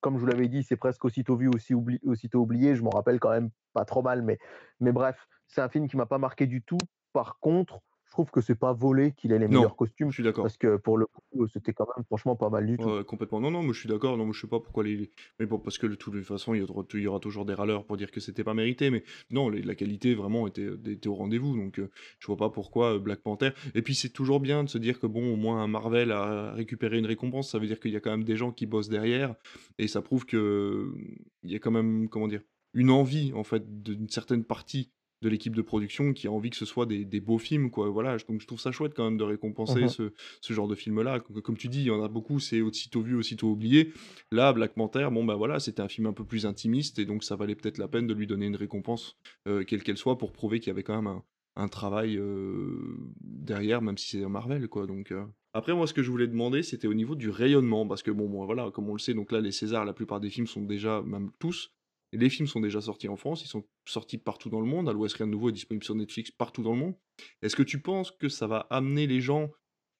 comme 0.01 0.15
je 0.15 0.21
vous 0.21 0.27
l'avais 0.27 0.49
dit, 0.49 0.63
c'est 0.63 0.77
presque 0.77 1.05
aussitôt 1.05 1.37
vu, 1.37 1.49
aussi 1.49 1.75
aussitôt 2.05 2.41
oublié. 2.41 2.77
Je 2.77 2.83
m'en 2.83 2.91
rappelle 2.91 3.19
quand 3.19 3.31
même 3.31 3.51
pas 3.73 3.85
trop 3.85 4.03
mal, 4.03 4.23
mais, 4.23 4.39
mais 4.81 4.93
bref, 4.93 5.27
c'est 5.47 5.61
un 5.61 5.69
film 5.69 5.89
qui 5.89 5.97
m'a 5.97 6.07
pas 6.07 6.19
marqué 6.19 6.47
du 6.47 6.63
tout. 6.63 6.79
Par 7.13 7.39
contre, 7.41 7.81
je 8.09 8.13
trouve 8.13 8.31
que 8.31 8.41
c'est 8.41 8.55
pas 8.55 8.73
volé 8.73 9.13
qu'il 9.13 9.33
ait 9.33 9.39
les 9.39 9.49
meilleurs 9.49 9.77
costumes. 9.77 10.09
Je 10.09 10.15
suis 10.15 10.23
d'accord. 10.23 10.45
Parce 10.45 10.57
que 10.57 10.77
pour 10.79 10.97
le 10.97 11.07
coup, 11.07 11.47
c'était 11.53 11.75
quand 11.75 11.87
même 11.95 12.07
franchement 12.07 12.37
pas 12.37 12.49
mal 12.49 12.67
du 12.67 12.79
tout. 12.79 13.05
complètement. 13.05 13.39
Non, 13.39 13.51
non, 13.51 13.63
mais 13.63 13.75
je 13.75 13.81
suis 13.81 13.89
d'accord. 13.89 14.17
Non, 14.17 14.25
mais 14.25 14.33
je 14.33 14.41
sais 14.41 14.47
pas 14.47 14.61
pourquoi 14.61 14.83
les. 14.83 15.11
Mais 15.39 15.45
bon, 15.45 15.59
parce 15.59 15.77
que 15.77 15.87
de 15.87 15.95
toute 15.95 16.25
façon, 16.25 16.55
il 16.55 16.63
y, 16.63 17.07
aura, 17.07 17.21
toujours 17.21 17.45
des 17.45 17.53
râleurs 17.53 17.85
pour 17.85 17.99
dire 17.99 18.11
que 18.11 18.21
c'était 18.21 18.45
pas 18.45 18.55
mérité. 18.55 18.91
Mais 18.91 19.05
non, 19.31 19.51
la 19.51 19.75
qualité 19.75 20.15
vraiment 20.15 20.47
était, 20.47 20.71
était 20.87 21.09
au 21.09 21.15
rendez-vous. 21.15 21.55
Donc, 21.55 21.79
euh, 21.79 21.91
je 22.19 22.27
vois 22.27 22.39
pas 22.39 22.49
pourquoi 22.49 22.95
euh, 22.95 22.99
Black 22.99 23.21
Panther. 23.21 23.51
Et 23.75 23.83
puis, 23.83 23.95
c'est 23.95 24.09
toujours 24.09 24.41
bien 24.41 24.65
de 24.65 24.71
se 24.71 24.79
dire 24.79 24.99
que 24.99 25.07
bon, 25.07 25.35
au 25.35 25.37
moins, 25.37 25.67
Marvel 25.67 26.11
a 26.11 26.53
récupéré 26.53 26.99
une 26.99 27.07
récompense. 27.07 27.51
Ça 27.51 27.59
veut 27.59 27.67
dire 27.67 27.79
qu'il 27.79 27.93
y 27.93 27.97
a 27.97 28.01
quand 28.01 28.11
même 28.11 28.25
des 28.25 28.37
gens 28.37 28.53
qui 28.53 28.65
bossent 28.65 28.89
derrière. 28.89 29.35
Et 29.79 29.87
ça 29.87 30.01
prouve 30.01 30.25
que 30.25 30.95
il 31.43 31.53
y 31.53 31.57
a 31.57 31.59
quand 31.59 31.71
même, 31.71 32.09
comment 32.09 32.27
dire, 32.27 32.41
une 32.73 32.91
envie, 32.91 33.35
en 33.35 33.45
fait, 33.45 33.83
d'une 33.83 34.09
certaine 34.09 34.45
partie 34.45 34.93
de 35.23 35.29
l'équipe 35.29 35.55
de 35.57 35.63
production 35.63 36.13
qui 36.13 36.27
a 36.27 36.33
envie 36.33 36.51
que 36.51 36.57
ce 36.57 36.65
soit 36.65 36.87
des, 36.87 37.05
des 37.05 37.21
beaux 37.21 37.39
films, 37.39 37.71
quoi. 37.71 37.89
Voilà, 37.91 38.19
je- 38.19 38.25
donc 38.27 38.41
je 38.41 38.47
trouve 38.47 38.61
ça 38.61 38.71
chouette 38.73 38.93
quand 38.95 39.05
même 39.05 39.17
de 39.19 39.25
récompenser 39.25 39.85
Mmh 39.85 39.89
ce, 39.89 40.13
ce 40.41 40.53
genre 40.53 40.69
de 40.69 40.75
film-là. 40.75 41.21
Comme, 41.21 41.43
comme 41.43 41.57
tu 41.57 41.69
dis, 41.69 41.81
il 41.81 41.87
y 41.87 41.91
en 41.91 42.03
a 42.03 42.09
beaucoup, 42.09 42.39
c'est 42.39 42.61
aussitôt 42.61 43.01
vu, 43.03 43.15
aussitôt 43.17 43.49
oublié. 43.51 43.93
Là, 44.31 44.53
Black 44.53 44.75
Panther, 44.75 45.09
bon, 45.13 45.25
bah 45.25 45.35
voilà, 45.37 45.59
c'était 45.61 45.83
un 45.83 45.89
film 45.89 46.07
un 46.07 46.13
peu 46.13 46.25
plus 46.25 46.47
intimiste 46.47 46.99
et 46.99 47.05
donc 47.05 47.25
ça 47.25 47.37
valait 47.37 47.55
peut-être 47.55 47.79
la 47.79 47.89
peine 47.89 48.07
de 48.07 48.15
lui 48.15 48.27
donner 48.27 48.47
une 48.47 48.57
récompense, 48.57 49.17
euh, 49.49 49.65
quelle 49.65 49.83
qu'elle 49.83 49.97
soit, 49.99 50.19
pour 50.19 50.33
prouver 50.33 50.61
qu'il 50.61 50.69
y 50.69 50.71
avait 50.71 50.83
quand 50.85 50.97
même 50.97 51.07
un, 51.09 51.23
un 51.57 51.69
travail 51.69 52.17
euh, 52.17 52.79
derrière, 53.21 53.83
même 53.83 53.99
si 53.99 54.11
c'est 54.19 54.27
Marvel, 54.29 54.69
quoi. 54.69 54.87
Donc, 54.87 55.11
euh. 55.13 55.25
Après, 55.55 55.75
moi, 55.75 55.87
ce 55.87 55.95
que 55.95 56.03
je 56.03 56.11
voulais 56.11 56.27
demander, 56.29 56.63
c'était 56.63 56.87
au 56.87 56.95
niveau 56.95 57.15
du 57.17 57.31
rayonnement, 57.31 57.87
parce 57.87 58.03
que 58.03 58.11
bon, 58.11 58.29
bon, 58.29 58.45
voilà, 58.45 58.71
comme 58.71 58.89
on 58.89 58.93
le 58.93 58.99
sait, 58.99 59.15
donc 59.15 59.33
là, 59.33 59.41
les 59.41 59.51
Césars, 59.51 59.85
la 59.85 59.93
plupart 59.95 60.21
des 60.21 60.31
films 60.31 60.47
sont 60.47 60.63
déjà, 60.63 61.03
même 61.03 61.31
tous, 61.39 61.73
les 62.13 62.31
films 62.31 62.47
sont 62.47 62.61
déjà 62.61 62.81
sortis 62.81 63.09
en 63.09 63.17
France, 63.17 63.45
ils 63.45 63.49
sont 63.49 63.65
sortis 63.87 64.19
partout 64.19 64.49
dans 64.49 64.61
le 64.61 64.67
monde. 64.67 64.89
À 64.89 64.93
l'Ouest, 64.93 65.17
rien 65.17 65.27
de 65.27 65.33
nouveau 65.33 65.51
est 65.51 65.53
disponible 65.53 65.85
sur 65.85 65.95
Netflix 65.95 66.31
partout 66.31 66.63
dans 66.63 66.73
le 66.73 66.79
monde. 66.79 66.95
Est-ce 67.43 67.57
que 67.57 67.63
tu 67.63 67.81
penses 67.81 68.11
que 68.11 68.29
ça 68.29 68.47
va 68.47 68.67
amener 68.71 69.07
les 69.07 69.21
gens 69.21 69.51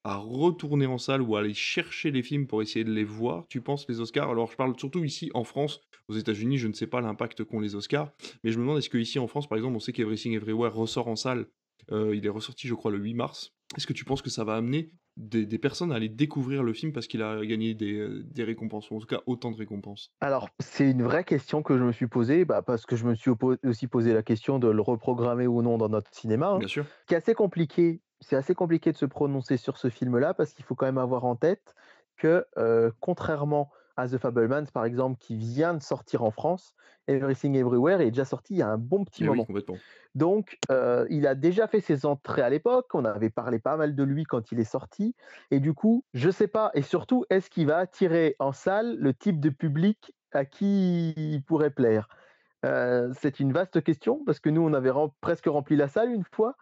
à 0.05 0.17
retourner 0.17 0.87
en 0.87 0.97
salle 0.97 1.21
ou 1.21 1.37
à 1.37 1.41
aller 1.41 1.55
chercher 1.55 2.11
les 2.11 2.23
films 2.23 2.47
pour 2.47 2.63
essayer 2.63 2.85
de 2.85 2.93
les 2.93 3.05
voir? 3.05 3.47
Tu 3.49 3.61
penses 3.61 3.87
les 3.89 4.01
Oscars? 4.01 4.31
Alors, 4.31 4.51
je 4.51 4.57
parle 4.57 4.79
surtout 4.79 5.05
ici 5.05 5.31
en 5.35 5.45
France. 5.45 5.81
Aux 6.09 6.15
États-Unis, 6.15 6.57
je 6.57 6.69
ne 6.69 6.73
sais 6.73 6.87
pas 6.87 7.01
l'impact 7.01 7.45
qu'ont 7.45 7.61
les 7.61 7.75
Oscars, 7.75 8.13
mais 8.43 8.51
je 8.51 8.59
me 8.59 8.63
demande 8.63 8.79
est-ce 8.79 8.89
que 8.89 8.99
ici 8.99 9.19
en 9.19 9.27
France, 9.27 9.49
par 9.49 9.59
exemple, 9.59 9.77
on 9.77 9.81
sait 9.81 9.93
qu'Everything 9.93 10.33
Everywhere 10.35 10.75
ressort 10.75 11.09
en 11.09 11.17
salle? 11.17 11.47
Euh, 11.91 12.15
il 12.15 12.25
est 12.25 12.31
ressorti, 12.31 12.69
je 12.69 12.75
crois, 12.75 12.91
le 12.91 12.99
8 12.99 13.15
mars. 13.15 13.55
Est-ce 13.77 13.87
que 13.87 13.93
tu 13.93 14.05
penses 14.05 14.23
que 14.23 14.31
ça 14.31 14.45
va 14.45 14.57
amener 14.57 14.91
des, 15.19 15.45
des 15.47 15.59
personnes 15.59 15.93
à 15.93 15.97
aller 15.97 16.09
découvrir 16.09 16.63
le 16.63 16.73
film 16.73 16.93
parce 16.93 17.07
qu'il 17.09 17.23
a 17.23 17.45
gagné 17.45 17.75
des, 17.75 17.99
euh, 17.99 18.23
des 18.25 18.45
récompenses, 18.45 18.91
ou 18.91 18.97
en 18.97 19.01
tout 19.01 19.07
cas 19.07 19.21
autant 19.27 19.51
de 19.51 19.57
récompenses 19.57 20.13
Alors, 20.21 20.49
c'est 20.61 20.91
une 20.91 21.03
vraie 21.03 21.25
question 21.25 21.63
que 21.63 21.77
je 21.77 21.83
me 21.83 21.93
suis 21.93 22.07
posée, 22.07 22.45
bah, 22.45 22.63
parce 22.63 22.87
que 22.87 22.97
je 22.97 23.05
me 23.05 23.15
suis 23.15 23.33
aussi 23.65 23.87
posé 23.89 24.15
la 24.15 24.23
question 24.23 24.59
de 24.59 24.69
le 24.69 24.81
reprogrammer 24.81 25.47
ou 25.47 25.61
non 25.63 25.77
dans 25.77 25.89
notre 25.89 26.15
cinéma. 26.15 26.51
hein. 26.51 26.59
Bien 26.59 26.69
sûr. 26.69 26.87
Qui 27.07 27.15
est 27.15 27.19
assez 27.19 27.35
compliqué, 27.35 28.01
c'est 28.21 28.37
assez 28.37 28.55
compliqué 28.55 28.93
de 28.93 28.97
se 28.97 29.07
prononcer 29.07 29.57
sur 29.57 29.77
ce 29.77 29.91
film-là, 29.91 30.35
parce 30.35 30.53
qu'il 30.55 30.65
faut 30.65 30.75
quand 30.77 30.87
même 30.87 30.99
avoir 30.99 31.25
en 31.25 31.35
tête 31.37 31.75
que, 32.17 32.47
euh, 32.57 32.91
contrairement 33.01 33.71
à 33.99 34.09
The 34.09 34.17
Fablemans, 34.17 34.67
par 34.73 34.85
exemple, 34.85 35.19
qui 35.19 35.37
vient 35.37 35.75
de 35.75 35.83
sortir 35.83 36.23
en 36.23 36.31
France, 36.31 36.73
Everything 37.09 37.57
Everywhere 37.57 38.01
est 38.01 38.11
déjà 38.11 38.25
sorti 38.25 38.55
il 38.55 38.59
y 38.59 38.63
a 38.63 38.69
un 38.69 38.79
bon 38.79 39.05
petit 39.05 39.25
Eh 39.25 39.27
moment. 39.27 39.47
Donc, 40.15 40.57
euh, 40.71 41.07
il 41.11 41.27
a 41.27 41.35
déjà 41.35 41.67
fait 41.67 41.81
ses 41.81 42.07
entrées 42.07 42.43
à 42.43 42.51
l'époque. 42.51 42.87
On 42.95 43.05
avait 43.05 43.31
parlé 43.31 43.59
pas 43.59 43.77
mal 43.77 43.95
de 43.95 44.03
lui 44.05 44.25
quand 44.25 44.53
il 44.53 44.61
est 44.61 44.65
sorti. 44.65 45.15
Et 45.51 45.59
du 45.61 45.75
coup, 45.75 46.05
je 46.15 46.31
sais 46.31 46.49
pas. 46.49 46.71
Et 46.75 46.83
surtout, 46.83 47.25
est-ce 47.31 47.51
qu'il 47.51 47.67
va 47.67 47.79
attirer 47.79 48.37
en 48.39 48.53
salle 48.53 48.97
le 48.99 49.15
type 49.15 49.41
de 49.41 49.51
public 49.51 50.15
à 50.33 50.45
qui 50.45 51.11
il 51.17 51.43
pourrait 51.43 51.71
plaire? 51.71 52.09
Euh, 52.65 53.13
C'est 53.19 53.41
une 53.41 53.53
vaste 53.53 53.83
question 53.83 54.23
parce 54.25 54.41
que 54.41 54.51
nous, 54.51 54.63
on 54.63 54.73
avait 54.75 54.91
rem- 54.91 55.11
presque 55.21 55.47
rempli 55.47 55.77
la 55.77 55.89
salle 55.89 56.13
une 56.13 56.25
fois. 56.25 56.57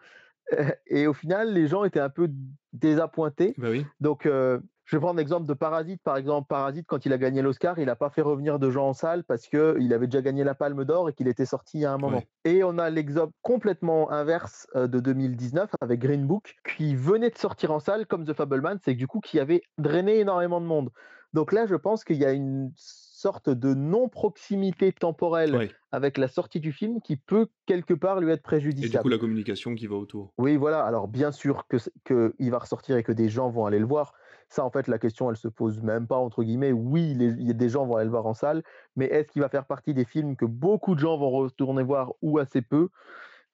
Et 0.87 1.07
au 1.07 1.13
final, 1.13 1.53
les 1.53 1.67
gens 1.67 1.83
étaient 1.83 1.99
un 1.99 2.09
peu 2.09 2.29
désappointés. 2.73 3.53
Bah 3.57 3.69
oui. 3.69 3.85
Donc, 3.99 4.25
euh, 4.25 4.59
je 4.89 4.95
vais 4.95 4.99
prendre 5.01 5.17
l'exemple 5.19 5.45
de 5.45 5.53
Parasite. 5.53 6.01
Par 6.01 6.17
exemple, 6.17 6.47
Parasite, 6.47 6.85
quand 6.87 7.05
il 7.05 7.11
a 7.13 7.17
gagné 7.17 7.41
l'Oscar, 7.41 7.77
il 7.77 7.85
n'a 7.85 7.95
pas 7.95 8.09
fait 8.09 8.21
revenir 8.21 8.57
de 8.57 8.71
gens 8.71 8.87
en 8.87 8.93
salle 8.93 9.23
parce 9.25 9.47
qu'il 9.47 9.93
avait 9.93 10.07
déjà 10.07 10.21
gagné 10.21 10.43
la 10.43 10.55
Palme 10.55 10.83
d'Or 10.85 11.09
et 11.09 11.13
qu'il 11.13 11.27
était 11.27 11.45
sorti 11.45 11.77
il 11.77 11.81
y 11.81 11.85
a 11.85 11.91
un 11.93 11.97
moment. 11.97 12.23
Et 12.45 12.63
on 12.63 12.77
a 12.77 12.89
l'exemple 12.89 13.33
complètement 13.41 14.09
inverse 14.11 14.65
euh, 14.75 14.87
de 14.87 14.99
2019 14.99 15.69
avec 15.81 15.99
Green 15.99 16.25
Book, 16.25 16.55
qui 16.77 16.95
venait 16.95 17.29
de 17.29 17.37
sortir 17.37 17.71
en 17.71 17.79
salle 17.79 18.07
comme 18.07 18.25
The 18.25 18.33
Fableman, 18.33 18.79
c'est 18.83 18.93
du 18.95 19.07
coup 19.07 19.19
qui 19.19 19.39
avait 19.39 19.61
drainé 19.77 20.19
énormément 20.19 20.61
de 20.61 20.65
monde. 20.65 20.89
Donc 21.33 21.51
là, 21.51 21.65
je 21.67 21.75
pense 21.75 22.05
qu'il 22.05 22.15
y 22.15 22.25
a 22.25 22.31
une 22.31 22.71
sorte 22.77 23.49
de 23.49 23.73
non-proximité 23.73 24.93
temporelle 24.93 25.51
avec 25.91 26.17
la 26.17 26.27
sortie 26.27 26.59
du 26.59 26.71
film 26.71 27.01
qui 27.01 27.17
peut 27.17 27.47
quelque 27.65 27.93
part 27.93 28.19
lui 28.21 28.31
être 28.31 28.37
Et 28.37 28.37
du 28.37 28.41
préjudiciable. 28.43 29.03
coup, 29.03 29.09
la 29.09 29.17
communication 29.17 29.75
qui 29.75 29.87
va 29.87 29.95
autour. 29.95 30.33
Oui, 30.37 30.55
voilà. 30.55 30.83
Alors, 30.85 31.07
bien 31.07 31.31
sûr 31.31 31.67
que, 31.67 31.77
c- 31.77 31.91
que 32.05 32.33
il 32.39 32.51
va 32.51 32.59
ressortir 32.59 32.95
et 32.97 33.03
que 33.03 33.11
des 33.11 33.29
gens 33.29 33.49
vont 33.49 33.65
aller 33.65 33.79
le 33.79 33.85
voir. 33.85 34.13
Ça, 34.49 34.63
en 34.63 34.71
fait, 34.71 34.87
la 34.87 34.97
question, 34.97 35.29
elle 35.29 35.35
se 35.37 35.47
pose 35.47 35.81
même 35.81 36.07
pas, 36.07 36.17
entre 36.17 36.43
guillemets. 36.43 36.71
Oui, 36.71 37.13
les- 37.13 37.33
il 37.33 37.47
y 37.47 37.49
a 37.49 37.53
des 37.53 37.69
gens 37.69 37.85
vont 37.85 37.95
aller 37.97 38.05
le 38.05 38.11
voir 38.11 38.25
en 38.25 38.33
salle, 38.33 38.63
mais 38.95 39.05
est-ce 39.05 39.31
qu'il 39.31 39.41
va 39.41 39.49
faire 39.49 39.65
partie 39.65 39.93
des 39.93 40.05
films 40.05 40.35
que 40.35 40.45
beaucoup 40.45 40.95
de 40.95 40.99
gens 40.99 41.17
vont 41.17 41.29
retourner 41.31 41.83
voir 41.83 42.13
ou 42.21 42.39
assez 42.39 42.61
peu? 42.61 42.89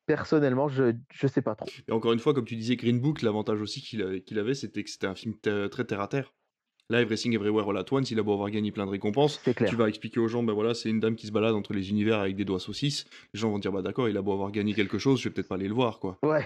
Personnellement, 0.05 0.67
je 0.67 0.83
ne 1.23 1.27
sais 1.27 1.41
pas 1.41 1.55
trop. 1.55 1.69
Et 1.87 1.91
encore 1.91 2.13
une 2.13 2.19
fois, 2.19 2.33
comme 2.33 2.45
tu 2.45 2.55
disais, 2.55 2.75
Green 2.75 2.99
Book, 2.99 3.21
l'avantage 3.21 3.61
aussi 3.61 3.81
qu'il 3.81 4.01
avait, 4.01 4.21
qu'il 4.21 4.37
avait, 4.37 4.53
c'était 4.53 4.83
que 4.83 4.89
c'était 4.89 5.07
un 5.07 5.15
film 5.15 5.35
très 5.39 5.85
terre 5.85 6.01
à 6.01 6.07
terre. 6.07 6.33
Là, 6.89 7.01
Everything 7.01 7.33
Everywhere 7.33 7.69
All 7.69 7.77
At 7.77 7.85
Once, 7.91 8.11
il 8.11 8.19
a 8.19 8.23
beau 8.23 8.33
avoir 8.33 8.49
gagné 8.49 8.73
plein 8.73 8.85
de 8.85 8.91
récompenses, 8.91 9.41
tu 9.69 9.75
vas 9.77 9.87
expliquer 9.87 10.19
aux 10.19 10.27
gens, 10.27 10.43
ben 10.43 10.51
voilà, 10.51 10.73
c'est 10.73 10.89
une 10.89 10.99
dame 10.99 11.15
qui 11.15 11.27
se 11.27 11.31
balade 11.31 11.55
entre 11.55 11.73
les 11.73 11.89
univers 11.89 12.19
avec 12.19 12.35
des 12.35 12.43
doigts 12.43 12.59
saucisses. 12.59 13.05
Les 13.33 13.39
gens 13.39 13.49
vont 13.49 13.57
dire, 13.59 13.71
bah 13.71 13.81
d'accord, 13.81 14.09
il 14.09 14.17
a 14.17 14.21
beau 14.21 14.33
avoir 14.33 14.51
gagné 14.51 14.73
quelque 14.73 14.97
chose, 14.97 15.21
je 15.21 15.29
vais 15.29 15.33
peut-être 15.33 15.47
pas 15.47 15.55
aller 15.55 15.69
le 15.69 15.73
voir, 15.73 15.99
quoi. 15.99 16.19
Ouais. 16.23 16.45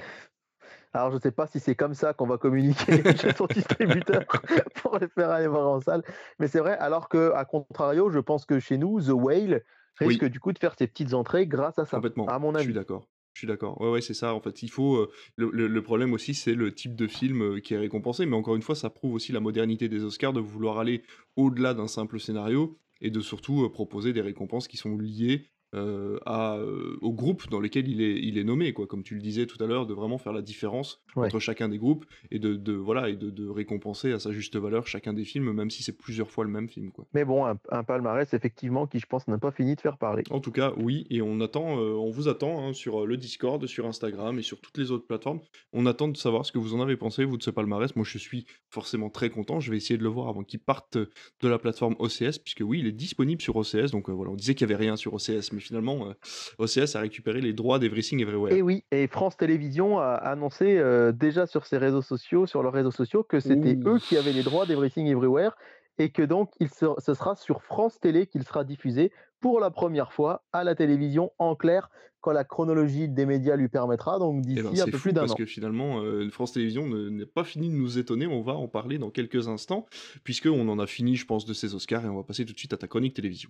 Alors, 0.93 1.11
je 1.11 1.15
ne 1.15 1.21
sais 1.21 1.31
pas 1.31 1.47
si 1.47 1.59
c'est 1.59 1.75
comme 1.75 1.93
ça 1.93 2.13
qu'on 2.13 2.27
va 2.27 2.37
communiquer 2.37 3.03
chez 3.17 3.33
son 3.33 3.45
distributeur 3.47 4.23
pour 4.81 4.97
les 4.97 5.07
faire 5.07 5.29
aller 5.29 5.47
voir 5.47 5.67
en 5.67 5.79
salle. 5.81 6.03
Mais 6.39 6.47
c'est 6.47 6.59
vrai, 6.59 6.77
alors 6.77 7.09
que, 7.09 7.31
à 7.33 7.45
contrario, 7.45 8.09
je 8.09 8.19
pense 8.19 8.45
que 8.45 8.59
chez 8.59 8.77
nous, 8.77 9.01
The 9.01 9.09
Whale 9.09 9.63
risque 9.97 10.23
Oui. 10.23 10.29
du 10.29 10.39
coup 10.39 10.53
de 10.53 10.59
faire 10.59 10.75
ses 10.77 10.87
petites 10.87 11.13
entrées 11.13 11.47
grâce 11.47 11.77
à 11.79 11.85
ça, 11.85 11.97
Complètement, 11.97 12.25
à 12.27 12.39
mon 12.39 12.53
je 12.53 12.59
suis 12.59 12.65
avis. 12.67 12.73
d'accord. 12.73 13.07
Je 13.33 13.41
suis 13.41 13.47
d'accord. 13.47 13.79
Ouais, 13.79 13.91
ouais, 13.91 14.01
c'est 14.01 14.15
ça. 14.15 14.33
En 14.33 14.39
fait, 14.41 14.63
il 14.63 14.69
faut. 14.71 14.95
euh, 14.95 15.11
le, 15.35 15.51
le- 15.53 15.67
le 15.67 15.83
problème 15.83 16.13
aussi, 16.13 16.33
c'est 16.33 16.55
le 16.55 16.73
type 16.73 16.95
de 16.95 17.07
film 17.07 17.43
euh, 17.43 17.59
qui 17.59 17.75
est 17.75 17.77
récompensé. 17.77 18.25
Mais 18.25 18.35
encore 18.35 18.55
une 18.55 18.63
fois, 18.63 18.73
ça 18.73 18.89
prouve 18.89 19.13
aussi 19.13 19.31
la 19.31 19.39
modernité 19.39 19.89
des 19.89 20.03
Oscars 20.03 20.33
de 20.33 20.39
vouloir 20.39 20.79
aller 20.79 21.03
au-delà 21.35 21.75
d'un 21.75 21.87
simple 21.87 22.19
scénario 22.19 22.79
et 22.99 23.11
de 23.11 23.19
surtout 23.19 23.63
euh, 23.63 23.71
proposer 23.71 24.11
des 24.11 24.21
récompenses 24.21 24.67
qui 24.67 24.77
sont 24.77 24.97
liées 24.97 25.51
euh, 25.75 26.17
à, 26.25 26.55
euh, 26.57 26.97
au 27.01 27.11
groupe 27.13 27.49
dans 27.49 27.59
lequel 27.59 27.87
il 27.89 28.01
est, 28.01 28.19
il 28.19 28.37
est 28.37 28.43
nommé, 28.43 28.73
quoi. 28.73 28.87
Comme 28.87 29.03
tu 29.03 29.15
le 29.15 29.21
disais 29.21 29.45
tout 29.45 29.61
à 29.63 29.67
l'heure, 29.67 29.85
de 29.85 29.93
vraiment 29.93 30.17
faire 30.17 30.33
la 30.33 30.41
différence 30.41 31.01
Ouais. 31.15 31.25
entre 31.27 31.39
chacun 31.39 31.67
des 31.67 31.77
groupes 31.79 32.05
et 32.29 32.37
de, 32.37 32.55
de- 32.55 32.73
voilà 32.73 33.09
et 33.09 33.15
de, 33.15 33.31
de 33.31 33.47
récompenser 33.49 34.11
à 34.11 34.19
sa 34.19 34.31
juste 34.31 34.55
valeur 34.55 34.85
chacun 34.85 35.13
des 35.13 35.25
films, 35.25 35.51
même 35.51 35.71
si 35.71 35.81
c'est 35.83 35.97
plusieurs 35.97 36.29
fois 36.29 36.43
le 36.45 36.51
même 36.51 36.69
film, 36.69 36.91
quoi. 36.91 37.05
Mais 37.13 37.25
bon, 37.25 37.45
un, 37.45 37.57
un 37.71 37.83
palmarès, 37.83 38.31
effectivement, 38.33 38.85
qui, 38.87 38.99
je 38.99 39.07
pense, 39.07 39.27
n'a 39.27 39.37
pas 39.39 39.51
fini 39.51 39.75
de 39.75 39.81
faire 39.81 39.97
parler. 39.97 40.23
En 40.29 40.39
tout 40.39 40.51
cas, 40.51 40.73
oui, 40.77 41.07
et 41.09 41.21
on 41.23 41.41
attend, 41.41 41.79
euh, 41.79 41.93
on 41.95 42.11
vous 42.11 42.27
attend 42.27 42.63
hein, 42.67 42.73
sur 42.73 43.01
euh, 43.03 43.05
le 43.07 43.17
Discord, 43.17 43.65
sur 43.65 43.87
Instagram 43.87 44.37
et 44.37 44.43
sur 44.43 44.61
toutes 44.61 44.77
les 44.77 44.91
autres 44.91 45.07
plateformes. 45.07 45.39
On 45.73 45.85
attend 45.87 46.07
de 46.07 46.17
savoir 46.17 46.45
ce 46.45 46.51
que 46.51 46.59
vous 46.59 46.75
en 46.75 46.81
avez 46.81 46.97
pensé, 46.97 47.25
vous, 47.25 47.37
de 47.37 47.43
ce 47.43 47.49
palmarès. 47.51 47.95
Moi, 47.95 48.05
je 48.07 48.17
suis 48.19 48.45
forcément 48.69 49.09
très 49.09 49.29
content. 49.29 49.59
Je 49.59 49.71
vais 49.71 49.77
essayer 49.77 49.97
de 49.97 50.03
le 50.03 50.09
voir 50.09 50.27
avant 50.27 50.43
qu'il 50.43 50.59
parte 50.59 50.97
de 50.97 51.47
la 51.47 51.57
plateforme 51.57 51.95
OCS, 51.99 52.37
puisque 52.37 52.61
oui, 52.63 52.79
il 52.79 52.87
est 52.87 52.91
disponible 52.91 53.41
sur 53.41 53.55
OCS. 53.55 53.91
Donc 53.91 54.09
euh, 54.09 54.13
voilà, 54.13 54.31
on 54.31 54.35
disait 54.35 54.53
qu'il 54.55 54.67
n'y 54.67 54.73
avait 54.73 54.83
rien 54.83 54.95
sur 54.95 55.13
OCS, 55.15 55.51
mais 55.53 55.56
finalement, 55.59 56.09
euh, 56.09 56.13
OCS 56.59 56.95
a 56.95 56.99
récupéré 56.99 57.41
les 57.41 57.53
droits 57.53 57.79
d'Everything 57.79 58.21
Everywhere. 58.21 58.53
Et 58.53 58.61
oui, 58.61 58.83
et 58.91 59.07
France 59.07 59.37
Télévisions 59.37 59.99
a 59.99 60.13
annoncé 60.13 60.77
euh, 60.77 61.11
déjà 61.11 61.45
sur 61.47 61.65
ses 61.65 61.77
réseaux 61.77 62.01
sociaux, 62.01 62.45
sur 62.47 62.63
leurs 62.63 62.73
réseaux 62.73 62.91
sociaux, 62.91 63.23
que 63.23 63.39
c'était 63.39 63.77
eux 63.85 63.99
qui 63.99 64.17
avaient 64.17 64.33
les 64.33 64.43
droits 64.43 64.65
d'Everything 64.65 65.07
Everywhere 65.07 65.51
et 65.99 66.09
que 66.11 66.21
donc 66.21 66.51
il 66.59 66.69
se- 66.69 66.85
ce 66.99 67.13
sera 67.13 67.35
sur 67.35 67.63
France 67.63 67.99
Télé 67.99 68.27
qu'il 68.27 68.43
sera 68.43 68.63
diffusé 68.63 69.11
pour 69.39 69.59
la 69.59 69.71
première 69.71 70.13
fois 70.13 70.43
à 70.53 70.63
la 70.63 70.75
télévision 70.75 71.31
en 71.39 71.55
clair 71.55 71.89
quand 72.21 72.31
la 72.31 72.43
chronologie 72.43 73.07
des 73.07 73.25
médias 73.27 73.55
lui 73.55 73.69
permettra, 73.69 74.17
donc 74.19 74.37
Eh 74.43 74.47
d'ici 74.47 74.63
ben, 74.63 74.81
un 74.81 74.85
peu 74.85 74.91
fou 74.97 75.03
plus 75.03 75.13
d'un 75.13 75.21
parce 75.21 75.33
an. 75.33 75.35
que 75.35 75.45
finalement, 75.45 76.01
euh, 76.01 76.27
France 76.31 76.51
Télévisions 76.53 76.87
ne- 76.87 77.09
n'est 77.09 77.27
pas 77.27 77.43
fini 77.43 77.69
de 77.69 77.75
nous 77.75 77.99
étonner. 77.99 78.25
On 78.27 78.41
va 78.41 78.53
en 78.53 78.67
parler 78.67 78.97
dans 78.97 79.11
quelques 79.11 79.47
instants, 79.47 79.85
puisqu'on 80.23 80.67
en 80.67 80.79
a 80.79 80.87
fini, 80.87 81.15
je 81.15 81.25
pense, 81.25 81.45
de 81.45 81.53
ces 81.53 81.75
Oscars 81.75 82.03
et 82.05 82.09
on 82.09 82.15
va 82.17 82.23
passer 82.23 82.43
tout 82.45 82.53
de 82.53 82.57
suite 82.59 82.73
à 82.73 82.77
ta 82.77 82.87
chronique 82.87 83.13
télévision. 83.13 83.49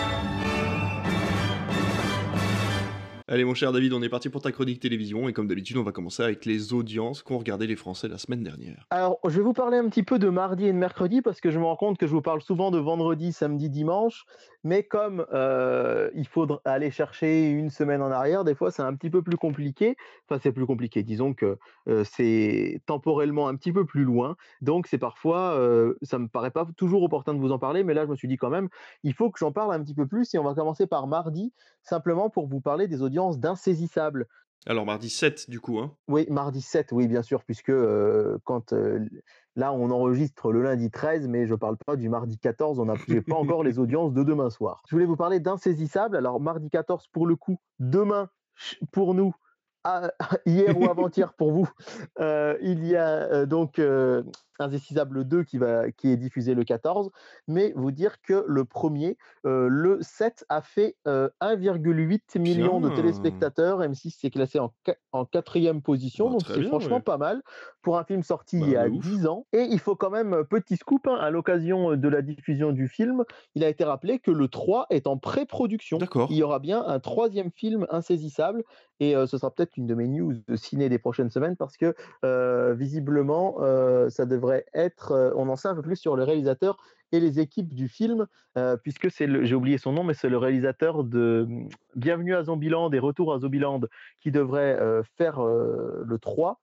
Allez 3.31 3.45
mon 3.45 3.53
cher 3.53 3.71
David, 3.71 3.93
on 3.93 4.01
est 4.01 4.09
parti 4.09 4.27
pour 4.27 4.41
ta 4.41 4.51
chronique 4.51 4.81
télévision 4.81 5.29
et 5.29 5.31
comme 5.31 5.47
d'habitude 5.47 5.77
on 5.77 5.83
va 5.83 5.93
commencer 5.93 6.21
avec 6.21 6.43
les 6.43 6.73
audiences 6.73 7.23
qu'ont 7.23 7.37
regardé 7.37 7.65
les 7.65 7.77
Français 7.77 8.09
la 8.09 8.17
semaine 8.17 8.43
dernière. 8.43 8.85
Alors, 8.89 9.19
je 9.23 9.37
vais 9.37 9.41
vous 9.41 9.53
parler 9.53 9.77
un 9.77 9.87
petit 9.87 10.03
peu 10.03 10.19
de 10.19 10.27
mardi 10.27 10.65
et 10.65 10.73
de 10.73 10.77
mercredi 10.77 11.21
parce 11.21 11.39
que 11.39 11.49
je 11.49 11.57
me 11.57 11.63
rends 11.63 11.77
compte 11.77 11.97
que 11.97 12.07
je 12.07 12.11
vous 12.11 12.21
parle 12.21 12.41
souvent 12.41 12.71
de 12.71 12.77
vendredi, 12.77 13.31
samedi, 13.31 13.69
dimanche, 13.69 14.25
mais 14.65 14.83
comme 14.83 15.25
euh, 15.31 16.09
il 16.13 16.27
faut 16.27 16.45
aller 16.65 16.91
chercher 16.91 17.49
une 17.51 17.69
semaine 17.69 18.01
en 18.01 18.11
arrière, 18.11 18.43
des 18.43 18.53
fois 18.53 18.69
c'est 18.69 18.81
un 18.81 18.93
petit 18.95 19.09
peu 19.09 19.21
plus 19.21 19.37
compliqué. 19.37 19.95
Enfin, 20.27 20.37
c'est 20.43 20.51
plus 20.51 20.65
compliqué, 20.65 21.01
disons 21.01 21.33
que 21.33 21.57
euh, 21.87 22.03
c'est 22.03 22.81
temporellement 22.85 23.47
un 23.47 23.55
petit 23.55 23.71
peu 23.71 23.85
plus 23.85 24.03
loin, 24.03 24.35
donc 24.59 24.87
c'est 24.87 24.97
parfois, 24.97 25.53
euh, 25.53 25.93
ça 26.01 26.19
me 26.19 26.27
paraît 26.27 26.51
pas 26.51 26.67
toujours 26.75 27.01
opportun 27.03 27.33
de 27.33 27.39
vous 27.39 27.53
en 27.53 27.59
parler, 27.59 27.85
mais 27.85 27.93
là 27.93 28.03
je 28.03 28.11
me 28.11 28.17
suis 28.17 28.27
dit 28.27 28.35
quand 28.35 28.49
même, 28.49 28.67
il 29.03 29.13
faut 29.13 29.31
que 29.31 29.39
j'en 29.39 29.53
parle 29.53 29.73
un 29.73 29.81
petit 29.81 29.95
peu 29.95 30.05
plus 30.05 30.33
et 30.33 30.37
on 30.37 30.43
va 30.43 30.53
commencer 30.53 30.85
par 30.85 31.07
mardi, 31.07 31.53
simplement 31.81 32.29
pour 32.29 32.45
vous 32.45 32.59
parler 32.59 32.89
des 32.89 33.01
audiences 33.01 33.20
d'insaisissables. 33.29 34.25
Alors 34.67 34.85
mardi 34.85 35.09
7 35.09 35.49
du 35.49 35.59
coup, 35.59 35.79
hein 35.79 35.95
Oui, 36.07 36.27
mardi 36.29 36.61
7, 36.61 36.91
oui, 36.91 37.07
bien 37.07 37.23
sûr, 37.23 37.43
puisque 37.43 37.69
euh, 37.69 38.37
quand 38.43 38.73
euh, 38.73 38.99
là, 39.55 39.73
on 39.73 39.89
enregistre 39.89 40.51
le 40.51 40.61
lundi 40.61 40.91
13, 40.91 41.27
mais 41.27 41.47
je 41.47 41.53
ne 41.53 41.57
parle 41.57 41.77
pas 41.83 41.95
du 41.95 42.09
mardi 42.09 42.37
14, 42.37 42.79
on 42.79 42.85
n'a 42.85 42.93
pas 42.93 43.35
encore 43.35 43.63
les 43.63 43.79
audiences 43.79 44.13
de 44.13 44.23
demain 44.23 44.51
soir. 44.51 44.83
Je 44.87 44.95
voulais 44.95 45.05
vous 45.07 45.15
parler 45.15 45.39
d'insaisissable. 45.39 46.15
Alors, 46.15 46.39
mardi 46.39 46.69
14, 46.69 47.07
pour 47.11 47.25
le 47.25 47.35
coup, 47.35 47.57
demain, 47.79 48.29
pour 48.91 49.15
nous, 49.15 49.33
à- 49.83 50.11
hier 50.45 50.77
ou 50.79 50.87
avant-hier 50.87 51.33
pour 51.33 51.51
vous, 51.51 51.67
euh, 52.19 52.55
il 52.61 52.85
y 52.85 52.95
a 52.95 53.47
donc 53.47 53.79
Indécisable 54.61 55.25
2 55.25 55.43
qui, 55.43 55.57
va, 55.57 55.91
qui 55.91 56.09
est 56.09 56.17
diffusé 56.17 56.53
le 56.55 56.63
14, 56.63 57.09
mais 57.47 57.73
vous 57.75 57.91
dire 57.91 58.21
que 58.21 58.43
le 58.47 58.63
premier, 58.65 59.17
euh, 59.45 59.67
le 59.69 59.97
7, 60.01 60.45
a 60.49 60.61
fait 60.61 60.95
euh, 61.07 61.29
1,8 61.41 62.39
million 62.39 62.79
de 62.79 62.89
téléspectateurs. 62.95 63.81
M6 63.81 64.11
s'est 64.19 64.29
classé 64.29 64.59
en, 64.59 64.71
qua- 64.85 64.95
en 65.11 65.25
quatrième 65.25 65.81
position, 65.81 66.25
Bah, 66.25 66.31
donc 66.33 66.41
c'est 66.47 66.63
franchement 66.63 66.97
ouais. 66.97 67.01
pas 67.01 67.17
mal 67.17 67.41
pour 67.81 67.97
un 67.97 68.03
film 68.03 68.23
sorti 68.23 68.59
Bah, 68.59 68.65
il 68.67 68.71
y 68.71 68.75
a 68.77 68.87
de 68.89 68.95
ouf. 68.95 69.03
10 69.05 69.27
ans. 69.27 69.45
Et 69.53 69.63
il 69.63 69.79
faut 69.79 69.95
quand 69.95 70.09
même, 70.11 70.33
euh, 70.33 70.43
petit 70.43 70.77
scoop, 70.77 71.07
hein, 71.07 71.15
à 71.19 71.29
l'occasion 71.31 71.95
de 71.95 72.07
la 72.07 72.21
diffusion 72.21 72.71
du 72.71 72.87
film, 72.87 73.23
il 73.55 73.63
a 73.63 73.69
été 73.69 73.83
rappelé 73.83 74.19
que 74.19 74.31
le 74.31 74.47
3 74.47 74.85
est 74.89 75.07
en 75.07 75.17
pré-production. 75.17 75.97
Il 76.29 76.37
y 76.37 76.43
aura 76.43 76.59
bien 76.59 76.83
un 76.85 76.99
troisième 76.99 77.51
film 77.51 77.87
insaisissable 77.89 78.63
et 78.99 79.15
euh, 79.15 79.25
ce 79.25 79.37
sera 79.37 79.49
peut-être 79.51 79.77
une 79.77 79.87
de 79.87 79.95
mes 79.95 80.07
news 80.07 80.33
de 80.47 80.55
ciné 80.55 80.89
des 80.89 80.99
prochaines 80.99 81.31
semaines 81.31 81.55
parce 81.55 81.75
que 81.77 81.95
euh, 82.23 82.73
visiblement 82.75 83.55
euh, 83.61 84.09
ça 84.09 84.25
devrait 84.25 84.50
être, 84.73 85.11
euh, 85.11 85.31
on 85.35 85.49
en 85.49 85.55
sait 85.55 85.67
un 85.67 85.75
peu 85.75 85.81
plus 85.81 85.95
sur 85.95 86.15
le 86.15 86.23
réalisateur 86.23 86.77
et 87.11 87.19
les 87.19 87.39
équipes 87.39 87.73
du 87.73 87.87
film 87.87 88.27
euh, 88.57 88.77
puisque 88.77 89.11
c'est 89.11 89.27
le, 89.27 89.43
j'ai 89.43 89.55
oublié 89.55 89.77
son 89.77 89.91
nom 89.91 90.03
mais 90.03 90.13
c'est 90.13 90.29
le 90.29 90.37
réalisateur 90.37 91.03
de 91.03 91.45
hum, 91.47 91.69
Bienvenue 91.95 92.35
à 92.35 92.43
Zombieland 92.43 92.91
et 92.91 92.99
Retour 92.99 93.33
à 93.33 93.39
Zombieland 93.39 93.81
qui 94.19 94.31
devrait 94.31 94.79
euh, 94.79 95.03
faire 95.17 95.43
euh, 95.43 96.03
le 96.05 96.19
3 96.19 96.61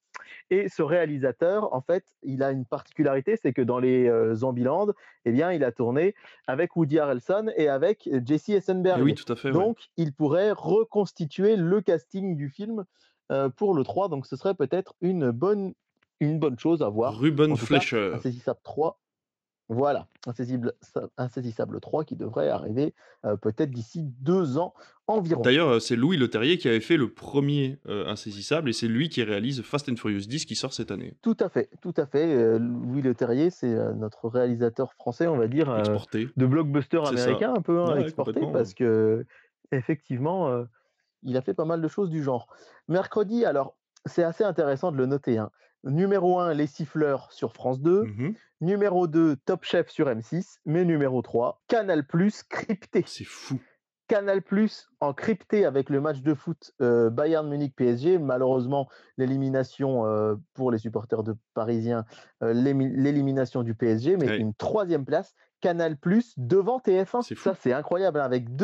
et 0.50 0.68
ce 0.68 0.82
réalisateur, 0.82 1.74
en 1.74 1.80
fait, 1.80 2.04
il 2.22 2.42
a 2.42 2.50
une 2.50 2.64
particularité, 2.64 3.36
c'est 3.36 3.52
que 3.52 3.62
dans 3.62 3.78
les 3.78 4.08
euh, 4.08 4.34
Zombieland, 4.34 4.88
eh 5.24 5.32
bien, 5.32 5.52
il 5.52 5.64
a 5.64 5.72
tourné 5.72 6.14
avec 6.46 6.76
Woody 6.76 6.98
Harrelson 6.98 7.50
et 7.56 7.68
avec 7.68 8.06
euh, 8.06 8.20
Jesse 8.24 8.48
Eisenberg. 8.50 9.02
Oui, 9.02 9.14
tout 9.14 9.30
à 9.30 9.36
fait. 9.36 9.48
ouais. 9.48 9.54
Donc, 9.54 9.78
il 9.96 10.12
pourrait 10.12 10.52
reconstituer 10.52 11.56
le 11.56 11.80
casting 11.80 12.36
du 12.36 12.48
film 12.48 12.84
euh, 13.30 13.48
pour 13.48 13.74
le 13.74 13.84
3. 13.84 14.08
Donc, 14.08 14.26
ce 14.26 14.36
serait 14.36 14.54
peut-être 14.54 14.94
une 15.00 15.30
bonne, 15.30 15.74
une 16.20 16.38
bonne 16.38 16.58
chose 16.58 16.82
à 16.82 16.88
voir. 16.88 17.18
Ruben 17.18 17.56
Fleischer. 17.56 18.12
Insaisissable 18.14 18.60
3. 18.64 19.00
Voilà, 19.70 20.08
Insaisissable, 20.26 20.72
Insaisissable 21.18 21.78
3 21.80 22.04
qui 22.04 22.16
devrait 22.16 22.48
arriver 22.48 22.94
euh, 23.26 23.36
peut-être 23.36 23.70
d'ici 23.70 24.02
deux 24.02 24.56
ans 24.56 24.72
environ. 25.06 25.42
D'ailleurs, 25.42 25.68
euh, 25.68 25.78
c'est 25.78 25.94
Louis 25.94 26.16
Leterrier 26.16 26.56
qui 26.56 26.68
avait 26.68 26.80
fait 26.80 26.96
le 26.96 27.12
premier 27.12 27.78
euh, 27.86 28.06
Insaisissable 28.06 28.70
et 28.70 28.72
c'est 28.72 28.88
lui 28.88 29.10
qui 29.10 29.22
réalise 29.22 29.60
Fast 29.60 29.90
and 29.90 29.96
Furious 29.96 30.20
10 30.26 30.46
qui 30.46 30.54
sort 30.56 30.72
cette 30.72 30.90
année. 30.90 31.18
Tout 31.20 31.36
à 31.38 31.50
fait, 31.50 31.68
tout 31.82 31.92
à 31.98 32.06
fait. 32.06 32.34
euh, 32.34 32.58
Louis 32.58 33.02
Leterrier, 33.02 33.50
c'est 33.50 33.74
notre 33.94 34.28
réalisateur 34.30 34.94
français, 34.94 35.26
on 35.26 35.36
va 35.36 35.48
dire, 35.48 35.76
Exporté. 35.78 36.30
de 36.34 36.46
blockbuster 36.46 37.02
ça. 37.04 37.10
américain 37.10 37.52
un 37.54 37.60
peu 37.60 37.78
hein, 37.82 37.92
Ouais, 37.96 38.00
exporté 38.04 38.40
parce 38.50 38.72
que 38.72 39.26
effectivement 39.70 40.64
il 41.22 41.36
a 41.36 41.42
fait 41.42 41.52
pas 41.54 41.64
mal 41.66 41.82
de 41.82 41.88
choses 41.88 42.08
du 42.08 42.22
genre. 42.22 42.48
Mercredi, 42.88 43.44
alors 43.44 43.76
c'est 44.06 44.22
assez 44.24 44.44
intéressant 44.44 44.92
de 44.92 44.96
le 44.96 45.04
noter. 45.04 45.36
hein. 45.36 45.50
Numéro 45.84 46.38
1, 46.40 46.54
Les 46.54 46.66
Siffleurs 46.66 47.32
sur 47.32 47.52
France 47.52 47.80
2. 47.80 48.04
Mhm. 48.04 48.34
Numéro 48.60 49.06
2, 49.06 49.36
Top 49.44 49.64
Chef 49.64 49.88
sur 49.90 50.08
M6. 50.08 50.58
Mais 50.66 50.84
numéro 50.84 51.22
3, 51.22 51.62
Canal 51.68 52.06
Plus 52.06 52.42
crypté. 52.42 53.04
C'est 53.06 53.24
fou. 53.24 53.60
Canal 54.08 54.40
Plus 54.42 54.88
en 55.00 55.12
crypté 55.12 55.64
avec 55.66 55.90
le 55.90 56.00
match 56.00 56.22
de 56.22 56.32
foot 56.34 56.72
euh, 56.80 57.10
Bayern 57.10 57.46
Munich 57.48 57.74
PSG. 57.76 58.18
Malheureusement, 58.18 58.88
l'élimination 59.18 60.06
euh, 60.06 60.34
pour 60.54 60.70
les 60.72 60.78
supporters 60.78 61.22
de 61.22 61.36
Parisiens, 61.54 62.04
euh, 62.42 62.52
l'élimination 62.54 63.62
du 63.62 63.74
PSG, 63.74 64.16
mais 64.16 64.28
Ouais. 64.30 64.38
une 64.38 64.54
troisième 64.54 65.04
place. 65.04 65.34
Canal 65.60 65.96
Plus 65.96 66.34
devant 66.38 66.78
TF1. 66.78 67.22
C'est 67.22 67.34
fou. 67.34 67.42
Ça, 67.50 67.54
c'est 67.60 67.72
incroyable 67.72 68.20
hein, 68.20 68.24
avec 68.24 68.54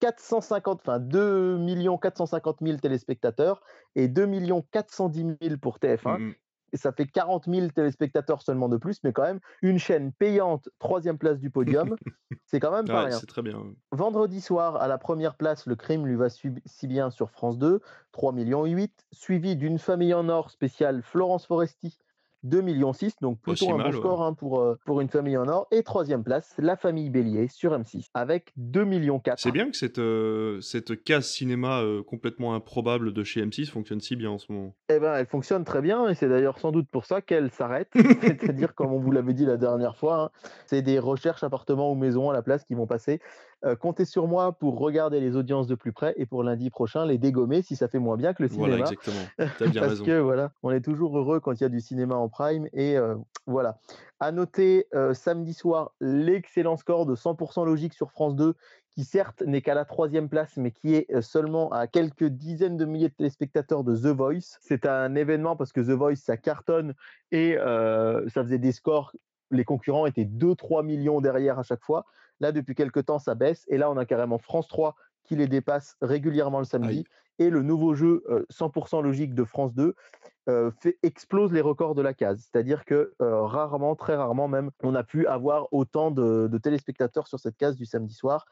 2,450, 0.00 0.80
enfin 0.82 0.98
2 0.98 1.58
450 2.00 2.62
000 2.62 2.80
téléspectateurs 2.80 3.62
et 3.94 4.08
2 4.08 4.26
410 4.72 5.36
000 5.40 5.58
pour 5.58 5.78
TF1 5.78 6.20
Mhm. 6.20 6.34
et 6.72 6.76
ça 6.76 6.92
fait 6.92 7.06
40 7.06 7.46
000 7.48 7.72
téléspectateurs 7.72 8.42
seulement 8.42 8.68
de 8.68 8.76
plus, 8.76 9.02
mais 9.04 9.12
quand 9.12 9.22
même 9.22 9.40
une 9.62 9.78
chaîne 9.78 10.12
payante, 10.12 10.68
troisième 10.78 11.18
place 11.18 11.38
du 11.40 11.50
podium, 11.50 11.96
c'est 12.46 12.60
quand 12.60 12.72
même 12.72 12.90
pas 12.90 13.02
Ouais, 13.04 13.04
rien. 13.04 13.24
très 13.26 13.42
bien. 13.42 13.74
Vendredi 13.92 14.40
soir, 14.42 14.76
à 14.76 14.88
la 14.88 14.98
première 14.98 15.36
place, 15.36 15.66
le 15.66 15.76
crime 15.76 16.06
lui 16.06 16.16
va 16.16 16.28
si 16.30 16.86
bien 16.86 17.10
sur 17.10 17.30
France 17.30 17.58
2, 17.58 17.80
3 18.12 18.32
millions 18.32 18.64
8, 18.66 19.06
suivi 19.12 19.56
d'une 19.56 19.78
famille 19.78 20.12
en 20.14 20.28
or 20.28 20.50
spéciale 20.50 21.02
Florence 21.02 21.46
Foresti, 21.46 21.98
2 22.44 22.60
millions 22.60 22.92
6, 22.92 23.16
donc 23.20 23.40
plutôt 23.40 23.72
un 23.72 23.76
mal, 23.76 23.86
bon 23.86 23.92
ouais. 23.92 23.98
score 23.98 24.22
hein, 24.22 24.34
pour, 24.34 24.60
euh, 24.60 24.78
pour 24.84 25.00
une 25.00 25.08
famille 25.08 25.36
en 25.36 25.48
or. 25.48 25.66
Et 25.70 25.82
troisième 25.82 26.22
place, 26.22 26.54
la 26.58 26.76
famille 26.76 27.10
Bélier 27.10 27.48
sur 27.48 27.72
M6, 27.72 28.08
avec 28.14 28.52
2 28.56 28.84
millions 28.84 29.18
4. 29.18 29.38
C'est 29.38 29.50
bien 29.50 29.70
que 29.70 29.76
cette, 29.76 29.98
euh, 29.98 30.60
cette 30.60 31.02
case 31.02 31.26
cinéma 31.26 31.80
euh, 31.80 32.02
complètement 32.02 32.54
improbable 32.54 33.12
de 33.12 33.24
chez 33.24 33.44
M6 33.44 33.70
fonctionne 33.70 34.00
si 34.00 34.16
bien 34.16 34.30
en 34.30 34.38
ce 34.38 34.52
moment. 34.52 34.74
Eh 34.88 34.98
ben, 34.98 35.14
elle 35.14 35.26
fonctionne 35.26 35.64
très 35.64 35.82
bien 35.82 36.08
et 36.08 36.14
c'est 36.14 36.28
d'ailleurs 36.28 36.58
sans 36.58 36.72
doute 36.72 36.88
pour 36.90 37.06
ça 37.06 37.20
qu'elle 37.20 37.50
s'arrête. 37.50 37.90
C'est-à-dire, 38.22 38.74
comme 38.74 38.92
on 38.92 38.98
vous 38.98 39.10
l'avait 39.10 39.34
dit 39.34 39.44
la 39.44 39.56
dernière 39.56 39.96
fois, 39.96 40.22
hein, 40.22 40.30
c'est 40.66 40.82
des 40.82 40.98
recherches 40.98 41.42
appartements 41.42 41.90
ou 41.90 41.94
maisons 41.94 42.30
à 42.30 42.32
la 42.32 42.42
place 42.42 42.64
qui 42.64 42.74
vont 42.74 42.86
passer. 42.86 43.20
Euh, 43.64 43.74
comptez 43.74 44.04
sur 44.04 44.28
moi 44.28 44.52
pour 44.52 44.78
regarder 44.78 45.18
les 45.18 45.34
audiences 45.34 45.66
de 45.66 45.74
plus 45.74 45.92
près 45.92 46.14
et 46.16 46.26
pour 46.26 46.44
lundi 46.44 46.70
prochain 46.70 47.04
les 47.04 47.18
dégommer 47.18 47.62
si 47.62 47.74
ça 47.74 47.88
fait 47.88 47.98
moins 47.98 48.16
bien 48.16 48.32
que 48.32 48.44
le 48.44 48.48
cinéma. 48.48 48.68
Voilà, 48.68 48.82
exactement. 48.82 49.16
Bien 49.72 49.80
Parce 49.80 49.92
raison. 49.94 50.04
que 50.04 50.18
voilà, 50.20 50.52
on 50.62 50.70
est 50.70 50.80
toujours 50.80 51.18
heureux 51.18 51.40
quand 51.40 51.52
il 51.52 51.62
y 51.62 51.64
a 51.64 51.68
du 51.68 51.80
cinéma 51.80 52.14
en 52.14 52.28
prime 52.28 52.68
et 52.72 52.96
euh, 52.96 53.16
voilà. 53.46 53.78
À 54.20 54.30
noter 54.30 54.86
euh, 54.94 55.12
samedi 55.12 55.54
soir 55.54 55.92
l'excellent 56.00 56.76
score 56.76 57.06
de 57.06 57.16
100% 57.16 57.64
logique 57.64 57.94
sur 57.94 58.12
France 58.12 58.36
2 58.36 58.54
qui 58.90 59.04
certes 59.04 59.42
n'est 59.42 59.60
qu'à 59.60 59.74
la 59.74 59.84
troisième 59.84 60.28
place 60.28 60.56
mais 60.56 60.70
qui 60.70 60.94
est 60.94 61.20
seulement 61.20 61.70
à 61.72 61.88
quelques 61.88 62.24
dizaines 62.24 62.76
de 62.76 62.84
milliers 62.84 63.08
de 63.08 63.14
téléspectateurs 63.14 63.82
de 63.82 63.96
The 63.96 64.14
Voice. 64.16 64.58
C'est 64.60 64.86
un 64.86 65.16
événement 65.16 65.56
parce 65.56 65.72
que 65.72 65.80
The 65.80 65.90
Voice 65.90 66.16
ça 66.16 66.36
cartonne 66.36 66.94
et 67.32 67.56
euh, 67.58 68.28
ça 68.28 68.44
faisait 68.44 68.58
des 68.58 68.72
scores. 68.72 69.12
Les 69.50 69.64
concurrents 69.64 70.06
étaient 70.06 70.24
2-3 70.26 70.84
millions 70.84 71.20
derrière 71.20 71.58
à 71.58 71.62
chaque 71.64 71.82
fois. 71.82 72.04
Là, 72.40 72.52
depuis 72.52 72.74
quelques 72.74 73.06
temps, 73.06 73.18
ça 73.18 73.34
baisse. 73.34 73.64
Et 73.68 73.78
là, 73.78 73.90
on 73.90 73.96
a 73.96 74.04
carrément 74.04 74.38
France 74.38 74.68
3 74.68 74.94
qui 75.24 75.36
les 75.36 75.46
dépasse 75.46 75.96
régulièrement 76.00 76.58
le 76.58 76.64
samedi. 76.64 77.04
Et 77.38 77.50
le 77.50 77.62
nouveau 77.62 77.94
jeu 77.94 78.24
euh, 78.28 78.44
100% 78.52 79.02
logique 79.02 79.34
de 79.34 79.44
France 79.44 79.74
2 79.74 79.94
euh, 80.48 80.70
fait, 80.80 80.98
explose 81.02 81.52
les 81.52 81.60
records 81.60 81.94
de 81.94 82.02
la 82.02 82.14
case. 82.14 82.48
C'est-à-dire 82.50 82.84
que 82.84 83.12
euh, 83.20 83.42
rarement, 83.42 83.94
très 83.94 84.16
rarement 84.16 84.48
même, 84.48 84.70
on 84.82 84.94
a 84.94 85.04
pu 85.04 85.26
avoir 85.26 85.72
autant 85.72 86.10
de, 86.10 86.48
de 86.50 86.58
téléspectateurs 86.58 87.28
sur 87.28 87.38
cette 87.38 87.56
case 87.56 87.76
du 87.76 87.84
samedi 87.84 88.14
soir. 88.14 88.46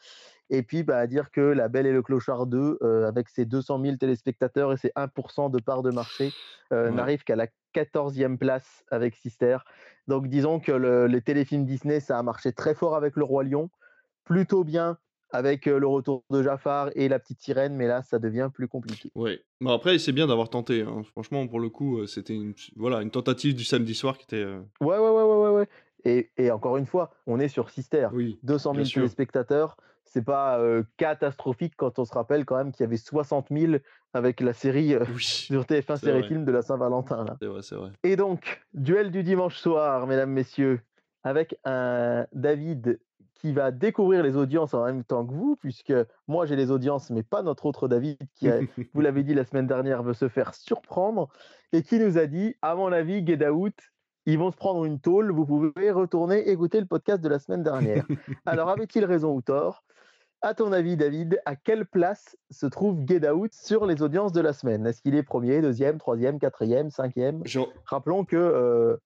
Et 0.51 0.63
puis, 0.63 0.83
bah, 0.83 0.99
à 0.99 1.07
dire 1.07 1.31
que 1.31 1.41
La 1.41 1.69
Belle 1.69 1.87
et 1.87 1.93
le 1.93 2.03
Clochard 2.03 2.47
2, 2.47 2.79
euh, 2.83 3.07
avec 3.09 3.29
ses 3.29 3.45
200 3.45 3.81
000 3.83 3.97
téléspectateurs 3.97 4.73
et 4.73 4.77
ses 4.77 4.93
1% 4.95 5.51
de 5.51 5.61
part 5.61 5.83
de 5.83 5.91
marché, 5.91 6.31
euh, 6.73 6.87
Ouais. 6.87 6.93
n'arrive 6.93 7.25
qu'à 7.25 7.37
la 7.37 7.49
14e 7.73 8.39
place 8.39 8.85
avec 8.91 9.15
Sister. 9.17 9.59
Donc, 10.07 10.29
disons 10.29 10.61
que 10.61 10.73
le- 10.73 11.07
les 11.09 11.21
téléfilms 11.21 11.65
Disney, 11.65 12.01
ça 12.01 12.19
a 12.19 12.23
marché 12.23 12.53
très 12.53 12.75
fort 12.75 12.95
avec 12.95 13.17
Le 13.17 13.25
Roi 13.25 13.45
Lion, 13.45 13.71
plutôt 14.25 14.65
bien 14.65 14.99
avec 15.31 15.67
le 15.67 15.87
retour 15.87 16.23
de 16.31 16.43
Jafar 16.43 16.91
et 16.95 17.09
la 17.09 17.19
petite 17.19 17.41
sirène, 17.43 17.75
mais 17.75 17.89
là, 17.89 18.03
ça 18.03 18.21
devient 18.21 18.49
plus 18.55 18.69
compliqué. 18.69 19.11
Ouais. 19.17 19.41
Bon, 19.61 19.73
après, 19.73 19.99
c'est 19.99 20.13
bien 20.13 20.29
d'avoir 20.29 20.49
tenté. 20.49 20.83
hein. 20.83 21.03
Franchement, 21.11 21.47
pour 21.49 21.59
le 21.59 21.69
coup, 21.69 22.07
c'était 22.07 22.35
une, 22.35 22.55
voilà, 22.77 23.03
une 23.03 23.11
tentative 23.11 23.55
du 23.57 23.65
samedi 23.65 23.95
soir 23.95 24.17
qui 24.17 24.25
était. 24.25 24.45
Ouais, 24.45 24.61
ouais, 24.81 24.99
ouais, 24.99 25.23
ouais, 25.23 25.37
ouais. 25.37 25.51
ouais. 25.51 25.69
Et, 26.05 26.31
et 26.37 26.53
encore 26.53 26.77
une 26.77 26.87
fois, 26.87 27.11
on 27.27 27.41
est 27.41 27.49
sur 27.49 27.71
Sister. 27.71 28.09
Oui. 28.13 28.39
200 28.45 28.73
bien 28.73 28.83
000 28.83 28.89
sûr. 28.89 29.01
téléspectateurs, 29.03 29.77
c'est 30.07 30.25
pas 30.25 30.59
euh, 30.59 30.83
catastrophique 30.97 31.75
quand 31.77 31.99
on 31.99 32.05
se 32.05 32.13
rappelle 32.15 32.45
quand 32.45 32.57
même 32.57 32.73
qu'il 32.73 32.85
y 32.85 32.87
avait 32.87 32.97
60 32.97 33.49
000 33.51 33.75
avec 34.15 34.41
la 34.41 34.53
série 34.53 34.95
euh, 34.95 35.05
Oui. 35.15 35.23
sur 35.25 35.63
TF1 35.65 35.97
C'est 35.97 36.07
série 36.07 36.21
vrai. 36.21 36.29
film 36.29 36.45
de 36.45 36.53
la 36.53 36.63
Saint-Valentin. 36.63 37.25
C'est 37.41 37.47
vrai, 37.47 37.63
c'est 37.63 37.75
vrai. 37.77 37.91
Et 38.03 38.17
donc, 38.17 38.65
duel 38.73 39.11
du 39.11 39.23
dimanche 39.23 39.57
soir, 39.57 40.07
mesdames, 40.07 40.31
messieurs, 40.31 40.81
avec 41.25 41.59
un 41.65 42.27
David 42.33 43.01
qui 43.35 43.53
va 43.53 43.71
découvrir 43.71 44.23
les 44.23 44.37
audiences 44.37 44.73
en 44.73 44.85
même 44.85 45.05
temps 45.05 45.27
que 45.27 45.33
vous, 45.35 45.57
puisque 45.57 45.93
moi 46.27 46.47
j'ai 46.47 46.57
les 46.57 46.71
audiences, 46.71 47.11
mais 47.11 47.23
pas 47.23 47.43
notre 47.43 47.67
autre 47.67 47.87
David 47.87 48.17
qui, 48.35 48.49
a- 48.49 48.61
vous 48.95 49.01
l'avez 49.03 49.25
dit 49.25 49.35
la 49.35 49.45
semaine 49.45 49.67
dernière, 49.67 50.03
veut 50.03 50.15
se 50.15 50.29
faire 50.29 50.55
surprendre, 50.55 51.29
et 51.73 51.83
qui 51.83 51.99
nous 51.99 52.17
a 52.17 52.27
dit, 52.27 52.55
à 52.63 52.75
mon 52.75 52.91
avis, 52.93 53.27
Get 53.27 53.47
Out, 53.47 53.75
ils 54.25 54.39
vont 54.39 54.51
se 54.51 54.57
prendre 54.57 54.85
une 54.85 54.99
tôle, 55.01 55.31
vous 55.33 55.45
pouvez 55.45 55.91
retourner 55.91 56.49
écouter 56.49 56.81
le 56.81 56.87
podcast 56.87 57.23
de 57.23 57.29
la 57.29 57.39
semaine 57.39 57.63
dernière. 57.63 58.07
Alors, 58.47 58.71
avait-il 58.71 59.05
raison 59.05 59.35
ou 59.35 59.43
tort? 59.43 59.85
À 60.43 60.55
ton 60.55 60.71
avis, 60.73 60.97
David, 60.97 61.41
à 61.47 61.57
quelle 61.57 61.87
place 61.87 62.37
se 62.51 62.67
trouve 62.67 62.99
Get 63.07 63.29
Out 63.29 63.53
sur 63.53 63.87
les 63.87 64.03
audiences 64.03 64.33
de 64.33 64.41
la 64.41 64.53
semaine? 64.53 64.87
Est-ce 64.87 65.03
qu'il 65.03 65.15
est 65.15 65.23
premier, 65.23 65.61
deuxième, 65.61 65.99
troisième, 65.99 66.39
quatrième, 66.39 66.91
cinquième? 66.91 67.43
Rappelons 67.87 68.25
que, 68.25 68.37
euh, 68.37 68.97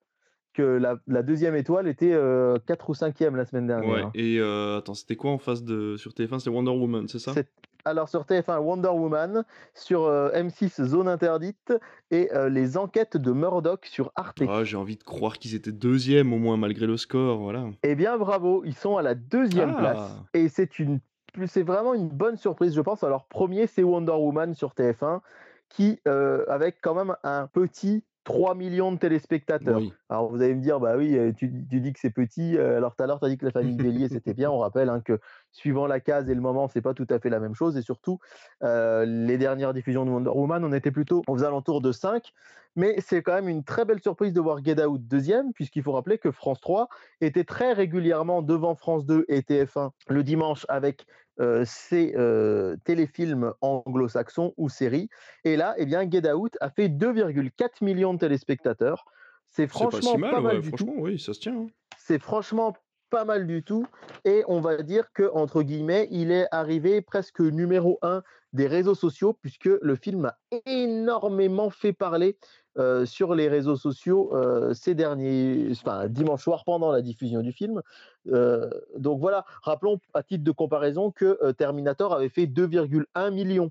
que 0.53 0.63
la, 0.63 0.97
la 1.07 1.23
deuxième 1.23 1.55
étoile 1.55 1.89
était 1.89 2.13
euh, 2.13 2.59
4 2.67 2.91
ou 2.91 2.95
5e 2.95 3.37
la 3.37 3.47
semaine 3.47 3.67
dernière. 3.69 3.89
ouais. 3.91 4.03
hein. 4.03 4.11
Et 4.15 4.39
euh, 4.39 4.79
attends, 4.79 4.95
c'était 4.95 5.17
quoi 5.17 5.31
en 5.31 5.39
face 5.39 5.63
de 5.63 5.97
sur 5.97 6.13
TF1 6.13 6.41
C'était 6.41 6.51
Wonder 6.51 6.73
Woman, 6.73 7.07
c'est 7.09 7.21
ça? 7.21 7.33
C'est- 7.33 7.49
Alors 7.87 8.11
sur 8.11 8.25
TF1 8.27 8.59
Wonder 8.59 8.89
Woman, 8.91 9.45
sur 9.73 10.05
euh, 10.05 10.31
M6 10.33 10.85
Zone 10.85 11.09
Interdite 11.09 11.73
et 12.11 12.31
euh, 12.35 12.51
les 12.51 12.77
enquêtes 12.77 13.17
de 13.17 13.33
Murdoch 13.33 13.87
sur 13.87 14.13
Arte. 14.17 14.43
Ah, 14.47 14.65
J'ai 14.65 14.77
envie 14.77 14.97
de 14.97 15.05
croire 15.05 15.39
qu'ils 15.39 15.55
étaient 15.55 15.73
deuxième 15.73 16.35
au 16.35 16.39
moins 16.39 16.59
malgré 16.59 16.87
le 16.87 16.99
score, 16.99 17.39
voilà. 17.39 17.65
Eh 17.83 17.95
bien 17.95 18.19
bravo, 18.19 18.63
ils 18.67 18.75
sont 18.75 18.99
à 18.99 19.03
la 19.03 19.15
deuxième 19.15 19.73
Ah. 19.77 19.79
place 19.79 20.17
et 20.35 20.51
c'est 20.51 20.79
une 20.79 21.01
c'est 21.47 21.63
vraiment 21.63 21.95
une 21.95 22.09
bonne 22.09 22.37
surprise 22.37 22.75
je 22.75 22.81
pense. 22.81 23.05
Alors 23.05 23.27
premier 23.27 23.67
c'est 23.67 23.83
Wonder 23.83 24.13
Woman 24.13 24.55
sur 24.55 24.75
TF1 24.75 25.21
qui 25.69 26.01
euh, 26.09 26.45
avec 26.49 26.81
quand 26.81 26.95
même 26.95 27.15
un 27.23 27.47
petit 27.47 28.05
3 28.25 28.55
millions 28.55 28.93
de 28.93 28.99
téléspectateurs. 28.99 29.79
Oui. 29.79 29.93
Alors 30.09 30.31
vous 30.31 30.43
allez 30.43 30.55
me 30.55 30.61
dire, 30.61 30.79
bah 30.79 30.97
oui, 30.97 31.17
euh, 31.17 31.33
tu, 31.33 31.51
tu 31.69 31.81
dis 31.81 31.93
que 31.93 31.99
c'est 31.99 32.11
petit, 32.11 32.57
euh, 32.57 32.77
alors 32.77 32.95
tout 32.95 33.03
à 33.03 33.07
l'heure 33.07 33.19
tu 33.19 33.27
as 33.27 33.29
dit 33.29 33.39
que 33.39 33.47
la 33.47 33.51
famille 33.51 33.77
Bélier 33.77 34.09
c'était 34.09 34.35
bien, 34.35 34.51
on 34.51 34.59
rappelle 34.59 34.89
hein, 34.89 35.01
que 35.01 35.19
suivant 35.53 35.87
la 35.87 36.01
case 36.01 36.29
et 36.29 36.35
le 36.35 36.41
moment, 36.41 36.69
c'est 36.69 36.83
pas 36.83 36.95
tout 36.95 37.07
à 37.11 37.19
fait 37.19 37.31
la 37.31 37.41
même 37.41 37.55
chose, 37.55 37.77
et 37.77 37.83
surtout, 37.83 38.19
euh, 38.63 39.05
les 39.07 39.39
dernières 39.39 39.73
diffusions 39.73 40.05
de 40.05 40.11
Wonder 40.11 40.31
Woman, 40.31 40.65
on 40.65 40.73
était 40.73 40.91
plutôt 40.91 41.23
aux 41.29 41.45
alentours 41.45 41.81
de 41.81 41.93
5, 41.93 42.33
mais 42.77 42.97
c'est 42.99 43.23
quand 43.23 43.35
même 43.35 43.49
une 43.49 43.65
très 43.65 43.85
belle 43.85 44.01
surprise 44.01 44.33
de 44.33 44.41
voir 44.41 44.65
Get 44.65 44.83
Out 44.85 45.01
deuxième, 45.03 45.53
puisqu'il 45.53 45.83
faut 45.83 45.93
rappeler 45.93 46.19
que 46.19 46.31
France 46.31 46.61
3 46.61 46.89
était 47.21 47.45
très 47.45 47.73
régulièrement 47.73 48.43
devant 48.43 48.75
France 48.75 49.05
2 49.07 49.25
et 49.29 49.41
TF1 49.41 49.91
le 50.09 50.23
dimanche 50.23 50.67
avec 50.69 51.07
euh, 51.41 51.65
ces 51.67 52.13
euh, 52.17 52.77
téléfilms 52.85 53.55
anglo-saxons 53.63 54.53
ou 54.57 54.69
séries. 54.69 55.09
Et 55.45 55.57
là, 55.57 55.75
eh 55.79 55.87
bien, 55.87 56.09
Get 56.09 56.31
Out 56.31 56.57
a 56.61 56.71
fait 56.71 56.89
2,4 56.89 57.83
millions 57.83 58.13
de 58.15 58.19
téléspectateurs. 58.19 59.05
C'est 59.49 59.67
pas 59.67 59.73
franchement 59.91 60.19
pas 60.19 60.41
mal, 60.41 60.61
du 60.61 60.71
tout. 60.71 60.77
franchement, 60.77 61.03
oui, 61.03 61.19
ça 61.19 61.33
se 61.33 61.41
tient. 61.41 61.57
hein. 61.57 61.67
C'est 61.99 62.21
franchement 62.21 62.75
pas 63.11 63.25
mal 63.25 63.47
du 63.47 63.63
tout. 63.63 63.87
Et 64.25 64.45
on 64.49 64.61
va 64.61 64.83
dire 64.83 65.13
que, 65.13 65.31
entre 65.35 65.63
guillemets, 65.63 66.09
il 66.11 66.31
est 66.31 66.47
arrivé 66.51 67.03
presque 67.03 67.41
numéro 67.41 67.99
un 68.03 68.23
des 68.53 68.67
réseaux 68.67 68.95
sociaux, 68.95 69.33
puisque 69.33 69.71
le 69.81 69.97
film 69.97 70.25
a 70.27 70.39
énormément 70.67 71.71
fait 71.71 71.93
parler 71.93 72.37
euh, 72.79 73.05
sur 73.05 73.35
les 73.35 73.49
réseaux 73.49 73.77
sociaux 73.77 74.35
euh, 74.35 74.75
ces 74.75 74.95
derniers, 74.95 75.69
enfin, 75.73 76.09
dimanche 76.09 76.45
soir 76.45 76.65
pendant 76.65 76.91
la 76.91 77.03
diffusion 77.03 77.43
du 77.43 77.53
film. 77.53 77.83
Euh, 78.29 78.71
donc 78.97 79.21
voilà, 79.21 79.45
rappelons 79.63 80.01
à 80.15 80.23
titre 80.23 80.45
de 80.45 80.51
comparaison 80.51 81.11
que 81.11 81.53
Terminator 81.53 82.13
avait 82.13 82.29
fait 82.29 82.47
2,1 82.47 83.33
millions. 83.33 83.71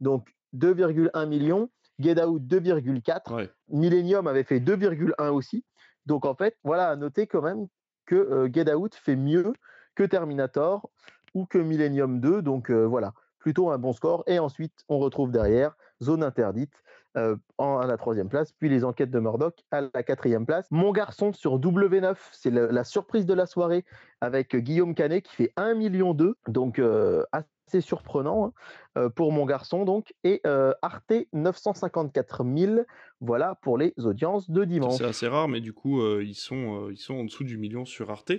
Donc 0.00 0.34
2,1 0.54 1.26
millions, 1.26 1.70
Get 1.98 2.22
Out 2.22 2.42
2,4, 2.42 3.32
Ouais. 3.34 3.50
Millennium 3.68 4.26
avait 4.26 4.44
fait 4.44 4.60
2,1 4.60 5.30
aussi. 5.30 5.64
Donc 6.06 6.24
en 6.24 6.34
fait, 6.34 6.56
voilà, 6.64 6.88
à 6.88 6.96
noter 6.96 7.26
quand 7.26 7.42
même 7.42 7.68
que 8.10 8.16
euh, 8.16 8.50
Get 8.52 8.74
Out 8.74 8.96
fait 8.96 9.14
mieux 9.14 9.52
que 9.94 10.02
Terminator 10.02 10.90
ou 11.32 11.46
que 11.46 11.58
Millennium 11.58 12.18
2. 12.18 12.42
Donc 12.42 12.68
euh, 12.68 12.84
voilà, 12.84 13.14
plutôt 13.38 13.70
un 13.70 13.78
bon 13.78 13.92
score. 13.92 14.24
Et 14.26 14.40
ensuite, 14.40 14.84
on 14.88 14.98
retrouve 14.98 15.30
derrière 15.30 15.76
Zone 16.02 16.24
Interdite 16.24 16.82
euh, 17.16 17.36
en, 17.58 17.78
à 17.78 17.86
la 17.86 17.96
troisième 17.96 18.28
place, 18.28 18.52
puis 18.52 18.68
les 18.68 18.84
enquêtes 18.84 19.10
de 19.10 19.18
Murdoch 19.18 19.54
à 19.72 19.80
la 19.80 20.02
quatrième 20.04 20.46
place. 20.46 20.66
Mon 20.70 20.92
garçon 20.92 21.32
sur 21.32 21.58
W9, 21.58 22.16
c'est 22.30 22.50
la 22.50 22.84
surprise 22.84 23.26
de 23.26 23.34
la 23.34 23.46
soirée 23.46 23.84
avec 24.20 24.54
euh, 24.54 24.60
Guillaume 24.60 24.94
Canet 24.94 25.24
qui 25.24 25.34
fait 25.34 25.52
1,2 25.56 25.74
million. 25.76 26.16
Donc 26.46 26.78
euh, 26.78 27.24
assez 27.32 27.80
surprenant 27.80 28.52
hein, 28.94 29.08
pour 29.16 29.32
mon 29.32 29.44
garçon. 29.44 29.84
donc 29.84 30.14
Et 30.22 30.40
euh, 30.46 30.72
Arte 30.82 31.12
954 31.32 32.44
000. 32.44 32.82
Voilà 33.20 33.56
pour 33.62 33.76
les 33.76 33.92
audiences 33.98 34.48
de 34.48 34.64
dimanche. 34.64 34.98
C'est 34.98 35.04
assez 35.04 35.26
rare, 35.26 35.48
mais 35.48 35.60
du 35.60 35.72
coup, 35.72 36.02
ils, 36.20 36.34
sont, 36.34 36.90
ils 36.90 36.96
sont 36.96 37.14
en 37.14 37.24
dessous 37.24 37.44
du 37.44 37.58
million 37.58 37.84
sur 37.84 38.10
Arte. 38.10 38.32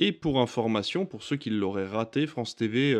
Et 0.00 0.12
pour 0.12 0.40
information, 0.40 1.06
pour 1.06 1.22
ceux 1.22 1.36
qui 1.36 1.50
l'auraient 1.50 1.86
raté, 1.86 2.26
France 2.26 2.56
TV, 2.56 2.96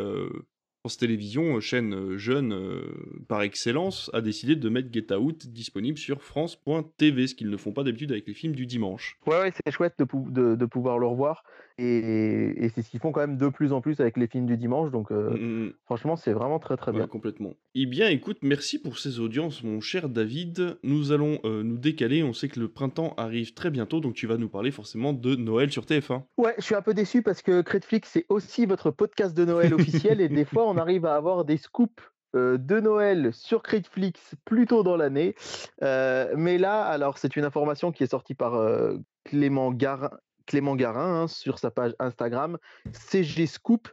France 0.86 0.98
Télévisions, 0.98 1.56
euh, 1.56 1.60
chaîne 1.60 1.94
euh, 1.94 2.18
jeune 2.18 2.52
euh, 2.52 2.82
par 3.26 3.40
excellence, 3.40 4.10
a 4.12 4.20
décidé 4.20 4.54
de 4.54 4.68
mettre 4.68 4.88
Get 4.92 5.14
Out 5.14 5.46
disponible 5.46 5.96
sur 5.96 6.20
France.tv, 6.22 7.26
ce 7.26 7.34
qu'ils 7.34 7.48
ne 7.48 7.56
font 7.56 7.72
pas 7.72 7.84
d'habitude 7.84 8.12
avec 8.12 8.26
les 8.26 8.34
films 8.34 8.54
du 8.54 8.66
dimanche. 8.66 9.16
Ouais, 9.26 9.40
ouais, 9.40 9.50
c'est 9.64 9.72
chouette 9.72 9.94
de, 9.98 10.04
pou- 10.04 10.28
de- 10.30 10.56
de 10.56 10.66
pouvoir 10.66 10.98
le 10.98 11.06
revoir. 11.06 11.42
Et, 11.78 12.64
et 12.64 12.68
c'est 12.68 12.82
ce 12.82 12.90
qu'ils 12.90 13.00
font 13.00 13.10
quand 13.12 13.20
même 13.26 13.36
de 13.38 13.48
plus 13.48 13.72
en 13.72 13.80
plus 13.80 13.98
avec 13.98 14.16
les 14.18 14.28
films 14.28 14.44
du 14.46 14.56
dimanche. 14.58 14.92
Donc, 14.92 15.10
euh, 15.10 15.30
Mm, 15.30 15.64
mm, 15.68 15.72
franchement, 15.86 16.16
c'est 16.16 16.32
vraiment 16.34 16.58
très 16.60 16.76
très 16.76 16.92
ouais, 16.92 16.98
bien. 16.98 17.06
complètement. 17.08 17.54
Eh 17.74 17.86
bien, 17.86 18.10
écoute, 18.10 18.36
merci 18.42 18.78
pour 18.78 18.98
ces 18.98 19.18
audiences, 19.20 19.64
mon 19.64 19.80
cher 19.80 20.08
David. 20.10 20.76
Nous 20.84 21.10
allons 21.12 21.40
euh, 21.44 21.62
nous 21.64 21.78
décaler. 21.78 22.22
On 22.22 22.32
sait 22.34 22.48
que 22.48 22.60
le 22.60 22.68
printemps 22.68 23.14
arrive 23.16 23.54
très 23.54 23.70
bientôt, 23.70 23.98
donc 24.00 24.14
tu 24.14 24.26
vas 24.28 24.36
nous 24.36 24.50
parler 24.50 24.70
forcément 24.70 25.12
de 25.14 25.34
Noël 25.34 25.72
sur 25.72 25.84
TF1. 25.84 26.22
Ouais, 26.36 26.54
je 26.58 26.62
suis 26.62 26.74
un 26.76 26.82
peu 26.82 26.92
déçu 26.94 27.22
parce 27.22 27.40
que 27.42 27.62
Critflix, 27.62 28.08
c'est 28.08 28.26
aussi 28.28 28.66
votre 28.66 28.90
podcast 28.92 29.34
de 29.36 29.44
Noël 29.46 29.72
officiel. 29.74 30.20
et 30.20 30.28
des 30.28 30.44
fois, 30.44 30.68
on 30.70 30.73
arrive 30.78 31.06
à 31.06 31.14
avoir 31.14 31.44
des 31.44 31.56
scoops 31.56 32.02
euh, 32.34 32.58
de 32.58 32.80
Noël 32.80 33.32
sur 33.32 33.62
Critflix 33.62 34.34
plus 34.44 34.66
tôt 34.66 34.82
dans 34.82 34.96
l'année. 34.96 35.34
Euh, 35.82 36.34
mais 36.36 36.58
là, 36.58 36.82
alors, 36.82 37.18
c'est 37.18 37.36
une 37.36 37.44
information 37.44 37.92
qui 37.92 38.02
est 38.02 38.10
sortie 38.10 38.34
par 38.34 38.54
euh, 38.54 38.96
Clément 39.24 39.70
Garin. 39.72 40.10
Hein, 40.52 41.26
sur 41.26 41.58
sa 41.58 41.70
page 41.70 41.94
Instagram, 41.98 42.58
CG 42.92 43.46
Scoop, 43.46 43.88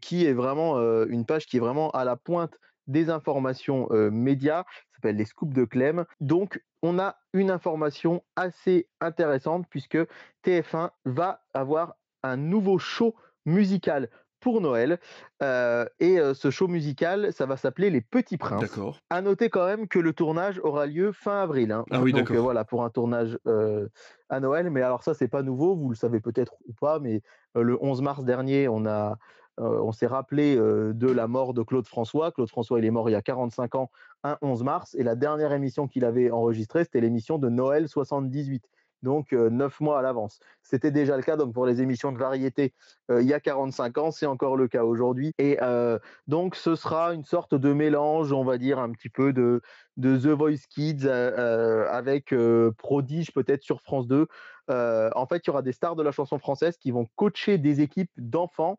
qui 0.00 0.24
est 0.24 0.32
vraiment 0.32 0.78
une 1.04 1.26
page 1.26 1.46
qui 1.46 1.58
est 1.58 1.60
vraiment 1.60 1.90
à 1.90 2.04
la 2.04 2.16
pointe 2.16 2.58
des 2.86 3.10
informations 3.10 3.86
médias, 4.10 4.64
s'appelle 4.94 5.16
les 5.16 5.26
scoops 5.26 5.54
de 5.54 5.64
Clem. 5.64 6.06
Donc, 6.20 6.62
on 6.82 6.98
a 6.98 7.16
une 7.34 7.50
information 7.50 8.22
assez 8.36 8.88
intéressante 9.00 9.66
puisque 9.68 9.98
TF1 10.44 10.90
va 11.04 11.42
avoir 11.52 11.96
un 12.22 12.36
nouveau 12.36 12.78
show 12.78 13.14
musical 13.46 14.08
pour 14.40 14.60
Noël. 14.60 14.98
Euh, 15.42 15.84
et 16.00 16.18
euh, 16.18 16.34
ce 16.34 16.50
show 16.50 16.66
musical, 16.68 17.32
ça 17.32 17.46
va 17.46 17.56
s'appeler 17.56 17.90
Les 17.90 18.00
Petits 18.00 18.36
Princes. 18.38 18.60
D'accord. 18.62 18.98
À 19.10 19.22
noter 19.22 19.50
quand 19.50 19.66
même 19.66 19.86
que 19.88 19.98
le 19.98 20.12
tournage 20.12 20.60
aura 20.64 20.86
lieu 20.86 21.12
fin 21.12 21.42
avril. 21.42 21.72
hein. 21.72 21.84
Ah 21.90 22.00
oui, 22.02 22.12
Donc 22.12 22.22
d'accord. 22.22 22.36
euh, 22.36 22.40
voilà, 22.40 22.64
pour 22.64 22.84
un 22.84 22.90
tournage 22.90 23.38
à 24.28 24.40
Noël. 24.40 24.70
Mais 24.70 24.82
alors 24.82 25.02
ça, 25.02 25.14
c'est 25.14 25.28
pas 25.28 25.42
nouveau, 25.42 25.76
vous 25.76 25.88
le 25.90 25.96
savez 25.96 26.20
peut-être 26.20 26.54
ou 26.68 26.72
pas, 26.72 26.98
mais 26.98 27.22
le 27.54 27.78
11 27.82 28.02
mars 28.02 28.24
dernier, 28.24 28.68
on 28.68 28.86
a... 28.86 29.16
euh, 29.58 29.80
on 29.82 29.92
s'est 29.92 30.06
rappelé 30.06 30.56
euh, 30.56 30.92
de 30.94 31.10
la 31.10 31.26
mort 31.26 31.52
de 31.54 31.62
Claude 31.62 31.86
François. 31.86 32.32
Claude 32.32 32.48
François, 32.48 32.78
il 32.78 32.84
est 32.84 32.90
mort 32.90 33.08
il 33.10 33.12
y 33.12 33.16
a 33.16 33.22
45 33.22 33.74
ans, 33.74 33.90
un 34.24 34.38
11 34.42 34.62
mars. 34.62 34.94
Et 34.94 35.02
la 35.02 35.16
dernière 35.16 35.52
émission 35.52 35.86
qu'il 35.88 36.04
avait 36.04 36.30
enregistrée, 36.30 36.84
c'était 36.84 37.00
l'émission 37.00 37.38
de 37.38 37.48
Noël 37.48 37.88
78. 37.88 38.64
Donc, 39.02 39.32
euh, 39.32 39.50
neuf 39.50 39.80
mois 39.80 39.98
à 39.98 40.02
l'avance. 40.02 40.40
C'était 40.62 40.90
déjà 40.90 41.16
le 41.16 41.22
cas 41.22 41.36
donc 41.36 41.52
pour 41.52 41.66
les 41.66 41.80
émissions 41.82 42.12
de 42.12 42.18
variété 42.18 42.74
euh, 43.10 43.22
il 43.22 43.28
y 43.28 43.34
a 43.34 43.40
45 43.40 43.98
ans, 43.98 44.10
c'est 44.10 44.26
encore 44.26 44.56
le 44.56 44.68
cas 44.68 44.84
aujourd'hui. 44.84 45.32
Et 45.38 45.58
euh, 45.62 45.98
donc, 46.26 46.54
ce 46.54 46.74
sera 46.74 47.12
une 47.12 47.24
sorte 47.24 47.54
de 47.54 47.72
mélange, 47.72 48.32
on 48.32 48.44
va 48.44 48.58
dire, 48.58 48.78
un 48.78 48.90
petit 48.90 49.08
peu 49.08 49.32
de, 49.32 49.62
The 50.00 50.28
Voice 50.28 50.66
Kids 50.70 51.06
avec 51.06 52.34
Prodige 52.78 53.32
peut-être 53.32 53.62
sur 53.62 53.82
France 53.82 54.06
2. 54.06 54.26
Euh, 54.70 55.10
en 55.16 55.26
fait, 55.26 55.42
il 55.44 55.48
y 55.48 55.50
aura 55.50 55.62
des 55.62 55.72
stars 55.72 55.96
de 55.96 56.02
la 56.02 56.12
chanson 56.12 56.38
française 56.38 56.76
qui 56.76 56.90
vont 56.90 57.06
coacher 57.16 57.58
des 57.58 57.80
équipes 57.80 58.10
d'enfants 58.16 58.78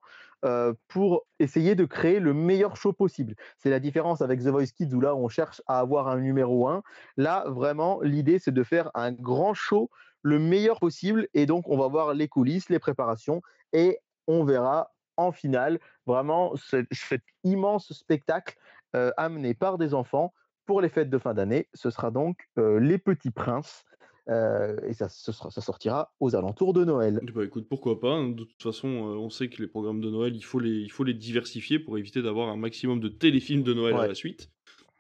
pour 0.87 1.27
essayer 1.37 1.75
de 1.75 1.85
créer 1.85 2.19
le 2.19 2.33
meilleur 2.33 2.75
show 2.75 2.93
possible. 2.93 3.35
C'est 3.59 3.69
la 3.69 3.79
différence 3.79 4.21
avec 4.21 4.39
The 4.39 4.47
Voice 4.47 4.71
Kids 4.75 4.91
où 4.95 4.99
là, 4.99 5.15
on 5.15 5.29
cherche 5.29 5.61
à 5.67 5.77
avoir 5.77 6.07
un 6.07 6.17
numéro 6.17 6.67
1. 6.67 6.81
Là, 7.17 7.43
vraiment, 7.47 8.01
l'idée, 8.01 8.39
c'est 8.39 8.53
de 8.53 8.63
faire 8.63 8.89
un 8.95 9.11
grand 9.11 9.53
show 9.53 9.91
le 10.23 10.39
meilleur 10.39 10.79
possible. 10.79 11.27
Et 11.33 11.45
donc, 11.45 11.67
on 11.67 11.77
va 11.77 11.87
voir 11.87 12.13
les 12.13 12.27
coulisses, 12.27 12.69
les 12.69 12.79
préparations 12.79 13.41
et 13.73 13.99
on 14.27 14.43
verra 14.43 14.91
en 15.17 15.31
finale 15.31 15.79
vraiment 16.05 16.55
ce- 16.55 16.85
cet 16.91 17.21
immense 17.43 17.91
spectacle 17.93 18.57
euh, 18.95 19.11
amené 19.17 19.53
par 19.53 19.77
des 19.77 19.93
enfants 19.93 20.33
pour 20.65 20.81
les 20.81 20.89
fêtes 20.89 21.09
de 21.09 21.17
fin 21.17 21.33
d'année. 21.33 21.67
Ce 21.73 21.89
sera 21.89 22.11
donc 22.11 22.37
euh, 22.57 22.79
Les 22.79 22.97
Petits 22.97 23.31
Princes. 23.31 23.83
euh, 24.29 24.77
et 24.85 24.93
ça, 24.93 25.09
ce 25.09 25.31
sera- 25.31 25.49
ça 25.49 25.61
sortira 25.61 26.13
aux 26.19 26.35
alentours 26.35 26.73
de 26.73 26.85
Noël. 26.85 27.19
Bah 27.33 27.43
écoute, 27.43 27.67
pourquoi 27.67 27.99
pas. 27.99 28.11
hein. 28.13 28.29
De 28.29 28.43
toute 28.43 28.61
façon, 28.61 28.87
on 28.87 29.29
sait 29.31 29.49
que 29.49 29.61
les 29.61 29.67
programmes 29.67 29.99
de 29.99 30.09
Noël, 30.11 30.35
il 30.35 30.43
faut 30.43 30.59
les, 30.59 30.69
il 30.79 30.91
faut 30.91 31.03
les 31.03 31.15
diversifier 31.15 31.79
pour 31.79 31.97
éviter 31.97 32.21
d'avoir 32.21 32.49
un 32.49 32.55
maximum 32.55 32.99
de 32.99 33.09
téléfilms 33.09 33.63
de 33.63 33.73
Noël 33.73 33.95
à 33.95 34.07
la 34.09 34.15
suite. 34.15 34.49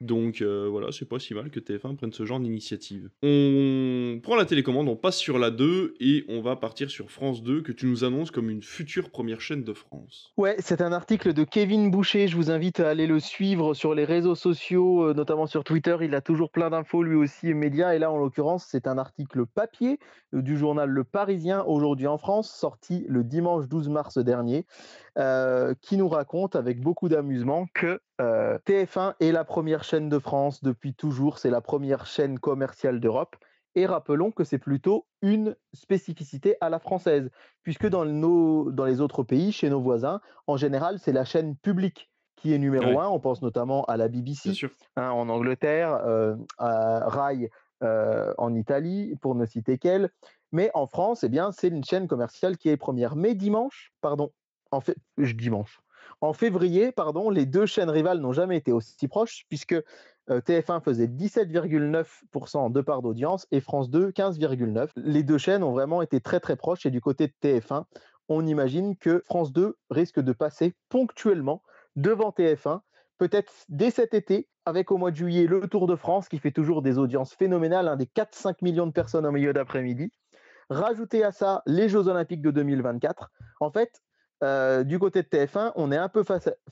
Donc 0.01 0.41
euh, 0.41 0.67
voilà, 0.67 0.87
c'est 0.91 1.07
pas 1.07 1.19
si 1.19 1.35
mal 1.35 1.51
que 1.51 1.59
TF1 1.59 1.95
prenne 1.95 2.11
ce 2.11 2.25
genre 2.25 2.39
d'initiative. 2.39 3.09
On 3.21 4.19
prend 4.23 4.35
la 4.35 4.45
télécommande, 4.45 4.89
on 4.89 4.95
passe 4.95 5.17
sur 5.17 5.37
la 5.37 5.51
2 5.51 5.93
et 5.99 6.25
on 6.27 6.41
va 6.41 6.55
partir 6.55 6.89
sur 6.89 7.11
France 7.11 7.43
2 7.43 7.61
que 7.61 7.71
tu 7.71 7.85
nous 7.85 8.03
annonces 8.03 8.31
comme 8.31 8.49
une 8.49 8.63
future 8.63 9.11
première 9.11 9.41
chaîne 9.41 9.63
de 9.63 9.73
France. 9.73 10.33
Ouais, 10.37 10.55
c'est 10.57 10.81
un 10.81 10.91
article 10.91 11.33
de 11.33 11.43
Kevin 11.43 11.91
Boucher. 11.91 12.27
Je 12.27 12.35
vous 12.35 12.49
invite 12.49 12.79
à 12.79 12.89
aller 12.89 13.05
le 13.05 13.19
suivre 13.19 13.75
sur 13.75 13.93
les 13.93 14.03
réseaux 14.03 14.33
sociaux, 14.33 15.03
euh, 15.03 15.13
notamment 15.13 15.45
sur 15.45 15.63
Twitter. 15.63 15.95
Il 16.01 16.15
a 16.15 16.21
toujours 16.21 16.49
plein 16.49 16.71
d'infos, 16.71 17.03
lui 17.03 17.15
aussi, 17.15 17.53
médias. 17.53 17.93
Et 17.93 17.99
là, 17.99 18.11
en 18.11 18.17
l'occurrence, 18.17 18.65
c'est 18.67 18.87
un 18.87 18.97
article 18.97 19.45
papier 19.45 19.99
euh, 20.33 20.41
du 20.41 20.57
journal 20.57 20.89
Le 20.89 21.03
Parisien, 21.03 21.63
aujourd'hui 21.67 22.07
en 22.07 22.17
France, 22.17 22.51
sorti 22.51 23.05
le 23.07 23.23
dimanche 23.23 23.67
12 23.67 23.89
mars 23.89 24.17
dernier, 24.17 24.65
qui 25.81 25.97
nous 25.97 26.07
raconte 26.07 26.55
avec 26.55 26.79
beaucoup 26.79 27.09
d'amusement 27.09 27.67
que 27.73 27.99
euh, 28.21 28.57
TF1 28.65 29.15
est 29.19 29.31
la 29.31 29.43
première 29.43 29.83
chaîne 29.83 30.07
de 30.07 30.19
France 30.19 30.63
depuis 30.63 30.93
toujours. 30.93 31.39
C'est 31.39 31.49
la 31.49 31.61
première 31.61 32.05
chaîne 32.05 32.39
commerciale 32.39 32.99
d'Europe. 32.99 33.35
Et 33.73 33.85
rappelons 33.85 34.31
que 34.31 34.43
c'est 34.43 34.57
plutôt 34.57 35.07
une 35.21 35.55
spécificité 35.73 36.57
à 36.59 36.69
la 36.69 36.77
française, 36.79 37.29
puisque 37.63 37.87
dans, 37.87 38.05
nos, 38.05 38.69
dans 38.69 38.85
les 38.85 38.99
autres 38.99 39.23
pays, 39.23 39.51
chez 39.53 39.69
nos 39.69 39.79
voisins, 39.81 40.19
en 40.45 40.57
général, 40.57 40.99
c'est 40.99 41.13
la 41.13 41.23
chaîne 41.23 41.55
publique 41.55 42.11
qui 42.35 42.53
est 42.53 42.57
numéro 42.57 42.85
Ouais. 42.85 42.97
un. 42.97 43.07
On 43.07 43.19
pense 43.19 43.41
notamment 43.41 43.85
à 43.85 43.97
la 43.97 44.07
BBC 44.09 44.51
hein, 44.97 45.11
en 45.11 45.29
Angleterre, 45.29 46.01
euh, 46.05 46.35
à 46.57 47.07
Rai 47.07 47.49
euh, 47.83 48.33
en 48.37 48.53
Italie, 48.55 49.15
pour 49.21 49.35
ne 49.35 49.45
citer 49.45 49.77
qu'elle. 49.77 50.09
Mais 50.51 50.69
en 50.73 50.85
France, 50.85 51.23
eh 51.23 51.29
bien, 51.29 51.51
c'est 51.53 51.69
une 51.69 51.83
chaîne 51.83 52.07
commerciale 52.07 52.57
qui 52.57 52.67
est 52.69 52.77
première. 52.77 53.15
Mais 53.15 53.35
dimanche, 53.35 53.93
pardon, 54.01 54.31
en 54.71 54.81
fait, 54.81 54.97
je 55.17 55.33
dimanche. 55.33 55.81
En 56.21 56.33
février, 56.33 56.91
pardon, 56.91 57.29
les 57.29 57.45
deux 57.45 57.65
chaînes 57.65 57.89
rivales 57.89 58.19
n'ont 58.19 58.33
jamais 58.33 58.57
été 58.57 58.71
aussi 58.71 59.07
proches, 59.07 59.45
puisque 59.49 59.75
TF1 60.29 60.81
faisait 60.81 61.07
17,9% 61.07 62.71
de 62.71 62.81
part 62.81 63.01
d'audience 63.01 63.47
et 63.51 63.59
France 63.59 63.89
2 63.89 64.11
15,9%. 64.11 64.89
Les 64.95 65.23
deux 65.23 65.37
chaînes 65.37 65.63
ont 65.63 65.71
vraiment 65.71 66.01
été 66.01 66.21
très 66.21 66.39
très 66.39 66.55
proches 66.55 66.85
et 66.85 66.91
du 66.91 67.01
côté 67.01 67.27
de 67.27 67.33
TF1, 67.43 67.85
on 68.29 68.45
imagine 68.45 68.95
que 68.95 69.21
France 69.25 69.51
2 69.51 69.75
risque 69.89 70.19
de 70.19 70.31
passer 70.31 70.73
ponctuellement 70.89 71.63
devant 71.95 72.29
TF1, 72.29 72.81
peut-être 73.17 73.51
dès 73.67 73.91
cet 73.91 74.13
été, 74.13 74.47
avec 74.65 74.91
au 74.91 74.97
mois 74.97 75.11
de 75.11 75.15
juillet 75.17 75.47
le 75.47 75.67
Tour 75.67 75.87
de 75.87 75.95
France 75.95 76.29
qui 76.29 76.39
fait 76.39 76.51
toujours 76.51 76.81
des 76.81 76.97
audiences 76.97 77.33
phénoménales, 77.33 77.87
un 77.87 77.97
des 77.97 78.05
4-5 78.05 78.55
millions 78.61 78.87
de 78.87 78.91
personnes 78.91 79.25
au 79.25 79.31
milieu 79.31 79.53
d'après-midi. 79.53 80.11
Rajoutez 80.69 81.23
à 81.23 81.31
ça 81.31 81.63
les 81.65 81.89
Jeux 81.89 82.07
Olympiques 82.07 82.41
de 82.41 82.51
2024. 82.51 83.31
En 83.59 83.71
fait, 83.71 84.01
euh, 84.43 84.83
du 84.83 84.97
côté 84.99 85.21
de 85.21 85.27
TF1, 85.27 85.73
on 85.75 85.91
est 85.91 85.97
un 85.97 86.09
peu 86.09 86.23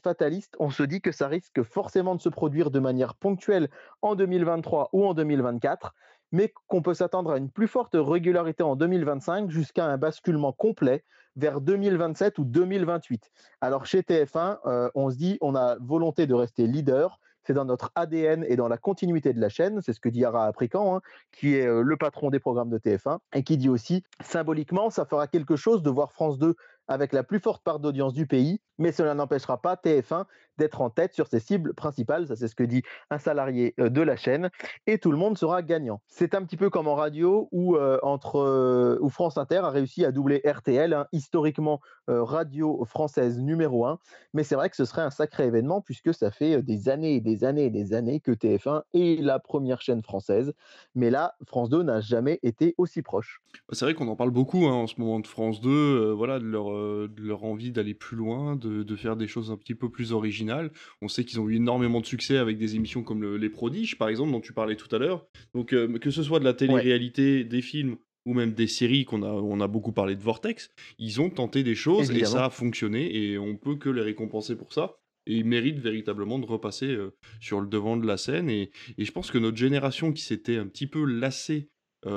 fataliste. 0.02 0.56
On 0.60 0.70
se 0.70 0.84
dit 0.84 1.02
que 1.02 1.12
ça 1.12 1.28
risque 1.28 1.64
forcément 1.64 2.16
de 2.16 2.22
se 2.22 2.30
produire 2.30 2.72
de 2.72 2.80
manière 2.80 3.16
ponctuelle 3.16 3.70
en 4.02 4.16
2023 4.16 4.90
ou 4.94 5.06
en 5.06 5.14
2024, 5.14 5.94
mais 6.32 6.52
qu'on 6.68 6.82
peut 6.82 6.94
s'attendre 6.94 7.32
à 7.32 7.38
une 7.38 7.50
plus 7.50 7.68
forte 7.68 7.96
régularité 7.96 8.64
en 8.64 8.76
2025 8.76 9.50
jusqu'à 9.50 9.86
un 9.86 9.98
basculement 9.98 10.52
complet 10.52 11.04
vers 11.36 11.62
2027 11.62 12.40
ou 12.40 12.44
2028. 12.44 13.30
Alors 13.62 13.86
chez 13.86 14.02
TF1, 14.02 14.58
euh, 14.66 14.90
on 14.96 15.10
se 15.12 15.18
dit 15.18 15.38
on 15.42 15.56
a 15.56 15.78
volonté 15.80 16.28
de 16.28 16.34
rester 16.34 16.66
leader 16.66 17.20
c'est 17.50 17.54
dans 17.54 17.66
notre 17.66 17.92
ADN 17.96 18.46
et 18.48 18.56
dans 18.56 18.68
la 18.68 18.78
continuité 18.78 19.34
de 19.34 19.42
la 19.42 19.50
chaîne. 19.50 19.82
C'est 19.82 19.94
ce 19.94 20.00
que 20.00 20.10
dit 20.10 20.24
Ara 20.24 20.46
Aprican, 20.46 20.96
hein, 20.96 21.02
qui 21.32 21.56
est 21.56 21.66
euh, 21.66 21.82
le 21.82 21.98
patron 21.98 22.30
des 22.30 22.40
programmes 22.40 22.70
de 22.70 22.78
TF1, 22.78 23.18
et 23.34 23.44
qui 23.44 23.58
dit 23.58 23.70
aussi, 23.70 24.04
symboliquement, 24.22 24.92
ça 24.92 25.04
fera 25.06 25.26
quelque 25.26 25.56
chose 25.56 25.82
de 25.82 25.90
voir 25.90 26.12
France 26.12 26.38
2 26.38 26.54
avec 26.90 27.14
la 27.14 27.24
plus 27.24 27.40
forte 27.40 27.64
part 27.64 27.80
d'audience 27.80 28.14
du 28.14 28.28
pays, 28.28 28.60
mais 28.78 28.92
cela 28.92 29.14
n'empêchera 29.14 29.62
pas 29.62 29.76
TF1 29.76 30.26
d'être 30.58 30.82
en 30.82 30.90
tête 30.90 31.14
sur 31.14 31.28
ses 31.28 31.40
cibles 31.40 31.74
principales. 31.74 32.28
Ça, 32.28 32.36
c'est 32.36 32.50
ce 32.50 32.56
que 32.56 32.64
dit 32.64 32.84
un 33.10 33.20
salarié 33.20 33.76
euh, 33.80 33.90
de 33.90 34.02
la 34.02 34.18
chaîne, 34.18 34.50
et 34.88 34.98
tout 34.98 35.12
le 35.12 35.18
monde 35.18 35.38
sera 35.38 35.62
gagnant. 35.62 36.02
C'est 36.08 36.36
un 36.36 36.44
petit 36.44 36.58
peu 36.58 36.70
comme 36.70 36.88
en 36.88 36.96
radio 36.96 37.48
où, 37.52 37.78
euh, 37.78 38.00
euh, 38.36 39.10
France 39.10 39.38
Inter 39.38 39.58
a 39.58 39.70
réussi 39.70 40.04
à 40.04 40.12
doubler 40.12 40.42
RTL, 40.46 40.94
hein, 40.94 41.08
historiquement 41.12 41.80
radio 42.10 42.84
française 42.86 43.40
numéro 43.40 43.86
1. 43.86 44.00
Mais 44.34 44.44
c'est 44.44 44.56
vrai 44.56 44.70
que 44.70 44.76
ce 44.76 44.86
serait 44.86 45.02
un 45.02 45.10
sacré 45.10 45.46
événement 45.46 45.82
puisque 45.82 46.14
ça 46.14 46.32
fait 46.32 46.62
des 46.62 46.90
années 46.90 47.16
et 47.16 47.22
des 47.22 47.44
années 47.44 47.66
et 47.66 47.70
des 47.70 47.94
années 47.94 48.20
que 48.20 48.32
TF1 48.32 48.84
est 48.94 49.22
la 49.22 49.40
première 49.40 49.82
chaîne 49.82 50.02
française. 50.02 50.54
Mais 50.96 51.10
là, 51.10 51.36
France 51.46 51.70
2 51.70 51.84
n'a 51.84 52.02
jamais 52.02 52.40
été 52.44 52.76
aussi 52.78 53.02
proche. 53.02 53.42
C'est 53.72 53.86
vrai 53.86 53.94
qu'on 53.94 54.08
en 54.08 54.16
parle 54.16 54.32
beaucoup 54.32 54.66
hein, 54.66 54.74
en 54.74 54.88
ce 54.88 54.96
moment 54.98 55.20
de 55.20 55.28
France 55.28 55.62
2, 55.62 56.12
voilà, 56.12 56.40
de 56.40 56.46
leur 56.46 56.70
euh, 56.72 57.08
de 57.08 57.24
leur 57.24 57.44
envie 57.44 57.72
d'aller 57.72 57.94
plus 57.94 58.18
loin, 58.18 58.56
de, 58.56 58.96
faire 58.96 59.16
des 59.16 59.28
choses 59.28 59.52
un 59.52 59.58
petit 59.58 59.76
peu 59.76 59.90
plus 59.90 60.12
originales. 60.12 60.72
On 61.02 61.08
sait 61.08 61.24
qu'ils 61.24 61.40
ont 61.40 61.48
eu 61.48 61.56
énormément 61.56 62.02
de 62.02 62.06
succès 62.06 62.38
avec 62.38 62.58
des 62.58 62.76
émissions 62.76 63.04
comme 63.04 63.36
Les 63.36 63.50
Prodiges, 63.50 63.98
par 63.98 64.10
exemple, 64.10 64.32
dont 64.32 64.42
tu 64.42 64.54
parlais 64.54 64.76
tout 64.76 64.94
à 64.94 65.00
l'heure. 65.00 65.26
Donc, 65.54 65.74
euh, 65.74 65.98
que 66.00 66.12
ce 66.12 66.24
soit 66.24 66.40
de 66.40 66.44
la 66.44 66.54
télé-réalité, 66.54 67.44
des 67.44 67.62
films 67.62 67.98
ou 68.26 68.34
même 68.34 68.54
des 68.54 68.68
séries 68.68 69.06
qu'on 69.06 69.24
a, 69.24 69.32
on 69.32 69.60
a 69.60 69.68
beaucoup 69.68 69.92
parlé 69.92 70.16
de 70.16 70.22
Vortex, 70.22 70.70
ils 70.98 71.22
ont 71.22 71.30
tenté 71.30 71.64
des 71.64 71.76
choses 71.76 72.12
et 72.12 72.26
ça 72.26 72.46
a 72.46 72.50
fonctionné 72.50 73.16
et 73.16 73.38
on 73.38 73.56
peut 73.56 73.76
que 73.76 73.90
les 73.90 74.02
récompenser 74.02 74.56
pour 74.56 74.74
ça. 74.74 74.96
Et 75.26 75.36
ils 75.36 75.46
méritent 75.46 75.80
véritablement 75.80 76.40
de 76.40 76.46
repasser 76.46 76.88
euh, 76.88 77.14
sur 77.40 77.62
le 77.62 77.68
devant 77.68 77.98
de 77.98 78.08
la 78.08 78.18
scène. 78.18 78.50
Et, 78.50 78.72
je 78.98 79.12
pense 79.12 79.30
que 79.30 79.38
notre 79.38 79.58
génération 79.58 80.12
qui 80.12 80.24
s'était 80.24 80.58
un 80.58 80.66
petit 80.66 80.88
peu 80.88 81.04
lassée 81.06 81.70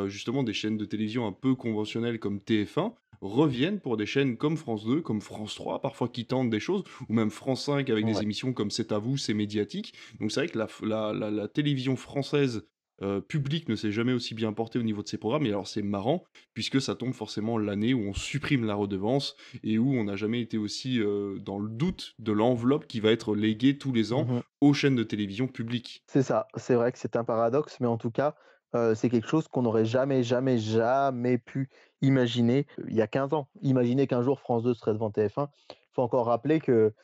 justement 0.07 0.45
des 0.45 0.53
chaînes 0.53 0.79
de 0.79 0.85
télévision 0.85 1.27
un 1.27 1.33
peu 1.33 1.57
conventionnelles 1.57 2.21
comme 2.21 2.39
TF1, 2.39 2.95
reviennent 3.23 3.81
pour 3.81 3.97
des 3.97 4.05
chaînes 4.05 4.37
comme 4.37 4.57
France 4.57 4.85
2, 4.85 5.01
comme 5.01 5.21
France 5.21 5.55
3, 5.55 5.81
parfois 5.81 6.09
qui 6.09 6.27
tentent 6.27 6.51
des 6.51 6.61
choses, 6.61 6.83
ou 7.09 7.15
même 7.15 7.31
France 7.31 7.67
5 7.67 7.89
avec 7.89 8.05
des 8.05 8.21
émissions 8.21 8.53
comme 8.53 8.71
C'est 8.71 8.93
à 8.93 8.99
vous, 8.99 9.17
c'est 9.17 9.33
médiatique. 9.35 9.95
Donc 10.21 10.33
c'est 10.33 10.41
vrai 10.41 10.49
que 10.49 10.59
la, 10.87 11.13
la, 11.13 11.49
télévision 11.49 11.97
française 11.97 12.67
euh, 13.03 13.21
publique 13.21 13.69
ne 13.69 13.77
s'est 13.77 13.93
jamais 13.93 14.13
aussi 14.13 14.35
bien 14.35 14.53
portée 14.53 14.79
au 14.79 14.83
niveau 14.83 15.03
de 15.03 15.09
ses 15.09 15.19
programmes. 15.19 15.47
Et 15.47 15.51
alors 15.51 15.67
c'est 15.67 15.83
marrant, 15.83 16.25
puisque 16.55 16.81
ça 16.81 16.95
tombe 16.95 17.13
forcément 17.13 17.59
l'année 17.59 17.95
où 17.95 18.01
on 18.01 18.15
supprime 18.15 18.65
la 18.65 18.75
redevance 18.75 19.37
et 19.63 19.79
où 19.79 19.93
on 19.93 20.05
n'a 20.05 20.17
jamais 20.17 20.41
été 20.41 20.59
aussi 20.59 21.01
euh, 21.01 21.39
dans 21.39 21.59
le 21.59 21.69
doute 21.69 22.15
de 22.19 22.33
l'enveloppe 22.33 22.87
qui 22.87 23.01
va 23.01 23.11
être 23.11 23.35
léguée 23.35 23.79
tous 23.79 23.93
les 23.93 24.13
ans 24.13 24.25
mmh 24.25 24.43
aux 24.63 24.75
chaînes 24.75 24.95
de 24.95 25.03
télévision 25.03 25.49
publiques. 25.49 26.05
C'est 26.07 26.23
ça, 26.23 26.47
c'est 26.55 26.77
vrai 26.77 26.93
que 26.93 26.99
c'est 26.99 27.17
un 27.17 27.25
paradoxe, 27.25 27.79
mais 27.81 27.89
en 27.89 27.99
tout 27.99 28.13
cas, 28.13 28.37
euh, 28.77 28.95
c'est 28.95 29.11
quelque 29.11 29.29
chose 29.29 29.49
qu'on 29.49 29.63
n'aurait 29.63 29.85
jamais, 29.85 30.23
jamais, 30.23 30.57
jamais 30.59 31.37
pu 31.37 31.69
imaginer 32.01 32.67
il 32.89 32.95
y 32.95 33.03
a 33.03 33.09
15 33.09 33.35
ans. 33.35 33.49
Imaginer 33.63 34.07
qu'un 34.07 34.23
jour 34.23 34.39
France 34.39 34.63
2 34.63 34.75
serait 34.75 34.93
devant 34.93 35.11
TF1. 35.11 35.49
Il 35.71 35.77
faut 35.95 36.03
encore 36.03 36.27
rappeler 36.27 36.61
que 36.61 36.95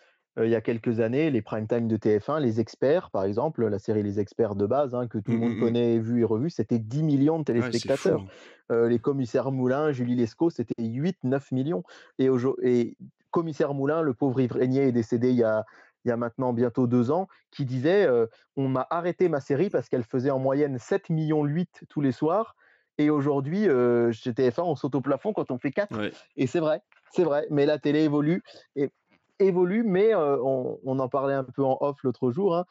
il 0.45 0.51
y 0.51 0.55
a 0.55 0.61
quelques 0.61 1.01
années, 1.01 1.30
les 1.30 1.43
prime 1.43 1.66
time 1.66 1.89
de 1.89 1.97
TF1, 1.97 2.41
les 2.41 2.61
experts, 2.61 3.11
par 3.11 3.24
exemple, 3.24 3.66
la 3.66 3.78
série 3.78 4.03
Les 4.03 4.20
Experts 4.20 4.55
de 4.55 4.66
base, 4.66 4.95
hein, 4.95 5.07
que 5.07 5.18
tout 5.18 5.32
le 5.32 5.39
mmh, 5.39 5.41
monde 5.41 5.53
mmh, 5.53 5.57
mmh. 5.57 5.61
connaît, 5.61 5.99
vu 5.99 6.20
et 6.20 6.24
revu, 6.24 6.51
c'était 6.51 6.78
10 6.78 7.03
millions 7.03 7.39
de 7.39 7.45
téléspectateurs. 7.45 8.24
Hein. 8.70 8.89
les 8.89 8.99
commissaires 8.99 9.51
Moulin, 9.51 9.93
Julie 9.93 10.14
Lescaut, 10.14 10.51
c'était 10.51 10.82
8-9 10.82 11.53
millions. 11.53 11.82
Et, 12.18 12.28
et, 12.62 12.97
commissaire 13.30 13.74
Moulin, 13.74 14.03
le 14.03 14.14
pauvre 14.14 14.41
Yves 14.41 14.53
Régnier, 14.53 14.89
est 14.89 14.93
décédé 14.93 15.30
il 15.30 15.36
y 15.36 15.45
a, 15.45 15.64
il 16.05 16.09
y 16.09 16.12
a 16.12 16.16
maintenant 16.16 16.53
bientôt 16.53 16.86
deux 16.86 17.11
ans, 17.11 17.28
qui 17.51 17.64
disait 17.64 18.09
On 18.57 18.68
m'a 18.68 18.86
arrêté 18.91 19.28
ma 19.28 19.41
série 19.41 19.70
parce 19.70 19.89
qu'elle 19.89 20.05
faisait 20.05 20.30
en 20.30 20.39
moyenne 20.39 20.78
7 20.78 21.11
millions 21.11 21.45
8 21.45 21.84
tous 21.89 22.01
les 22.01 22.12
soirs. 22.12 22.57
Et 22.99 23.11
aujourd'hui, 23.11 23.64
chez 24.12 24.32
TF1, 24.32 24.62
on 24.62 24.76
saute 24.76 24.95
au 24.95 25.01
plafond 25.01 25.32
quand 25.32 25.51
on 25.51 25.59
fait 25.59 25.72
4. 25.72 26.01
Et 26.36 26.47
c'est 26.47 26.61
vrai, 26.61 26.82
c'est 27.12 27.24
vrai. 27.24 27.47
Mais 27.51 27.66
la 27.66 27.78
télé 27.78 28.05
évolue. 28.05 28.43
Et 28.76 28.91
évolue, 29.39 29.82
mais 29.84 30.14
on, 30.14 30.78
en 30.84 31.09
parlait 31.09 31.34
un 31.34 31.45
peu 31.45 31.64
en 31.64 31.78
off 31.80 32.03
l'autre 32.03 32.30
jour. 32.30 32.57
Hein, 32.57 32.64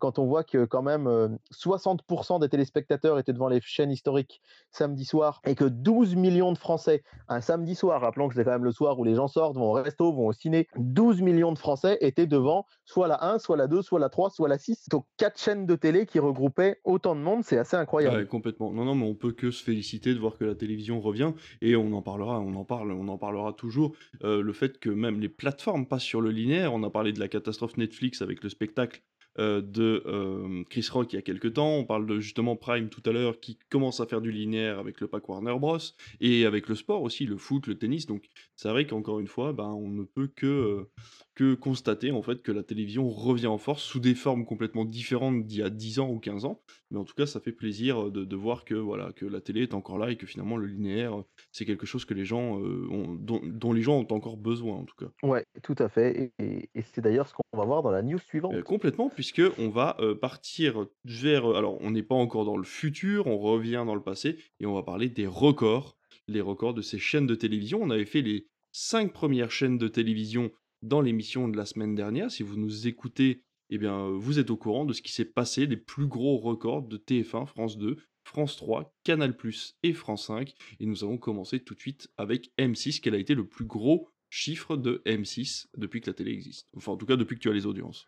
quand 0.00 0.18
on 0.18 0.26
voit 0.26 0.44
que 0.44 0.64
quand 0.64 0.82
même 0.82 1.38
60% 1.52 2.40
des 2.40 2.48
téléspectateurs 2.48 3.18
étaient 3.18 3.32
devant 3.32 3.48
les 3.48 3.60
chaînes 3.60 3.90
historiques 3.90 4.40
samedi 4.70 5.04
soir 5.04 5.40
et 5.46 5.54
que 5.54 5.64
12 5.64 6.16
millions 6.16 6.52
de 6.52 6.58
Français, 6.58 7.02
un 7.28 7.40
samedi 7.40 7.74
soir, 7.74 8.00
rappelons 8.00 8.28
que 8.28 8.34
c'est 8.34 8.44
quand 8.44 8.52
même 8.52 8.64
le 8.64 8.72
soir 8.72 8.98
où 8.98 9.04
les 9.04 9.14
gens 9.14 9.28
sortent, 9.28 9.56
vont 9.56 9.70
au 9.70 9.72
resto, 9.72 10.12
vont 10.12 10.26
au 10.26 10.32
ciné, 10.32 10.68
12 10.76 11.22
millions 11.22 11.52
de 11.52 11.58
Français 11.58 11.98
étaient 12.00 12.26
devant 12.26 12.66
soit 12.84 13.08
la 13.08 13.24
1, 13.24 13.38
soit 13.38 13.56
la 13.56 13.66
2, 13.66 13.82
soit 13.82 14.00
la 14.00 14.08
3, 14.08 14.30
soit 14.30 14.48
la 14.48 14.58
6. 14.58 14.88
Donc 14.88 15.06
quatre 15.16 15.40
chaînes 15.40 15.66
de 15.66 15.76
télé 15.76 16.06
qui 16.06 16.18
regroupaient 16.18 16.80
autant 16.84 17.14
de 17.14 17.20
monde, 17.20 17.44
c'est 17.44 17.58
assez 17.58 17.76
incroyable. 17.76 18.26
complètement. 18.26 18.72
Non, 18.72 18.84
non, 18.84 18.94
mais 18.94 19.06
on 19.06 19.14
peut 19.14 19.32
que 19.32 19.50
se 19.50 19.62
féliciter 19.62 20.14
de 20.14 20.18
voir 20.18 20.36
que 20.36 20.44
la 20.44 20.54
télévision 20.54 21.00
revient 21.00 21.32
et 21.60 21.76
on 21.76 21.92
en 21.92 22.02
parlera, 22.02 22.40
on 22.40 22.54
en 22.54 22.64
parle, 22.64 22.92
on 22.92 23.08
en 23.08 23.18
parlera 23.18 23.52
toujours. 23.52 23.94
le 24.22 24.52
fait 24.52 24.78
que 24.78 24.90
même 24.90 25.20
les 25.20 25.28
plateformes 25.28 25.86
passent 25.86 26.02
sur 26.02 26.20
le 26.20 26.30
linéaire, 26.30 26.72
on 26.72 26.82
a 26.82 26.90
parlé 26.90 27.12
de 27.12 27.20
la 27.20 27.28
catastrophe 27.28 27.76
Netflix 27.76 28.22
avec 28.22 28.42
le 28.42 28.48
spectacle 28.48 29.02
euh, 29.38 29.60
de 29.60 30.02
euh, 30.06 30.62
Chris 30.70 30.86
Rock 30.92 31.12
il 31.12 31.16
y 31.16 31.18
a 31.18 31.22
quelques 31.22 31.54
temps. 31.54 31.76
On 31.76 31.84
parle 31.84 32.06
de 32.06 32.20
justement 32.20 32.54
Prime 32.56 32.88
tout 32.88 33.02
à 33.06 33.12
l'heure 33.12 33.40
qui 33.40 33.58
commence 33.68 34.00
à 34.00 34.06
faire 34.06 34.20
du 34.20 34.30
linéaire 34.30 34.78
avec 34.78 35.00
le 35.00 35.08
pack 35.08 35.28
Warner 35.28 35.58
Bros. 35.58 35.78
et 36.20 36.46
avec 36.46 36.68
le 36.68 36.74
sport 36.74 37.02
aussi, 37.02 37.26
le 37.26 37.36
foot, 37.36 37.66
le 37.66 37.76
tennis. 37.76 38.06
Donc 38.06 38.28
c'est 38.56 38.68
vrai 38.68 38.86
qu'encore 38.86 39.18
une 39.20 39.26
fois, 39.26 39.52
ben, 39.52 39.64
on 39.64 39.88
ne 39.88 40.04
peut 40.04 40.28
que, 40.34 40.46
euh, 40.46 40.90
que 41.34 41.54
constater 41.54 42.10
en 42.12 42.22
fait 42.22 42.42
que 42.42 42.52
la 42.52 42.62
télévision 42.62 43.08
revient 43.08 43.48
en 43.48 43.58
force 43.58 43.82
sous 43.82 44.00
des 44.00 44.14
formes 44.14 44.44
complètement 44.44 44.84
différentes 44.84 45.44
d'il 45.46 45.58
y 45.58 45.62
a 45.62 45.70
10 45.70 45.98
ans 45.98 46.10
ou 46.10 46.18
15 46.18 46.44
ans. 46.44 46.60
Mais 46.90 46.98
en 46.98 47.04
tout 47.04 47.14
cas, 47.14 47.26
ça 47.26 47.40
fait 47.40 47.52
plaisir 47.52 48.10
de, 48.10 48.36
voir 48.36 48.64
que, 48.64 48.74
voilà, 48.74 49.12
que 49.12 49.26
la 49.26 49.40
télé 49.40 49.62
est 49.62 49.74
encore 49.74 49.98
là 49.98 50.10
et 50.10 50.16
que 50.16 50.26
finalement 50.26 50.56
le 50.56 50.66
linéaire, 50.66 51.22
c'est 51.50 51.64
quelque 51.64 51.86
chose 51.86 52.04
que 52.04 52.14
les 52.14 52.24
gens 52.24 52.58
ont, 52.58 53.14
dont, 53.14 53.72
les 53.72 53.82
gens 53.82 53.98
ont 53.98 54.14
encore 54.14 54.36
besoin 54.36 54.76
en 54.76 54.84
tout 54.84 54.94
cas. 54.96 55.10
Ouais, 55.22 55.44
tout 55.62 55.74
à 55.78 55.88
fait. 55.88 56.32
Et, 56.38 56.68
c'est 56.94 57.00
d'ailleurs 57.00 57.28
ce 57.28 57.34
qu'on 57.34 57.58
va 57.58 57.64
voir 57.64 57.82
dans 57.82 57.90
la 57.90 58.02
news 58.02 58.18
suivante. 58.18 58.62
complètement, 58.62 59.08
puisque 59.08 59.42
on 59.58 59.70
va 59.70 59.96
partir 60.20 60.86
vers. 61.04 61.46
alors, 61.56 61.80
on 61.80 61.90
n'est 61.90 62.02
pas 62.02 62.14
encore 62.14 62.44
dans 62.44 62.56
le 62.56 62.64
futur, 62.64 63.26
on 63.26 63.38
revient 63.38 63.82
dans 63.86 63.94
le 63.94 64.02
passé 64.02 64.38
et 64.60 64.66
on 64.66 64.74
va 64.74 64.82
parler 64.82 65.08
des 65.08 65.26
records, 65.26 65.96
les 66.28 66.40
records 66.40 66.74
de 66.74 66.82
ces 66.82 66.98
chaînes 66.98 67.26
de 67.26 67.34
télévision. 67.34 67.80
On 67.82 67.90
avait 67.90 68.04
fait 68.04 68.22
les 68.22 68.46
cinq 68.72 69.12
premières 69.12 69.50
chaînes 69.50 69.78
de 69.78 69.88
télévision 69.88 70.50
dans 70.84 71.00
l'émission 71.00 71.48
de 71.48 71.56
la 71.56 71.66
semaine 71.66 71.94
dernière. 71.94 72.30
Si 72.30 72.42
vous 72.42 72.56
nous 72.56 72.86
écoutez, 72.86 73.42
eh 73.70 73.78
bien, 73.78 74.10
vous 74.10 74.38
êtes 74.38 74.50
au 74.50 74.56
courant 74.56 74.84
de 74.84 74.92
ce 74.92 75.02
qui 75.02 75.12
s'est 75.12 75.24
passé, 75.24 75.66
les 75.66 75.76
plus 75.76 76.06
gros 76.06 76.38
records 76.38 76.82
de 76.82 76.98
TF1, 76.98 77.46
France 77.46 77.78
2, 77.78 77.96
France 78.24 78.56
3, 78.56 78.94
Canal+, 79.02 79.34
et 79.82 79.92
France 79.92 80.26
5. 80.26 80.54
Et 80.80 80.86
nous 80.86 81.02
allons 81.04 81.18
commencer 81.18 81.60
tout 81.60 81.74
de 81.74 81.80
suite 81.80 82.08
avec 82.16 82.52
M6, 82.58 83.00
quel 83.00 83.14
a 83.14 83.18
été 83.18 83.34
le 83.34 83.46
plus 83.46 83.64
gros 83.64 84.08
chiffre 84.28 84.76
de 84.76 85.02
M6 85.06 85.66
depuis 85.76 86.00
que 86.00 86.10
la 86.10 86.14
télé 86.14 86.32
existe. 86.32 86.68
Enfin, 86.76 86.92
en 86.92 86.96
tout 86.96 87.06
cas, 87.06 87.16
depuis 87.16 87.36
que 87.36 87.40
tu 87.40 87.50
as 87.50 87.54
les 87.54 87.66
audiences. 87.66 88.06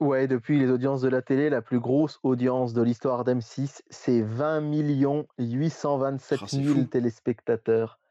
Ouais, 0.00 0.26
depuis 0.26 0.58
les 0.58 0.68
audiences 0.68 1.00
de 1.00 1.08
la 1.08 1.22
télé, 1.22 1.48
la 1.48 1.62
plus 1.62 1.78
grosse 1.78 2.18
audience 2.24 2.74
de 2.74 2.82
l'histoire 2.82 3.24
d'M6, 3.24 3.82
c'est 3.88 4.20
20 4.20 4.72
827 5.38 6.48
000 6.48 6.84
téléspectateurs. 6.84 8.01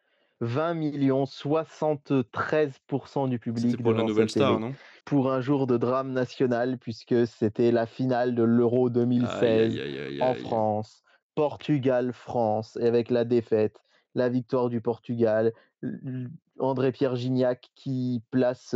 20 0.42 0.74
millions, 0.74 1.24
73% 1.26 3.30
du 3.30 3.39
public. 3.39 3.72
C'était 3.72 3.84
pour 3.84 3.94
la 3.94 4.04
nouvelle 4.04 4.30
star, 4.30 4.60
non? 4.60 4.74
Pour 5.06 5.32
un 5.32 5.39
jour 5.39 5.68
de 5.68 5.78
drame 5.78 6.12
national, 6.12 6.78
puisque 6.78 7.26
c'était 7.28 7.72
la 7.72 7.86
finale 7.86 8.36
de 8.36 8.44
l'Euro 8.44 8.89
2016 8.89 9.80
en 10.20 10.34
France, 10.34 11.04
Portugal-France, 11.36 12.78
et 12.82 12.88
avec 12.88 13.10
la 13.12 13.24
défaite, 13.24 13.78
la 14.16 14.28
victoire 14.30 14.70
du 14.70 14.82
Portugal, 14.82 15.54
André-Pierre 16.60 17.16
Gignac 17.16 17.70
qui 17.76 18.24
place 18.32 18.76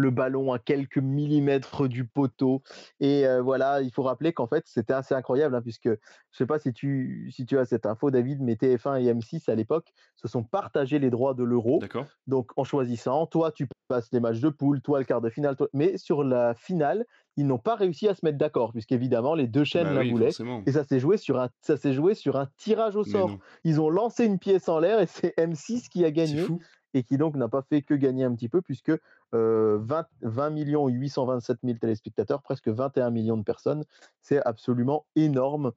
le 0.00 0.10
ballon 0.10 0.52
à 0.52 0.58
quelques 0.58 0.98
millimètres 0.98 1.86
du 1.88 2.04
poteau. 2.04 2.62
Et 2.98 3.24
voilà, 3.42 3.82
il 3.82 3.92
faut 3.92 4.02
rappeler 4.02 4.32
qu'en 4.32 4.46
fait, 4.46 4.64
c'était 4.66 4.94
assez 4.94 5.14
incroyable, 5.14 5.54
hein, 5.54 5.62
puisque 5.62 5.88
je 5.88 5.90
ne 5.90 5.96
sais 6.36 6.46
pas 6.46 6.58
si 6.58 6.72
tu, 6.72 7.30
si 7.34 7.46
tu 7.46 7.58
as 7.58 7.64
cette 7.64 7.86
info, 7.86 8.10
David, 8.10 8.40
mais 8.40 8.54
TF1 8.54 9.02
et 9.02 9.12
M6 9.12 9.50
à 9.50 9.54
l'époque 9.54 9.92
se 10.16 10.28
sont 10.28 10.42
partagés 10.42 10.98
les 10.98 11.10
droits 11.10 11.34
de 11.34 11.44
l'euro. 11.44 11.80
Donc 12.26 12.50
en 12.56 12.64
choisissant, 12.64 13.26
toi 13.26 13.52
tu 13.52 13.66
passes 13.88 14.08
les 14.12 14.20
matchs 14.20 14.40
de 14.40 14.48
poule, 14.48 14.80
toi 14.80 14.98
le 15.00 15.04
quart 15.04 15.20
de 15.20 15.30
finale, 15.30 15.56
mais 15.72 15.98
sur 15.98 16.22
la 16.22 16.54
finale, 16.54 17.04
ils 17.36 17.46
n'ont 17.46 17.58
pas 17.58 17.74
réussi 17.74 18.06
à 18.08 18.14
se 18.14 18.24
mettre 18.24 18.38
d'accord, 18.38 18.72
puisqu'évidemment 18.72 19.34
les 19.34 19.46
deux 19.46 19.64
chaînes 19.64 19.84
bah 19.84 20.02
la 20.04 20.10
voulaient. 20.10 20.30
Et 20.66 20.72
ça 20.72 20.84
s'est 20.84 21.00
joué 21.00 21.16
sur 21.16 21.40
un, 21.40 21.48
ça 21.60 21.76
s'est 21.76 21.92
joué 21.92 22.14
sur 22.14 22.36
un 22.36 22.48
tirage 22.56 22.96
au 22.96 23.04
sort. 23.04 23.38
Ils 23.64 23.80
ont 23.80 23.90
lancé 23.90 24.24
une 24.24 24.38
pièce 24.38 24.68
en 24.68 24.78
l'air 24.78 25.00
et 25.00 25.06
c'est 25.06 25.34
M6 25.38 25.88
qui 25.88 26.04
a 26.04 26.10
gagné 26.10 26.46
et 26.94 27.02
qui 27.02 27.16
donc 27.16 27.36
n'a 27.36 27.48
pas 27.48 27.62
fait 27.62 27.82
que 27.82 27.94
gagner 27.94 28.24
un 28.24 28.34
petit 28.34 28.48
peu, 28.48 28.60
puisque 28.62 28.92
20, 29.32 30.06
20 30.22 30.50
millions 30.50 30.88
827 30.88 31.58
000 31.64 31.78
téléspectateurs, 31.78 32.42
presque 32.42 32.68
21 32.68 33.10
millions 33.10 33.36
de 33.36 33.44
personnes, 33.44 33.84
c'est 34.20 34.42
absolument 34.44 35.06
énorme 35.16 35.72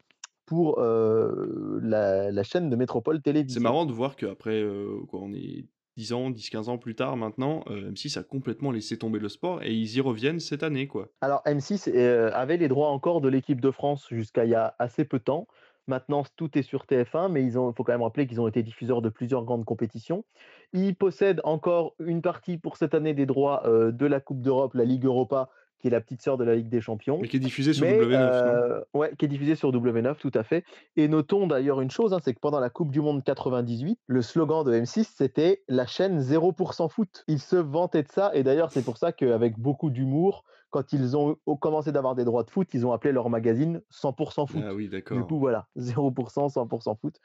pour 0.46 0.80
la, 0.80 2.44
chaîne 2.44 2.70
de 2.70 2.76
Métropole 2.76 3.22
Télévision. 3.22 3.60
C'est 3.60 3.64
marrant 3.64 3.86
de 3.86 3.94
voir 3.94 4.16
qu'après, 4.16 4.64
quoi, 5.08 5.22
on 5.22 5.34
est 5.34 5.66
10 5.98 6.14
ans, 6.14 6.32
10-15 6.32 6.70
ans 6.70 6.78
plus 6.78 6.96
tard 6.96 7.18
maintenant, 7.18 7.64
M6 7.70 8.18
a 8.18 8.24
complètement 8.24 8.72
laissé 8.72 8.98
tomber 8.98 9.20
le 9.20 9.30
sport 9.30 9.62
et 9.64 9.74
ils 9.74 9.96
y 9.96 10.02
reviennent 10.02 10.40
cette 10.40 10.64
année. 10.64 10.88
quoi. 10.88 11.10
Alors 11.22 11.44
M6 11.46 11.90
avait 12.34 12.58
les 12.58 12.68
droits 12.68 12.90
encore 12.90 13.22
de 13.22 13.30
l'équipe 13.30 13.62
de 13.62 13.72
France 13.72 14.08
jusqu'à 14.10 14.46
il 14.46 14.52
y 14.52 14.56
a 14.56 14.76
assez 14.80 15.06
peu 15.06 15.20
de 15.20 15.24
temps. 15.24 15.48
Maintenant, 15.88 16.24
tout 16.36 16.58
est 16.58 16.62
sur 16.62 16.86
TF1, 16.86 17.30
mais 17.30 17.44
il 17.44 17.52
faut 17.52 17.84
quand 17.84 17.92
même 17.92 18.02
rappeler 18.02 18.28
qu'ils 18.28 18.40
ont 18.40 18.48
été 18.48 18.64
diffuseurs 18.64 19.02
de 19.02 19.10
plusieurs 19.10 19.44
grandes 19.44 19.66
compétitions. 19.66 20.24
Ils 20.72 20.96
possèdent 20.96 21.42
encore 21.44 21.96
une 22.00 22.22
partie 22.22 22.58
pour 22.58 22.78
cette 22.78 22.94
année 22.94 23.14
des 23.14 23.26
droits 23.26 23.64
de 23.66 24.06
la 24.06 24.20
Coupe 24.20 24.42
d'Europe, 24.42 24.74
la 24.76 24.86
Ligue 24.86 25.06
Europa, 25.06 25.50
qui 25.84 25.88
est 25.88 25.92
la 25.92 26.00
petite 26.00 26.22
sœur 26.22 26.38
de 26.38 26.46
la 26.46 26.56
Ligue 26.56 26.70
des 26.70 26.80
Champions. 26.80 27.20
Mais 27.22 27.28
qui 27.28 27.36
est 27.36 27.42
diffusée 27.42 27.74
sur 27.74 27.86
W9, 27.86 28.16
euh, 28.16 28.82
Ouais, 28.94 29.12
qui 29.20 29.26
est 29.26 29.28
diffusée 29.28 29.56
sur 29.56 29.70
W9, 29.74 30.16
tout 30.16 30.32
à 30.34 30.44
fait. 30.44 30.64
Et 30.96 31.10
notons 31.10 31.46
d'ailleurs 31.46 31.82
une 31.82 31.92
chose, 31.92 32.14
hein, 32.14 32.20
c'est 32.24 32.34
que 32.34 32.40
pendant 32.40 32.62
la 32.62 32.70
Coupe 32.70 32.90
du 32.90 33.02
Monde 33.02 33.22
98, 33.22 34.00
le 34.08 34.22
slogan 34.22 34.64
de 34.64 34.72
M6, 34.72 35.10
c'était 35.14 35.62
la 35.68 35.86
chaîne 35.86 36.22
0% 36.22 36.90
foot. 36.90 37.26
Ils 37.28 37.40
se 37.40 37.58
vantaient 37.58 38.04
de 38.04 38.08
ça, 38.08 38.32
et 38.34 38.44
d'ailleurs, 38.44 38.72
c'est 38.72 38.86
pour 38.86 38.98
ça 38.98 39.12
qu'avec 39.12 39.60
beaucoup 39.60 39.90
d'humour, 39.90 40.46
quand 40.74 40.92
ils 40.92 41.16
ont 41.16 41.38
commencé 41.62 41.92
d'avoir 41.92 42.16
des 42.16 42.26
droits 42.26 42.42
de 42.44 42.50
foot, 42.50 42.68
ils 42.74 42.84
ont 42.84 42.94
appelé 42.94 43.14
leur 43.14 43.30
magazine 43.30 43.84
100% 43.92 44.48
foot. 44.48 44.64
Ah 44.68 44.74
oui, 44.74 44.90
d'accord. 44.90 45.16
Du 45.16 45.24
coup, 45.24 45.38
voilà, 45.38 45.68
0%, 45.78 46.52
100% 46.52 47.00
foot. 47.00 47.16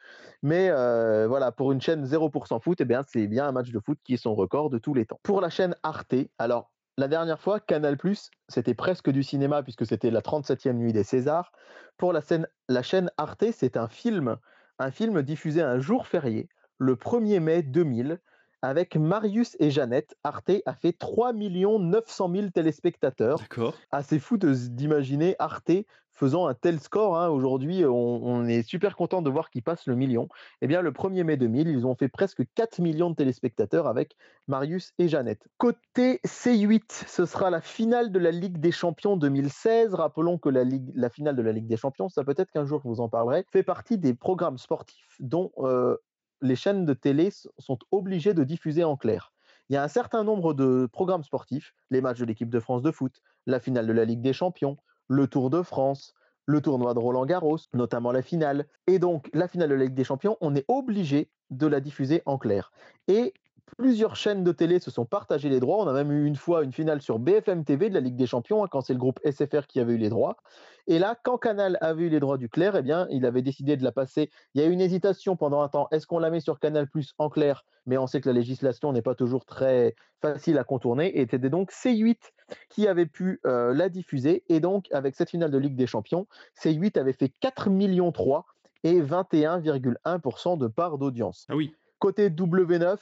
Mais 0.42 0.68
euh, 0.68 1.26
voilà, 1.26 1.51
pour 1.51 1.72
une 1.72 1.80
chaîne 1.80 2.05
0% 2.05 2.61
foot, 2.61 2.78
eh 2.78 2.84
bien, 2.84 3.03
c'est 3.09 3.26
bien 3.26 3.49
un 3.49 3.53
match 3.53 3.70
de 3.70 3.80
foot 3.80 3.99
qui 4.05 4.12
est 4.12 4.18
son 4.18 4.34
record 4.34 4.68
de 4.68 4.76
tous 4.76 4.92
les 4.92 5.07
temps. 5.07 5.18
Pour 5.22 5.40
la 5.40 5.49
chaîne 5.49 5.74
Arte, 5.82 6.14
alors 6.38 6.70
la 6.99 7.09
dernière 7.09 7.40
fois, 7.40 7.59
Canal+, 7.59 7.96
c'était 8.49 8.74
presque 8.74 9.09
du 9.09 9.22
cinéma 9.22 9.62
puisque 9.62 9.86
c'était 9.86 10.11
la 10.11 10.20
37e 10.20 10.74
nuit 10.74 10.92
des 10.92 11.03
Césars. 11.03 11.51
Pour 11.96 12.12
la, 12.12 12.20
scène, 12.20 12.46
la 12.68 12.82
chaîne 12.82 13.11
Arte, 13.16 13.46
c'est 13.53 13.78
un 13.78 13.88
film, 13.88 14.36
un 14.78 14.90
film 14.90 15.22
diffusé 15.22 15.62
un 15.62 15.78
jour 15.78 16.07
férié, 16.07 16.51
le 16.76 16.96
1er 16.96 17.40
mai 17.40 17.62
2000, 17.62 18.20
avec 18.62 18.96
Marius 18.96 19.56
et 19.61 19.70
Jeannette. 19.70 20.16
Arte 20.24 20.52
a 20.66 20.74
fait 20.74 20.92
3 20.92 21.32
900 21.32 22.32
000 22.34 22.48
téléspectateurs. 22.50 23.38
D'accord. 23.38 23.74
Assez 23.90 24.18
fou 24.18 24.36
d'imaginer 24.36 25.36
Arte 25.38 25.72
faisant 26.18 26.48
un 26.48 26.54
tel 26.54 26.80
score. 26.80 27.16
Hein, 27.16 27.28
aujourd'hui, 27.28 27.84
on, 27.86 28.44
est 28.46 28.62
super 28.62 28.96
content 28.96 29.22
de 29.22 29.30
voir 29.30 29.50
qu'ils 29.50 29.62
passent 29.62 29.86
le 29.86 29.94
million. 29.94 30.28
Eh 30.61 30.66
bien, 30.66 30.82
le 30.82 30.90
1er 30.90 31.22
mai 31.22 31.36
2000, 31.36 31.68
ils 31.68 31.86
ont 31.86 31.94
fait 31.94 32.09
presque 32.09 32.42
4 32.54 32.80
millions 32.80 33.11
de 33.11 33.14
téléspectateurs 33.14 33.86
avec 33.86 34.16
Marius 34.48 34.92
et 34.98 35.09
Jeannette. 35.09 35.46
Côté 35.59 36.20
C8, 36.26 37.06
ce 37.06 37.24
sera 37.24 37.50
la 37.50 37.61
finale 37.61 38.11
de 38.11 38.18
la 38.18 38.32
Ligue 38.32 38.59
des 38.59 38.72
Champions 38.72 39.16
2016. 39.16 39.94
Rappelons 39.94 40.38
que 40.38 40.48
la, 40.48 40.64
Ligue, 40.64 40.90
la 40.94 41.09
finale 41.09 41.36
de 41.36 41.42
la 41.42 41.52
Ligue 41.52 41.68
des 41.68 41.76
Champions, 41.76 42.09
ça 42.09 42.24
peut-être 42.24 42.50
qu'un 42.50 42.64
jour 42.64 42.80
je 42.82 42.88
vous 42.88 43.00
en 43.00 43.09
parlerai, 43.09 43.44
fait 43.52 43.62
partie 43.62 43.98
des 43.98 44.14
programmes 44.14 44.59
sportifs 44.59 45.16
dont 45.20 45.52
euh, 45.59 45.96
les 46.41 46.57
chaînes 46.57 46.84
de 46.84 46.95
télé 46.95 47.30
sont 47.59 47.78
obligées 47.91 48.34
de 48.34 48.45
diffuser 48.45 48.84
en 48.84 48.97
clair. 48.97 49.32
Il 49.68 49.74
y 49.74 49.76
a 49.76 49.82
un 49.82 49.89
certain 49.89 50.24
nombre 50.24 50.55
de 50.55 50.89
programmes 50.91 51.24
sportifs, 51.24 51.74
les 51.91 52.01
matchs 52.01 52.20
de 52.20 52.24
l'équipe 52.24 52.49
de 52.49 52.61
France 52.61 52.82
de 52.82 52.91
foot, 52.91 53.20
la 53.47 53.61
finale 53.61 53.86
de 53.86 53.93
la 53.93 54.05
Ligue 54.05 54.22
des 54.22 54.32
Champions, 54.32 54.78
le 55.09 55.26
Tour 55.26 55.51
de 55.51 55.62
France, 55.62 56.14
le 56.47 56.62
tournoi 56.62 56.95
de 56.95 56.99
Roland 56.99 57.26
Garros, 57.26 57.59
notamment 57.74 58.11
la 58.11 58.22
finale. 58.22 58.66
Et 58.86 58.99
donc, 58.99 59.28
la 59.34 59.49
finale 59.49 59.68
de 59.68 59.74
la 59.74 59.84
Ligue 59.84 59.95
des 59.95 60.05
Champions, 60.05 60.39
on 60.41 60.55
est 60.55 60.64
obligé 60.68 61.30
de 61.51 61.66
la 61.66 61.80
diffuser 61.80 62.22
en 62.24 62.39
clair. 62.39 62.72
Et 63.07 63.34
plusieurs 63.76 64.16
chaînes 64.16 64.44
de 64.44 64.52
télé 64.52 64.78
se 64.78 64.90
sont 64.90 65.04
partagées 65.04 65.48
les 65.48 65.60
droits. 65.60 65.78
On 65.84 65.86
a 65.88 65.92
même 65.92 66.10
eu 66.10 66.24
une 66.24 66.36
fois 66.36 66.62
une 66.62 66.72
finale 66.72 67.02
sur 67.02 67.18
BFM 67.18 67.64
TV 67.64 67.88
de 67.88 67.94
la 67.94 68.00
Ligue 68.00 68.16
des 68.16 68.26
Champions, 68.26 68.64
hein, 68.64 68.68
quand 68.70 68.80
c'est 68.80 68.92
le 68.92 68.98
groupe 68.98 69.20
SFR 69.24 69.66
qui 69.66 69.80
avait 69.80 69.94
eu 69.94 69.98
les 69.98 70.08
droits. 70.08 70.36
Et 70.86 70.98
là, 70.98 71.16
quand 71.22 71.36
Canal 71.36 71.76
avait 71.80 72.04
eu 72.04 72.08
les 72.08 72.20
droits 72.20 72.38
du 72.38 72.48
clair, 72.48 72.74
eh 72.74 72.82
bien, 72.82 73.06
il 73.10 73.26
avait 73.26 73.42
décidé 73.42 73.76
de 73.76 73.84
la 73.84 73.92
passer. 73.92 74.30
Il 74.54 74.60
y 74.60 74.64
a 74.64 74.66
eu 74.66 74.70
une 74.70 74.80
hésitation 74.80 75.36
pendant 75.36 75.60
un 75.60 75.68
temps. 75.68 75.86
Est-ce 75.90 76.06
qu'on 76.06 76.18
la 76.18 76.30
met 76.30 76.40
sur 76.40 76.58
Canal 76.58 76.88
Plus 76.88 77.14
en 77.18 77.28
clair? 77.28 77.64
Mais 77.84 77.98
on 77.98 78.06
sait 78.06 78.20
que 78.20 78.28
la 78.28 78.34
législation 78.34 78.92
n'est 78.92 79.02
pas 79.02 79.14
toujours 79.14 79.44
très 79.44 79.94
facile 80.22 80.56
à 80.58 80.64
contourner. 80.64 81.20
Et 81.20 81.26
c'était 81.30 81.50
donc 81.50 81.72
C8 81.72 82.16
qui 82.70 82.88
avait 82.88 83.06
pu 83.06 83.40
euh, 83.46 83.74
la 83.74 83.90
diffuser. 83.90 84.44
Et 84.48 84.60
donc, 84.60 84.86
avec 84.90 85.14
cette 85.14 85.30
finale 85.30 85.50
de 85.50 85.58
Ligue 85.58 85.76
des 85.76 85.86
Champions, 85.86 86.26
C8 86.58 86.98
avait 86.98 87.12
fait 87.12 87.32
4 87.40 87.68
millions 87.68 88.12
3 88.12 88.46
et 88.84 89.00
21,1% 89.00 90.58
de 90.58 90.66
part 90.68 90.98
d'audience. 90.98 91.46
Ah 91.50 91.56
oui. 91.56 91.74
Côté 91.98 92.30
W9, 92.30 92.96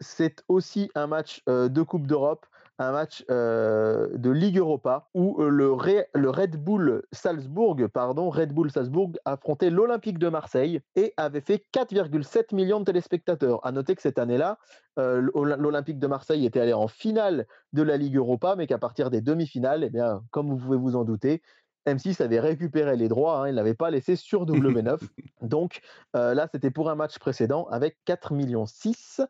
c'est 0.00 0.42
aussi 0.48 0.90
un 0.94 1.06
match 1.06 1.42
de 1.46 1.82
Coupe 1.82 2.06
d'Europe, 2.06 2.46
un 2.78 2.92
match 2.92 3.24
de 3.28 4.30
Ligue 4.30 4.58
Europa 4.58 5.08
où 5.14 5.40
le, 5.40 5.72
Red 5.72 6.56
Bull 6.56 7.02
Salzbourg, 7.12 7.76
pardon, 7.92 8.30
Red 8.30 8.52
Bull 8.52 8.70
Salzbourg 8.70 9.12
affrontait 9.24 9.70
l'Olympique 9.70 10.18
de 10.18 10.28
Marseille 10.28 10.80
et 10.96 11.14
avait 11.16 11.40
fait 11.40 11.64
4,7 11.72 12.54
millions 12.54 12.80
de 12.80 12.84
téléspectateurs. 12.84 13.64
À 13.64 13.72
noter 13.72 13.94
que 13.94 14.02
cette 14.02 14.18
année-là, 14.18 14.58
l'Olympique 14.96 15.98
de 15.98 16.06
Marseille 16.06 16.44
était 16.46 16.60
allé 16.60 16.72
en 16.72 16.88
finale 16.88 17.46
de 17.72 17.82
la 17.82 17.96
Ligue 17.96 18.16
Europa, 18.16 18.56
mais 18.56 18.66
qu'à 18.66 18.78
partir 18.78 19.10
des 19.10 19.20
demi-finales, 19.20 19.84
eh 19.84 19.90
bien, 19.90 20.22
comme 20.30 20.48
vous 20.50 20.56
pouvez 20.56 20.78
vous 20.78 20.96
en 20.96 21.04
douter, 21.04 21.42
M6 21.86 22.22
avait 22.22 22.40
récupéré 22.40 22.96
les 22.96 23.08
droits, 23.08 23.40
hein, 23.40 23.48
il 23.48 23.54
n'avait 23.54 23.74
pas 23.74 23.90
laissé 23.90 24.16
sur 24.16 24.46
W9. 24.46 24.98
Donc 25.42 25.80
là, 26.14 26.48
c'était 26.50 26.70
pour 26.70 26.90
un 26.90 26.94
match 26.94 27.18
précédent 27.18 27.66
avec 27.70 27.98
4 28.04 28.32
millions 28.32 28.66
6. 28.66 29.20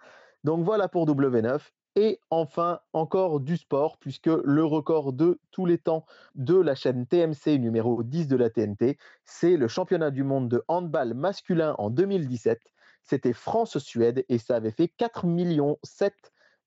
Donc 0.45 0.65
voilà 0.65 0.89
pour 0.89 1.07
W9. 1.07 1.61
Et 1.97 2.19
enfin, 2.31 2.81
encore 2.93 3.39
du 3.39 3.57
sport, 3.57 3.99
puisque 3.99 4.27
le 4.27 4.65
record 4.65 5.13
de 5.13 5.41
tous 5.53 5.65
les 5.65 5.79
temps 5.79 6.05
de 6.35 6.57
la 6.57 6.75
chaîne 6.75 7.07
TMC 7.07 7.59
numéro 7.59 8.03
10 8.03 8.27
de 8.27 8.37
la 8.37 8.51
TNT, 8.51 8.99
c'est 9.25 9.57
le 9.57 9.69
championnat 9.69 10.11
du 10.11 10.25
monde 10.25 10.49
de 10.49 10.65
handball 10.67 11.15
masculin 11.15 11.77
en 11.79 11.91
2017. 11.91 12.61
C'était 13.05 13.33
France-Suède 13.33 14.25
et 14.29 14.39
ça 14.39 14.57
avait 14.57 14.73
fait 14.73 14.89
4 14.89 15.27
millions 15.27 15.79
7 15.85 16.13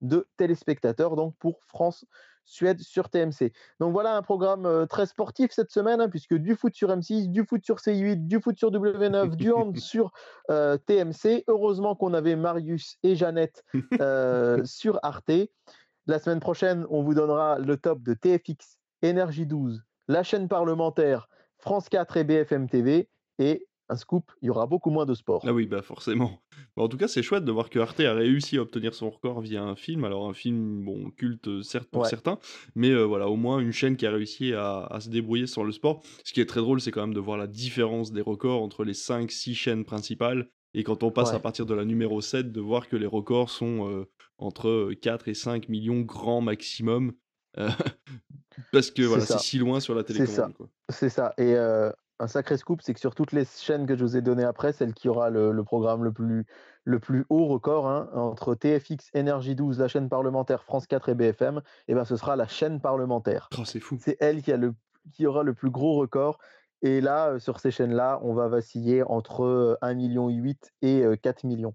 de 0.01 0.27
téléspectateurs 0.37 1.15
donc 1.15 1.35
pour 1.37 1.59
France 1.65 2.05
Suède 2.47 2.79
sur 2.79 3.09
TMC. 3.09 3.51
Donc 3.79 3.91
voilà 3.91 4.15
un 4.15 4.21
programme 4.21 4.65
euh, 4.65 4.85
très 4.85 5.05
sportif 5.05 5.51
cette 5.51 5.69
semaine, 5.69 5.99
hein, 6.01 6.09
puisque 6.09 6.33
du 6.33 6.55
foot 6.55 6.73
sur 6.73 6.89
M6, 6.89 7.29
du 7.29 7.43
foot 7.45 7.63
sur 7.63 7.75
C8, 7.75 8.25
du 8.25 8.39
foot 8.39 8.57
sur 8.57 8.71
W9, 8.71 9.35
du 9.35 9.51
hand 9.51 9.77
sur 9.77 10.11
euh, 10.49 10.77
TMC. 10.77 11.43
Heureusement 11.47 11.95
qu'on 11.95 12.13
avait 12.13 12.37
Marius 12.37 12.97
et 13.03 13.15
Jeannette 13.15 13.63
euh, 14.01 14.63
sur 14.63 14.99
Arte. 15.03 15.31
La 16.07 16.19
semaine 16.19 16.39
prochaine, 16.39 16.85
on 16.89 17.03
vous 17.03 17.13
donnera 17.13 17.59
le 17.59 17.75
top 17.75 18.01
de 18.01 18.13
TFX, 18.13 18.77
Énergie 19.01 19.45
12, 19.45 19.83
la 20.07 20.23
chaîne 20.23 20.47
parlementaire, 20.47 21.27
France 21.57 21.89
4 21.89 22.15
et 22.15 22.23
BFM 22.23 22.69
TV. 22.69 23.09
Et 23.39 23.67
un 23.89 23.95
scoop, 23.95 24.31
il 24.41 24.47
y 24.47 24.49
aura 24.49 24.65
beaucoup 24.65 24.89
moins 24.89 25.05
de 25.05 25.13
sport. 25.13 25.43
Ah 25.47 25.53
oui, 25.53 25.65
bah 25.65 25.81
forcément. 25.81 26.41
en 26.75 26.87
tout 26.87 26.97
cas, 26.97 27.07
c'est 27.07 27.23
chouette 27.23 27.45
de 27.45 27.51
voir 27.51 27.69
que 27.69 27.79
Arte 27.79 27.99
a 28.01 28.13
réussi 28.13 28.57
à 28.57 28.61
obtenir 28.61 28.93
son 28.93 29.09
record 29.09 29.41
via 29.41 29.63
un 29.63 29.75
film. 29.75 30.03
Alors 30.03 30.27
un 30.27 30.33
film, 30.33 30.83
bon, 30.83 31.09
culte 31.11 31.47
euh, 31.47 31.63
certes 31.63 31.89
pour 31.89 32.05
certains, 32.05 32.37
mais 32.75 32.89
euh, 32.89 33.03
voilà, 33.03 33.29
au 33.29 33.35
moins 33.35 33.59
une 33.59 33.71
chaîne 33.71 33.95
qui 33.95 34.05
a 34.05 34.11
réussi 34.11 34.53
à, 34.53 34.97
se 34.99 35.09
débrouiller 35.09 35.47
sur 35.47 35.63
le 35.63 35.71
sport. 35.71 36.01
Ce 36.23 36.33
qui 36.33 36.41
est 36.41 36.45
très 36.45 36.59
drôle, 36.59 36.81
c'est 36.81 36.91
quand 36.91 37.01
même 37.01 37.13
de 37.13 37.19
voir 37.19 37.37
la 37.37 37.47
différence 37.47 38.11
des 38.11 38.21
records 38.21 38.61
entre 38.61 38.83
les 38.83 38.93
5-6 38.93 39.53
chaînes 39.53 39.85
principales. 39.85 40.49
Et 40.73 40.83
quand 40.83 41.03
on 41.03 41.11
passe 41.11 41.33
à 41.33 41.39
partir 41.39 41.65
de 41.65 41.73
la 41.73 41.85
numéro 41.85 42.21
7, 42.21 42.51
de 42.51 42.61
voir 42.61 42.87
que 42.87 42.97
les 42.97 43.07
records 43.07 43.49
sont 43.49 43.89
euh, 43.89 44.05
entre 44.37 44.93
4 45.01 45.29
et 45.29 45.33
5 45.33 45.69
millions 45.69 46.01
grand 46.01 46.41
maximum. 46.41 47.13
parce 48.71 48.91
que 48.91 49.01
voilà, 49.01 49.25
c'est 49.25 49.39
si 49.39 49.57
loin 49.57 49.79
sur 49.79 49.95
la 49.95 50.03
télécommande. 50.03 50.53
C'est 50.89 51.09
ça. 51.09 51.33
Et 51.39 51.55
un 52.19 52.27
sacré 52.27 52.57
scoop, 52.57 52.81
c'est 52.81 52.93
que 52.93 52.99
sur 52.99 53.13
toutes 53.13 53.31
les 53.31 53.45
chaînes 53.45 53.85
que 53.85 53.95
je 53.95 54.03
vous 54.03 54.17
ai 54.17 54.21
données 54.21 54.43
après, 54.43 54.73
celle 54.73 54.93
qui 54.93 55.09
aura 55.09 55.29
le, 55.29 55.63
programme 55.63 56.03
le 56.03 56.11
plus, 56.11 56.45
le 56.83 56.99
plus 56.99 57.25
haut 57.29 57.45
record, 57.45 57.87
hein, 57.87 58.09
entre 58.13 58.55
TFX, 58.55 59.09
Énergie 59.13 59.55
12, 59.55 59.79
la 59.79 59.87
chaîne 59.87 60.09
parlementaire, 60.09 60.63
France 60.63 60.87
4 60.87 61.09
et 61.09 61.15
BFM, 61.15 61.57
et 61.57 61.61
eh 61.89 61.93
ben, 61.93 62.05
ce 62.05 62.15
sera 62.15 62.35
la 62.35 62.47
chaîne 62.47 62.81
parlementaire. 62.81 63.49
Oh, 63.57 63.65
c'est 63.65 63.79
fou. 63.79 63.97
C'est 64.01 64.17
elle 64.19 64.41
qui, 64.41 64.51
a 64.51 64.57
le, 64.57 64.73
qui 65.13 65.27
aura 65.27 65.43
le 65.43 65.53
plus 65.53 65.69
gros 65.69 65.95
record. 65.95 66.39
Et 66.81 67.01
là, 67.01 67.39
sur 67.39 67.59
ces 67.59 67.71
chaînes-là, 67.71 68.19
on 68.23 68.33
va 68.33 68.47
vaciller 68.47 69.03
entre 69.03 69.77
1,8 69.81 69.95
million 69.95 70.29
et 70.81 71.03
4 71.21 71.43
millions. 71.43 71.73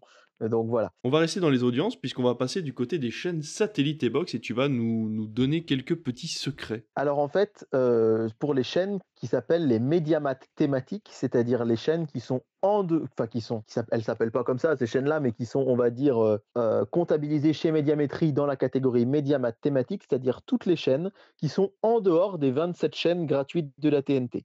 Donc 0.49 0.69
voilà. 0.69 0.93
On 1.05 1.11
va 1.11 1.19
rester 1.19 1.41
dans 1.41 1.51
les 1.51 1.63
audiences 1.63 1.97
puisqu'on 1.97 2.23
va 2.23 2.35
passer 2.35 2.63
du 2.63 2.75
côté 2.75 2.99
des 2.99 3.11
chaînes 3.11 3.43
satellite 3.43 4.03
et 4.03 4.11
box 4.11 4.35
et 4.35 4.41
tu 4.41 4.55
vas 4.55 4.69
nous, 4.69 5.09
nous 5.09 5.27
donner 5.27 5.65
quelques 5.65 5.97
petits 5.97 6.29
secrets. 6.29 6.85
Alors 6.97 7.19
en 7.19 7.29
fait, 7.29 7.67
euh, 7.75 8.29
pour 8.39 8.55
les 8.55 8.63
chaînes 8.63 8.99
qui 9.15 9.27
s'appellent 9.27 9.67
les 9.67 9.79
médiamat 9.79 10.37
thématiques, 10.57 11.09
c'est-à-dire 11.11 11.65
les 11.65 11.77
chaînes 11.77 12.07
qui 12.07 12.21
sont 12.21 12.43
en 12.63 12.83
deux, 12.83 13.05
enfin 13.05 13.27
qui 13.27 13.41
sont, 13.41 13.63
qui 13.63 13.79
elles 13.91 14.05
s'appellent 14.05 14.33
pas 14.33 14.45
comme 14.45 14.59
ça 14.59 14.77
ces 14.77 14.87
chaînes-là, 14.87 15.21
mais 15.21 15.33
qui 15.33 15.47
sont, 15.47 15.65
on 15.67 15.77
va 15.77 15.91
dire, 15.91 16.23
euh, 16.23 16.39
euh, 16.57 16.85
comptabilisées 16.85 17.53
chez 17.53 17.73
Médiamétrie 17.73 18.33
dans 18.33 18.47
la 18.47 18.57
catégorie 18.57 19.07
médiamat 19.07 19.53
thématique, 19.53 20.05
c'est-à-dire 20.09 20.43
toutes 20.43 20.67
les 20.67 20.77
chaînes 20.77 21.11
qui 21.37 21.49
sont 21.49 21.73
en 21.83 22.01
dehors 22.01 22.39
des 22.39 22.51
27 22.51 22.95
chaînes 22.95 23.27
gratuites 23.27 23.73
de 23.79 23.89
la 23.89 24.03
TNT. 24.03 24.45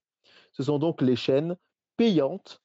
Ce 0.54 0.64
sont 0.64 0.80
donc 0.80 1.02
les 1.02 1.16
chaînes 1.16 1.56
payantes 1.98 2.62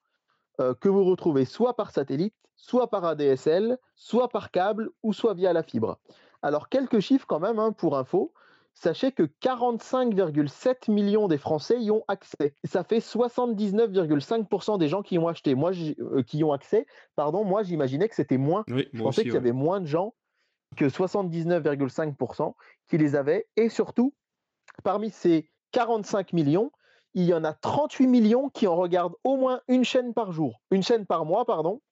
que 0.80 0.88
vous 0.88 1.04
retrouvez 1.04 1.44
soit 1.44 1.74
par 1.74 1.90
satellite, 1.90 2.34
soit 2.62 2.88
par 2.88 3.04
ADSL, 3.04 3.76
soit 3.96 4.28
par 4.28 4.50
câble 4.50 4.90
ou 5.02 5.12
soit 5.12 5.34
via 5.34 5.52
la 5.52 5.62
fibre. 5.62 5.98
Alors 6.42 6.68
quelques 6.68 7.00
chiffres 7.00 7.26
quand 7.26 7.40
même 7.40 7.58
hein, 7.58 7.72
pour 7.72 7.98
info. 7.98 8.32
Sachez 8.74 9.12
que 9.12 9.24
45,7 9.42 10.90
millions 10.90 11.28
des 11.28 11.36
Français 11.36 11.78
y 11.78 11.90
ont 11.90 12.04
accès. 12.08 12.54
Ça 12.64 12.84
fait 12.84 13.00
79,5% 13.00 14.78
des 14.78 14.88
gens 14.88 15.02
qui 15.02 15.16
y 15.16 15.18
ont 15.18 15.28
acheté. 15.28 15.54
Moi, 15.54 15.72
euh, 16.00 16.22
qui 16.22 16.38
y 16.38 16.44
ont 16.44 16.52
accès. 16.52 16.86
Pardon, 17.14 17.44
moi 17.44 17.64
j'imaginais 17.64 18.08
que 18.08 18.14
c'était 18.14 18.38
moins. 18.38 18.64
Je 18.68 19.02
pensais 19.02 19.24
qu'il 19.24 19.34
y 19.34 19.36
avait 19.36 19.52
moins 19.52 19.80
de 19.80 19.86
gens 19.86 20.14
que 20.76 20.86
79,5% 20.86 22.54
qui 22.88 22.96
les 22.96 23.14
avaient. 23.14 23.46
Et 23.56 23.68
surtout, 23.68 24.14
parmi 24.82 25.10
ces 25.10 25.50
45 25.72 26.32
millions, 26.32 26.72
il 27.12 27.24
y 27.24 27.34
en 27.34 27.44
a 27.44 27.52
38 27.52 28.06
millions 28.06 28.48
qui 28.48 28.66
en 28.66 28.76
regardent 28.76 29.16
au 29.22 29.36
moins 29.36 29.60
une 29.68 29.84
chaîne 29.84 30.14
par 30.14 30.32
jour, 30.32 30.62
une 30.70 30.82
chaîne 30.82 31.04
par 31.04 31.26
mois, 31.26 31.44
pardon, 31.44 31.82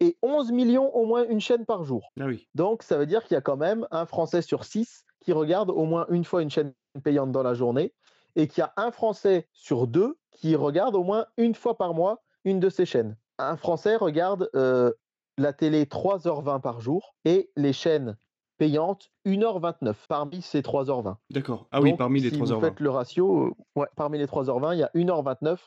et 0.00 0.16
11 0.22 0.52
millions 0.52 0.94
au 0.94 1.06
moins 1.06 1.26
une 1.28 1.40
chaîne 1.40 1.64
par 1.64 1.84
jour. 1.84 2.12
Ah 2.20 2.26
oui. 2.26 2.48
Donc 2.54 2.82
ça 2.82 2.98
veut 2.98 3.06
dire 3.06 3.24
qu'il 3.24 3.34
y 3.34 3.38
a 3.38 3.40
quand 3.40 3.56
même 3.56 3.86
un 3.90 4.06
Français 4.06 4.42
sur 4.42 4.64
six 4.64 5.04
qui 5.20 5.32
regarde 5.32 5.70
au 5.70 5.84
moins 5.84 6.06
une 6.08 6.24
fois 6.24 6.42
une 6.42 6.50
chaîne 6.50 6.72
payante 7.02 7.32
dans 7.32 7.42
la 7.42 7.54
journée, 7.54 7.92
et 8.36 8.48
qu'il 8.48 8.60
y 8.60 8.64
a 8.64 8.72
un 8.76 8.90
Français 8.90 9.48
sur 9.52 9.86
deux 9.86 10.18
qui 10.30 10.56
regarde 10.56 10.94
au 10.94 11.02
moins 11.02 11.26
une 11.36 11.54
fois 11.54 11.76
par 11.76 11.94
mois 11.94 12.22
une 12.44 12.60
de 12.60 12.68
ces 12.68 12.86
chaînes. 12.86 13.16
Un 13.38 13.56
Français 13.56 13.96
regarde 13.96 14.48
euh, 14.54 14.92
la 15.36 15.52
télé 15.52 15.84
3h20 15.84 16.60
par 16.60 16.80
jour 16.80 17.14
et 17.24 17.50
les 17.56 17.72
chaînes 17.72 18.16
payante 18.58 19.10
1h29 19.26 19.94
parmi 20.08 20.42
ces 20.42 20.60
3h20. 20.60 21.16
D'accord. 21.30 21.68
Ah 21.70 21.80
oui, 21.80 21.94
parmi 21.96 22.20
les 22.20 22.30
si 22.30 22.36
3h20. 22.36 22.54
Vous 22.54 22.60
faites 22.60 22.80
le 22.80 22.90
ratio, 22.90 23.46
euh, 23.46 23.54
ouais, 23.76 23.86
parmi 23.96 24.18
les 24.18 24.26
3h20, 24.26 24.74
il 24.74 24.78
y 24.78 24.82
a 24.82 24.90
1h29 24.94 25.58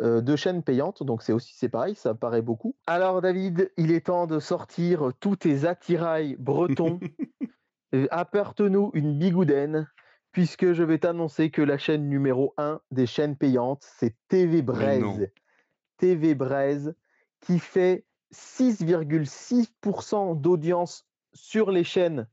euh, 0.00 0.20
de 0.20 0.36
chaînes 0.36 0.62
payantes, 0.62 1.02
donc 1.02 1.22
c'est 1.22 1.32
aussi 1.32 1.54
c'est 1.54 1.68
pareil, 1.68 1.94
ça 1.94 2.14
paraît 2.14 2.42
beaucoup. 2.42 2.74
Alors 2.86 3.22
David, 3.22 3.70
il 3.76 3.92
est 3.92 4.06
temps 4.06 4.26
de 4.26 4.40
sortir 4.40 5.12
tous 5.20 5.36
tes 5.36 5.66
attirails 5.66 6.36
bretons. 6.38 7.00
Euh, 7.94 8.08
apporte-nous 8.10 8.90
une 8.94 9.18
bigoudaine, 9.20 9.88
puisque 10.32 10.72
je 10.72 10.82
vais 10.82 10.98
t'annoncer 10.98 11.50
que 11.50 11.62
la 11.62 11.78
chaîne 11.78 12.08
numéro 12.08 12.52
1 12.56 12.80
des 12.90 13.06
chaînes 13.06 13.36
payantes, 13.36 13.84
c'est 13.84 14.16
TV 14.26 14.62
Braise. 14.62 15.30
TV 15.98 16.34
Braise, 16.34 16.96
qui 17.40 17.60
fait 17.60 18.04
6,6% 18.32 20.40
d'audience 20.40 21.06
sur 21.34 21.70
les 21.70 21.84
chaînes 21.84 22.26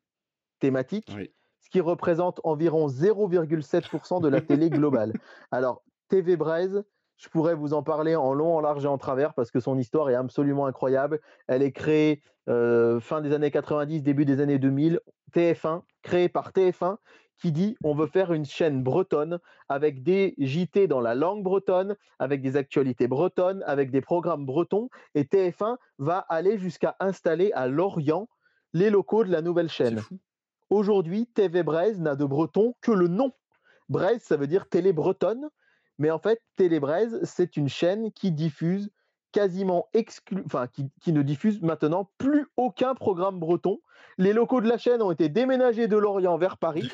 thématiques, 0.59 1.15
ce 1.59 1.69
qui 1.69 1.79
représente 1.79 2.41
environ 2.43 2.87
0,7% 2.87 4.19
de 4.19 4.29
la 4.29 4.41
télé 4.41 4.71
globale. 4.71 5.13
Alors, 5.51 5.83
TV 6.07 6.37
Braise, 6.37 6.83
je 7.21 7.29
pourrais 7.29 7.53
vous 7.53 7.73
en 7.73 7.83
parler 7.83 8.15
en 8.15 8.33
long, 8.33 8.55
en 8.55 8.61
large 8.61 8.83
et 8.83 8.87
en 8.87 8.97
travers 8.97 9.35
parce 9.35 9.51
que 9.51 9.59
son 9.59 9.77
histoire 9.77 10.09
est 10.09 10.15
absolument 10.15 10.65
incroyable. 10.65 11.21
Elle 11.47 11.61
est 11.61 11.71
créée 11.71 12.23
euh, 12.49 12.99
fin 12.99 13.21
des 13.21 13.31
années 13.31 13.51
90, 13.51 14.01
début 14.01 14.25
des 14.25 14.41
années 14.41 14.57
2000. 14.57 14.99
TF1, 15.31 15.83
créée 16.01 16.29
par 16.29 16.51
TF1, 16.51 16.97
qui 17.37 17.51
dit 17.51 17.77
on 17.83 17.93
veut 17.93 18.07
faire 18.07 18.33
une 18.33 18.43
chaîne 18.43 18.81
bretonne 18.81 19.37
avec 19.69 20.01
des 20.01 20.33
JT 20.39 20.87
dans 20.87 20.99
la 20.99 21.13
langue 21.13 21.43
bretonne, 21.43 21.95
avec 22.17 22.41
des 22.41 22.57
actualités 22.57 23.07
bretonnes, 23.07 23.63
avec 23.67 23.91
des 23.91 24.01
programmes 24.01 24.47
bretons. 24.47 24.89
Et 25.13 25.23
TF1 25.23 25.77
va 25.99 26.17
aller 26.17 26.57
jusqu'à 26.57 26.95
installer 26.99 27.51
à 27.53 27.67
Lorient 27.67 28.29
les 28.73 28.89
locaux 28.89 29.23
de 29.23 29.31
la 29.31 29.43
nouvelle 29.43 29.69
chaîne. 29.69 30.01
Aujourd'hui, 30.71 31.27
TV 31.27 31.61
Braise 31.61 31.99
n'a 31.99 32.15
de 32.15 32.25
breton 32.25 32.73
que 32.81 32.91
le 32.91 33.07
nom. 33.07 33.31
Braise, 33.89 34.23
ça 34.23 34.37
veut 34.37 34.47
dire 34.47 34.69
télé 34.69 34.91
bretonne, 34.91 35.49
mais 36.01 36.09
en 36.09 36.17
fait, 36.17 36.41
Télé 36.55 36.79
Braise, 36.79 37.19
c'est 37.21 37.57
une 37.57 37.69
chaîne 37.69 38.11
qui 38.11 38.31
diffuse 38.31 38.89
quasiment 39.31 39.87
exclu, 39.93 40.41
enfin 40.47 40.65
qui, 40.67 41.13
ne 41.13 41.21
diffuse 41.21 41.61
maintenant 41.61 42.09
plus 42.17 42.47
aucun 42.57 42.95
programme 42.95 43.39
breton. 43.39 43.79
Les 44.17 44.33
locaux 44.33 44.61
de 44.61 44.67
la 44.67 44.79
chaîne 44.79 45.03
ont 45.03 45.11
été 45.11 45.29
déménagés 45.29 45.87
de 45.87 45.95
Lorient 45.95 46.39
vers 46.39 46.57
Paris. 46.57 46.91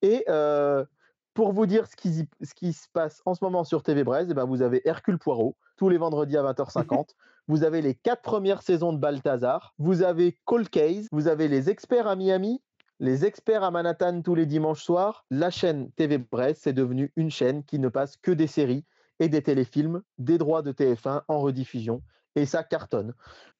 Et 0.00 0.24
euh, 0.30 0.86
pour 1.34 1.52
vous 1.52 1.66
dire 1.66 1.86
ce 1.86 1.94
qui, 1.96 2.26
ce 2.40 2.54
qui, 2.54 2.72
se 2.72 2.88
passe 2.90 3.20
en 3.26 3.34
ce 3.34 3.44
moment 3.44 3.62
sur 3.62 3.82
TV 3.82 4.00
eh 4.00 4.34
ben 4.34 4.46
vous 4.46 4.62
avez 4.62 4.80
Hercule 4.86 5.18
Poirot 5.18 5.58
tous 5.76 5.90
les 5.90 5.98
vendredis 5.98 6.38
à 6.38 6.42
20h50. 6.42 7.10
vous 7.46 7.62
avez 7.62 7.82
les 7.82 7.94
quatre 7.94 8.22
premières 8.22 8.62
saisons 8.62 8.94
de 8.94 8.98
Balthazar. 8.98 9.74
Vous 9.78 10.02
avez 10.02 10.38
Cold 10.46 10.70
Case. 10.70 11.08
Vous 11.12 11.28
avez 11.28 11.46
les 11.46 11.68
experts 11.68 12.06
à 12.06 12.16
Miami. 12.16 12.62
Les 13.02 13.24
experts 13.24 13.64
à 13.64 13.70
Manhattan 13.70 14.20
tous 14.20 14.34
les 14.34 14.44
dimanches 14.44 14.82
soirs. 14.82 15.24
La 15.30 15.48
chaîne 15.48 15.90
TV 15.92 16.18
Braise, 16.18 16.58
c'est 16.60 16.74
devenu 16.74 17.10
une 17.16 17.30
chaîne 17.30 17.64
qui 17.64 17.78
ne 17.78 17.88
passe 17.88 18.18
que 18.18 18.30
des 18.30 18.46
séries 18.46 18.84
et 19.20 19.30
des 19.30 19.40
téléfilms, 19.40 20.02
des 20.18 20.36
droits 20.36 20.60
de 20.60 20.70
TF1 20.70 21.22
en 21.26 21.40
rediffusion. 21.40 22.02
Et 22.36 22.44
ça 22.44 22.62
cartonne. 22.62 23.14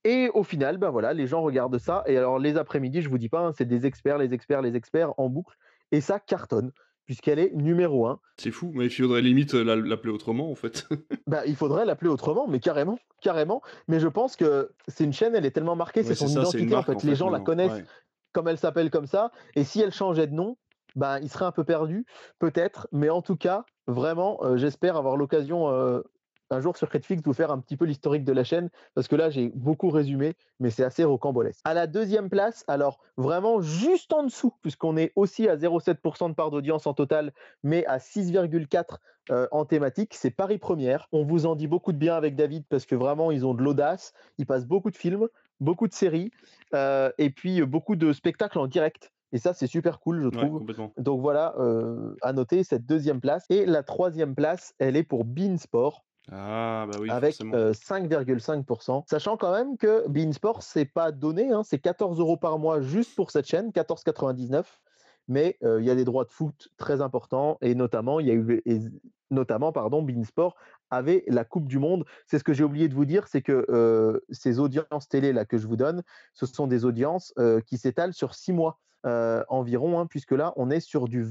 Et 0.04 0.28
au 0.34 0.42
final, 0.42 0.76
ben 0.76 0.90
voilà, 0.90 1.14
les 1.14 1.26
gens 1.26 1.40
regardent 1.40 1.78
ça. 1.78 2.04
Et 2.06 2.18
alors 2.18 2.38
les 2.38 2.58
après-midi, 2.58 3.00
je 3.00 3.08
vous 3.08 3.16
dis 3.16 3.30
pas, 3.30 3.40
hein, 3.40 3.52
c'est 3.56 3.64
des 3.64 3.86
experts, 3.86 4.18
les 4.18 4.34
experts, 4.34 4.60
les 4.60 4.76
experts 4.76 5.14
en 5.16 5.30
boucle. 5.30 5.56
Et 5.90 6.02
ça 6.02 6.20
cartonne 6.20 6.70
puisqu'elle 7.06 7.38
est 7.38 7.52
numéro 7.54 8.06
1. 8.06 8.20
C'est 8.36 8.50
fou, 8.50 8.70
mais 8.74 8.84
il 8.84 8.90
faudrait 8.90 9.22
limite 9.22 9.54
euh, 9.54 9.64
l'appeler 9.74 10.12
autrement 10.12 10.50
en 10.50 10.54
fait. 10.54 10.86
bah, 11.26 11.46
il 11.46 11.56
faudrait 11.56 11.86
l'appeler 11.86 12.10
autrement, 12.10 12.46
mais 12.46 12.60
carrément, 12.60 12.98
carrément. 13.22 13.62
Mais 13.88 14.00
je 14.00 14.06
pense 14.06 14.36
que 14.36 14.70
c'est 14.86 15.02
une 15.02 15.14
chaîne, 15.14 15.34
elle 15.34 15.46
est 15.46 15.50
tellement 15.50 15.76
marquée, 15.76 16.04
c'est 16.04 16.14
son 16.14 16.28
identité 16.28 16.72
en 16.74 16.82
fait. 16.82 17.02
les 17.02 17.14
gens 17.16 17.30
la 17.30 17.40
connaissent 17.40 17.82
comme 18.32 18.48
elle 18.48 18.58
s'appelle 18.58 18.90
comme 18.90 19.06
ça, 19.06 19.30
et 19.54 19.64
si 19.64 19.80
elle 19.80 19.92
changeait 19.92 20.26
de 20.26 20.34
nom, 20.34 20.56
bah, 20.96 21.20
il 21.20 21.28
serait 21.28 21.44
un 21.44 21.52
peu 21.52 21.64
perdu, 21.64 22.06
peut-être, 22.38 22.88
mais 22.92 23.10
en 23.10 23.22
tout 23.22 23.36
cas, 23.36 23.64
vraiment, 23.86 24.38
euh, 24.42 24.56
j'espère 24.56 24.96
avoir 24.96 25.16
l'occasion 25.16 25.68
euh, 25.68 26.02
un 26.50 26.60
jour 26.60 26.76
sur 26.76 26.88
Netflix 26.92 27.22
vous 27.24 27.32
faire 27.32 27.50
un 27.50 27.60
petit 27.60 27.76
peu 27.76 27.84
l'historique 27.84 28.24
de 28.24 28.32
la 28.32 28.44
chaîne, 28.44 28.70
parce 28.94 29.08
que 29.08 29.16
là, 29.16 29.30
j'ai 29.30 29.50
beaucoup 29.54 29.90
résumé, 29.90 30.34
mais 30.58 30.70
c'est 30.70 30.84
assez 30.84 31.04
rocambolesque. 31.04 31.60
À 31.64 31.74
la 31.74 31.86
deuxième 31.86 32.28
place, 32.28 32.64
alors 32.66 32.98
vraiment 33.16 33.60
juste 33.60 34.12
en 34.12 34.24
dessous, 34.24 34.52
puisqu'on 34.62 34.96
est 34.96 35.12
aussi 35.16 35.48
à 35.48 35.56
0,7% 35.56 36.30
de 36.30 36.34
part 36.34 36.50
d'audience 36.50 36.86
en 36.86 36.94
total, 36.94 37.32
mais 37.62 37.86
à 37.86 37.98
6,4% 37.98 38.98
euh, 39.30 39.46
en 39.52 39.64
thématique, 39.64 40.14
c'est 40.14 40.30
Paris 40.30 40.58
Première. 40.58 41.06
On 41.12 41.22
vous 41.22 41.46
en 41.46 41.54
dit 41.54 41.68
beaucoup 41.68 41.92
de 41.92 41.98
bien 41.98 42.16
avec 42.16 42.34
David, 42.34 42.64
parce 42.68 42.84
que 42.84 42.96
vraiment, 42.96 43.30
ils 43.30 43.46
ont 43.46 43.54
de 43.54 43.62
l'audace, 43.62 44.12
ils 44.38 44.46
passent 44.46 44.66
beaucoup 44.66 44.90
de 44.90 44.96
films, 44.96 45.28
beaucoup 45.60 45.88
de 45.88 45.94
séries, 45.94 46.30
euh, 46.74 47.10
et 47.18 47.30
puis 47.30 47.62
beaucoup 47.62 47.96
de 47.96 48.12
spectacles 48.12 48.58
en 48.58 48.66
direct. 48.66 49.12
Et 49.32 49.38
ça, 49.38 49.54
c'est 49.54 49.68
super 49.68 50.00
cool, 50.00 50.22
je 50.22 50.28
trouve. 50.28 50.64
Donc 50.98 51.20
voilà, 51.20 51.54
euh, 51.58 52.16
à 52.22 52.32
noter 52.32 52.64
cette 52.64 52.84
deuxième 52.84 53.20
place. 53.20 53.44
Et 53.48 53.64
la 53.64 53.82
troisième 53.82 54.34
place, 54.34 54.74
elle 54.78 54.96
est 54.96 55.04
pour 55.04 55.24
Beansport. 55.24 56.04
Ah, 56.32 56.86
bah 56.90 56.98
oui, 57.00 57.10
avec 57.10 57.36
5,5%. 57.36 59.04
Sachant 59.08 59.36
quand 59.36 59.52
même 59.52 59.76
que 59.76 60.08
Beansport, 60.08 60.62
c'est 60.62 60.84
pas 60.84 61.12
donné, 61.12 61.52
hein, 61.52 61.62
c'est 61.64 61.78
14 61.78 62.18
euros 62.20 62.36
par 62.36 62.58
mois 62.58 62.80
juste 62.80 63.14
pour 63.14 63.30
cette 63.30 63.46
chaîne, 63.46 63.70
14,99. 63.70 64.64
Mais 65.30 65.56
il 65.62 65.84
y 65.84 65.90
a 65.90 65.94
des 65.94 66.04
droits 66.04 66.24
de 66.24 66.30
foot 66.30 66.68
très 66.76 67.00
importants 67.00 67.56
et 67.62 67.74
notamment, 67.74 68.20
il 68.20 68.26
y 68.26 68.30
a 68.30 68.34
eu, 68.34 68.62
notamment, 69.30 69.72
pardon, 69.72 70.02
Beansport 70.02 70.56
avait 70.90 71.24
la 71.28 71.44
Coupe 71.44 71.68
du 71.68 71.78
Monde. 71.78 72.04
C'est 72.26 72.38
ce 72.38 72.44
que 72.44 72.52
j'ai 72.52 72.64
oublié 72.64 72.88
de 72.88 72.94
vous 72.94 73.04
dire, 73.06 73.28
c'est 73.28 73.40
que 73.40 74.20
ces 74.30 74.58
audiences 74.58 75.08
télé 75.08 75.32
là 75.32 75.44
que 75.44 75.56
je 75.56 75.66
vous 75.68 75.76
donne, 75.76 76.02
ce 76.34 76.46
sont 76.46 76.66
des 76.66 76.84
audiences 76.84 77.32
qui 77.64 77.78
s'étalent 77.78 78.12
sur 78.12 78.34
six 78.34 78.52
mois 78.52 78.80
environ, 79.48 80.00
hein, 80.00 80.06
puisque 80.06 80.32
là, 80.32 80.52
on 80.56 80.68
est 80.68 80.80
sur 80.80 81.08
du 81.08 81.26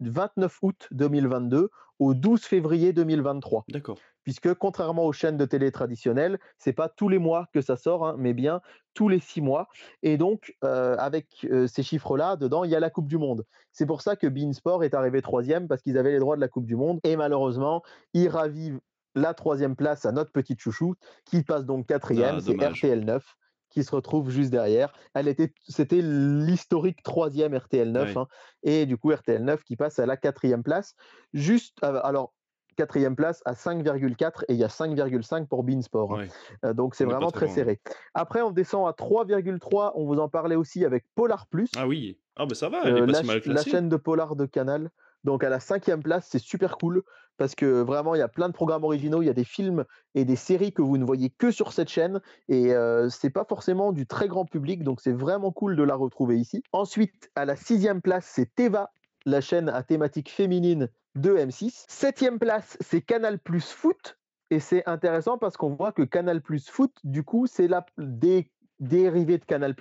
29 0.00 0.58
août 0.62 0.88
2022 0.90 1.68
au 1.98 2.14
12 2.14 2.42
février 2.42 2.92
2023. 2.92 3.66
D'accord 3.68 3.98
puisque 4.24 4.52
contrairement 4.54 5.04
aux 5.04 5.12
chaînes 5.12 5.36
de 5.36 5.44
télé 5.44 5.70
traditionnelles, 5.70 6.38
c'est 6.58 6.72
pas 6.72 6.88
tous 6.88 7.08
les 7.08 7.18
mois 7.18 7.46
que 7.52 7.60
ça 7.60 7.76
sort, 7.76 8.06
hein, 8.06 8.16
mais 8.18 8.32
bien 8.32 8.60
tous 8.94 9.08
les 9.08 9.20
six 9.20 9.40
mois. 9.40 9.68
Et 10.02 10.16
donc, 10.16 10.54
euh, 10.64 10.96
avec 10.98 11.26
euh, 11.44 11.66
ces 11.66 11.82
chiffres-là, 11.82 12.36
dedans, 12.36 12.64
il 12.64 12.70
y 12.70 12.76
a 12.76 12.80
la 12.80 12.90
Coupe 12.90 13.08
du 13.08 13.18
Monde. 13.18 13.44
C'est 13.72 13.86
pour 13.86 14.02
ça 14.02 14.16
que 14.16 14.26
Beansport 14.26 14.84
est 14.84 14.94
arrivé 14.94 15.20
troisième, 15.20 15.68
parce 15.68 15.82
qu'ils 15.82 15.98
avaient 15.98 16.12
les 16.12 16.18
droits 16.18 16.36
de 16.36 16.40
la 16.40 16.48
Coupe 16.48 16.66
du 16.66 16.76
Monde. 16.76 17.00
Et 17.04 17.16
malheureusement, 17.16 17.82
ils 18.12 18.28
ravivent 18.28 18.80
la 19.14 19.34
troisième 19.34 19.76
place 19.76 20.06
à 20.06 20.12
notre 20.12 20.32
petite 20.32 20.60
chouchou, 20.60 20.94
qui 21.24 21.42
passe 21.42 21.64
donc 21.64 21.86
quatrième, 21.86 22.36
ah, 22.38 22.40
c'est 22.40 22.56
RTL 22.56 23.04
9 23.04 23.24
qui 23.70 23.82
se 23.82 23.90
retrouve 23.90 24.30
juste 24.30 24.50
derrière. 24.50 24.92
Elle 25.14 25.26
était, 25.26 25.52
c'était 25.68 26.00
l'historique 26.00 27.02
troisième 27.02 27.56
RTL 27.56 27.90
9, 27.90 28.16
hein, 28.16 28.28
et 28.62 28.86
du 28.86 28.96
coup 28.96 29.10
RTL 29.10 29.42
9 29.42 29.64
qui 29.64 29.74
passe 29.74 29.98
à 29.98 30.06
la 30.06 30.16
quatrième 30.16 30.62
place. 30.62 30.94
Juste, 31.32 31.76
euh, 31.82 32.00
alors 32.04 32.32
quatrième 32.74 33.16
place 33.16 33.42
à 33.44 33.52
5,4 33.54 34.44
et 34.48 34.54
il 34.54 34.58
y 34.58 34.64
a 34.64 34.68
5,5 34.68 35.46
pour 35.46 35.64
Beansport. 35.64 36.14
hein. 36.14 36.18
Ouais. 36.18 36.28
Euh, 36.64 36.74
donc 36.74 36.94
c'est 36.94 37.04
vraiment 37.04 37.30
très 37.30 37.48
serré. 37.48 37.80
Après, 38.14 38.42
on 38.42 38.50
descend 38.50 38.86
à 38.88 38.92
3,3. 38.92 39.92
On 39.94 40.06
vous 40.06 40.18
en 40.18 40.28
parlait 40.28 40.56
aussi 40.56 40.84
avec 40.84 41.04
Polar 41.14 41.46
Plus. 41.46 41.70
Ah 41.76 41.86
oui. 41.86 42.18
Ah 42.36 42.46
bah 42.46 42.54
ça 42.54 42.68
va, 42.68 42.80
elle 42.84 42.96
est 42.98 43.00
Euh, 43.02 43.06
pas 43.06 43.12
la, 43.12 43.20
si 43.20 43.26
mal 43.26 43.36
ch- 43.36 43.46
la 43.46 43.52
classée. 43.54 43.70
chaîne 43.70 43.88
de 43.88 43.96
Polar 43.96 44.36
de 44.36 44.46
Canal. 44.46 44.90
Donc 45.22 45.42
à 45.44 45.48
la 45.48 45.60
cinquième 45.60 46.02
place, 46.02 46.26
c'est 46.30 46.38
super 46.38 46.76
cool 46.76 47.02
parce 47.38 47.54
que 47.54 47.80
vraiment 47.80 48.14
il 48.14 48.18
y 48.18 48.22
a 48.22 48.28
plein 48.28 48.48
de 48.48 48.52
programmes 48.52 48.84
originaux, 48.84 49.22
il 49.22 49.26
y 49.26 49.30
a 49.30 49.34
des 49.34 49.44
films 49.44 49.84
et 50.14 50.24
des 50.26 50.36
séries 50.36 50.72
que 50.72 50.82
vous 50.82 50.98
ne 50.98 51.04
voyez 51.04 51.30
que 51.30 51.50
sur 51.50 51.72
cette 51.72 51.88
chaîne 51.88 52.20
et 52.48 52.74
euh, 52.74 53.08
c'est 53.08 53.30
pas 53.30 53.44
forcément 53.44 53.92
du 53.92 54.06
très 54.06 54.28
grand 54.28 54.44
public, 54.44 54.84
donc 54.84 55.00
c'est 55.00 55.12
vraiment 55.12 55.50
cool 55.50 55.76
de 55.76 55.82
la 55.82 55.94
retrouver 55.96 56.38
ici. 56.38 56.62
Ensuite, 56.72 57.30
à 57.36 57.44
la 57.46 57.56
sixième 57.56 58.02
place, 58.02 58.30
c'est 58.32 58.54
Teva, 58.54 58.90
la 59.24 59.40
chaîne 59.40 59.68
à 59.70 59.82
thématique 59.82 60.30
féminine 60.30 60.90
de 61.14 61.36
M6. 61.36 61.84
Septième 61.88 62.38
place, 62.38 62.76
c'est 62.80 63.00
Canal 63.00 63.38
Plus 63.38 63.70
Foot 63.70 64.18
et 64.50 64.60
c'est 64.60 64.86
intéressant 64.88 65.38
parce 65.38 65.56
qu'on 65.56 65.74
voit 65.74 65.92
que 65.92 66.02
Canal 66.02 66.42
Plus 66.42 66.68
Foot, 66.68 66.92
du 67.04 67.22
coup, 67.22 67.46
c'est 67.46 67.68
la 67.68 67.84
des 67.98 68.50
dérivée 68.80 69.38
de 69.38 69.44
Canal+, 69.44 69.74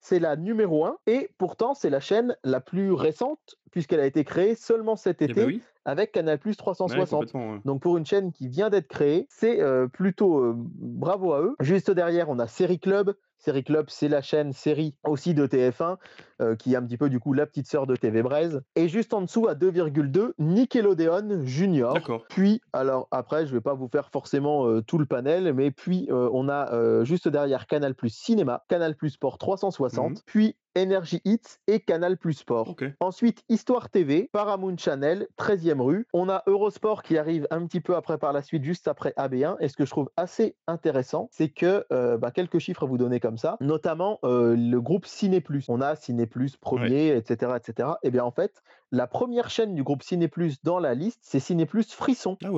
c'est 0.00 0.20
la 0.20 0.36
numéro 0.36 0.86
1, 0.86 0.96
et 1.08 1.28
pourtant 1.38 1.74
c'est 1.74 1.90
la 1.90 1.98
chaîne 1.98 2.36
la 2.44 2.60
plus 2.60 2.92
récente, 2.92 3.56
puisqu'elle 3.72 3.98
a 4.00 4.06
été 4.06 4.24
créée 4.24 4.54
seulement 4.54 4.94
cet 4.94 5.20
Eh 5.20 5.24
été 5.24 5.34
ben 5.34 5.46
oui. 5.46 5.62
avec 5.84 6.12
Canal+, 6.12 6.38
Ouais, 6.46 6.54
360. 6.54 7.10
complètement. 7.32 7.52
ouais. 7.54 7.60
Donc 7.64 7.82
pour 7.82 7.98
une 7.98 8.06
chaîne 8.06 8.32
qui 8.32 8.46
vient 8.48 8.70
d'être 8.70 8.86
créée, 8.86 9.26
c'est 9.28 9.60
euh, 9.60 9.88
plutôt 9.88 10.38
euh, 10.38 10.54
bravo 10.56 11.32
à 11.34 11.42
eux. 11.42 11.56
Juste 11.60 11.90
derrière, 11.90 12.30
on 12.30 12.38
a 12.38 12.46
Série 12.46 12.78
Club. 12.78 13.16
Série 13.38 13.64
Club, 13.64 13.86
c'est 13.88 14.08
la 14.08 14.22
chaîne 14.22 14.52
série 14.52 14.96
aussi 15.04 15.34
de 15.34 15.46
TF1, 15.46 15.96
euh, 16.40 16.56
qui 16.56 16.72
est 16.74 16.76
un 16.76 16.82
petit 16.82 16.96
peu 16.96 17.08
du 17.10 17.20
coup 17.20 17.32
la 17.32 17.46
petite 17.46 17.66
sœur 17.66 17.86
de 17.86 17.96
TV 17.96 18.22
Braise. 18.22 18.62
Et 18.76 18.88
juste 18.88 19.12
en 19.14 19.20
dessous, 19.22 19.48
à 19.48 19.54
2,2, 19.54 20.32
Nickelodeon 20.38 21.44
Junior. 21.44 21.94
D'accord. 21.94 22.24
Puis, 22.28 22.60
alors 22.72 23.08
après, 23.10 23.46
je 23.46 23.52
vais 23.52 23.60
pas 23.60 23.74
vous 23.74 23.88
faire 23.88 24.10
forcément 24.10 24.66
euh, 24.66 24.82
tout 24.82 24.98
le 24.98 25.06
panel, 25.06 25.52
mais 25.54 25.70
puis 25.70 26.08
euh, 26.10 26.28
on 26.32 26.48
a 26.48 27.04
juste 27.04 27.28
derrière 27.28 27.66
Canal 27.66 27.94
Plus 27.94 28.10
Cinéma, 28.10 28.64
Canal 28.68 28.94
Plus 28.96 29.10
Sport 29.10 29.38
360, 29.38 30.10
Mhm. 30.10 30.16
puis 30.26 30.56
Energy 30.76 31.20
Hits 31.24 31.58
et 31.66 31.80
Canal 31.80 32.16
Plus 32.18 32.34
Sport. 32.34 32.68
Ok. 32.70 32.84
Ensuite, 33.00 33.42
Histoire 33.48 33.90
TV, 33.90 34.28
Paramount 34.32 34.76
Channel, 34.76 35.26
13e 35.36 35.80
rue. 35.80 36.06
On 36.12 36.28
a 36.28 36.44
Eurosport 36.46 37.02
qui 37.02 37.18
arrive 37.18 37.48
un 37.50 37.66
petit 37.66 37.80
peu 37.80 37.96
après 37.96 38.16
par 38.18 38.32
la 38.32 38.42
suite, 38.42 38.62
juste 38.62 38.86
après 38.86 39.12
AB1. 39.16 39.56
Et 39.60 39.68
ce 39.68 39.76
que 39.76 39.84
je 39.84 39.90
trouve 39.90 40.08
assez 40.16 40.54
intéressant, 40.68 41.28
c'est 41.32 41.48
que 41.48 41.84
euh, 41.92 42.16
bah, 42.16 42.30
quelques 42.30 42.58
chiffres 42.60 42.84
à 42.84 42.86
vous 42.86 42.98
donner 42.98 43.18
comme 43.18 43.38
ça, 43.38 43.56
notamment 43.60 44.20
euh, 44.24 44.54
le 44.56 44.80
groupe 44.80 45.06
Ciné 45.06 45.40
Plus. 45.40 45.64
On 45.68 45.80
a 45.80 45.96
Ciné 45.96 46.26
Plus 46.28 46.56
premier, 46.56 47.08
etc., 47.08 47.52
etc. 47.56 47.88
Et 48.04 48.10
bien 48.10 48.24
en 48.24 48.30
fait, 48.30 48.62
la 48.92 49.06
première 49.06 49.50
chaîne 49.50 49.74
du 49.74 49.82
groupe 49.82 50.02
Ciné 50.02 50.28
Plus 50.28 50.62
dans 50.62 50.78
la 50.78 50.94
liste, 50.94 51.20
c'est 51.22 51.40
Ciné 51.40 51.66
Plus 51.66 51.92
Frisson 51.92 52.38
Ah 52.44 52.50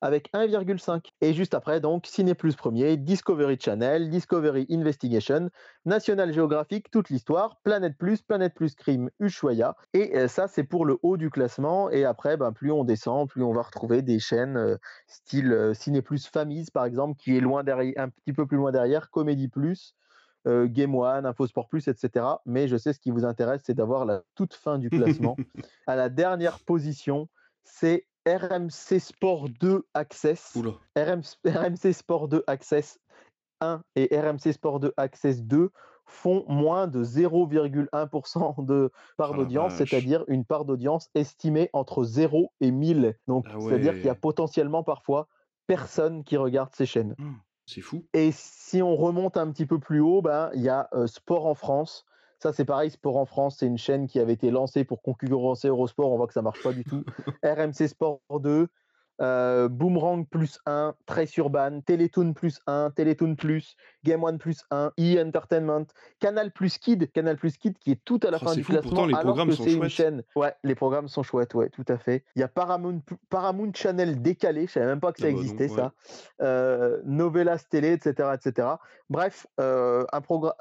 avec 0.00 0.30
1,5. 0.32 1.04
Et 1.20 1.32
juste 1.32 1.54
après, 1.54 1.80
donc, 1.80 2.06
Ciné 2.06 2.34
Plus 2.34 2.54
premier, 2.54 2.96
Discovery 2.96 3.58
Channel, 3.60 4.10
Discovery 4.10 4.66
Investigation, 4.70 5.50
National 5.84 6.32
Geographic, 6.32 6.90
toute 6.90 7.10
l'histoire, 7.10 7.60
Planète 7.62 7.96
Plus, 7.98 8.22
Planète 8.22 8.54
Plus 8.54 8.74
Crime, 8.74 9.10
Ushuaïa. 9.20 9.76
Et 9.94 10.16
euh, 10.16 10.28
ça, 10.28 10.48
c'est 10.48 10.64
pour 10.64 10.84
le 10.84 10.98
haut 11.02 11.16
du 11.16 11.30
classement. 11.30 11.90
Et 11.90 12.04
après, 12.04 12.36
ben, 12.36 12.52
plus 12.52 12.72
on 12.72 12.84
descend, 12.84 13.28
plus 13.28 13.42
on 13.42 13.52
va 13.52 13.62
retrouver 13.62 14.02
des 14.02 14.18
chaînes 14.18 14.56
euh, 14.56 14.76
style 15.06 15.52
euh, 15.52 15.74
Ciné 15.74 16.02
Plus 16.02 16.26
Famille, 16.26 16.66
par 16.72 16.84
exemple, 16.84 17.16
qui 17.18 17.36
est 17.36 17.40
loin 17.40 17.64
derrière, 17.64 17.94
un 17.96 18.08
petit 18.08 18.32
peu 18.32 18.46
plus 18.46 18.56
loin 18.56 18.72
derrière, 18.72 19.10
Comédie 19.10 19.48
Plus. 19.48 19.94
Euh, 20.46 20.66
Game 20.68 20.94
One, 20.94 21.26
Infosport 21.26 21.68
Plus, 21.68 21.88
etc. 21.88 22.26
Mais 22.46 22.68
je 22.68 22.76
sais 22.76 22.92
ce 22.92 23.00
qui 23.00 23.10
vous 23.10 23.24
intéresse, 23.24 23.62
c'est 23.64 23.74
d'avoir 23.74 24.04
la 24.04 24.22
toute 24.34 24.54
fin 24.54 24.78
du 24.78 24.90
classement. 24.90 25.36
à 25.86 25.96
la 25.96 26.08
dernière 26.08 26.60
position, 26.60 27.28
c'est 27.64 28.06
RMC 28.26 28.98
Sport 28.98 29.48
2 29.60 29.86
Access. 29.94 30.56
RM 30.96 31.22
RMC 31.44 31.92
Sport 31.92 32.28
2 32.28 32.44
Access 32.46 32.98
1 33.60 33.82
et 33.94 34.08
RMC 34.18 34.52
Sport 34.52 34.80
2 34.80 34.92
Access 34.96 35.42
2 35.42 35.70
font 36.06 36.44
moins 36.48 36.86
de 36.86 37.02
0,1% 37.04 38.64
de 38.64 38.92
part 39.16 39.32
la 39.32 39.38
d'audience, 39.38 39.74
c'est-à-dire 39.74 40.24
une 40.28 40.44
part 40.44 40.64
d'audience 40.64 41.10
estimée 41.14 41.68
entre 41.72 42.04
0 42.04 42.52
et 42.60 42.70
1000. 42.70 43.16
Donc, 43.26 43.46
Ah 43.48 43.56
c'est-à-dire 43.60 43.94
qu'il 43.94 44.06
y 44.06 44.08
a 44.08 44.14
potentiellement 44.14 44.84
parfois 44.84 45.26
personne 45.66 46.22
qui 46.22 46.36
regarde 46.36 46.72
ces 46.74 46.86
chaînes. 46.86 47.16
Oh, 47.18 47.24
C'est 47.66 47.80
fou. 47.80 48.06
Et 48.14 48.30
si 48.32 48.80
on 48.80 48.96
remonte 48.96 49.36
un 49.36 49.50
petit 49.50 49.66
peu 49.66 49.78
plus 49.78 50.00
haut, 50.00 50.22
ben, 50.22 50.50
il 50.54 50.62
y 50.62 50.68
a 50.68 50.88
euh, 50.94 51.06
Sport 51.06 51.46
en 51.46 51.54
France. 51.54 52.06
Ça, 52.38 52.52
c'est 52.52 52.64
pareil, 52.64 52.90
Sport 52.90 53.16
en 53.16 53.26
France, 53.26 53.56
c'est 53.58 53.66
une 53.66 53.78
chaîne 53.78 54.06
qui 54.06 54.20
avait 54.20 54.34
été 54.34 54.50
lancée 54.50 54.84
pour 54.84 55.02
concurrencer 55.02 55.68
Eurosport. 55.68 56.12
On 56.12 56.16
voit 56.16 56.26
que 56.26 56.32
ça 56.32 56.42
marche 56.42 56.62
pas 56.62 56.72
du 56.72 56.84
tout. 56.84 57.04
RMC 57.42 57.88
Sport 57.88 58.20
2, 58.30 58.68
euh, 59.20 59.68
Boomerang 59.68 60.26
plus 60.28 60.58
1, 60.66 60.94
Trace 61.06 61.36
Urban, 61.36 61.80
Télétoon 61.80 62.34
plus 62.34 62.60
1, 62.66 62.90
Télétoon 62.90 63.34
plus, 63.34 63.76
Game 64.06 64.22
One 64.24 64.38
plus 64.38 64.64
1, 64.70 64.92
E 64.98 65.20
Entertainment, 65.22 65.84
Canal 66.20 66.52
plus 66.52 66.78
Kid, 66.78 67.10
Canal 67.12 67.36
plus 67.36 67.56
Kid 67.56 67.76
qui 67.78 67.90
est 67.90 68.00
tout 68.04 68.20
à 68.22 68.30
la 68.30 68.38
Oh, 68.40 68.44
fin 68.46 68.54
du 68.54 68.62
fou, 68.62 68.72
classement 68.72 68.88
pourtant, 68.90 69.06
les 69.06 69.14
alors 69.14 69.24
programmes 69.24 69.48
que 69.48 69.54
sont 69.54 69.64
c'est 69.64 69.72
une 69.72 69.78
chouettes. 69.80 69.90
chaîne. 69.90 70.22
Ouais, 70.36 70.54
les 70.62 70.74
programmes 70.74 71.08
sont 71.08 71.22
chouettes, 71.22 71.54
ouais, 71.54 71.68
tout 71.70 71.84
à 71.88 71.98
fait. 71.98 72.24
Il 72.36 72.40
y 72.40 72.42
a 72.42 72.48
Paramount, 72.48 73.00
Paramount 73.28 73.72
Channel 73.74 74.22
décalé, 74.22 74.66
je 74.66 74.72
savais 74.72 74.86
même 74.86 75.00
pas 75.00 75.12
que 75.12 75.20
ça 75.20 75.26
Ah 75.26 75.30
bah 75.30 75.34
non, 75.34 75.40
existait 75.42 75.68
ouais. 75.70 75.76
ça. 75.76 75.92
Euh, 76.42 77.00
Novelas 77.04 77.64
Télé, 77.68 77.92
etc., 77.92 78.30
etc. 78.34 78.68
Bref, 79.10 79.46
euh, 79.60 80.04
un 80.12 80.20
programme. 80.20 80.54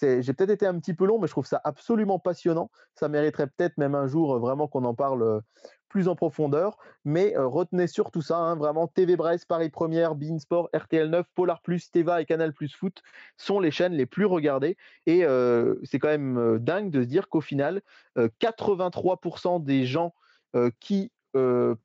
J'ai 0.00 0.32
peut-être 0.32 0.50
été 0.50 0.66
un 0.66 0.78
petit 0.78 0.94
peu 0.94 1.06
long, 1.06 1.18
mais 1.18 1.26
je 1.26 1.32
trouve 1.32 1.46
ça 1.46 1.60
absolument 1.64 2.18
passionnant. 2.18 2.70
Ça 2.94 3.08
mériterait 3.08 3.46
peut-être 3.48 3.76
même 3.78 3.94
un 3.94 4.06
jour 4.06 4.34
euh, 4.34 4.38
vraiment 4.38 4.68
qu'on 4.68 4.84
en 4.84 4.94
parle 4.94 5.42
plus 5.88 6.08
en 6.08 6.14
profondeur. 6.14 6.76
Mais 7.04 7.36
euh, 7.36 7.46
retenez 7.46 7.86
sur 7.86 8.10
tout 8.10 8.20
ça, 8.22 8.36
hein, 8.38 8.56
vraiment 8.56 8.86
TV 8.86 9.16
Brest, 9.16 9.46
Paris 9.48 9.70
Première, 9.70 10.14
Beansport, 10.14 10.68
RTL 10.74 11.08
9, 11.08 11.26
Polar 11.34 11.62
Plus, 11.62 11.90
Teva 11.90 12.20
et 12.20 12.26
Canal 12.26 12.52
Plus 12.52 12.74
Foot 12.78 13.02
sont 13.36 13.60
les 13.60 13.70
chaînes 13.70 13.92
les 13.92 14.06
plus 14.06 14.24
regardées. 14.24 14.76
Et 15.06 15.24
euh, 15.24 15.74
c'est 15.84 15.98
quand 15.98 16.08
même 16.08 16.58
dingue 16.58 16.90
de 16.90 17.02
se 17.02 17.06
dire 17.06 17.28
qu'au 17.28 17.40
final, 17.40 17.82
euh, 18.16 18.28
83% 18.40 19.62
des 19.62 19.84
gens 19.84 20.14
euh, 20.56 20.70
qui 20.80 21.12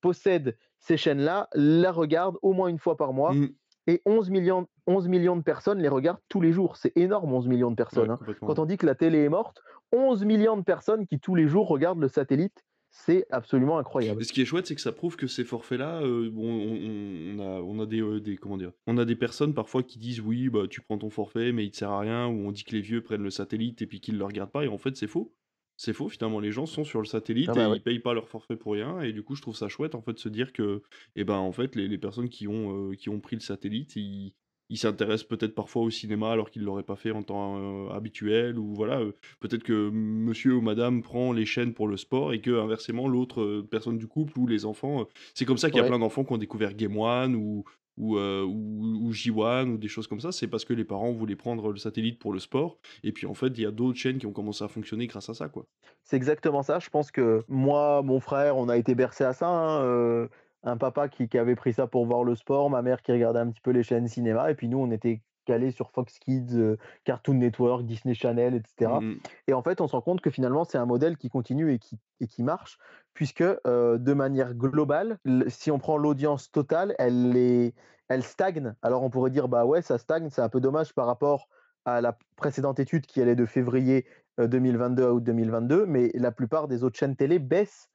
possèdent 0.02 0.58
ces 0.80 0.98
chaînes-là 0.98 1.48
la 1.54 1.92
regardent 1.92 2.40
au 2.42 2.54
moins 2.54 2.70
une 2.70 2.80
fois 2.80 2.98
par 2.98 3.14
mois. 3.14 3.34
Mm. 3.34 3.50
Et 3.86 4.02
11 4.06 4.32
millions, 4.32 4.68
11 4.88 5.10
millions 5.10 5.36
de 5.36 5.44
personnes 5.44 5.80
les 5.80 5.90
regardent 5.90 6.22
tous 6.28 6.42
les 6.42 6.52
jours. 6.52 6.78
C'est 6.78 6.96
énorme, 6.96 7.32
11 7.34 7.48
millions 7.48 7.70
de 7.70 7.76
personnes. 7.76 8.12
Ouais, 8.12 8.18
hein. 8.30 8.36
Quand 8.42 8.58
on 8.58 8.66
dit 8.66 8.78
que 8.78 8.86
la 8.88 8.96
télé 8.96 9.20
est 9.20 9.30
morte, 9.30 9.62
11 9.92 10.24
millions 10.26 10.58
de 10.58 10.64
personnes 10.64 11.06
qui 11.06 11.20
tous 11.20 11.36
les 11.36 11.48
jours 11.48 11.68
regardent 11.68 12.00
le 12.00 12.08
satellite, 12.08 12.64
c'est 12.96 13.26
absolument 13.32 13.78
incroyable. 13.80 14.22
Et 14.22 14.26
ce 14.26 14.32
qui 14.34 14.42
est 14.42 14.46
chouette, 14.46 14.68
c'est 14.68 14.76
que 14.76 14.82
ça 14.82 14.92
prouve 14.92 15.16
que 15.18 15.28
ces 15.28 15.44
forfaits-là, 15.44 16.02
euh, 16.04 16.30
bon, 16.30 16.48
on, 16.48 16.74
on- 16.76 17.40
on 17.40 17.40
a, 17.40 17.62
on 17.62 17.80
a 17.80 17.86
des, 17.86 18.02
euh, 18.02 18.20
des, 18.22 18.38
comment 18.38 18.58
dire, 18.58 18.72
on 18.88 18.98
a 18.98 19.06
des 19.06 19.16
personnes 19.16 19.54
parfois 19.54 19.82
qui 19.84 19.98
disent 20.00 20.22
oui, 20.22 20.50
bah 20.50 20.68
tu 20.70 20.82
prends 20.82 20.98
ton 21.00 21.10
forfait, 21.10 21.52
mais 21.52 21.66
il 21.66 21.72
te 21.72 21.78
sert 21.78 21.90
à 21.90 22.00
rien, 22.00 22.28
ou 22.28 22.48
on 22.48 22.52
dit 22.52 22.64
que 22.64 22.72
les 22.76 22.82
vieux 22.82 23.02
prennent 23.02 23.24
le 23.24 23.32
satellite 23.32 23.82
et 23.82 23.88
puis 23.88 24.00
qu'ils 24.00 24.18
le 24.18 24.24
regardent 24.26 24.52
pas, 24.52 24.64
et 24.64 24.68
en 24.68 24.78
fait 24.78 24.96
c'est 24.96 25.08
faux. 25.08 25.36
C'est 25.76 25.94
faux, 25.94 26.08
finalement, 26.08 26.40
les 26.40 26.52
gens 26.52 26.68
sont 26.68 26.84
sur 26.84 27.00
le 27.00 27.06
satellite 27.08 27.50
Ah 27.50 27.54
bah 27.56 27.68
et 27.68 27.72
ouais. 27.72 27.78
ils 27.78 27.82
payent 27.84 28.00
pas 28.00 28.14
leur 28.14 28.30
forfait 28.30 28.56
pour 28.56 28.74
rien, 28.74 29.02
et 29.02 29.12
du 29.12 29.24
coup 29.24 29.36
je 29.36 29.42
trouve 29.42 29.56
ça 29.56 29.70
chouette 29.70 29.96
en 29.96 30.02
fait 30.04 30.14
de 30.14 30.20
se 30.20 30.30
dire 30.30 30.54
que, 30.54 30.84
eh 31.16 31.24
ben 31.24 31.36
en 31.38 31.52
fait 31.52 31.76
les, 31.76 31.88
les 31.88 31.98
personnes 31.98 32.30
qui 32.30 32.48
ont, 32.48 32.92
euh, 32.92 32.96
qui 32.96 33.10
ont 33.10 33.20
pris 33.20 33.36
le 33.36 33.42
satellite, 33.42 33.96
ils 33.96 34.34
ils 34.70 34.78
s'intéressent 34.78 35.28
peut-être 35.28 35.56
parfois 35.56 35.84
au 35.84 35.90
cinéma 35.90 36.32
alors 36.32 36.50
qu'ils 36.50 36.64
l'auraient 36.64 36.84
pas 36.84 36.96
fait 36.96 37.12
en 37.12 37.24
temps 37.24 37.58
euh, 37.90 37.90
habituel 37.94 38.58
ou 38.58 38.74
voilà 38.76 39.00
euh, 39.00 39.12
peut-être 39.40 39.64
que 39.64 39.90
monsieur 39.92 40.56
ou 40.56 40.62
madame 40.62 41.02
prend 41.02 41.32
les 41.34 41.46
chaînes 41.46 41.74
pour 41.74 41.88
le 41.88 41.98
sport 41.98 42.34
et 42.34 42.42
que 42.42 42.52
inversement 42.60 43.08
l'autre 43.08 43.42
euh, 43.42 43.68
personne 43.70 43.98
du 43.98 44.08
couple 44.08 44.38
ou 44.40 44.48
les 44.48 44.66
enfants 44.66 45.06
c'est 45.34 45.46
comme 45.46 45.58
ça 45.58 45.70
qu'il 45.70 45.78
y 45.78 45.82
a 45.82 45.84
Ouais. 45.84 45.88
plein 45.88 46.00
d'enfants 46.00 46.24
qui 46.24 46.34
ont 46.34 46.38
découvert 46.38 46.74
Game 46.74 46.98
One 46.98 47.36
ou 47.36 47.64
ou, 47.96 48.18
ou, 48.18 49.08
ou 49.08 49.14
J1 49.14 49.70
ou 49.70 49.78
des 49.78 49.88
choses 49.88 50.08
comme 50.08 50.20
ça, 50.20 50.32
c'est 50.32 50.48
parce 50.48 50.66
que 50.66 50.74
les 50.74 50.84
parents 50.84 51.12
voulaient 51.12 51.36
prendre 51.36 51.72
le 51.72 51.78
satellite 51.78 52.18
pour 52.18 52.34
le 52.34 52.40
sport. 52.40 52.80
Et 53.04 53.12
puis 53.12 53.28
en 53.28 53.36
fait, 53.36 53.50
il 53.50 53.62
y 53.62 53.68
a 53.68 53.72
d'autres 53.72 54.00
chaînes 54.00 54.18
qui 54.18 54.26
ont 54.26 54.34
commencé 54.34 54.64
à 54.64 54.68
fonctionner 54.68 55.06
grâce 55.06 55.30
à 55.30 55.36
ça, 55.36 55.48
quoi. 55.48 55.68
C'est 56.04 56.18
exactement 56.18 56.64
ça. 56.64 56.80
Je 56.80 56.90
pense 56.90 57.12
que 57.12 57.44
moi, 57.48 58.02
mon 58.04 58.20
frère, 58.20 58.58
on 58.58 58.70
a 58.70 58.78
été 58.78 58.96
bercé 58.96 59.24
à 59.24 59.34
ça. 59.34 59.48
hein, 59.48 60.28
un 60.64 60.78
papa 60.78 61.10
qui, 61.10 61.28
qui 61.28 61.38
avait 61.38 61.56
pris 61.56 61.74
ça 61.74 61.88
pour 61.88 62.06
voir 62.06 62.24
le 62.24 62.36
sport, 62.36 62.70
ma 62.70 62.82
mère 62.82 63.02
qui 63.02 63.12
regardait 63.12 63.40
un 63.40 63.50
petit 63.50 63.62
peu 63.62 63.72
les 63.72 63.84
chaînes 63.84 64.08
cinéma, 64.08 64.52
et 64.52 64.56
puis 64.56 64.68
nous, 64.68 64.80
on 64.80 64.92
était 64.92 65.22
calés 65.46 65.72
sur 65.72 65.92
Fox 65.92 66.20
Kids, 66.20 66.56
euh, 66.56 66.78
Cartoon 67.04 67.36
Network, 67.36 67.86
Disney 67.86 68.14
Channel, 68.14 68.56
etc. 68.56 68.92
Mm, 69.02 69.16
Et 69.48 69.54
en 69.54 69.62
fait, 69.62 69.82
on 69.82 69.88
se 69.88 69.96
rend 69.96 70.02
compte 70.02 70.22
que 70.22 70.30
finalement, 70.30 70.64
c'est 70.64 70.78
un 70.78 70.86
modèle 70.86 71.18
qui 71.18 71.30
continue 71.30 71.74
et 71.74 71.80
qui, 71.80 72.00
et 72.22 72.28
qui 72.28 72.44
marche, 72.44 72.78
puisque 73.14 73.42
euh, 73.42 73.98
de 73.98 74.14
manière 74.14 74.54
globale, 74.54 75.18
si 75.48 75.72
on 75.72 75.80
prend 75.80 75.98
l'audience 75.98 76.52
totale, 76.52 76.96
elle, 76.98 77.36
est, 77.36 77.74
elle 78.08 78.24
stagne. 78.24 78.74
Alors 78.82 79.04
on 79.04 79.10
pourrait 79.10 79.32
dire, 79.32 79.48
bah 79.48 79.66
ouais, 79.66 79.82
ça 79.82 79.98
stagne, 79.98 80.30
c'est 80.30 80.42
un 80.42 80.50
peu 80.50 80.62
dommage 80.62 80.94
par 80.94 81.06
rapport 81.06 81.48
à 81.86 82.02
la 82.02 82.18
précédente 82.38 82.80
étude 82.80 83.06
qui 83.06 83.22
allait 83.22 83.36
de 83.36 83.46
février 83.46 84.06
euh, 84.40 84.48
2022 84.48 85.04
à 85.04 85.14
août 85.14 85.24
2022, 85.24 85.86
mais 85.86 86.12
la 86.16 86.32
plupart 86.32 86.68
des 86.68 86.84
autres 86.84 86.98
chaînes 86.98 87.16
télé 87.16 87.40
baissent. 87.40 87.90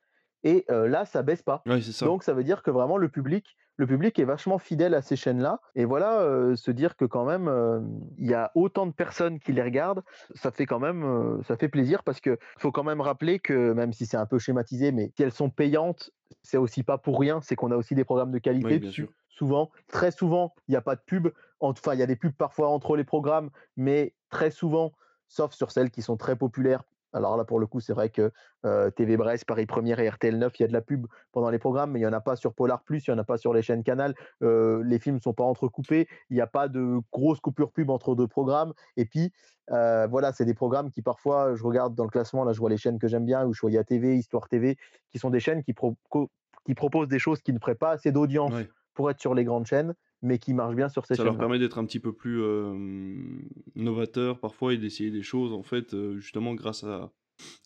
Et 0.45 0.65
euh, 0.71 0.89
là, 0.89 1.05
ça 1.05 1.23
baisse 1.23 1.43
pas. 1.43 1.63
Ouais, 1.67 1.81
c'est 1.81 1.93
ça. 1.93 2.07
Donc 2.07 2.23
ça 2.23 2.33
veut 2.33 2.45
dire 2.45 2.63
que 2.63 2.71
vraiment 2.71 2.97
le 2.97 3.09
public 3.09 3.57
le 3.79 3.87
public 3.87 4.19
est 4.19 4.25
vachement 4.25 4.59
fidèle 4.59 4.93
à 4.93 5.03
ces 5.03 5.15
chaînes-là. 5.15 5.61
Et 5.77 5.85
voilà, 5.85 6.21
euh, 6.21 6.57
se 6.57 6.73
dire 6.73 6.97
que 6.97 7.05
quand 7.05 7.25
même, 7.25 7.47
euh, 7.47 7.81
il 8.19 8.27
y 8.29 8.35
a 8.35 8.51
autant 8.57 8.87
de 8.87 8.93
personnes 8.93 9.39
qui 9.39 9.53
les 9.53 9.63
regardent, 9.63 10.03
ça 10.35 10.51
fait 10.51 10.67
quand 10.67 10.81
même, 10.81 11.05
euh, 11.05 11.41
ça 11.45 11.57
fait 11.57 11.69
plaisir 11.69 12.03
parce 12.03 12.21
que 12.21 12.39
faut 12.59 12.73
quand 12.73 12.83
même 12.83 13.01
rappeler 13.01 13.39
que 13.39 13.73
même 13.73 13.93
si 13.93 14.05
c'est 14.05 14.17
un 14.17 14.27
peu 14.27 14.41
schématisé, 14.41 14.91
mais 14.91 15.13
si 15.17 15.23
elles 15.23 15.33
sont 15.33 15.49
payantes, 15.49 16.11
c'est 16.43 16.59
aussi 16.59 16.83
pas 16.83 16.99
pour 16.99 17.21
rien, 17.21 17.41
c'est 17.41 17.55
qu'on 17.55 17.71
a 17.71 17.77
aussi 17.77 17.95
des 17.95 18.05
programmes 18.05 18.33
de 18.33 18.39
qualité 18.39 18.67
Oui, 18.67 18.79
bien 18.81 18.89
dessus. 18.89 19.03
sûr. 19.03 19.13
Souvent, 19.29 19.71
très 19.87 20.11
souvent, 20.11 20.53
il 20.67 20.73
n'y 20.73 20.77
a 20.77 20.83
pas 20.83 20.97
de 20.97 21.03
pub. 21.07 21.29
Enfin, 21.61 21.95
il 21.95 22.01
y 22.01 22.03
a 22.03 22.07
des 22.07 22.17
pubs 22.17 22.35
parfois 22.35 22.69
entre 22.71 22.97
les 22.97 23.05
programmes, 23.05 23.51
mais 23.77 24.17
très 24.29 24.51
souvent, 24.51 24.93
sauf 25.29 25.53
sur 25.53 25.71
celles 25.71 25.93
qui 25.93 26.03
sont 26.03 26.17
très 26.17 26.35
populaires. 26.35 26.83
Alors 27.13 27.37
là, 27.37 27.45
pour 27.45 27.59
le 27.59 27.67
coup, 27.67 27.81
c'est 27.81 27.93
vrai 27.93 28.11
que 28.11 28.31
euh, 28.65 28.91
TV 28.91 29.17
Brest, 29.17 29.45
Paris 29.47 29.67
Première 29.67 29.99
et 30.01 30.09
RTL 30.09 30.37
9, 30.39 30.59
il 30.59 30.63
y 30.63 30.65
a 30.65 30.69
de 30.69 30.73
la 30.73 30.83
pub 30.83 31.07
pendant 31.33 31.51
les 31.51 31.59
programmes, 31.59 31.93
mais 31.93 32.01
il 32.01 32.03
n'y 32.03 32.09
en 32.09 32.13
a 32.13 32.21
pas 32.21 32.37
sur 32.37 32.55
Polar 32.55 32.83
Plus, 32.83 33.07
il 33.07 33.11
n'y 33.11 33.17
en 33.17 33.19
a 33.19 33.25
pas 33.25 33.39
sur 33.39 33.55
les 33.55 33.63
chaînes 33.63 33.83
Canal. 33.83 34.15
Euh, 34.43 34.83
les 34.85 34.99
films 34.99 35.17
ne 35.17 35.21
sont 35.21 35.33
pas 35.35 35.45
entrecoupés, 35.45 36.07
il 36.31 36.35
n'y 36.35 36.41
a 36.43 36.47
pas 36.47 36.69
de 36.69 37.01
grosses 37.13 37.41
coupures 37.41 37.73
pub 37.73 37.91
entre 37.91 38.15
deux 38.15 38.29
programmes. 38.29 38.73
Et 38.97 39.05
puis, 39.07 39.33
euh, 39.71 40.07
voilà, 40.11 40.33
c'est 40.33 40.45
des 40.45 40.55
programmes 40.55 40.91
qui 40.91 41.03
parfois, 41.03 41.55
je 41.55 41.63
regarde 41.65 41.95
dans 41.95 42.05
le 42.05 42.11
classement, 42.11 42.45
là, 42.45 42.53
je 42.53 42.59
vois 42.61 42.71
les 42.71 42.77
chaînes 42.79 42.99
que 42.99 43.09
j'aime 43.09 43.25
bien, 43.25 43.47
ou 43.47 43.53
Choya 43.55 43.85
TV, 43.85 44.17
Histoire 44.17 44.49
TV, 44.49 44.77
qui 45.11 45.19
sont 45.19 45.31
des 45.31 45.41
chaînes 45.41 45.63
qui, 45.63 45.73
pro- 45.73 45.97
co- 46.11 46.31
qui 46.67 46.75
proposent 46.75 47.09
des 47.09 47.19
choses 47.19 47.41
qui 47.41 47.53
ne 47.53 47.59
feraient 47.59 47.75
pas 47.75 47.91
assez 47.93 48.13
d'audience 48.13 48.53
pour 48.95 49.11
être 49.11 49.21
sur 49.21 49.35
les 49.35 49.45
grandes 49.45 49.67
chaînes, 49.67 49.95
mais 50.23 50.39
qui 50.39 50.55
marchent 50.55 50.75
bien 50.77 50.89
sur 50.89 51.07
ces 51.07 51.17
Ça 51.17 51.25
leur 51.25 51.35
chaînes. 51.35 51.39
permet 51.39 51.59
d'être 51.59 51.79
un 51.79 51.85
petit 51.85 52.01
peu 52.01 52.13
plus 52.13 52.41
euh, 52.43 52.75
novateur 53.75 54.41
parfois 54.41 54.75
et 54.75 54.79
d'essayer 54.79 55.11
des 55.11 55.23
choses 55.23 55.53
en 55.53 55.63
fait 55.63 55.95
euh, 55.95 56.19
justement 56.19 56.55
grâce 56.55 56.85
à 56.85 57.13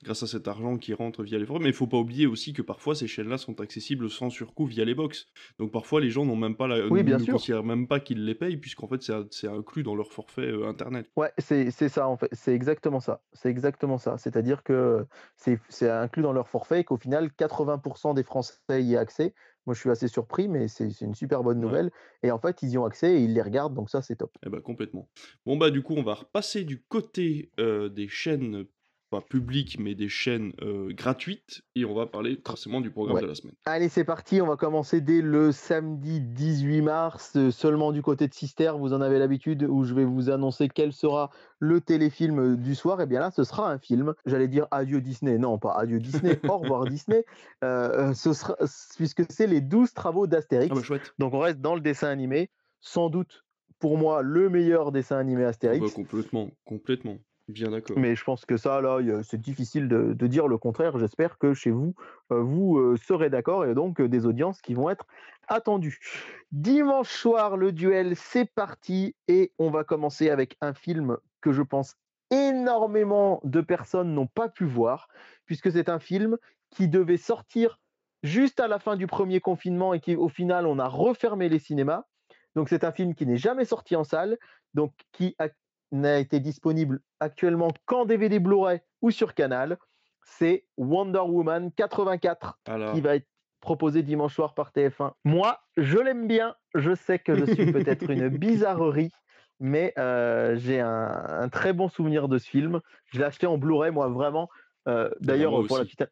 grâce 0.04 0.22
à 0.22 0.26
cet 0.26 0.48
argent 0.48 0.76
qui 0.76 0.92
rentre 0.92 1.22
via 1.22 1.38
les 1.38 1.46
forums. 1.46 1.62
Mais 1.62 1.70
il 1.70 1.74
faut 1.74 1.86
pas 1.86 1.96
oublier 1.96 2.26
aussi 2.26 2.52
que 2.52 2.60
parfois 2.60 2.94
ces 2.94 3.06
chaînes-là 3.08 3.38
sont 3.38 3.58
accessibles 3.62 4.10
sans 4.10 4.28
surcoût 4.28 4.66
via 4.66 4.84
les 4.84 4.94
box. 4.94 5.28
Donc 5.58 5.72
parfois 5.72 6.02
les 6.02 6.10
gens 6.10 6.26
n'ont 6.26 6.36
même 6.36 6.56
pas 6.56 6.66
la, 6.66 6.86
Oui, 6.88 7.02
bien 7.02 7.16
ne 7.16 7.22
sûr. 7.24 7.32
considèrent 7.32 7.64
même 7.64 7.88
pas 7.88 7.98
qu'ils 7.98 8.22
les 8.26 8.34
payent 8.34 8.58
puisqu'en 8.58 8.86
fait 8.86 9.00
c'est 9.30 9.48
inclus 9.48 9.82
dans 9.82 9.94
leur 9.94 10.12
forfait 10.12 10.42
euh, 10.42 10.68
internet. 10.68 11.10
Ouais, 11.16 11.32
c'est 11.38 11.70
ça 11.88 12.06
en 12.06 12.18
fait, 12.18 12.28
c'est 12.32 12.52
exactement 12.54 13.00
ça. 13.00 13.22
C'est 13.32 13.48
exactement 13.48 13.96
ça. 13.96 14.18
C'est-à-dire 14.18 14.62
que 14.62 15.06
c'est 15.36 15.88
inclus 15.88 16.22
dans 16.22 16.34
leur 16.34 16.48
forfait 16.50 16.80
et 16.80 16.84
qu'au 16.84 16.98
final, 16.98 17.30
80% 17.38 18.12
des 18.14 18.24
Français 18.24 18.58
y 18.82 18.92
aient 18.92 18.98
accès. 18.98 19.34
Moi, 19.66 19.74
je 19.74 19.80
suis 19.80 19.90
assez 19.90 20.08
surpris, 20.08 20.48
mais 20.48 20.68
c'est 20.68 21.00
une 21.00 21.14
super 21.14 21.42
bonne 21.42 21.60
Ouais. 21.64 21.82
nouvelle. 21.82 21.90
Et 22.22 22.30
en 22.30 22.38
fait, 22.38 22.62
ils 22.62 22.70
y 22.70 22.78
ont 22.78 22.84
accès 22.84 23.14
et 23.14 23.24
ils 23.24 23.34
les 23.34 23.42
regardent, 23.42 23.74
donc 23.74 23.90
ça, 23.90 24.02
c'est 24.02 24.16
top. 24.16 24.36
Eh 24.44 24.48
ben 24.50 24.60
complètement. 24.60 25.08
Bon 25.46 25.56
bah 25.56 25.70
du 25.70 25.82
coup 25.82 25.94
on 25.94 26.02
va 26.02 26.14
repasser 26.14 26.64
du 26.64 26.82
côté 26.82 27.52
euh, 27.60 27.88
des 27.88 28.08
chaînes 28.08 28.66
pas 29.12 29.20
publiques 29.20 29.76
mais 29.78 29.94
des 29.94 30.08
chaînes 30.08 30.52
euh, 30.62 30.92
gratuites 30.94 31.60
et 31.76 31.84
on 31.84 31.94
va 31.94 32.06
parler 32.06 32.40
forcément 32.46 32.80
du 32.80 32.90
programme 32.90 33.16
Ouais. 33.16 33.22
de 33.22 33.26
la 33.26 33.34
semaine. 33.34 33.54
Allez, 33.66 33.88
c'est 33.90 34.04
parti. 34.04 34.40
On 34.40 34.46
va 34.46 34.56
commencer 34.56 35.00
dès 35.02 35.20
le 35.20 35.52
samedi 35.52 36.20
18 36.22 36.80
mars, 36.80 37.32
euh, 37.36 37.50
seulement 37.50 37.92
du 37.92 38.00
côté 38.00 38.26
de 38.26 38.32
Sister. 38.34 38.72
Vous 38.78 38.94
en 38.94 39.02
avez 39.02 39.18
l'habitude, 39.18 39.64
où 39.68 39.84
je 39.84 39.92
vais 39.92 40.06
vous 40.06 40.30
annoncer 40.30 40.68
quel 40.68 40.92
sera 40.94 41.30
le 41.58 41.80
téléfilm 41.82 42.38
euh, 42.40 42.56
du 42.56 42.74
soir. 42.74 43.00
Et 43.02 43.06
bien 43.06 43.20
là, 43.20 43.30
ce 43.30 43.44
sera 43.44 43.70
un 43.70 43.78
film. 43.78 44.14
J'allais 44.24 44.48
dire 44.48 44.66
adieu 44.70 45.00
Disney. 45.02 45.36
Non, 45.38 45.58
pas 45.58 45.74
adieu 45.78 46.00
Disney. 46.00 46.40
Au 46.48 46.56
revoir 46.58 46.86
Disney. 46.86 47.24
Euh, 47.62 48.14
ce 48.14 48.32
sera, 48.32 48.56
puisque 48.96 49.22
c'est 49.30 49.46
les 49.46 49.60
12 49.60 49.92
travaux 49.92 50.24
Ah 50.24 50.26
bah 50.26 50.36
d'Astérix. 50.38 50.90
Donc 51.18 51.34
on 51.34 51.38
reste 51.40 51.60
dans 51.60 51.74
le 51.74 51.80
dessin 51.82 52.08
animé. 52.08 52.48
Sans 52.80 53.10
doute, 53.10 53.44
pour 53.78 53.98
moi, 53.98 54.22
le 54.22 54.48
meilleur 54.48 54.90
dessin 54.90 55.18
animé 55.18 55.42
Ah 55.42 55.44
bah, 55.44 55.48
Astérix. 55.50 55.92
complètement, 55.92 56.50
complètement. 56.64 57.18
Bien 57.48 57.70
d'accord. 57.70 57.98
Mais 57.98 58.14
je 58.14 58.24
pense 58.24 58.44
que 58.44 58.56
ça, 58.56 58.80
là, 58.80 59.00
c'est 59.24 59.40
difficile 59.40 59.88
de, 59.88 60.12
de 60.12 60.26
dire 60.26 60.46
le 60.46 60.58
contraire. 60.58 60.98
J'espère 60.98 61.38
que 61.38 61.54
chez 61.54 61.70
vous, 61.70 61.94
euh, 62.30 62.40
vous 62.40 62.78
euh, 62.78 62.96
serez 62.96 63.30
d'accord 63.30 63.66
et 63.66 63.74
donc 63.74 64.00
euh, 64.00 64.08
des 64.08 64.26
audiences 64.26 64.62
qui 64.62 64.74
vont 64.74 64.88
être 64.90 65.06
attendues. 65.48 65.98
Dimanche 66.52 67.10
soir, 67.10 67.56
le 67.56 67.72
duel, 67.72 68.14
c'est 68.16 68.46
parti 68.46 69.16
et 69.26 69.52
on 69.58 69.70
va 69.70 69.84
commencer 69.84 70.30
avec 70.30 70.56
un 70.60 70.72
film 70.72 71.18
que 71.40 71.52
je 71.52 71.62
pense 71.62 71.96
énormément 72.30 73.40
de 73.44 73.60
personnes 73.60 74.14
n'ont 74.14 74.26
pas 74.26 74.48
pu 74.48 74.64
voir, 74.64 75.08
puisque 75.44 75.70
c'est 75.70 75.88
un 75.88 75.98
film 75.98 76.38
qui 76.70 76.88
devait 76.88 77.18
sortir 77.18 77.80
juste 78.22 78.60
à 78.60 78.68
la 78.68 78.78
fin 78.78 78.96
du 78.96 79.06
premier 79.06 79.40
confinement 79.40 79.92
et 79.92 80.00
qui, 80.00 80.16
au 80.16 80.28
final, 80.28 80.66
on 80.66 80.78
a 80.78 80.88
refermé 80.88 81.48
les 81.48 81.58
cinémas. 81.58 82.04
Donc, 82.54 82.68
c'est 82.68 82.84
un 82.84 82.92
film 82.92 83.14
qui 83.14 83.26
n'est 83.26 83.36
jamais 83.36 83.64
sorti 83.64 83.96
en 83.96 84.04
salle, 84.04 84.38
donc 84.74 84.92
qui 85.12 85.34
a- 85.38 85.48
n'a 85.92 86.18
été 86.18 86.40
disponible 86.40 87.00
actuellement 87.20 87.68
qu'en 87.84 88.04
DVD 88.04 88.38
Blu-ray 88.38 88.80
ou 89.00 89.10
sur 89.10 89.34
Canal. 89.34 89.78
C'est 90.24 90.66
Wonder 90.76 91.20
Woman 91.20 91.70
84 91.72 92.60
Alors, 92.66 92.94
qui 92.94 93.00
va 93.00 93.16
être 93.16 93.26
proposé 93.60 94.02
dimanche 94.02 94.34
soir 94.34 94.54
par 94.54 94.72
TF1. 94.72 95.12
Moi, 95.24 95.60
je 95.76 95.98
l'aime 95.98 96.26
bien. 96.26 96.54
Je 96.74 96.94
sais 96.94 97.18
que 97.18 97.34
je 97.34 97.44
suis 97.52 97.72
peut-être 97.72 98.10
une 98.10 98.28
bizarrerie, 98.38 99.12
mais 99.60 99.92
euh, 99.98 100.56
j'ai 100.56 100.80
un, 100.80 101.24
un 101.28 101.48
très 101.48 101.72
bon 101.72 101.88
souvenir 101.88 102.28
de 102.28 102.38
ce 102.38 102.48
film. 102.48 102.80
Je 103.06 103.18
l'ai 103.18 103.24
acheté 103.24 103.46
en 103.46 103.58
Blu-ray, 103.58 103.92
moi, 103.92 104.08
vraiment. 104.08 104.48
Euh, 104.88 105.10
D'ailleurs, 105.20 105.52
moi 105.52 105.64
pour, 105.66 105.78
la 105.78 105.84
petite, 105.84 106.04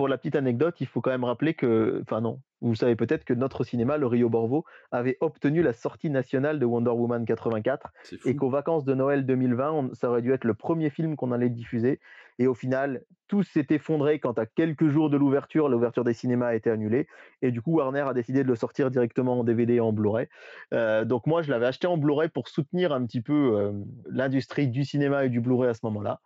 pour 0.00 0.08
la 0.08 0.16
petite 0.16 0.34
anecdote, 0.34 0.80
il 0.80 0.86
faut 0.86 1.02
quand 1.02 1.10
même 1.10 1.24
rappeler 1.24 1.52
que, 1.52 1.98
enfin 2.00 2.22
non, 2.22 2.40
vous 2.62 2.74
savez 2.74 2.96
peut-être 2.96 3.26
que 3.26 3.34
notre 3.34 3.64
cinéma, 3.64 3.98
le 3.98 4.06
Rio 4.06 4.30
Borvo, 4.30 4.64
avait 4.92 5.18
obtenu 5.20 5.60
la 5.62 5.74
sortie 5.74 6.08
nationale 6.08 6.58
de 6.58 6.64
Wonder 6.64 6.92
Woman 6.92 7.26
84 7.26 7.92
c'est 8.04 8.24
et 8.24 8.34
qu'aux 8.34 8.48
vacances 8.48 8.86
de 8.86 8.94
Noël 8.94 9.26
2020, 9.26 9.72
on- 9.72 9.92
ça 9.92 10.08
aurait 10.08 10.22
dû 10.22 10.32
être 10.32 10.44
le 10.44 10.54
premier 10.54 10.88
film 10.88 11.16
qu'on 11.16 11.32
allait 11.32 11.50
diffuser. 11.50 12.00
Et 12.38 12.46
au 12.46 12.54
final, 12.54 13.02
tout 13.28 13.42
s'est 13.42 13.66
effondré 13.68 14.20
quand 14.20 14.38
à 14.38 14.46
quelques 14.46 14.88
jours 14.88 15.10
de 15.10 15.18
l'ouverture, 15.18 15.68
l'ouverture 15.68 16.02
des 16.04 16.14
cinémas 16.14 16.46
a 16.46 16.54
été 16.54 16.70
annulée. 16.70 17.06
Et 17.42 17.50
du 17.50 17.60
coup, 17.60 17.72
Warner 17.76 18.00
a 18.08 18.14
décidé 18.14 18.42
de 18.42 18.48
le 18.48 18.56
sortir 18.56 18.90
directement 18.90 19.38
en 19.38 19.44
DVD 19.44 19.74
et 19.74 19.80
en 19.80 19.92
Blu-ray. 19.92 20.28
Euh, 20.72 21.04
donc 21.04 21.26
moi, 21.26 21.42
je 21.42 21.50
l'avais 21.50 21.66
acheté 21.66 21.86
en 21.86 21.98
Blu-ray 21.98 22.30
pour 22.30 22.48
soutenir 22.48 22.94
un 22.94 23.04
petit 23.04 23.20
peu 23.20 23.58
euh, 23.58 23.72
l'industrie 24.08 24.66
du 24.68 24.86
cinéma 24.86 25.26
et 25.26 25.28
du 25.28 25.42
Blu-ray 25.42 25.68
à 25.68 25.74
ce 25.74 25.80
moment-là. 25.82 26.22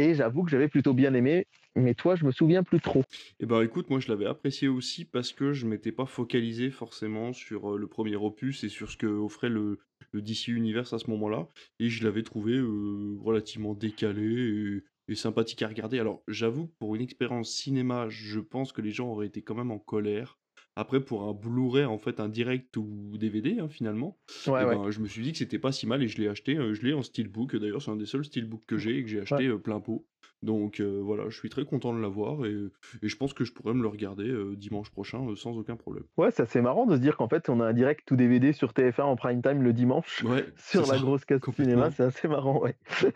Et 0.00 0.14
j'avoue 0.14 0.44
que 0.44 0.50
j'avais 0.50 0.68
plutôt 0.68 0.94
bien 0.94 1.12
aimé. 1.12 1.48
Mais 1.76 1.94
toi, 1.94 2.16
je 2.16 2.24
me 2.24 2.32
souviens 2.32 2.62
plus 2.62 2.80
trop. 2.80 3.04
Eh 3.40 3.46
ben 3.46 3.62
écoute, 3.62 3.88
moi 3.90 4.00
je 4.00 4.08
l'avais 4.08 4.26
apprécié 4.26 4.68
aussi 4.68 5.04
parce 5.04 5.32
que 5.32 5.52
je 5.52 5.66
m'étais 5.66 5.92
pas 5.92 6.06
focalisé 6.06 6.70
forcément 6.70 7.32
sur 7.32 7.74
euh, 7.74 7.78
le 7.78 7.86
premier 7.86 8.16
opus 8.16 8.64
et 8.64 8.68
sur 8.68 8.90
ce 8.90 8.96
que 8.96 9.06
offrait 9.06 9.48
le, 9.48 9.78
le 10.12 10.20
DC 10.22 10.48
Universe 10.48 10.92
à 10.92 10.98
ce 10.98 11.08
moment-là. 11.10 11.48
Et 11.78 11.88
je 11.88 12.04
l'avais 12.04 12.22
trouvé 12.22 12.54
euh, 12.56 13.16
relativement 13.20 13.74
décalé 13.74 14.82
et, 15.08 15.12
et 15.12 15.14
sympathique 15.14 15.62
à 15.62 15.68
regarder. 15.68 15.98
Alors 16.00 16.22
j'avoue 16.26 16.66
que 16.66 16.74
pour 16.78 16.96
une 16.96 17.02
expérience 17.02 17.50
cinéma, 17.52 18.08
je 18.08 18.40
pense 18.40 18.72
que 18.72 18.80
les 18.82 18.90
gens 18.90 19.08
auraient 19.10 19.26
été 19.28 19.42
quand 19.42 19.54
même 19.54 19.70
en 19.70 19.78
colère. 19.78 20.38
Après, 20.76 21.04
pour 21.04 21.24
un 21.24 21.32
Blu-ray, 21.32 21.84
en 21.86 21.98
fait, 21.98 22.20
un 22.20 22.28
direct 22.28 22.76
ou 22.76 23.16
DVD, 23.18 23.58
hein, 23.58 23.68
finalement, 23.68 24.16
Ouais, 24.46 24.60
eh 24.62 24.64
ouais. 24.64 24.76
ben, 24.76 24.90
je 24.92 25.00
me 25.00 25.08
suis 25.08 25.22
dit 25.22 25.32
que 25.32 25.38
c'était 25.38 25.58
pas 25.58 25.72
si 25.72 25.88
mal 25.88 26.04
et 26.04 26.08
je 26.08 26.20
l'ai 26.20 26.28
acheté. 26.28 26.56
euh, 26.56 26.72
je 26.72 26.82
l'ai 26.82 26.92
en 26.92 27.02
steelbook. 27.02 27.56
D'ailleurs, 27.56 27.82
c'est 27.82 27.90
un 27.90 27.96
des 27.96 28.06
seuls 28.06 28.24
steelbooks 28.24 28.64
que 28.64 28.78
j'ai 28.78 28.96
et 28.98 29.02
que 29.02 29.08
j'ai 29.08 29.20
acheté 29.20 29.48
plein 29.58 29.80
pot. 29.80 30.06
Donc 30.42 30.80
euh, 30.80 31.00
voilà, 31.02 31.24
je 31.28 31.36
suis 31.36 31.48
très 31.48 31.64
content 31.64 31.92
de 31.92 32.00
l'avoir 32.00 32.46
et, 32.46 32.54
et 33.02 33.08
je 33.08 33.16
pense 33.16 33.34
que 33.34 33.44
je 33.44 33.52
pourrais 33.52 33.74
me 33.74 33.82
le 33.82 33.88
regarder 33.88 34.28
euh, 34.28 34.54
dimanche 34.56 34.90
prochain 34.90 35.26
euh, 35.28 35.34
sans 35.34 35.58
aucun 35.58 35.74
problème. 35.74 36.04
Ouais, 36.16 36.30
c'est 36.30 36.44
assez 36.44 36.60
marrant 36.60 36.86
de 36.86 36.94
se 36.94 37.00
dire 37.00 37.16
qu'en 37.16 37.28
fait, 37.28 37.48
on 37.48 37.58
a 37.60 37.66
un 37.66 37.72
direct 37.72 38.02
tout 38.06 38.14
DVD 38.14 38.52
sur 38.52 38.70
TF1 38.72 39.02
en 39.02 39.16
prime 39.16 39.42
time 39.42 39.62
le 39.62 39.72
dimanche. 39.72 40.22
Ouais, 40.22 40.46
sur 40.56 40.82
la 40.82 40.86
ça, 40.86 40.98
grosse 40.98 41.24
casse 41.24 41.40
cinéma, 41.56 41.90
c'est 41.90 42.04
assez 42.04 42.28
marrant, 42.28 42.60
ouais. 42.60 42.76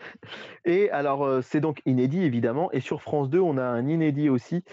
Et 0.65 0.89
alors, 0.89 1.41
c'est 1.43 1.61
donc 1.61 1.81
inédit, 1.85 2.23
évidemment. 2.23 2.71
Et 2.73 2.81
sur 2.81 3.01
France 3.01 3.29
2, 3.29 3.39
on 3.39 3.57
a 3.57 3.63
un 3.63 3.87
inédit 3.87 4.29
aussi. 4.29 4.63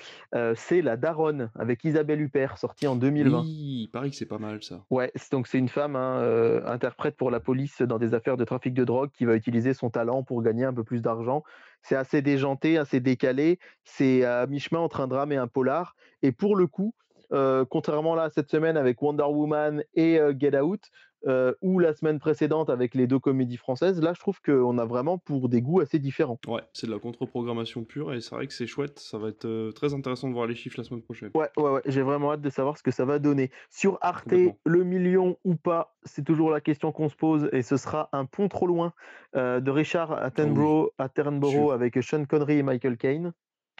c'est 0.54 0.82
La 0.82 0.96
Daronne, 0.96 1.50
avec 1.54 1.84
Isabelle 1.84 2.20
Huppert, 2.20 2.58
sorti 2.58 2.86
en 2.86 2.96
2020. 2.96 3.42
Oui, 3.42 3.82
il 3.82 3.88
paraît 3.88 4.10
que 4.10 4.16
c'est 4.16 4.26
pas 4.26 4.38
mal 4.38 4.62
ça. 4.62 4.84
Ouais, 4.90 5.12
donc 5.30 5.46
c'est 5.46 5.58
une 5.58 5.68
femme, 5.68 5.96
hein, 5.96 6.62
interprète 6.66 7.16
pour 7.16 7.30
la 7.30 7.40
police 7.40 7.82
dans 7.82 7.98
des 7.98 8.14
affaires 8.14 8.36
de 8.36 8.44
trafic 8.44 8.74
de 8.74 8.84
drogue, 8.84 9.10
qui 9.12 9.24
va 9.24 9.36
utiliser 9.36 9.74
son 9.74 9.90
talent 9.90 10.22
pour 10.22 10.42
gagner 10.42 10.64
un 10.64 10.72
peu 10.74 10.84
plus 10.84 11.00
d'argent. 11.00 11.44
C'est 11.82 11.96
assez 11.96 12.22
déjanté, 12.22 12.78
assez 12.78 13.00
décalé. 13.00 13.58
C'est 13.84 14.24
à 14.24 14.46
mi-chemin 14.46 14.80
entre 14.80 15.00
un 15.00 15.08
drame 15.08 15.32
et 15.32 15.36
un 15.36 15.48
polar. 15.48 15.96
Et 16.22 16.32
pour 16.32 16.56
le 16.56 16.66
coup, 16.66 16.94
euh, 17.32 17.64
contrairement 17.64 18.16
là 18.16 18.28
cette 18.34 18.50
semaine 18.50 18.76
avec 18.76 19.00
Wonder 19.00 19.24
Woman 19.24 19.84
et 19.94 20.18
euh, 20.18 20.34
Get 20.36 20.58
Out, 20.58 20.82
euh, 21.26 21.52
ou 21.60 21.78
la 21.78 21.92
semaine 21.94 22.18
précédente 22.18 22.70
avec 22.70 22.94
les 22.94 23.06
deux 23.06 23.18
comédies 23.18 23.56
françaises, 23.56 24.00
là 24.00 24.12
je 24.14 24.20
trouve 24.20 24.40
qu'on 24.40 24.78
a 24.78 24.84
vraiment 24.84 25.18
pour 25.18 25.48
des 25.48 25.60
goûts 25.62 25.80
assez 25.80 25.98
différents. 25.98 26.38
Ouais, 26.46 26.62
c'est 26.72 26.86
de 26.86 26.92
la 26.92 26.98
contre-programmation 26.98 27.84
pure 27.84 28.12
et 28.14 28.20
c'est 28.20 28.34
vrai 28.34 28.46
que 28.46 28.52
c'est 28.52 28.66
chouette. 28.66 28.98
Ça 28.98 29.18
va 29.18 29.28
être 29.28 29.44
euh, 29.44 29.72
très 29.72 29.94
intéressant 29.94 30.28
de 30.28 30.34
voir 30.34 30.46
les 30.46 30.54
chiffres 30.54 30.76
la 30.78 30.84
semaine 30.84 31.02
prochaine. 31.02 31.30
Ouais, 31.34 31.48
ouais, 31.56 31.70
ouais, 31.70 31.82
j'ai 31.86 32.02
vraiment 32.02 32.32
hâte 32.32 32.40
de 32.40 32.50
savoir 32.50 32.78
ce 32.78 32.82
que 32.82 32.90
ça 32.90 33.04
va 33.04 33.18
donner. 33.18 33.50
Sur 33.70 33.98
Arte, 34.00 34.34
le 34.64 34.84
million 34.84 35.36
ou 35.44 35.56
pas, 35.56 35.96
c'est 36.04 36.24
toujours 36.24 36.50
la 36.50 36.60
question 36.60 36.92
qu'on 36.92 37.08
se 37.08 37.16
pose 37.16 37.48
et 37.52 37.62
ce 37.62 37.76
sera 37.76 38.08
un 38.12 38.24
pont 38.24 38.48
trop 38.48 38.66
loin 38.66 38.92
euh, 39.36 39.60
de 39.60 39.70
Richard 39.70 40.12
Attenborough, 40.12 40.90
Attenborough 40.98 41.52
sûr. 41.52 41.72
avec 41.72 42.02
Sean 42.02 42.24
Connery 42.24 42.58
et 42.58 42.62
Michael 42.62 42.96
Caine. 42.96 43.32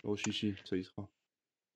Oh 0.04 0.16
si, 0.16 0.32
si, 0.32 0.54
ça 0.64 0.76
y 0.76 0.84
sera. 0.84 1.08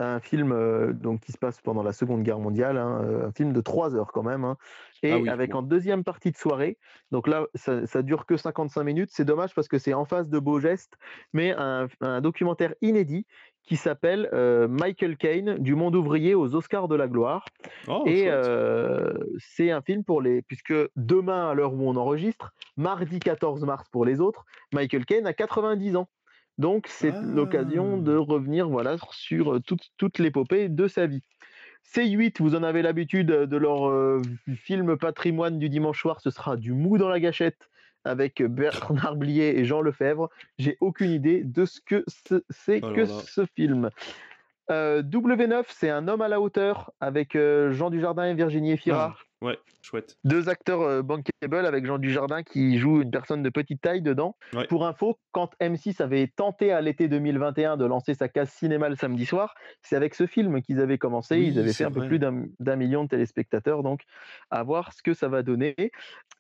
Un 0.00 0.18
film 0.18 0.52
euh, 0.52 0.92
donc, 0.92 1.20
qui 1.20 1.32
se 1.32 1.38
passe 1.38 1.60
pendant 1.60 1.82
la 1.82 1.92
Seconde 1.92 2.22
Guerre 2.22 2.40
mondiale, 2.40 2.78
hein, 2.78 3.02
euh, 3.04 3.28
un 3.28 3.32
film 3.32 3.52
de 3.52 3.60
trois 3.60 3.94
heures 3.94 4.10
quand 4.12 4.24
même, 4.24 4.44
hein, 4.44 4.56
et 5.02 5.12
Ah 5.12 5.18
oui, 5.18 5.28
avec 5.28 5.54
en 5.54 5.62
deuxième 5.62 6.02
partie 6.02 6.32
de 6.32 6.36
soirée. 6.36 6.78
Donc 7.12 7.28
là, 7.28 7.46
ça, 7.54 7.86
ça 7.86 8.02
dure 8.02 8.26
que 8.26 8.36
55 8.36 8.82
minutes. 8.82 9.10
C'est 9.12 9.24
dommage 9.24 9.54
parce 9.54 9.68
que 9.68 9.78
c'est 9.78 9.94
en 9.94 10.04
face 10.04 10.28
de 10.28 10.38
Beau 10.38 10.58
Geste, 10.58 10.94
mais 11.32 11.54
un, 11.56 11.86
un 12.00 12.20
documentaire 12.20 12.74
inédit 12.82 13.24
qui 13.64 13.76
s'appelle 13.76 14.28
euh, 14.32 14.68
Michael 14.68 15.16
Caine, 15.16 15.56
du 15.58 15.74
monde 15.74 15.96
ouvrier 15.96 16.34
aux 16.34 16.54
Oscars 16.54 16.88
de 16.88 16.94
la 16.94 17.08
gloire. 17.08 17.46
Oh, 17.88 18.04
Et 18.06 18.24
euh, 18.28 19.12
c'est 19.38 19.70
un 19.70 19.80
film 19.80 20.04
pour 20.04 20.20
les. 20.20 20.42
Puisque 20.42 20.74
demain, 20.96 21.50
à 21.50 21.54
l'heure 21.54 21.72
où 21.72 21.88
on 21.88 21.96
enregistre, 21.96 22.52
mardi 22.76 23.18
14 23.18 23.64
mars 23.64 23.88
pour 23.90 24.04
les 24.04 24.20
autres, 24.20 24.44
Michael 24.72 25.06
Caine 25.06 25.26
a 25.26 25.32
90 25.32 25.96
ans. 25.96 26.08
Donc 26.58 26.86
c'est 26.88 27.12
l'occasion 27.22 27.96
de 27.98 28.16
Ah. 28.16 28.20
revenir 28.20 28.68
voilà, 28.68 28.96
sur 29.10 29.60
toute, 29.66 29.90
toute 29.96 30.18
l'épopée 30.18 30.68
de 30.68 30.86
sa 30.86 31.06
vie. 31.06 31.22
C8, 31.94 32.36
vous 32.40 32.54
en 32.54 32.62
avez 32.62 32.80
l'habitude 32.82 33.26
de 33.26 33.56
leur 33.56 33.88
euh, 33.88 34.22
film 34.54 34.96
patrimoine 34.96 35.58
du 35.58 35.68
dimanche 35.68 36.00
soir, 36.00 36.20
ce 36.20 36.30
sera 36.30 36.56
du 36.56 36.72
mou 36.72 36.96
dans 36.96 37.08
la 37.08 37.20
gâchette 37.20 37.68
avec 38.04 38.42
Bernard 38.42 39.16
Blier 39.16 39.58
et 39.58 39.64
Jean 39.64 39.80
Lefebvre. 39.80 40.30
J'ai 40.58 40.76
aucune 40.80 41.10
idée 41.10 41.42
de 41.44 41.64
ce 41.64 41.80
que 41.80 42.04
ce- 42.08 42.42
c'est 42.50 42.82
Alors 42.82 42.94
que 42.96 43.04
ce 43.06 43.44
film. 43.56 43.90
Euh, 44.70 45.02
W9, 45.02 45.64
c'est 45.68 45.90
un 45.90 46.08
homme 46.08 46.22
à 46.22 46.28
la 46.28 46.40
hauteur 46.40 46.90
avec 47.00 47.36
euh, 47.36 47.70
Jean 47.72 47.90
Dujardin 47.90 48.24
et 48.26 48.34
Virginie 48.34 48.72
Efira. 48.72 49.16
Ouais, 49.44 49.58
chouette. 49.82 50.16
Deux 50.24 50.48
acteurs 50.48 50.80
euh, 50.80 51.02
bankable 51.02 51.66
avec 51.66 51.84
Jean 51.84 51.98
Dujardin 51.98 52.42
qui 52.42 52.78
joue 52.78 53.02
une 53.02 53.10
personne 53.10 53.42
de 53.42 53.50
petite 53.50 53.82
taille 53.82 54.00
dedans. 54.00 54.36
Ouais. 54.54 54.66
Pour 54.68 54.86
info, 54.86 55.18
quand 55.32 55.50
M6 55.60 56.00
avait 56.02 56.28
tenté 56.34 56.72
à 56.72 56.80
l'été 56.80 57.08
2021 57.08 57.76
de 57.76 57.84
lancer 57.84 58.14
sa 58.14 58.28
case 58.28 58.48
cinéma 58.50 58.88
le 58.88 58.96
samedi 58.96 59.26
soir, 59.26 59.54
c'est 59.82 59.96
avec 59.96 60.14
ce 60.14 60.26
film 60.26 60.62
qu'ils 60.62 60.80
avaient 60.80 60.96
commencé. 60.96 61.34
Oui, 61.36 61.48
Ils 61.48 61.58
avaient 61.58 61.74
fait 61.74 61.84
un 61.84 61.90
peu 61.90 62.06
plus 62.06 62.18
d'un 62.18 62.76
million 62.76 63.04
de 63.04 63.08
téléspectateurs, 63.10 63.82
donc 63.82 64.00
à 64.50 64.62
voir 64.62 64.94
ce 64.94 65.02
que 65.02 65.12
ça 65.12 65.28
va 65.28 65.42
donner. 65.42 65.74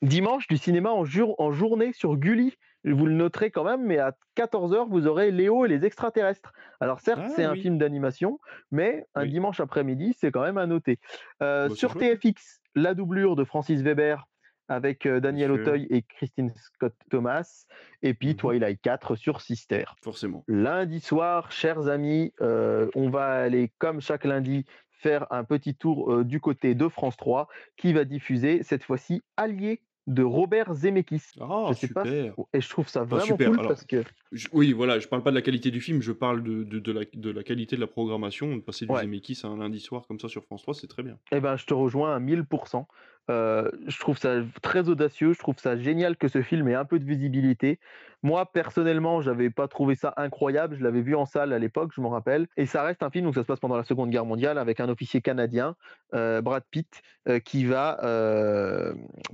Dimanche, 0.00 0.46
du 0.48 0.56
cinéma 0.56 0.90
en, 0.90 1.04
jour- 1.04 1.34
en 1.38 1.52
journée 1.52 1.92
sur 1.92 2.16
Gulli. 2.16 2.56
Vous 2.86 3.06
le 3.06 3.14
noterez 3.14 3.50
quand 3.50 3.64
même, 3.64 3.82
mais 3.82 3.98
à 3.98 4.14
14h, 4.36 4.88
vous 4.90 5.06
aurez 5.06 5.30
Léo 5.30 5.64
et 5.64 5.68
les 5.68 5.86
extraterrestres. 5.86 6.52
Alors 6.80 7.00
certes, 7.00 7.22
Ah, 7.24 7.30
c'est 7.34 7.44
un 7.44 7.54
film 7.54 7.78
d'animation, 7.78 8.40
mais 8.70 9.06
un 9.14 9.22
Oui. 9.22 9.30
dimanche 9.30 9.58
après-midi, 9.60 10.14
c'est 10.18 10.30
quand 10.30 10.42
même 10.42 10.58
à 10.58 10.66
noter. 10.66 10.98
Euh, 11.42 11.68
Bah, 11.68 11.74
c'est 11.74 11.78
sur. 11.78 11.94
TFX, 11.96 12.60
la 12.74 12.94
doublure 12.94 13.36
de 13.36 13.44
Francis 13.44 13.82
Weber 13.82 14.26
avec 14.68 15.04
euh, 15.06 15.20
Daniel. 15.20 15.52
Auteuil 15.52 15.86
et 15.90 16.02
Christine 16.02 16.50
Scott 16.56 16.94
Thomas, 17.10 17.66
et 18.02 18.14
puis 18.14 18.28
Mhm. 18.30 18.36
Twilight 18.36 18.80
4 18.80 19.14
sur 19.14 19.40
Sister. 19.40 19.84
Forcément. 20.02 20.42
Lundi 20.48 21.00
soir, 21.00 21.52
chers 21.52 21.88
amis, 21.88 22.32
euh, 22.40 22.88
on 22.94 23.10
va 23.10 23.26
aller, 23.26 23.72
comme 23.78 24.00
chaque 24.00 24.24
lundi, 24.24 24.64
faire 24.90 25.26
un 25.30 25.44
petit 25.44 25.74
tour 25.74 26.10
euh, 26.12 26.24
du 26.24 26.40
côté 26.40 26.74
de 26.74 26.88
France 26.88 27.16
3, 27.18 27.48
qui 27.76 27.92
va 27.92 28.04
diffuser 28.04 28.62
cette 28.62 28.84
fois-ci 28.84 29.20
Allié 29.36 29.82
de 30.06 30.22
Robert 30.22 30.74
Zemeckis. 30.74 31.22
Ah, 31.40 31.66
je 31.70 31.74
sais 31.74 31.88
pas, 31.88 32.04
super. 32.04 32.34
et 32.52 32.60
je 32.60 32.68
trouve 32.68 32.88
ça 32.88 33.00
Enfin, 33.02 33.16
vraiment 33.16 33.26
super, 33.26 33.48
cool 33.48 33.58
alors. 33.60 33.68
parce 33.70 33.84
que 33.84 34.02
Je- 34.32 34.48
oui, 34.52 34.72
voilà, 34.72 34.98
je 34.98 35.08
parle 35.08 35.22
pas 35.22 35.30
de 35.30 35.34
la 35.36 35.42
qualité 35.42 35.70
du 35.70 35.80
film, 35.80 36.02
je 36.02 36.12
parle 36.12 36.42
de, 36.42 36.62
de, 36.64 36.78
de 36.78 36.92
la, 36.92 37.00
de 37.12 37.30
la 37.30 37.42
qualité 37.42 37.76
de 37.76 37.80
la 37.80 37.86
programmation. 37.86 38.54
De 38.56 38.60
passer 38.60 38.84
du 38.86 38.92
Ouais. 38.92 39.00
Zemeckis 39.02 39.40
à 39.44 39.46
un 39.48 39.56
lundi 39.58 39.80
soir 39.80 40.06
comme 40.06 40.20
ça 40.20 40.28
sur 40.28 40.44
France 40.44 40.62
3, 40.62 40.74
c'est 40.74 40.86
très 40.88 41.02
bien. 41.02 41.18
Eh 41.32 41.40
ben, 41.40 41.56
je 41.56 41.64
te 41.64 41.72
rejoins 41.74 42.14
à 42.14 42.18
1000%. 42.20 42.86
Euh, 43.30 43.70
je 43.86 43.98
trouve 43.98 44.18
ça 44.18 44.36
très 44.62 44.88
audacieux. 44.88 45.32
Je 45.32 45.38
trouve 45.38 45.58
ça 45.58 45.76
génial 45.76 46.16
que 46.16 46.28
ce 46.28 46.42
film 46.42 46.68
ait 46.68 46.74
un 46.74 46.84
peu 46.84 46.98
de 46.98 47.04
visibilité. 47.04 47.78
Moi, 48.22 48.50
personnellement, 48.50 49.20
j'avais 49.20 49.50
pas 49.50 49.68
trouvé 49.68 49.94
ça 49.94 50.14
incroyable. 50.16 50.76
Je 50.76 50.82
l'avais 50.82 51.02
vu 51.02 51.14
en 51.14 51.26
salle 51.26 51.52
à 51.52 51.58
l'époque, 51.58 51.92
je 51.94 52.00
m'en 52.00 52.08
rappelle. 52.08 52.46
Et 52.56 52.64
ça 52.64 52.82
reste 52.82 53.02
un 53.02 53.10
film 53.10 53.26
où 53.26 53.34
ça 53.34 53.42
se 53.42 53.46
passe 53.46 53.60
pendant 53.60 53.76
la 53.76 53.84
Seconde 53.84 54.10
Guerre 54.10 54.24
mondiale 54.24 54.56
avec 54.58 54.80
un 54.80 54.88
officier 54.88 55.20
canadien, 55.20 55.76
euh, 56.14 56.40
Brad 56.40 56.64
Pitt, 56.70 57.02
euh, 57.28 57.38
qui, 57.38 57.64
va, 57.66 57.98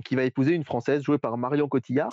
qui 0.03 0.15
va 0.15 0.23
épouser 0.23 0.53
une 0.53 0.65
Française 0.65 1.03
jouée 1.03 1.17
par 1.17 1.37
Marion 1.37 1.67
Cotillard. 1.67 2.11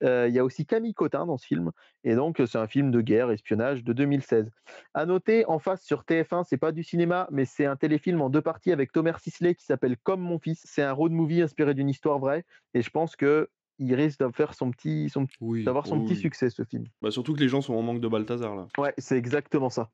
Il 0.00 0.30
y 0.30 0.38
a 0.38 0.44
aussi 0.44 0.64
Camille 0.66 0.94
Cotin 0.94 1.26
dans 1.26 1.36
ce 1.36 1.46
film. 1.46 1.72
Et 2.04 2.14
donc, 2.14 2.40
c'est 2.46 2.58
un 2.58 2.66
film 2.66 2.90
de 2.90 3.00
guerre, 3.00 3.30
espionnage 3.30 3.82
de 3.82 3.92
2016. 3.94 4.50
À 4.92 5.06
noter, 5.06 5.46
en 5.46 5.58
face 5.58 5.82
sur 5.82 6.02
TF1, 6.02 6.44
c'est 6.46 6.58
pas 6.58 6.70
du 6.70 6.84
cinéma, 6.84 7.26
mais 7.30 7.46
c'est 7.46 7.64
un 7.64 7.76
téléfilm 7.76 8.20
en 8.20 8.28
deux 8.28 8.42
parties 8.42 8.72
avec 8.72 8.92
Thomas 8.92 9.18
Sisley 9.18 9.54
qui 9.54 9.64
s'appelle 9.64 9.96
Comme 10.02 10.20
mon 10.20 10.38
fils. 10.38 10.60
C'est 10.64 10.82
un 10.82 10.92
road 10.92 11.12
movie 11.12 11.40
inspiré 11.40 11.72
d'une 11.72 11.88
histoire 11.88 12.18
vraie, 12.18 12.44
et 12.74 12.82
je 12.82 12.90
pense 12.90 13.16
que 13.16 13.48
il 13.78 13.94
risque 13.94 14.20
d'avoir 14.20 14.54
son 14.54 14.70
petit, 14.70 15.08
son, 15.08 15.26
Oui. 15.40 15.64
d'avoir 15.64 15.86
son 15.86 15.98
oui, 15.98 16.06
petit 16.06 16.16
succès 16.16 16.50
ce 16.50 16.64
film. 16.64 16.84
Bah, 17.02 17.10
surtout 17.10 17.34
que 17.34 17.40
les 17.40 17.48
gens 17.48 17.60
sont 17.60 17.74
en 17.74 17.82
manque 17.82 18.00
de 18.00 18.08
Balthazar 18.08 18.54
là. 18.54 18.66
Ouais, 18.78 18.94
c'est 18.98 19.16
exactement 19.16 19.70
ça. 19.70 19.90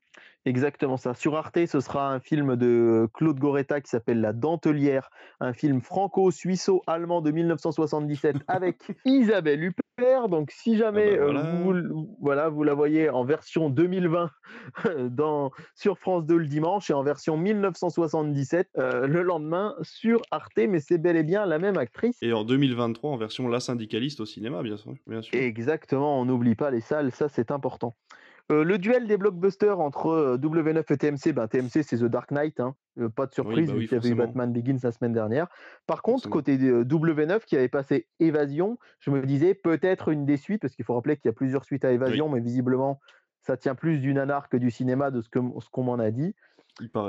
Exactement 0.46 0.96
ça. 0.96 1.14
Sur 1.14 1.36
Arte, 1.36 1.66
ce 1.66 1.80
sera 1.80 2.12
un 2.12 2.20
film 2.20 2.56
de 2.56 3.08
Claude 3.14 3.38
Goretta 3.38 3.80
qui 3.80 3.90
s'appelle 3.90 4.20
La 4.20 4.32
Dentelière, 4.32 5.10
un 5.40 5.52
film 5.52 5.80
franco-suisseau-allemand 5.80 7.20
de 7.20 7.30
1977 7.30 8.36
avec 8.48 8.78
Isabelle 9.04 9.62
Huppert. 9.62 10.28
Donc, 10.30 10.50
si 10.50 10.78
jamais 10.78 11.16
bah 11.16 11.22
euh, 11.22 11.32
voilà. 11.32 11.42
vous, 11.62 12.16
voilà, 12.22 12.48
vous 12.48 12.62
la 12.62 12.72
voyez 12.72 13.10
en 13.10 13.22
version 13.22 13.68
2020 13.68 14.30
dans, 15.10 15.50
sur 15.74 15.98
France 15.98 16.24
2 16.24 16.38
le 16.38 16.46
dimanche 16.46 16.88
et 16.88 16.94
en 16.94 17.02
version 17.02 17.36
1977 17.36 18.68
euh, 18.78 19.06
le 19.06 19.22
lendemain 19.22 19.74
sur 19.82 20.22
Arte, 20.30 20.56
mais 20.56 20.80
c'est 20.80 20.96
bel 20.96 21.16
et 21.16 21.22
bien 21.22 21.44
la 21.44 21.58
même 21.58 21.76
actrice. 21.76 22.16
Et 22.22 22.32
en 22.32 22.44
2023 22.44 23.10
en 23.10 23.16
version 23.18 23.46
La 23.48 23.60
Syndicaliste 23.70 24.20
au 24.20 24.26
cinéma, 24.26 24.62
bien 24.62 24.76
sûr. 24.76 24.94
Bien 25.06 25.22
sûr. 25.22 25.38
Exactement, 25.38 26.20
on 26.20 26.24
n'oublie 26.24 26.54
pas 26.54 26.70
les 26.70 26.80
salles, 26.80 27.10
ça 27.12 27.28
c'est 27.28 27.50
important. 27.50 27.96
Euh, 28.50 28.64
le 28.64 28.78
duel 28.78 29.06
des 29.06 29.16
blockbusters 29.16 29.78
entre 29.78 30.06
euh, 30.08 30.36
W9 30.36 30.82
et 30.92 30.96
TMC, 30.96 31.32
ben, 31.32 31.46
TMC 31.46 31.84
c'est 31.84 31.98
The 31.98 32.06
Dark 32.06 32.32
Knight, 32.32 32.58
hein, 32.58 32.74
euh, 32.98 33.08
pas 33.08 33.26
de 33.26 33.32
surprise 33.32 33.68
bah 33.68 33.74
vu 33.74 33.80
oui, 33.80 33.86
qu'il 33.86 33.96
y 33.96 34.00
avait 34.00 34.08
eu. 34.08 34.14
Batman 34.14 34.52
Begins 34.52 34.78
la 34.82 34.90
semaine 34.90 35.12
dernière. 35.12 35.46
Par 35.86 36.02
contre, 36.02 36.24
Forcément. 36.24 36.32
côté 36.32 36.58
euh, 36.58 36.84
W9 36.84 37.44
qui 37.44 37.56
avait 37.56 37.68
passé 37.68 38.08
Évasion, 38.18 38.76
je 38.98 39.10
me 39.10 39.24
disais 39.24 39.54
peut-être 39.54 40.08
une 40.08 40.26
des 40.26 40.36
suites, 40.36 40.62
parce 40.62 40.74
qu'il 40.74 40.84
faut 40.84 40.94
rappeler 40.94 41.16
qu'il 41.16 41.28
y 41.28 41.30
a 41.30 41.32
plusieurs 41.32 41.64
suites 41.64 41.84
à 41.84 41.92
Évasion, 41.92 42.28
mais 42.28 42.40
visiblement 42.40 43.00
ça 43.42 43.56
tient 43.56 43.74
plus 43.74 44.00
du 44.00 44.12
nanar 44.12 44.48
que 44.48 44.56
du 44.56 44.70
cinéma 44.70 45.10
de 45.10 45.22
ce 45.22 45.28
qu'on 45.30 45.82
m'en 45.82 45.98
a 45.98 46.10
dit. 46.10 46.34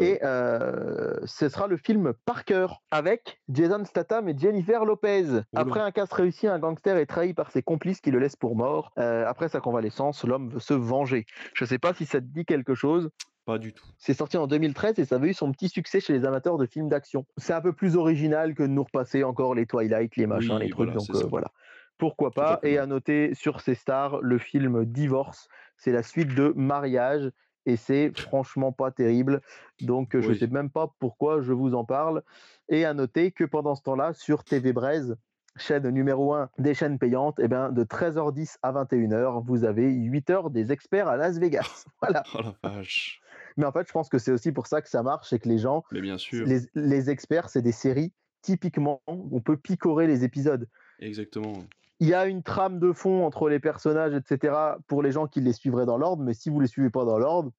Et 0.02 0.19
euh, 0.23 1.15
ce 1.26 1.49
sera 1.49 1.68
le 1.68 1.77
film 1.77 2.14
Parker 2.26 2.68
avec 2.91 3.41
Jason 3.49 3.84
Statham 3.85 4.27
et 4.30 4.38
Jennifer 4.38 4.85
Lopez. 4.85 5.23
Oula. 5.26 5.43
Après 5.56 5.80
un 5.80 5.91
casse 5.91 6.11
réussi, 6.11 6.48
un 6.48 6.60
gangster 6.60 6.98
est 6.98 7.06
trahi 7.06 7.34
par 7.34 7.52
ses 7.52 7.61
complices 7.64 8.02
qui 8.02 8.11
le 8.11 8.19
laissent 8.19 8.35
pour 8.35 8.56
mort. 8.56 8.91
Euh, 8.98 9.26
après 9.27 9.49
sa 9.49 9.60
convalescence, 9.60 10.23
l'homme 10.23 10.49
veut 10.49 10.60
se 10.60 10.73
venger. 10.73 11.26
Je 11.53 11.64
ne 11.64 11.68
sais 11.68 11.80
pas 11.80 11.93
si 11.93 12.06
ça 12.06 12.19
te 12.19 12.26
dit 12.26 12.45
quelque 12.45 12.76
chose. 12.76 13.10
Pas 13.45 13.57
du 13.57 13.73
tout. 13.73 13.85
C'est 13.98 14.14
sorti 14.14 14.38
en 14.38 14.45
2013 14.45 14.99
et 14.99 15.06
ça 15.06 15.15
avait 15.15 15.30
eu 15.30 15.34
son 15.34 15.52
petit 15.52 15.68
succès 15.69 15.99
chez 15.99 16.14
les 16.14 16.26
amateurs 16.26 16.57
de 16.57 16.65
films 16.65 16.89
d'action. 16.89 17.26
C'est 17.38 17.53
un 17.53 17.61
peu 17.61 17.73
plus 17.73 17.95
original 17.95 18.53
que 18.53 18.64
de 18.64 18.68
nous 18.68 18.84
repasser 18.84 19.23
encore 19.23 19.56
les 19.56 19.65
Twilight, 19.65 20.15
les 20.15 20.27
machins, 20.27 20.53
Oui, 20.56 20.65
les 20.65 20.69
trucs. 20.69 20.89
voilà, 20.91 20.93
donc 20.93 21.15
euh, 21.15 21.27
voilà. 21.27 21.52
Pourquoi 21.98 22.31
pas? 22.31 22.60
Et 22.64 22.77
à 22.77 22.85
noter 22.85 23.34
sur 23.34 23.61
ces 23.61 23.76
stars 23.76 24.22
le 24.22 24.38
film 24.38 24.85
Divorce. 24.85 25.48
C'est 25.77 25.91
la 25.91 26.03
suite 26.03 26.34
de 26.35 26.53
Mariage 26.56 27.31
et 27.66 27.76
c'est 27.78 28.12
franchement 28.18 28.72
pas 28.72 28.92
terrible. 28.92 29.42
Donc 29.82 30.16
euh, 30.16 30.22
je 30.22 30.30
Oui. 30.30 30.38
sais 30.40 30.48
même 30.48 30.70
pas 30.70 30.94
pourquoi 31.00 31.42
je 31.42 31.54
vous 31.54 31.74
en 31.76 31.86
parle. 31.86 32.24
Et 32.70 32.86
à 32.86 32.94
noter 32.94 33.32
que 33.32 33.44
pendant 33.44 33.76
ce 33.76 33.82
temps-là, 33.84 34.14
sur 34.14 34.44
TV 34.44 34.74
Braise, 34.74 35.18
chaîne 35.58 35.90
numéro 35.90 36.34
1 36.34 36.50
des 36.60 36.74
chaînes 36.74 36.98
payantes, 36.98 37.38
eh 37.42 37.48
ben, 37.48 37.72
de 37.72 37.84
13h10 37.84 38.58
à 38.64 38.72
21h, 38.72 39.44
vous 39.46 39.64
avez 39.66 39.92
8 39.92 40.30
heures 40.30 40.50
des 40.50 40.72
experts 40.72 41.08
à 41.08 41.18
Las 41.18 41.38
Vegas. 41.40 41.86
Voilà. 42.02 42.24
Oh 42.34 42.40
la 42.42 42.70
vache. 42.70 43.22
Mais 43.58 43.66
en 43.66 43.72
fait, 43.72 43.86
je 43.88 43.92
pense 43.92 44.08
que 44.10 44.18
c'est 44.18 44.32
aussi 44.32 44.52
pour 44.52 44.68
ça 44.68 44.82
que 44.82 44.90
ça 44.90 45.04
marche, 45.04 45.30
c'est 45.30 45.40
que 45.40 45.50
les 45.50 45.58
gens, 45.58 45.84
Mais 45.92 46.02
bien 46.02 46.18
sûr. 46.18 46.48
les, 46.48 46.60
les 46.74 47.10
experts, 47.10 47.50
c'est 47.50 47.62
des 47.62 47.74
séries, 47.74 48.14
typiquement, 48.42 49.02
on 49.08 49.42
peut 49.42 49.58
picorer 49.58 50.08
les 50.08 50.24
épisodes. 50.24 50.68
Exactement. 51.00 51.66
Il 52.02 52.07
y 52.07 52.15
a 52.15 52.26
une 52.26 52.41
trame 52.41 52.80
de 52.80 52.94
fond 52.94 53.23
entre 53.26 53.48
les 53.48 53.60
personnages, 53.60 54.15
etc., 54.15 54.56
pour 54.88 55.03
les 55.03 55.11
gens 55.11 55.28
qui 55.28 55.40
les 55.40 55.53
suivraient 55.53 55.86
dans 55.86 55.99
l'ordre, 55.99 56.23
mais 56.23 56.34
si 56.34 56.49
vous 56.49 56.60
les 56.60 56.65
suivez 56.65 56.90
pas 56.90 57.06
dans 57.06 57.19
l'ordre, 57.19 57.52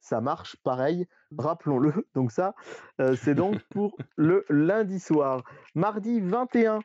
ça 0.00 0.20
marche 0.20 0.56
pareil, 0.64 1.06
rappelons-le. 1.38 1.92
Donc 2.16 2.32
ça, 2.32 2.56
euh, 3.00 3.14
c'est 3.14 3.36
donc 3.36 3.60
pour 3.70 3.96
le 4.16 4.44
lundi 4.50 4.98
soir. 4.98 5.44
Mardi 5.76 6.20
21, 6.20 6.80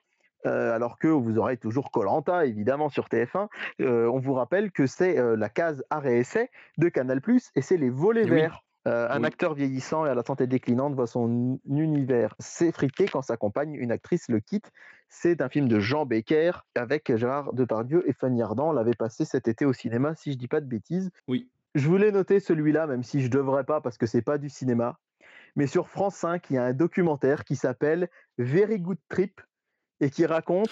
euh, 0.45 0.71
alors 0.73 0.99
que 0.99 1.07
vous 1.07 1.39
aurez 1.39 1.57
toujours 1.57 1.89
Colanta, 1.89 2.45
évidemment, 2.45 2.89
sur 2.89 3.07
TF1, 3.07 3.47
euh, 3.81 4.07
on 4.07 4.19
vous 4.19 4.33
rappelle 4.33 4.71
que 4.71 4.85
c'est 4.85 5.17
euh, 5.17 5.35
la 5.35 5.49
case 5.49 5.83
arrêt 5.89 6.19
essai 6.19 6.51
de 6.77 6.89
Canal+, 6.89 7.21
et 7.55 7.61
c'est 7.61 7.77
les 7.77 7.89
volets 7.89 8.23
Oui. 8.23 8.29
verts. 8.29 8.63
Euh, 8.87 9.07
un 9.09 9.19
Oui. 9.19 9.25
acteur 9.25 9.53
vieillissant 9.53 10.05
et 10.05 10.09
à 10.09 10.15
la 10.15 10.23
santé 10.23 10.47
déclinante 10.47 10.95
voit 10.95 11.07
son 11.07 11.59
univers 11.67 12.33
s'effriter 12.39 13.07
quand 13.07 13.21
s'accompagne 13.21 13.73
une 13.75 13.91
actrice 13.91 14.29
le 14.29 14.39
quitte. 14.39 14.71
C'est 15.09 15.41
un 15.41 15.49
film 15.49 15.67
de 15.67 15.79
Jean 15.79 16.05
Becker 16.05 16.51
avec 16.75 17.13
Gérard 17.15 17.53
Depardieu 17.53 18.07
et 18.07 18.13
Fanny 18.13 18.41
Ardant. 18.41 18.69
On 18.69 18.71
l'avait 18.73 18.93
passé 18.93 19.25
cet 19.25 19.47
été 19.47 19.65
au 19.65 19.73
cinéma, 19.73 20.15
si 20.15 20.31
je 20.31 20.37
dis 20.37 20.47
pas 20.47 20.61
de 20.61 20.65
bêtises. 20.65 21.11
Oui. 21.27 21.49
Je 21.75 21.87
voulais 21.87 22.11
noter 22.11 22.39
celui-là, 22.39 22.87
même 22.87 23.03
si 23.03 23.21
je 23.21 23.29
devrais 23.29 23.63
pas 23.63 23.81
parce 23.81 23.97
que 23.97 24.05
c'est 24.05 24.21
pas 24.21 24.37
du 24.37 24.49
cinéma. 24.49 24.97
Mais 25.55 25.67
sur 25.67 25.89
France 25.89 26.15
5, 26.15 26.49
il 26.49 26.53
y 26.53 26.57
a 26.57 26.63
un 26.63 26.73
documentaire 26.73 27.43
qui 27.43 27.55
s'appelle 27.55 28.09
Very 28.37 28.79
Good 28.79 28.99
Trip 29.09 29.41
et 29.99 30.09
qui 30.09 30.25
raconte 30.25 30.71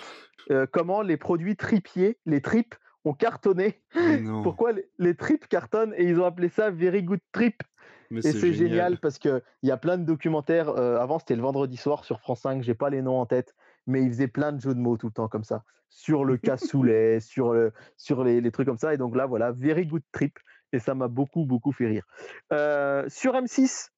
euh, 0.50 0.66
comment 0.72 1.02
les 1.02 1.18
produits 1.18 1.56
tripiers, 1.58 2.18
les 2.26 2.42
tripes, 2.42 2.76
ont 3.04 3.14
cartonné. 3.14 3.82
Pourquoi 4.44 4.72
les, 4.72 4.90
les 4.98 5.16
tripes 5.16 5.48
cartonnent 5.48 5.94
et 5.98 6.06
ils 6.06 6.20
ont 6.20 6.26
appelé 6.26 6.48
ça 6.50 6.72
Very 6.72 7.04
Good 7.04 7.20
Trip? 7.32 7.62
Mais 8.10 8.20
Et 8.20 8.32
c'est 8.34 8.54
génial 8.54 8.98
parce 9.00 9.18
qu'il 9.20 9.42
y 9.64 9.72
a 9.72 9.78
plein 9.78 9.98
de 9.98 10.04
documentaires. 10.04 10.70
euh, 10.70 10.98
avant, 11.00 11.20
c'était 11.20 11.36
le 11.36 11.42
vendredi 11.42 11.78
soir 11.78 12.04
sur 12.06 12.20
France 12.20 12.42
5, 12.42 12.62
j'ai 12.64 12.74
pas 12.76 12.90
les 12.90 13.02
noms 13.02 13.20
en 13.20 13.26
tête, 13.26 13.54
mais 13.86 14.02
ils 14.02 14.10
faisaient 14.10 14.28
plein 14.28 14.52
de 14.52 14.62
jeux 14.62 14.74
de 14.74 14.80
mots 14.80 14.98
tout 14.98 15.08
le 15.08 15.14
temps 15.14 15.28
comme 15.28 15.44
ça. 15.44 15.64
Sur 15.90 16.26
le 16.26 16.38
cassoulet, 16.38 17.20
sur, 17.20 17.54
le, 17.54 17.72
sur 17.98 18.24
les, 18.24 18.42
les 18.42 18.52
trucs 18.52 18.68
comme 18.68 18.78
ça. 18.78 18.94
Et 18.94 18.98
donc 18.98 19.16
là, 19.16 19.26
voilà, 19.26 19.52
Very 19.52 19.86
Good 19.86 20.04
Trip. 20.12 20.38
et 20.74 20.80
ça 20.80 20.96
m'a 20.96 21.08
beaucoup, 21.08 21.46
beaucoup 21.46 21.72
fait 21.72 21.88
rire. 21.88 22.06
Euh, 22.54 23.06
sur 23.10 23.34
M6, 23.34 23.90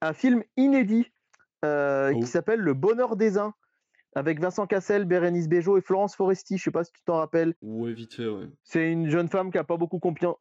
un 0.00 0.12
film 0.12 0.42
inédit 0.56 1.06
euh, 1.64 2.12
Oh. 2.14 2.20
qui 2.20 2.26
s'appelle 2.26 2.60
Le 2.60 2.74
Bonheur 2.74 3.16
des 3.16 3.38
uns, 3.38 3.54
avec 4.14 4.40
Vincent 4.40 4.66
Cassel, 4.66 5.04
Bérénice 5.04 5.48
Bejo 5.48 5.76
et 5.76 5.80
Florence 5.80 6.14
Foresti. 6.14 6.58
Je 6.58 6.64
sais 6.64 6.70
pas 6.70 6.84
si 6.84 6.92
tu 6.92 7.00
t'en 7.04 7.16
rappelles. 7.16 7.54
Ouais, 7.62 7.92
vite 7.92 8.14
fait, 8.14 8.28
ouais. 8.28 8.48
C'est 8.62 8.90
une 8.90 9.10
jeune 9.10 9.28
femme 9.28 9.50
qui 9.50 9.58
a 9.58 9.64
pas 9.64 9.76
beaucoup 9.76 10.00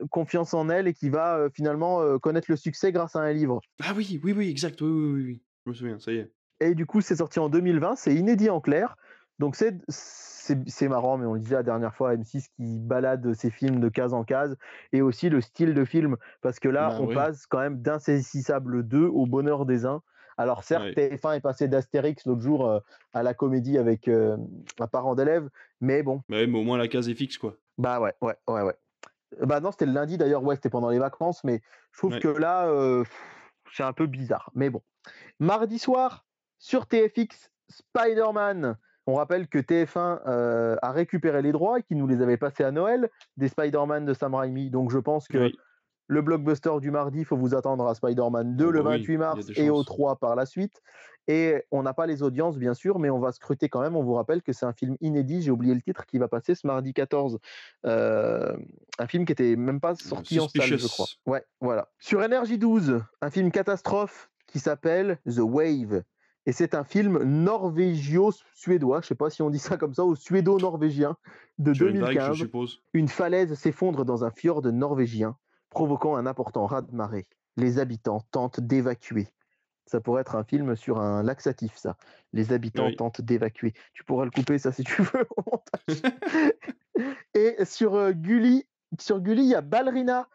confiance 0.09 0.53
en 0.53 0.69
elle 0.69 0.87
et 0.87 0.93
qui 0.93 1.09
va 1.09 1.37
euh, 1.37 1.49
finalement 1.53 2.01
euh, 2.01 2.17
connaître 2.19 2.49
le 2.49 2.55
succès 2.57 2.91
grâce 2.91 3.15
à 3.15 3.21
un 3.21 3.33
livre. 3.33 3.61
Ah 3.81 3.93
oui, 3.95 4.19
oui, 4.23 4.33
oui, 4.33 4.49
exact, 4.49 4.81
oui, 4.81 4.89
oui, 4.89 5.11
oui, 5.13 5.23
oui. 5.25 5.41
Je 5.65 5.69
me 5.71 5.75
souviens, 5.75 5.99
ça 5.99 6.11
y 6.11 6.17
est. 6.17 6.31
Et 6.59 6.75
du 6.75 6.85
coup, 6.85 7.01
c'est 7.01 7.17
sorti 7.17 7.39
en 7.39 7.49
2020, 7.49 7.95
c'est 7.95 8.13
inédit 8.13 8.49
en 8.49 8.61
clair. 8.61 8.95
Donc 9.39 9.55
c'est 9.55 9.77
c'est 9.87 10.89
marrant, 10.89 11.17
mais 11.17 11.25
on 11.25 11.35
le 11.35 11.39
disait 11.39 11.55
la 11.55 11.63
dernière 11.63 11.95
fois, 11.95 12.15
M6 12.15 12.47
qui 12.55 12.79
balade 12.79 13.33
ses 13.33 13.49
films 13.49 13.79
de 13.79 13.87
case 13.87 14.13
en 14.13 14.25
case, 14.25 14.57
et 14.91 15.01
aussi 15.01 15.29
le 15.29 15.39
style 15.39 15.73
de 15.73 15.85
film, 15.85 16.17
parce 16.41 16.59
que 16.59 16.67
là, 16.67 16.89
Bah 16.89 16.97
on 16.99 17.07
passe 17.07 17.47
quand 17.47 17.59
même 17.59 17.81
d'Insaisissable 17.81 18.85
2 18.85 19.05
au 19.05 19.25
Bonheur 19.25 19.65
des 19.65 19.85
uns. 19.85 20.01
Alors 20.37 20.63
certes, 20.63 20.83
Ouais. 20.83 20.93
TF1 20.93 21.37
est 21.37 21.41
passé 21.41 21.67
d'Astérix 21.67 22.25
l'autre 22.25 22.41
jour 22.41 22.67
euh, 22.67 22.79
à 23.13 23.23
la 23.23 23.33
comédie 23.33 23.77
avec 23.77 24.07
euh, 24.07 24.37
un 24.79 24.87
parent 24.87 25.15
d'élève, 25.15 25.49
mais 25.81 26.03
bon, 26.03 26.17
Bah 26.29 26.45
mais 26.47 26.57
au 26.59 26.63
moins 26.63 26.77
la 26.77 26.87
case 26.87 27.09
est 27.09 27.15
fixe, 27.15 27.37
quoi. 27.37 27.55
bah 27.77 27.99
ouais, 27.99 28.13
ouais, 28.21 28.35
ouais, 28.47 28.61
ouais. 28.61 28.75
Bah 29.41 29.59
non, 29.59 29.71
c'était 29.71 29.85
le 29.87 29.93
lundi 29.93 30.17
d'ailleurs, 30.17 30.43
ouais, 30.43 30.55
c'était 30.55 30.69
pendant 30.69 30.89
les 30.89 30.99
vacances, 30.99 31.43
mais 31.43 31.61
je 31.91 31.97
trouve 31.99 32.13
Ouais. 32.13 32.19
que 32.19 32.27
là, 32.27 32.67
euh, 32.67 33.03
c'est 33.73 33.83
un 33.83 33.93
peu 33.93 34.05
bizarre. 34.07 34.51
Mais 34.53 34.69
bon. 34.69 34.81
Mardi 35.39 35.79
soir, 35.79 36.25
sur 36.59 36.85
TFX, 36.87 37.49
Spider-Man. 37.69 38.75
On 39.05 39.15
rappelle 39.15 39.47
que 39.49 39.57
TF1 39.59 40.21
euh, 40.27 40.77
a 40.81 40.91
récupéré 40.91 41.41
les 41.41 41.51
droits 41.51 41.79
et 41.79 41.83
qu'il 41.83 41.97
nous 41.97 42.07
les 42.07 42.21
avait 42.21 42.37
passés 42.37 42.63
à 42.63 42.71
Noël, 42.71 43.09
des 43.35 43.49
Spider-Man 43.49 44.05
de 44.05 44.13
Sam 44.13 44.33
Raimi. 44.35 44.69
Donc 44.69 44.91
je 44.91 44.97
pense 44.99 45.27
que 45.27 45.37
Oui. 45.39 45.57
Le 46.13 46.21
blockbuster 46.21 46.71
du 46.79 46.91
mardi, 46.91 47.19
il 47.19 47.25
faut 47.25 47.35
vous 47.37 47.55
attendre 47.55 47.85
à 47.87 47.95
Spider-Man 47.95 48.55
2 48.55 48.65
Oh 48.65 48.71
le 48.71 48.83
bah 48.83 48.91
oui, 48.91 48.97
28 48.99 49.05
il 49.05 49.11
y 49.11 49.15
a 49.15 49.19
mars 49.19 49.45
et 49.55 49.69
au 49.69 49.77
chances. 49.77 49.85
3 49.85 50.15
par 50.17 50.35
la 50.35 50.45
suite. 50.45 50.81
Et 51.27 51.63
on 51.71 51.83
n'a 51.83 51.93
pas 51.93 52.05
les 52.05 52.21
audiences, 52.21 52.57
bien 52.57 52.73
sûr, 52.73 52.99
mais 52.99 53.09
on 53.09 53.19
va 53.19 53.31
scruter 53.31 53.69
quand 53.69 53.81
même. 53.81 53.95
On 53.95 54.03
vous 54.03 54.13
rappelle 54.13 54.41
que 54.41 54.51
c'est 54.51 54.65
un 54.65 54.73
film 54.73 54.97
inédit, 54.99 55.41
j'ai 55.41 55.51
oublié 55.51 55.73
le 55.73 55.81
titre, 55.81 56.05
qui 56.05 56.17
va 56.17 56.27
passer 56.27 56.53
ce 56.53 56.67
mardi 56.67 56.93
14. 56.93 57.39
Euh, 57.85 58.55
un 58.99 59.07
film 59.07 59.25
qui 59.25 59.31
était 59.31 59.55
même 59.55 59.79
pas 59.79 59.95
sorti 59.95 60.39
en 60.39 60.49
salle, 60.49 60.77
je 60.77 60.87
crois. 60.87 61.05
Ouais, 61.25 61.43
voilà. 61.61 61.89
Sur 61.99 62.19
Energy 62.19 62.57
12, 62.57 63.01
un 63.21 63.29
film 63.29 63.51
catastrophe 63.51 64.29
qui 64.47 64.59
s'appelle 64.59 65.19
The 65.25 65.39
Wave. 65.39 66.03
Et 66.45 66.51
c'est 66.51 66.75
un 66.75 66.83
film 66.83 67.23
norvégio-suédois, 67.23 68.99
je 69.01 69.07
sais 69.07 69.15
pas 69.15 69.29
si 69.29 69.41
on 69.41 69.49
dit 69.49 69.59
ça 69.59 69.77
comme 69.77 69.93
ça, 69.93 70.03
ou 70.03 70.15
suédo-norvégien, 70.15 71.15
de 71.57 71.73
Sur 71.73 71.87
une 71.87 71.99
vague, 72.01 72.09
je 72.09 72.15
2015 72.15 72.37
suppose. 72.37 72.81
une 72.93 73.07
falaise 73.07 73.53
s'effondre 73.53 74.03
dans 74.03 74.25
un 74.25 74.31
fjord 74.31 74.61
norvégien, 74.63 75.37
provoquant 75.73 76.15
un 76.15 76.25
important 76.25 76.65
raz-de-marée. 76.65 77.27
Les 77.57 77.79
habitants 77.79 78.21
tentent 78.31 78.59
d'évacuer. 78.61 79.27
Ça 79.85 79.99
pourrait 79.99 80.21
être 80.21 80.35
un 80.35 80.43
film 80.45 80.75
sur 80.77 80.99
un 80.99 81.21
laxatif, 81.23 81.75
ça. 81.75 81.97
Les 82.31 82.53
habitants 82.53 82.85
Oui. 82.87 82.95
tentent 82.95 83.19
d'évacuer. 83.21 83.73
Tu 83.93 84.03
pourras 84.05 84.23
le 84.25 84.31
couper, 84.31 84.57
ça, 84.57 84.71
si 84.71 84.83
tu 84.83 85.01
veux, 85.01 85.27
au 85.35 85.43
montage. 85.51 86.13
Et 87.33 87.65
sur 87.65 87.95
euh, 87.95 88.11
Gulli, 88.11 88.65
sur 88.99 89.19
Gulli, 89.19 89.43
il 89.43 89.49
y 89.49 89.55
a 89.55 89.61
Ballerina. 89.61 90.29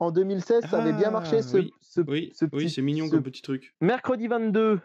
En 0.00 0.10
2016, 0.10 0.64
ça 0.68 0.78
avait 0.82 0.92
bien 0.92 1.10
marché, 1.10 1.36
Ah, 1.38 1.42
ce, 1.42 1.56
oui, 1.58 1.72
ce- 1.80 2.00
Oui, 2.00 2.32
ce 2.34 2.46
oui, 2.52 2.68
c'est 2.68 2.82
mignon 2.82 3.06
ce 3.06 3.12
comme 3.12 3.22
petit 3.22 3.42
truc. 3.42 3.74
Mercredi 3.80 4.26
22, 4.26 4.80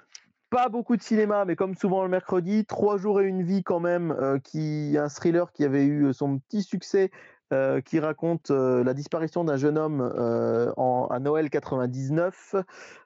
pas 0.51 0.69
beaucoup 0.69 0.95
de 0.95 1.01
cinéma, 1.01 1.45
mais 1.45 1.55
comme 1.55 1.75
souvent 1.75 2.03
le 2.03 2.09
mercredi, 2.09 2.65
Trois 2.65 2.97
jours 2.97 3.19
et 3.21 3.25
une 3.25 3.41
vie 3.43 3.63
quand 3.63 3.79
même, 3.79 4.11
euh, 4.11 4.37
qui 4.39 4.95
un 4.99 5.07
thriller 5.09 5.51
qui 5.51 5.63
avait 5.63 5.85
eu 5.85 6.13
son 6.13 6.37
petit 6.39 6.61
succès, 6.61 7.09
euh, 7.51 7.81
qui 7.81 7.99
raconte 7.99 8.51
euh, 8.51 8.83
la 8.83 8.93
disparition 8.93 9.43
d'un 9.43 9.57
jeune 9.57 9.77
homme 9.77 10.01
euh, 10.01 10.71
en- 10.77 11.07
à 11.09 11.19
Noël 11.19 11.49
99. 11.49 12.55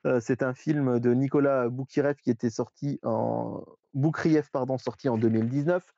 Euh, 0.06 0.20
C'est 0.20 0.44
un 0.44 0.54
film 0.54 1.00
de 1.00 1.14
Nicolas 1.14 1.70
Boukirev 1.70 2.16
qui 2.16 2.30
était 2.30 2.50
sorti 2.50 3.00
en 3.04 3.64
Boukrieff, 3.94 4.50
pardon, 4.52 4.78
sorti 4.78 5.10
en 5.10 5.18
2019. 5.18 5.94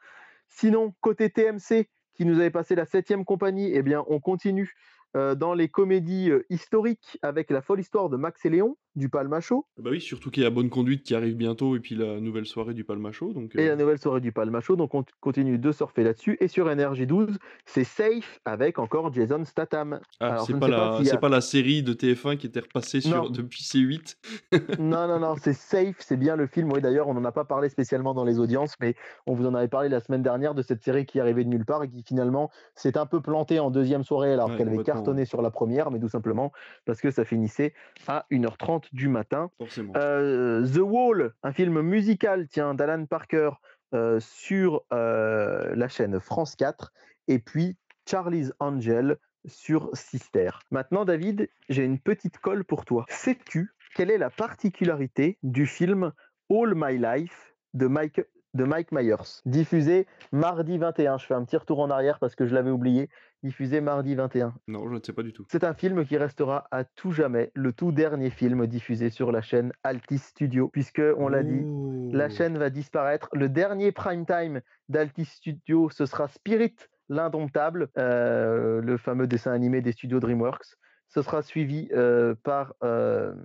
Sinon, 0.50 0.94
côté 1.02 1.30
TMC, 1.30 1.90
qui 2.14 2.26
nous 2.26 2.40
avait 2.40 2.52
passé 2.52 2.76
la 2.76 2.86
septième 2.86 3.26
compagnie, 3.26 3.72
eh 3.74 3.82
bien, 3.82 4.04
on 4.08 4.20
continue 4.20 4.74
dans 5.14 5.54
les 5.54 5.70
comédies 5.70 6.32
historiques 6.50 7.18
avec 7.22 7.50
la 7.50 7.62
folle 7.62 7.80
histoire 7.80 8.10
de 8.10 8.18
Max 8.18 8.46
et 8.46 8.50
Léon 8.50 8.76
du 8.96 9.10
Palmacho. 9.10 9.66
Bah 9.78 9.90
oui, 9.92 10.00
surtout 10.02 10.32
qu'il 10.32 10.44
y 10.44 10.46
a 10.46 10.50
Bonne 10.50 10.70
Conduite 10.70 11.04
qui 11.04 11.16
arrive 11.16 11.36
bientôt 11.36 11.76
et 11.76 11.80
puis 11.80 11.96
la 11.96 12.20
nouvelle 12.20 12.46
soirée 12.46 12.74
du 12.74 12.84
Palmacho. 12.84 13.34
Donc, 13.34 13.56
Et 13.56 13.66
euh, 13.66 13.70
la 13.70 13.76
nouvelle 13.76 14.00
soirée 14.00 14.22
du 14.22 14.32
Palmacho, 14.32 14.76
donc 14.76 14.94
on 14.96 15.04
continue 15.20 15.58
de 15.58 15.72
surfer 15.72 16.04
là-dessus. 16.04 16.38
Et 16.40 16.48
sur 16.48 16.68
NRJ12, 16.68 17.36
c'est 17.66 17.84
Safe 17.84 18.40
avec 18.46 18.80
encore 18.80 19.14
Jason 19.14 19.44
Statham. 19.46 20.00
ah, 20.20 20.44
c'est 20.46 20.58
pas, 20.58 20.68
la... 20.68 20.98
a- 20.98 21.18
pas 21.18 21.42
série 21.42 21.84
de 21.84 21.94
TF1 21.94 22.38
qui 22.38 22.48
était 22.48 22.62
repassée 22.62 23.02
sur... 23.02 23.30
Depuis 23.30 23.64
C8. 23.64 24.16
non, 24.80 25.08
non, 25.08 25.20
non, 25.20 25.36
c'est 25.36 25.54
Safe, 25.54 25.96
c'est 26.00 26.18
bien 26.18 26.36
le 26.36 26.48
film. 26.48 26.72
Oui, 26.72 26.82
d'ailleurs, 26.82 27.08
on 27.08 27.14
n'en 27.14 27.26
a 27.26 27.32
pas 27.32 27.46
parlé 27.46 27.70
spécialement 27.70 28.14
dans 28.14 28.24
les 28.24 28.40
audiences, 28.40 28.76
mais 28.80 28.96
on 29.28 29.34
vous 29.34 29.46
en 29.46 29.54
avait 29.54 29.68
parlé 29.68 29.90
la 29.90 30.00
semaine 30.00 30.22
dernière 30.22 30.56
de 30.56 30.62
cette 30.62 30.84
série 30.84 31.06
qui 31.06 31.20
arrivait 31.20 31.44
de 31.44 31.50
nulle 31.50 31.66
part 31.66 31.84
et 31.84 31.90
qui 31.90 32.04
finalement 32.04 32.50
s'est 32.76 32.98
un 32.98 33.06
peu 33.06 33.22
plantée 33.22 33.60
en 33.60 33.72
deuxième 33.72 34.04
soirée 34.04 34.34
alors 34.34 34.50
Ouais, 34.50 34.58
qu'elle 34.58 34.68
avait 34.70 34.84
cartonné 34.84 35.26
sur 35.26 35.42
la 35.42 35.52
première, 35.52 35.92
mais 35.92 36.00
tout 36.00 36.10
simplement 36.10 36.52
parce 36.86 37.02
que 37.02 37.12
ça 37.12 37.26
finissait 37.26 37.74
à 38.08 38.26
1h30 38.32 38.85
du 38.94 39.08
matin. 39.08 39.52
Forcément. 39.58 39.94
Euh, 39.96 40.66
The 40.68 40.80
Wall, 40.80 41.34
un 41.44 41.52
film 41.52 41.82
musical, 41.82 42.48
tiens, 42.48 42.74
d'Alan 42.74 43.06
Parker 43.06 43.52
euh, 43.94 44.20
sur 44.20 44.84
euh, 44.94 45.74
la 45.76 45.88
chaîne 45.88 46.20
France 46.20 46.56
4, 46.56 46.92
et 47.28 47.40
puis 47.40 47.76
Charlie's 48.10 48.52
Angel 48.60 49.18
sur 49.46 49.90
Sister. 49.94 50.50
Maintenant, 50.72 51.06
David, 51.06 51.50
j'ai 51.70 51.84
une 51.84 52.00
petite 52.00 52.40
colle 52.40 52.64
pour 52.64 52.86
toi. 52.86 53.06
Sais-tu 53.10 53.72
quelle 53.96 54.12
est 54.12 54.18
la 54.18 54.30
particularité 54.30 55.38
du 55.42 55.66
film 55.66 56.12
All 56.50 56.74
My 56.76 56.98
Life 56.98 57.54
de 57.74 57.88
Mike, 57.88 58.22
de 58.54 58.64
Mike 58.66 58.92
Myers, 58.92 59.42
diffusé 59.46 60.06
mardi 60.32 60.78
21 60.78 61.18
Je 61.18 61.26
fais 61.26 61.34
un 61.34 61.46
petit 61.46 61.58
retour 61.58 61.80
en 61.80 61.90
arrière 61.90 62.20
parce 62.20 62.36
que 62.36 62.46
je 62.46 62.54
l'avais 62.54 62.72
oublié. 62.72 63.10
Diffusé 63.46 63.80
mardi 63.80 64.16
21. 64.16 64.56
Non, 64.68 64.90
je 64.90 64.96
ne 64.96 65.00
sais 65.00 65.14
pas 65.14 65.22
du 65.22 65.32
tout. 65.32 65.46
C'est 65.52 65.64
un 65.64 65.76
film 65.76 66.04
qui 66.04 66.18
restera 66.18 66.68
à 66.72 66.84
tout 66.84 67.12
jamais 67.12 67.52
le 67.54 67.74
tout 67.74 67.92
dernier 67.92 68.32
film 68.32 68.66
diffusé 68.66 69.12
sur 69.12 69.32
la 69.32 69.44
chaîne 69.44 69.72
Altis 69.84 70.18
Studio, 70.18 70.68
puisque 70.68 71.04
on 71.20 71.28
l'a 71.28 71.44
dit, 71.44 71.64
la 72.12 72.28
chaîne 72.30 72.58
va 72.58 72.72
disparaître. 72.72 73.30
Le 73.34 73.48
dernier 73.48 73.92
prime 73.92 74.26
time 74.26 74.62
d'Altis 74.90 75.26
Studio, 75.26 75.92
ce 75.92 76.08
sera 76.08 76.28
Spirit, 76.28 76.74
l'indomptable, 77.08 77.90
euh, 78.00 78.82
le 78.82 78.98
fameux 78.98 79.28
dessin 79.28 79.52
animé 79.52 79.80
des 79.82 79.92
studios 79.92 80.20
DreamWorks. 80.20 80.76
Ce 81.10 81.22
sera 81.22 81.44
suivi 81.44 81.88
euh, 81.94 82.34
par 82.42 82.74
euh, 82.84 83.36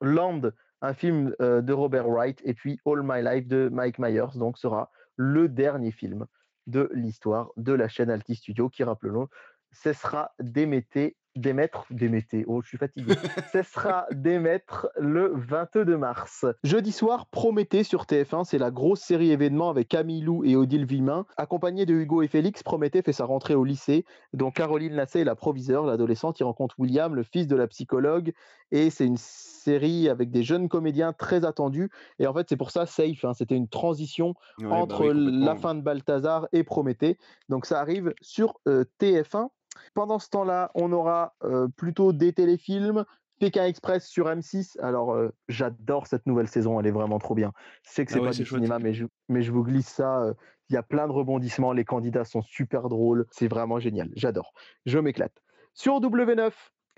Land, 0.00 0.48
un 0.80 0.94
film 0.94 1.34
de 1.38 1.72
Robert 1.74 2.08
Wright, 2.08 2.40
et 2.46 2.54
puis 2.54 2.80
All 2.86 3.02
My 3.04 3.22
Life 3.22 3.48
de 3.48 3.68
Mike 3.70 3.98
Myers. 3.98 4.34
Donc, 4.34 4.56
sera 4.56 4.90
le 5.16 5.46
dernier 5.46 5.90
film 5.90 6.24
de 6.66 6.90
l'histoire 6.92 7.50
de 7.56 7.72
la 7.72 7.88
chaîne 7.88 8.10
Altis 8.10 8.36
Studio, 8.36 8.68
qui, 8.68 8.84
rappelons-le, 8.84 9.28
cessera 9.72 10.32
d'émettre, 10.40 11.10
d'émettre, 11.36 11.86
d'émettre, 11.90 12.36
oh, 12.46 12.60
je 12.62 12.68
suis 12.68 12.78
fatigué, 12.78 13.14
cessera 13.52 14.06
d'émettre 14.10 14.88
le 14.98 15.32
22 15.34 15.96
mars. 15.96 16.46
Jeudi 16.64 16.92
soir, 16.92 17.26
Prométhée 17.26 17.84
sur 17.84 18.04
TF1, 18.04 18.44
c'est 18.44 18.58
la 18.58 18.70
grosse 18.70 19.00
série 19.00 19.30
événement 19.30 19.70
avec 19.70 19.88
Camille 19.88 20.20
Lou 20.20 20.44
et 20.44 20.56
Odile 20.56 20.84
Vimin. 20.84 21.26
Accompagné 21.36 21.86
de 21.86 21.94
Hugo 21.94 22.22
et 22.22 22.28
Félix, 22.28 22.62
Prométhée 22.62 23.02
fait 23.02 23.12
sa 23.12 23.24
rentrée 23.24 23.54
au 23.54 23.64
lycée, 23.64 24.04
dont 24.32 24.50
Caroline 24.50 24.94
Nassé 24.94 25.20
est 25.20 25.24
la 25.24 25.34
proviseure, 25.34 25.86
l'adolescente, 25.86 26.38
il 26.40 26.44
rencontre 26.44 26.74
William, 26.78 27.14
le 27.14 27.22
fils 27.22 27.46
de 27.46 27.56
la 27.56 27.66
psychologue, 27.66 28.32
et 28.70 28.90
c'est 28.90 29.06
une 29.06 29.18
série 29.18 30.08
avec 30.08 30.30
des 30.30 30.42
jeunes 30.42 30.68
comédiens 30.68 31.12
très 31.12 31.44
attendus, 31.44 31.90
et 32.18 32.26
en 32.26 32.34
fait 32.34 32.48
c'est 32.48 32.56
pour 32.56 32.70
ça 32.70 32.86
Safe, 32.86 33.24
hein, 33.24 33.32
c'était 33.34 33.56
une 33.56 33.68
transition 33.68 34.34
Ouais, 34.58 34.68
bah 34.68 34.76
entre 34.76 35.12
oui, 35.12 35.40
la 35.44 35.56
fin 35.56 35.74
de 35.74 35.80
Balthazar 35.80 36.48
et 36.52 36.64
Prométhée. 36.64 37.18
Donc 37.48 37.66
ça 37.66 37.80
arrive 37.80 38.14
sur 38.20 38.60
euh, 38.68 38.84
TF1. 39.00 39.48
Pendant 39.94 40.18
ce 40.18 40.28
temps-là, 40.30 40.70
on 40.74 40.92
aura 40.92 41.34
euh, 41.44 41.68
plutôt 41.76 42.12
des 42.12 42.32
téléfilms. 42.32 43.04
Pékin 43.40 43.64
Express 43.64 44.06
sur 44.06 44.26
M6. 44.28 44.78
Alors, 44.80 45.12
euh, 45.14 45.30
j'adore 45.48 46.06
cette 46.06 46.26
nouvelle 46.26 46.46
saison, 46.46 46.78
elle 46.78 46.86
est 46.86 46.92
vraiment 46.92 47.18
trop 47.18 47.34
bien. 47.34 47.52
Je 47.82 47.90
sais 47.90 48.04
que 48.06 48.12
Ah 48.12 48.14
c'est 48.14 48.20
ouais, 48.20 48.28
pas 48.28 48.34
du 48.36 48.44
chouette. 48.44 48.58
cinéma, 48.62 48.78
mais 48.78 48.92
je, 48.94 49.04
mais 49.28 49.42
je 49.42 49.50
vous 49.50 49.64
glisse 49.64 49.88
ça. 49.88 50.22
euh, 50.22 50.34
Il 50.70 50.74
y 50.74 50.76
a 50.76 50.82
plein 50.84 51.08
de 51.08 51.12
rebondissements, 51.12 51.72
les 51.72 51.84
candidats 51.84 52.24
sont 52.24 52.42
super 52.42 52.88
drôles. 52.88 53.26
C'est 53.32 53.48
vraiment 53.48 53.80
génial, 53.80 54.10
j'adore. 54.14 54.52
Je 54.86 54.98
m'éclate. 55.00 55.32
Sur 55.74 56.00
W9, 56.00 56.52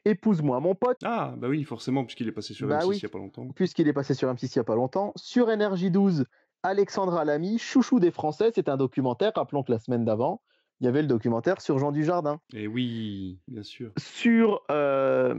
Épouse-moi 0.07 0.61
mon 0.61 0.75
pote. 0.75 0.99
Ah, 1.03 1.33
bah 1.39 1.49
oui, 1.49 1.65
forcément, 1.65 2.05
puisqu'il 2.05 2.29
est 2.29 2.33
passé 2.33 2.53
sur 2.53 2.69
Bah 2.69 2.81
M6 2.81 2.87
oui. 2.89 2.97
il 2.99 3.03
y 3.05 3.07
a 3.07 3.09
pas 3.09 3.17
longtemps. 3.19 3.49
puisqu'il 3.55 3.89
est 3.89 3.95
passé 3.95 4.13
sur 4.13 4.31
M6 4.31 4.53
il 4.55 4.59
n'y 4.59 4.61
a 4.61 4.65
pas 4.65 4.75
longtemps. 4.75 5.13
Sur 5.17 5.51
Énergie 5.51 5.91
12, 5.91 6.27
Alexandra 6.63 7.25
Lamy, 7.25 7.57
chouchou 7.59 8.01
des 8.01 8.11
Français, 8.11 8.53
c'est 8.55 8.69
un 8.69 8.77
documentaire. 8.77 9.33
Rappelons 9.35 9.63
que 9.63 9.73
la 9.73 9.79
semaine 9.79 10.05
d'avant, 10.05 10.43
il 10.81 10.85
y 10.87 10.89
avait 10.89 11.03
le 11.03 11.09
documentaire 11.09 11.61
sur 11.61 11.79
Jean 11.79 11.93
Dujardin. 11.93 12.41
Et 12.53 12.67
oui, 12.67 13.39
bien 13.49 13.63
sûr. 13.63 13.93
Sur 13.99 14.63
euh, 14.71 15.35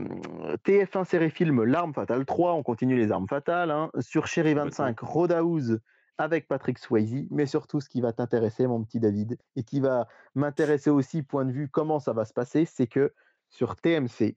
TF1 0.64 1.04
série 1.04 1.30
film 1.30 1.62
L'arme 1.64 1.92
fatale 1.94 2.24
3, 2.24 2.54
on 2.54 2.62
continue 2.62 2.96
les 2.96 3.12
armes 3.12 3.28
fatales. 3.28 3.70
hein. 3.70 3.90
Sur 4.00 4.26
Chéri 4.26 4.54
25, 4.54 4.98
Roadhouse 5.00 5.78
avec 6.18 6.48
Patrick 6.48 6.78
Swayze. 6.78 7.26
Mais 7.30 7.46
surtout, 7.46 7.80
ce 7.80 7.88
qui 7.88 8.00
va 8.00 8.12
t'intéresser, 8.12 8.66
mon 8.66 8.82
petit 8.82 9.00
David, 9.00 9.38
et 9.54 9.62
qui 9.62 9.80
va 9.80 10.08
m'intéresser 10.34 10.90
aussi, 10.90 11.22
point 11.22 11.44
de 11.44 11.52
vue 11.52 11.68
comment 11.68 11.98
ça 12.00 12.12
va 12.14 12.24
se 12.24 12.32
passer, 12.32 12.64
c'est 12.64 12.86
que 12.86 13.12
sur 13.50 13.76
TMC, 13.76 14.36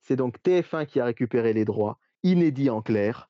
C'est 0.00 0.16
donc 0.16 0.36
TF1 0.44 0.86
qui 0.86 1.00
a 1.00 1.04
récupéré 1.04 1.52
les 1.52 1.64
droits, 1.64 1.98
inédit 2.22 2.70
en 2.70 2.80
clair, 2.82 3.28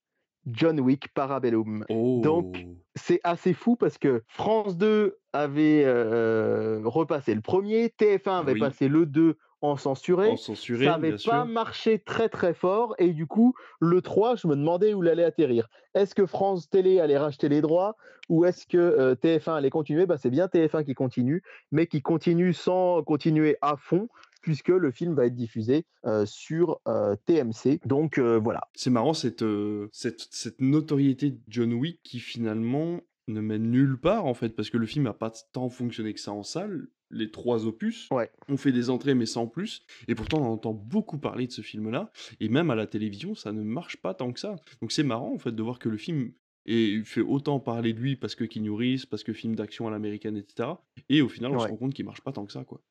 John 0.52 0.80
Wick 0.80 1.12
Parabellum. 1.14 1.84
Donc, 1.88 2.64
Oh. 2.66 2.74
c'est 2.96 3.20
assez 3.24 3.52
fou 3.54 3.76
parce 3.76 3.98
que 3.98 4.22
France 4.28 4.76
2 4.76 5.16
avait 5.32 5.82
euh, 5.84 6.80
repassé 6.84 7.34
le 7.34 7.40
premier, 7.40 7.88
TF1 7.98 8.40
avait 8.40 8.52
Oui. 8.54 8.60
passé 8.60 8.88
le 8.88 9.06
2 9.06 9.36
en 9.60 9.76
censuré. 9.76 10.30
En 10.30 10.36
censuré, 10.36 10.84
ça 10.84 10.92
n'avait 10.92 11.12
pas 11.12 11.18
sûr. 11.18 11.44
marché 11.46 11.98
très 11.98 12.28
très 12.28 12.54
fort 12.54 12.94
et 12.98 13.12
du 13.12 13.26
coup 13.26 13.54
le 13.80 14.00
3 14.02 14.36
je 14.36 14.46
me 14.46 14.54
demandais 14.54 14.94
où 14.94 15.02
il 15.02 15.08
allait 15.08 15.24
atterrir. 15.24 15.68
Est-ce 15.94 16.14
que 16.14 16.26
France 16.26 16.70
Télé 16.70 17.00
allait 17.00 17.18
racheter 17.18 17.48
les 17.48 17.60
droits 17.60 17.96
ou 18.28 18.44
est-ce 18.44 18.66
que 18.68 18.76
euh, 18.78 19.14
TF1 19.16 19.56
allait 19.56 19.70
continuer? 19.70 20.06
Bah, 20.06 20.16
C'est 20.16 20.30
bien 20.30 20.46
TF1 20.46 20.84
qui 20.84 20.94
continue 20.94 21.42
mais 21.72 21.86
qui 21.88 22.02
continue 22.02 22.52
sans 22.52 23.02
continuer 23.02 23.56
à 23.60 23.76
fond 23.76 24.08
puisque 24.40 24.68
le 24.68 24.90
film 24.90 25.14
va 25.14 25.26
être 25.26 25.34
diffusé 25.34 25.84
euh, 26.04 26.24
sur 26.26 26.80
euh, 26.88 27.16
TMC. 27.26 27.80
Donc 27.84 28.18
euh, 28.18 28.38
voilà. 28.38 28.68
C'est 28.74 28.90
marrant 28.90 29.14
cette, 29.14 29.44
cette, 29.92 30.26
cette 30.30 30.60
notoriété 30.60 31.30
de 31.32 31.40
John 31.48 31.72
Wick 31.72 32.00
qui 32.02 32.20
finalement 32.20 33.00
ne 33.28 33.40
mène 33.40 33.70
nulle 33.70 33.98
part 34.00 34.24
en 34.24 34.34
fait, 34.34 34.50
parce 34.50 34.70
que 34.70 34.78
le 34.78 34.86
film 34.86 35.04
n'a 35.04 35.12
pas 35.12 35.32
tant 35.52 35.68
fonctionné 35.68 36.14
que 36.14 36.20
ça 36.20 36.32
en 36.32 36.42
salle. 36.42 36.88
Les 37.10 37.30
trois 37.30 37.66
opus 37.66 38.06
Ouais. 38.10 38.30
ont 38.48 38.58
fait 38.58 38.72
des 38.72 38.90
entrées 38.90 39.14
mais 39.14 39.24
sans 39.24 39.46
plus, 39.46 39.82
et 40.08 40.14
pourtant 40.14 40.42
on 40.42 40.52
entend 40.52 40.74
beaucoup 40.74 41.16
parler 41.18 41.46
de 41.46 41.52
ce 41.52 41.62
film-là, 41.62 42.10
et 42.38 42.50
même 42.50 42.70
à 42.70 42.74
la 42.74 42.86
télévision 42.86 43.34
ça 43.34 43.52
ne 43.52 43.62
marche 43.62 43.96
pas 43.96 44.12
tant 44.12 44.30
que 44.32 44.38
ça. 44.40 44.56
Donc 44.82 44.92
c'est 44.92 45.02
marrant 45.04 45.32
en 45.34 45.38
fait 45.38 45.52
de 45.52 45.62
voir 45.62 45.78
que 45.78 45.88
le 45.88 45.96
film 45.96 46.32
est, 46.66 47.02
fait 47.06 47.22
autant 47.22 47.60
parler 47.60 47.94
de 47.94 47.98
lui 47.98 48.16
parce 48.16 48.34
que 48.34 48.44
Keanu 48.44 48.70
Reeves, 48.72 49.06
parce 49.06 49.24
que 49.24 49.32
film 49.32 49.54
d'action 49.56 49.86
à 49.88 49.90
l'américaine, 49.90 50.36
etc. 50.36 50.68
Et 51.08 51.22
au 51.22 51.28
final 51.30 51.52
on 51.52 51.58
se 51.60 51.68
rend 51.68 51.76
compte 51.76 51.94
qu'il 51.94 52.04
marche 52.04 52.20
pas 52.20 52.32
tant 52.32 52.44
que 52.44 52.52
ça 52.52 52.64
quoi. 52.64 52.82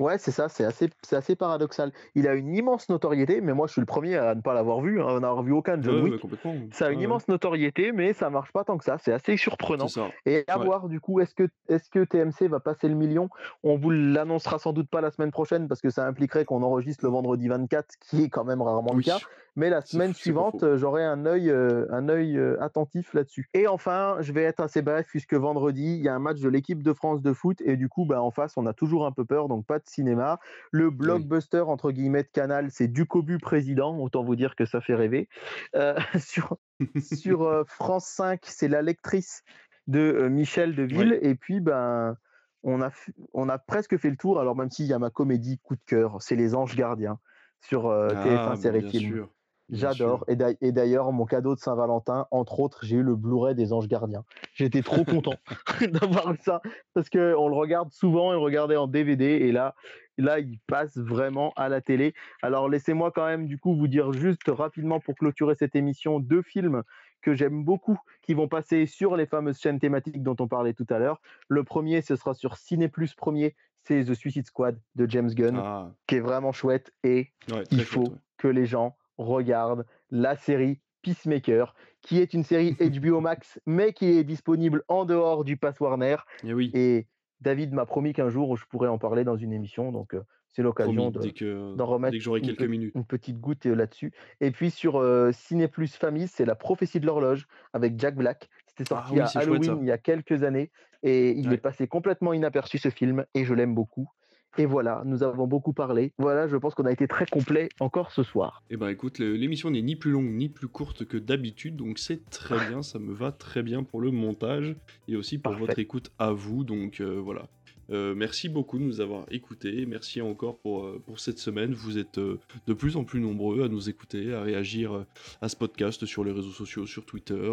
Ouais, 0.00 0.18
c'est 0.18 0.30
ça, 0.30 0.48
c'est 0.48 0.64
assez, 0.64 0.88
c'est 1.02 1.16
assez 1.16 1.36
paradoxal. 1.36 1.92
Il 2.14 2.26
a 2.28 2.34
une 2.34 2.54
immense 2.54 2.88
notoriété, 2.88 3.40
mais 3.40 3.52
moi 3.52 3.66
je 3.66 3.72
suis 3.72 3.80
le 3.80 3.86
premier 3.86 4.16
à 4.16 4.34
ne 4.34 4.40
pas 4.40 4.54
l'avoir 4.54 4.80
vu, 4.80 5.00
hein, 5.00 5.16
à 5.16 5.20
n'avoir 5.20 5.42
vu 5.42 5.52
aucun 5.52 5.76
de 5.76 5.82
John 5.82 5.96
Ouais, 5.96 6.02
Wick. 6.02 6.12
ouais, 6.14 6.18
complètement. 6.20 6.54
Ça 6.72 6.86
a 6.86 6.90
une 6.90 6.98
ouais. 6.98 7.04
immense 7.04 7.28
notoriété, 7.28 7.92
mais 7.92 8.12
ça 8.12 8.30
marche 8.30 8.52
pas 8.52 8.64
tant 8.64 8.78
que 8.78 8.84
ça. 8.84 8.96
C'est 8.98 9.12
assez 9.12 9.36
surprenant. 9.36 9.88
C'est. 9.88 10.00
Et 10.26 10.44
à 10.48 10.58
voir, 10.58 10.88
du 10.88 11.00
coup, 11.00 11.20
est-ce 11.20 11.34
que, 11.34 11.48
est 11.68 11.88
que 11.90 12.04
TMC 12.04 12.48
va 12.48 12.60
passer 12.60 12.88
le 12.88 12.94
million? 12.94 13.28
On 13.62 13.76
vous 13.76 13.90
l'annoncera 13.90 14.58
sans 14.58 14.72
doute 14.72 14.88
pas 14.88 15.00
la 15.00 15.10
semaine 15.10 15.30
prochaine 15.30 15.68
parce 15.68 15.80
que 15.80 15.90
ça 15.90 16.06
impliquerait 16.06 16.44
qu'on 16.44 16.62
enregistre 16.62 17.04
le 17.04 17.10
vendredi 17.10 17.48
24, 17.48 17.86
ce 17.92 18.08
qui 18.08 18.24
est 18.24 18.28
quand 18.28 18.44
même 18.44 18.62
rarement 18.62 18.90
Oui. 18.92 18.98
le 18.98 19.02
cas. 19.12 19.18
Mais 19.54 19.68
la 19.68 19.82
semaine 19.82 20.14
suivante, 20.14 20.62
euh, 20.62 20.78
j'aurai 20.78 21.04
un 21.04 21.26
œil, 21.26 21.50
euh, 21.50 21.84
un 21.90 22.08
œil 22.08 22.38
euh, 22.38 22.56
attentif 22.62 23.12
là-dessus. 23.12 23.50
Et 23.52 23.68
enfin, 23.68 24.16
je 24.20 24.32
vais 24.32 24.44
être 24.44 24.60
assez 24.60 24.80
bref 24.80 25.06
puisque 25.10 25.34
vendredi, 25.34 25.96
il 25.98 26.02
y 26.02 26.08
a 26.08 26.14
un 26.14 26.18
match 26.20 26.40
de 26.40 26.48
l'équipe 26.48 26.82
de 26.82 26.92
France 26.94 27.20
de 27.20 27.34
foot 27.34 27.60
et 27.60 27.76
du 27.76 27.90
coup, 27.90 28.06
bah, 28.06 28.22
en 28.22 28.30
face, 28.30 28.56
on 28.56 28.64
a 28.64 28.72
toujours 28.72 29.04
un 29.04 29.12
peu 29.12 29.26
peur, 29.26 29.48
donc 29.48 29.66
pas 29.66 29.78
de 29.84 29.88
cinéma. 29.90 30.38
Le 30.70 30.90
blockbuster 30.90 31.60
entre 31.60 31.90
guillemets 31.92 32.22
de 32.22 32.28
Canal, 32.28 32.70
c'est 32.70 32.88
Ducobu 32.88 33.38
président. 33.38 33.98
Autant 33.98 34.24
vous 34.24 34.36
dire 34.36 34.56
que 34.56 34.64
ça 34.64 34.80
fait 34.80 34.94
rêver. 34.94 35.28
Euh, 35.76 35.94
sur 36.18 36.56
sur 37.00 37.42
euh, 37.42 37.64
France 37.66 38.06
5, 38.06 38.40
c'est 38.44 38.68
la 38.68 38.82
lectrice 38.82 39.42
de 39.86 39.98
euh, 40.00 40.28
Michel 40.28 40.74
Deville. 40.74 41.18
Et 41.22 41.34
puis, 41.34 41.60
ben, 41.60 42.16
on 42.62 42.80
a, 42.80 42.88
f- 42.88 43.10
on 43.34 43.48
a 43.48 43.58
presque 43.58 43.96
fait 43.98 44.10
le 44.10 44.16
tour. 44.16 44.40
Alors, 44.40 44.56
même 44.56 44.70
s'il 44.70 44.86
y 44.86 44.92
a 44.92 44.98
ma 44.98 45.10
comédie 45.10 45.58
coup 45.58 45.74
de 45.76 45.82
cœur, 45.84 46.22
c'est 46.22 46.36
Les 46.36 46.54
Anges 46.54 46.76
Gardiens 46.76 47.18
sur 47.60 47.90
Ah, 47.90 48.14
TF1 48.14 48.46
bah, 48.46 48.56
Série 48.56 48.88
Film. 48.88 49.12
sûr. 49.14 49.28
J'adore. 49.72 50.24
Et 50.28 50.36
d'ail- 50.36 50.56
et 50.60 50.70
d'ailleurs, 50.72 51.10
mon 51.12 51.24
cadeau 51.24 51.54
de 51.54 51.60
Saint-Valentin, 51.60 52.26
entre 52.30 52.60
autres, 52.60 52.80
j'ai 52.84 52.96
eu 52.96 53.02
le 53.02 53.16
Blu-ray 53.16 53.54
des 53.54 53.72
Anges 53.72 53.88
Gardiens. 53.88 54.24
J'étais 54.54 54.82
trop 54.82 55.04
content 55.04 55.34
d'avoir 55.92 56.34
ça 56.42 56.60
parce 56.94 57.08
qu'on 57.10 57.48
le 57.48 57.54
regarde 57.54 57.90
souvent, 57.92 58.28
on 58.28 58.32
le 58.32 58.38
regardait 58.38 58.76
en 58.76 58.86
DVD 58.86 59.24
et 59.24 59.50
là, 59.52 59.74
là, 60.18 60.38
il 60.40 60.58
passe 60.66 60.96
vraiment 60.98 61.52
à 61.56 61.68
la 61.68 61.80
télé. 61.80 62.14
Alors, 62.42 62.68
laissez-moi 62.68 63.10
quand 63.12 63.24
même, 63.26 63.46
du 63.46 63.58
coup, 63.58 63.74
vous 63.74 63.88
dire 63.88 64.12
juste 64.12 64.42
rapidement 64.48 65.00
pour 65.00 65.14
clôturer 65.14 65.54
cette 65.54 65.74
émission 65.74 66.20
deux 66.20 66.42
films 66.42 66.82
que 67.22 67.34
j'aime 67.34 67.64
beaucoup 67.64 67.98
qui 68.22 68.34
vont 68.34 68.48
passer 68.48 68.84
sur 68.86 69.16
les 69.16 69.26
fameuses 69.26 69.58
chaînes 69.58 69.78
thématiques 69.78 70.22
dont 70.22 70.36
on 70.40 70.48
parlait 70.48 70.74
tout 70.74 70.86
à 70.90 70.98
l'heure. 70.98 71.20
Le 71.48 71.64
premier, 71.64 72.02
ce 72.02 72.16
sera 72.16 72.34
sur 72.34 72.56
Ciné 72.56 72.88
Plus 72.88 73.14
premier, 73.14 73.54
c'est 73.84 74.04
The 74.04 74.14
Suicide 74.14 74.46
Squad 74.46 74.78
de 74.96 75.08
James 75.08 75.30
Gunn, 75.30 75.56
Ah, 75.56 75.90
qui 76.06 76.16
est 76.16 76.20
vraiment 76.20 76.52
chouette 76.52 76.92
et 77.04 77.30
ouais, 77.52 77.62
il 77.70 77.84
faut 77.84 78.00
chouette, 78.00 78.12
ouais. 78.12 78.18
que 78.38 78.48
les 78.48 78.66
gens 78.66 78.96
regardent 79.22 79.86
la 80.10 80.36
série 80.36 80.80
Peacemaker, 81.02 81.74
qui 82.00 82.20
est 82.20 82.32
une 82.34 82.44
série 82.44 82.74
HBO 82.80 83.20
Max, 83.20 83.60
mais 83.66 83.92
qui 83.92 84.06
est 84.06 84.24
disponible 84.24 84.82
en 84.88 85.04
dehors 85.04 85.44
du 85.44 85.56
pass 85.56 85.80
Warner. 85.80 86.16
Eh 86.44 86.54
oui, 86.54 86.70
Et 86.74 87.06
David 87.40 87.72
m'a 87.72 87.86
promis 87.86 88.12
qu'un 88.12 88.28
jour, 88.28 88.56
je 88.56 88.64
pourrais 88.66 88.88
en 88.88 88.98
parler 88.98 89.24
dans 89.24 89.36
une 89.36 89.52
émission. 89.52 89.90
Donc, 89.90 90.14
euh, 90.14 90.22
c'est 90.52 90.62
l'occasion 90.62 91.10
de, 91.10 91.74
d'en 91.76 91.86
remettre 91.86 92.12
dès 92.12 92.18
que 92.22 92.38
une, 92.38 92.44
quelques 92.44 92.58
pe- 92.58 92.68
minutes. 92.68 92.92
une 92.94 93.04
petite 93.06 93.38
goutte 93.40 93.66
euh, 93.66 93.74
là-dessus. 93.74 94.12
Et 94.40 94.50
puis 94.50 94.70
sur 94.70 94.96
euh, 94.96 95.32
Ciné 95.32 95.66
Plus 95.66 95.96
Famille, 95.96 96.28
c'est 96.28 96.44
La 96.44 96.54
prophétie 96.54 97.00
de 97.00 97.06
l'horloge 97.06 97.46
avec 97.72 97.98
Jack 97.98 98.14
Black. 98.16 98.48
C'était 98.66 98.84
Ah 98.94 99.00
sorti 99.00 99.14
oui, 99.14 99.20
à 99.20 99.26
chouette, 99.26 99.42
Halloween 99.48 99.78
il 99.82 99.88
y 99.88 99.90
a 99.92 99.98
quelques 99.98 100.42
années 100.44 100.70
et 101.02 101.30
il 101.32 101.48
Ouais. 101.48 101.54
est 101.54 101.58
passé 101.58 101.88
complètement 101.88 102.32
inaperçu 102.32 102.78
ce 102.78 102.90
film 102.90 103.24
et 103.34 103.44
je 103.44 103.54
l'aime 103.54 103.74
beaucoup. 103.74 104.08
Et 104.58 104.66
voilà, 104.66 105.02
nous 105.06 105.22
avons 105.22 105.46
beaucoup 105.46 105.72
parlé. 105.72 106.12
Voilà, 106.18 106.46
je 106.46 106.56
pense 106.56 106.74
qu'on 106.74 106.84
a 106.84 106.92
été 106.92 107.08
très 107.08 107.24
complet 107.26 107.70
encore 107.80 108.10
ce 108.12 108.22
soir. 108.22 108.62
Eh 108.68 108.76
ben 108.76 108.88
écoute, 108.88 109.18
l'émission 109.18 109.70
n'est 109.70 109.80
ni 109.80 109.96
plus 109.96 110.10
longue 110.10 110.30
ni 110.30 110.48
plus 110.50 110.68
courte 110.68 111.06
que 111.06 111.16
d'habitude, 111.16 111.76
donc 111.76 111.98
c'est 111.98 112.28
très 112.28 112.68
bien, 112.68 112.82
ça 112.82 112.98
me 112.98 113.12
va 113.14 113.32
très 113.32 113.62
bien 113.62 113.82
pour 113.82 114.00
le 114.00 114.10
montage 114.10 114.76
et 115.08 115.16
aussi 115.16 115.38
pour 115.38 115.52
Parfait. 115.52 115.66
votre 115.66 115.78
écoute 115.78 116.12
à 116.18 116.32
vous, 116.32 116.64
donc 116.64 117.00
euh, 117.00 117.18
voilà. 117.18 117.48
Euh, 117.90 118.14
merci 118.14 118.48
beaucoup 118.48 118.78
de 118.78 118.84
nous 118.84 119.00
avoir 119.00 119.26
écoutés, 119.30 119.86
merci 119.86 120.20
encore 120.20 120.58
pour, 120.58 120.84
euh, 120.84 121.02
pour 121.04 121.20
cette 121.20 121.38
semaine, 121.38 121.72
vous 121.74 121.98
êtes 121.98 122.18
euh, 122.18 122.38
de 122.66 122.72
plus 122.72 122.96
en 122.96 123.04
plus 123.04 123.20
nombreux 123.20 123.64
à 123.64 123.68
nous 123.68 123.88
écouter, 123.88 124.32
à 124.32 124.42
réagir 124.42 125.04
à 125.40 125.48
ce 125.48 125.56
podcast 125.56 126.06
sur 126.06 126.24
les 126.24 126.32
réseaux 126.32 126.52
sociaux, 126.52 126.86
sur 126.86 127.04
Twitter, 127.04 127.52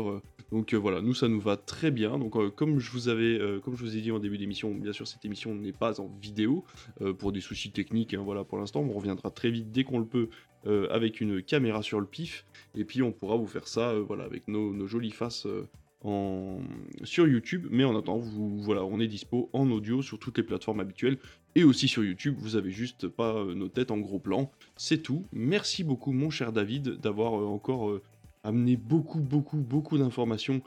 donc 0.51 0.73
voilà, 0.73 1.01
nous 1.01 1.13
ça 1.13 1.27
nous 1.27 1.39
va 1.39 1.57
très 1.57 1.91
bien, 1.91 2.17
donc 2.17 2.55
comme 2.55 2.79
je 2.79 2.91
vous 2.91 3.09
avais, 3.09 3.39
comme 3.63 3.75
je 3.75 3.83
vous 3.83 3.97
ai 3.97 4.01
dit 4.01 4.11
en 4.11 4.19
début 4.19 4.37
d'émission, 4.37 4.73
bien 4.73 4.93
sûr 4.93 5.07
cette 5.07 5.25
émission 5.25 5.55
n'est 5.55 5.73
pas 5.73 5.99
en 5.99 6.07
vidéo, 6.21 6.63
pour 7.17 7.31
des 7.31 7.41
soucis 7.41 7.71
techniques, 7.71 8.13
hein, 8.13 8.21
voilà 8.23 8.43
pour 8.43 8.57
l'instant, 8.57 8.81
on 8.81 8.93
reviendra 8.93 9.31
très 9.31 9.51
vite 9.51 9.71
dès 9.71 9.83
qu'on 9.83 9.99
le 9.99 10.05
peut 10.05 10.29
avec 10.89 11.21
une 11.21 11.41
caméra 11.41 11.81
sur 11.81 11.99
le 11.99 12.05
pif, 12.05 12.45
et 12.75 12.85
puis 12.85 13.01
on 13.01 13.11
pourra 13.11 13.35
vous 13.35 13.47
faire 13.47 13.67
ça 13.67 13.93
voilà, 13.99 14.23
avec 14.23 14.47
nos, 14.47 14.87
jolies 14.87 15.11
faces 15.11 15.47
en... 16.03 16.59
sur 17.03 17.27
YouTube, 17.27 17.67
mais 17.71 17.83
en 17.83 17.97
attendant, 17.97 18.19
vous, 18.19 18.61
voilà, 18.61 18.83
on 18.83 18.99
est 18.99 19.07
dispo 19.07 19.49
en 19.53 19.69
audio 19.69 20.01
sur 20.01 20.19
toutes 20.19 20.37
les 20.37 20.43
plateformes 20.43 20.79
habituelles, 20.79 21.17
et 21.55 21.63
aussi 21.63 21.87
sur 21.87 22.03
YouTube, 22.03 22.35
vous 22.37 22.55
avez 22.55 22.71
juste 22.71 23.07
pas 23.07 23.35
euh, 23.35 23.55
nos 23.55 23.67
têtes 23.67 23.91
en 23.91 23.97
gros 23.97 24.19
plan, 24.19 24.51
c'est 24.77 24.99
tout. 24.99 25.25
Merci 25.33 25.83
beaucoup 25.83 26.11
mon 26.11 26.29
cher 26.29 26.51
David 26.51 26.99
d'avoir 26.99 27.39
euh, 27.39 27.45
encore 27.45 27.89
euh, 27.89 28.01
amené 28.43 28.77
beaucoup, 28.77 29.19
beaucoup, 29.19 29.57
beaucoup 29.57 29.97
d'informations 29.97 30.61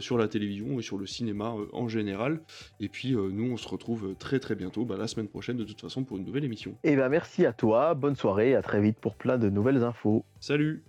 sur 0.00 0.16
la 0.16 0.26
télévision 0.26 0.78
et 0.78 0.82
sur 0.82 0.96
le 0.96 1.04
cinéma 1.04 1.54
en 1.74 1.86
général, 1.86 2.40
et 2.80 2.88
puis 2.88 3.10
nous 3.10 3.52
on 3.52 3.58
se 3.58 3.68
retrouve 3.68 4.14
très 4.18 4.40
très 4.40 4.54
bientôt, 4.54 4.86
bah, 4.86 4.96
la 4.96 5.06
semaine 5.06 5.28
prochaine 5.28 5.58
de 5.58 5.64
toute 5.64 5.82
façon 5.82 6.02
pour 6.02 6.16
une 6.16 6.24
nouvelle 6.24 6.44
émission. 6.44 6.74
Et 6.82 6.96
ben 6.96 7.10
merci 7.10 7.44
à 7.44 7.52
toi, 7.52 7.92
bonne 7.92 8.16
soirée, 8.16 8.54
à 8.54 8.62
très 8.62 8.80
vite 8.80 8.98
pour 8.98 9.16
plein 9.16 9.36
de 9.36 9.50
nouvelles 9.50 9.82
infos. 9.82 10.24
Salut 10.40 10.82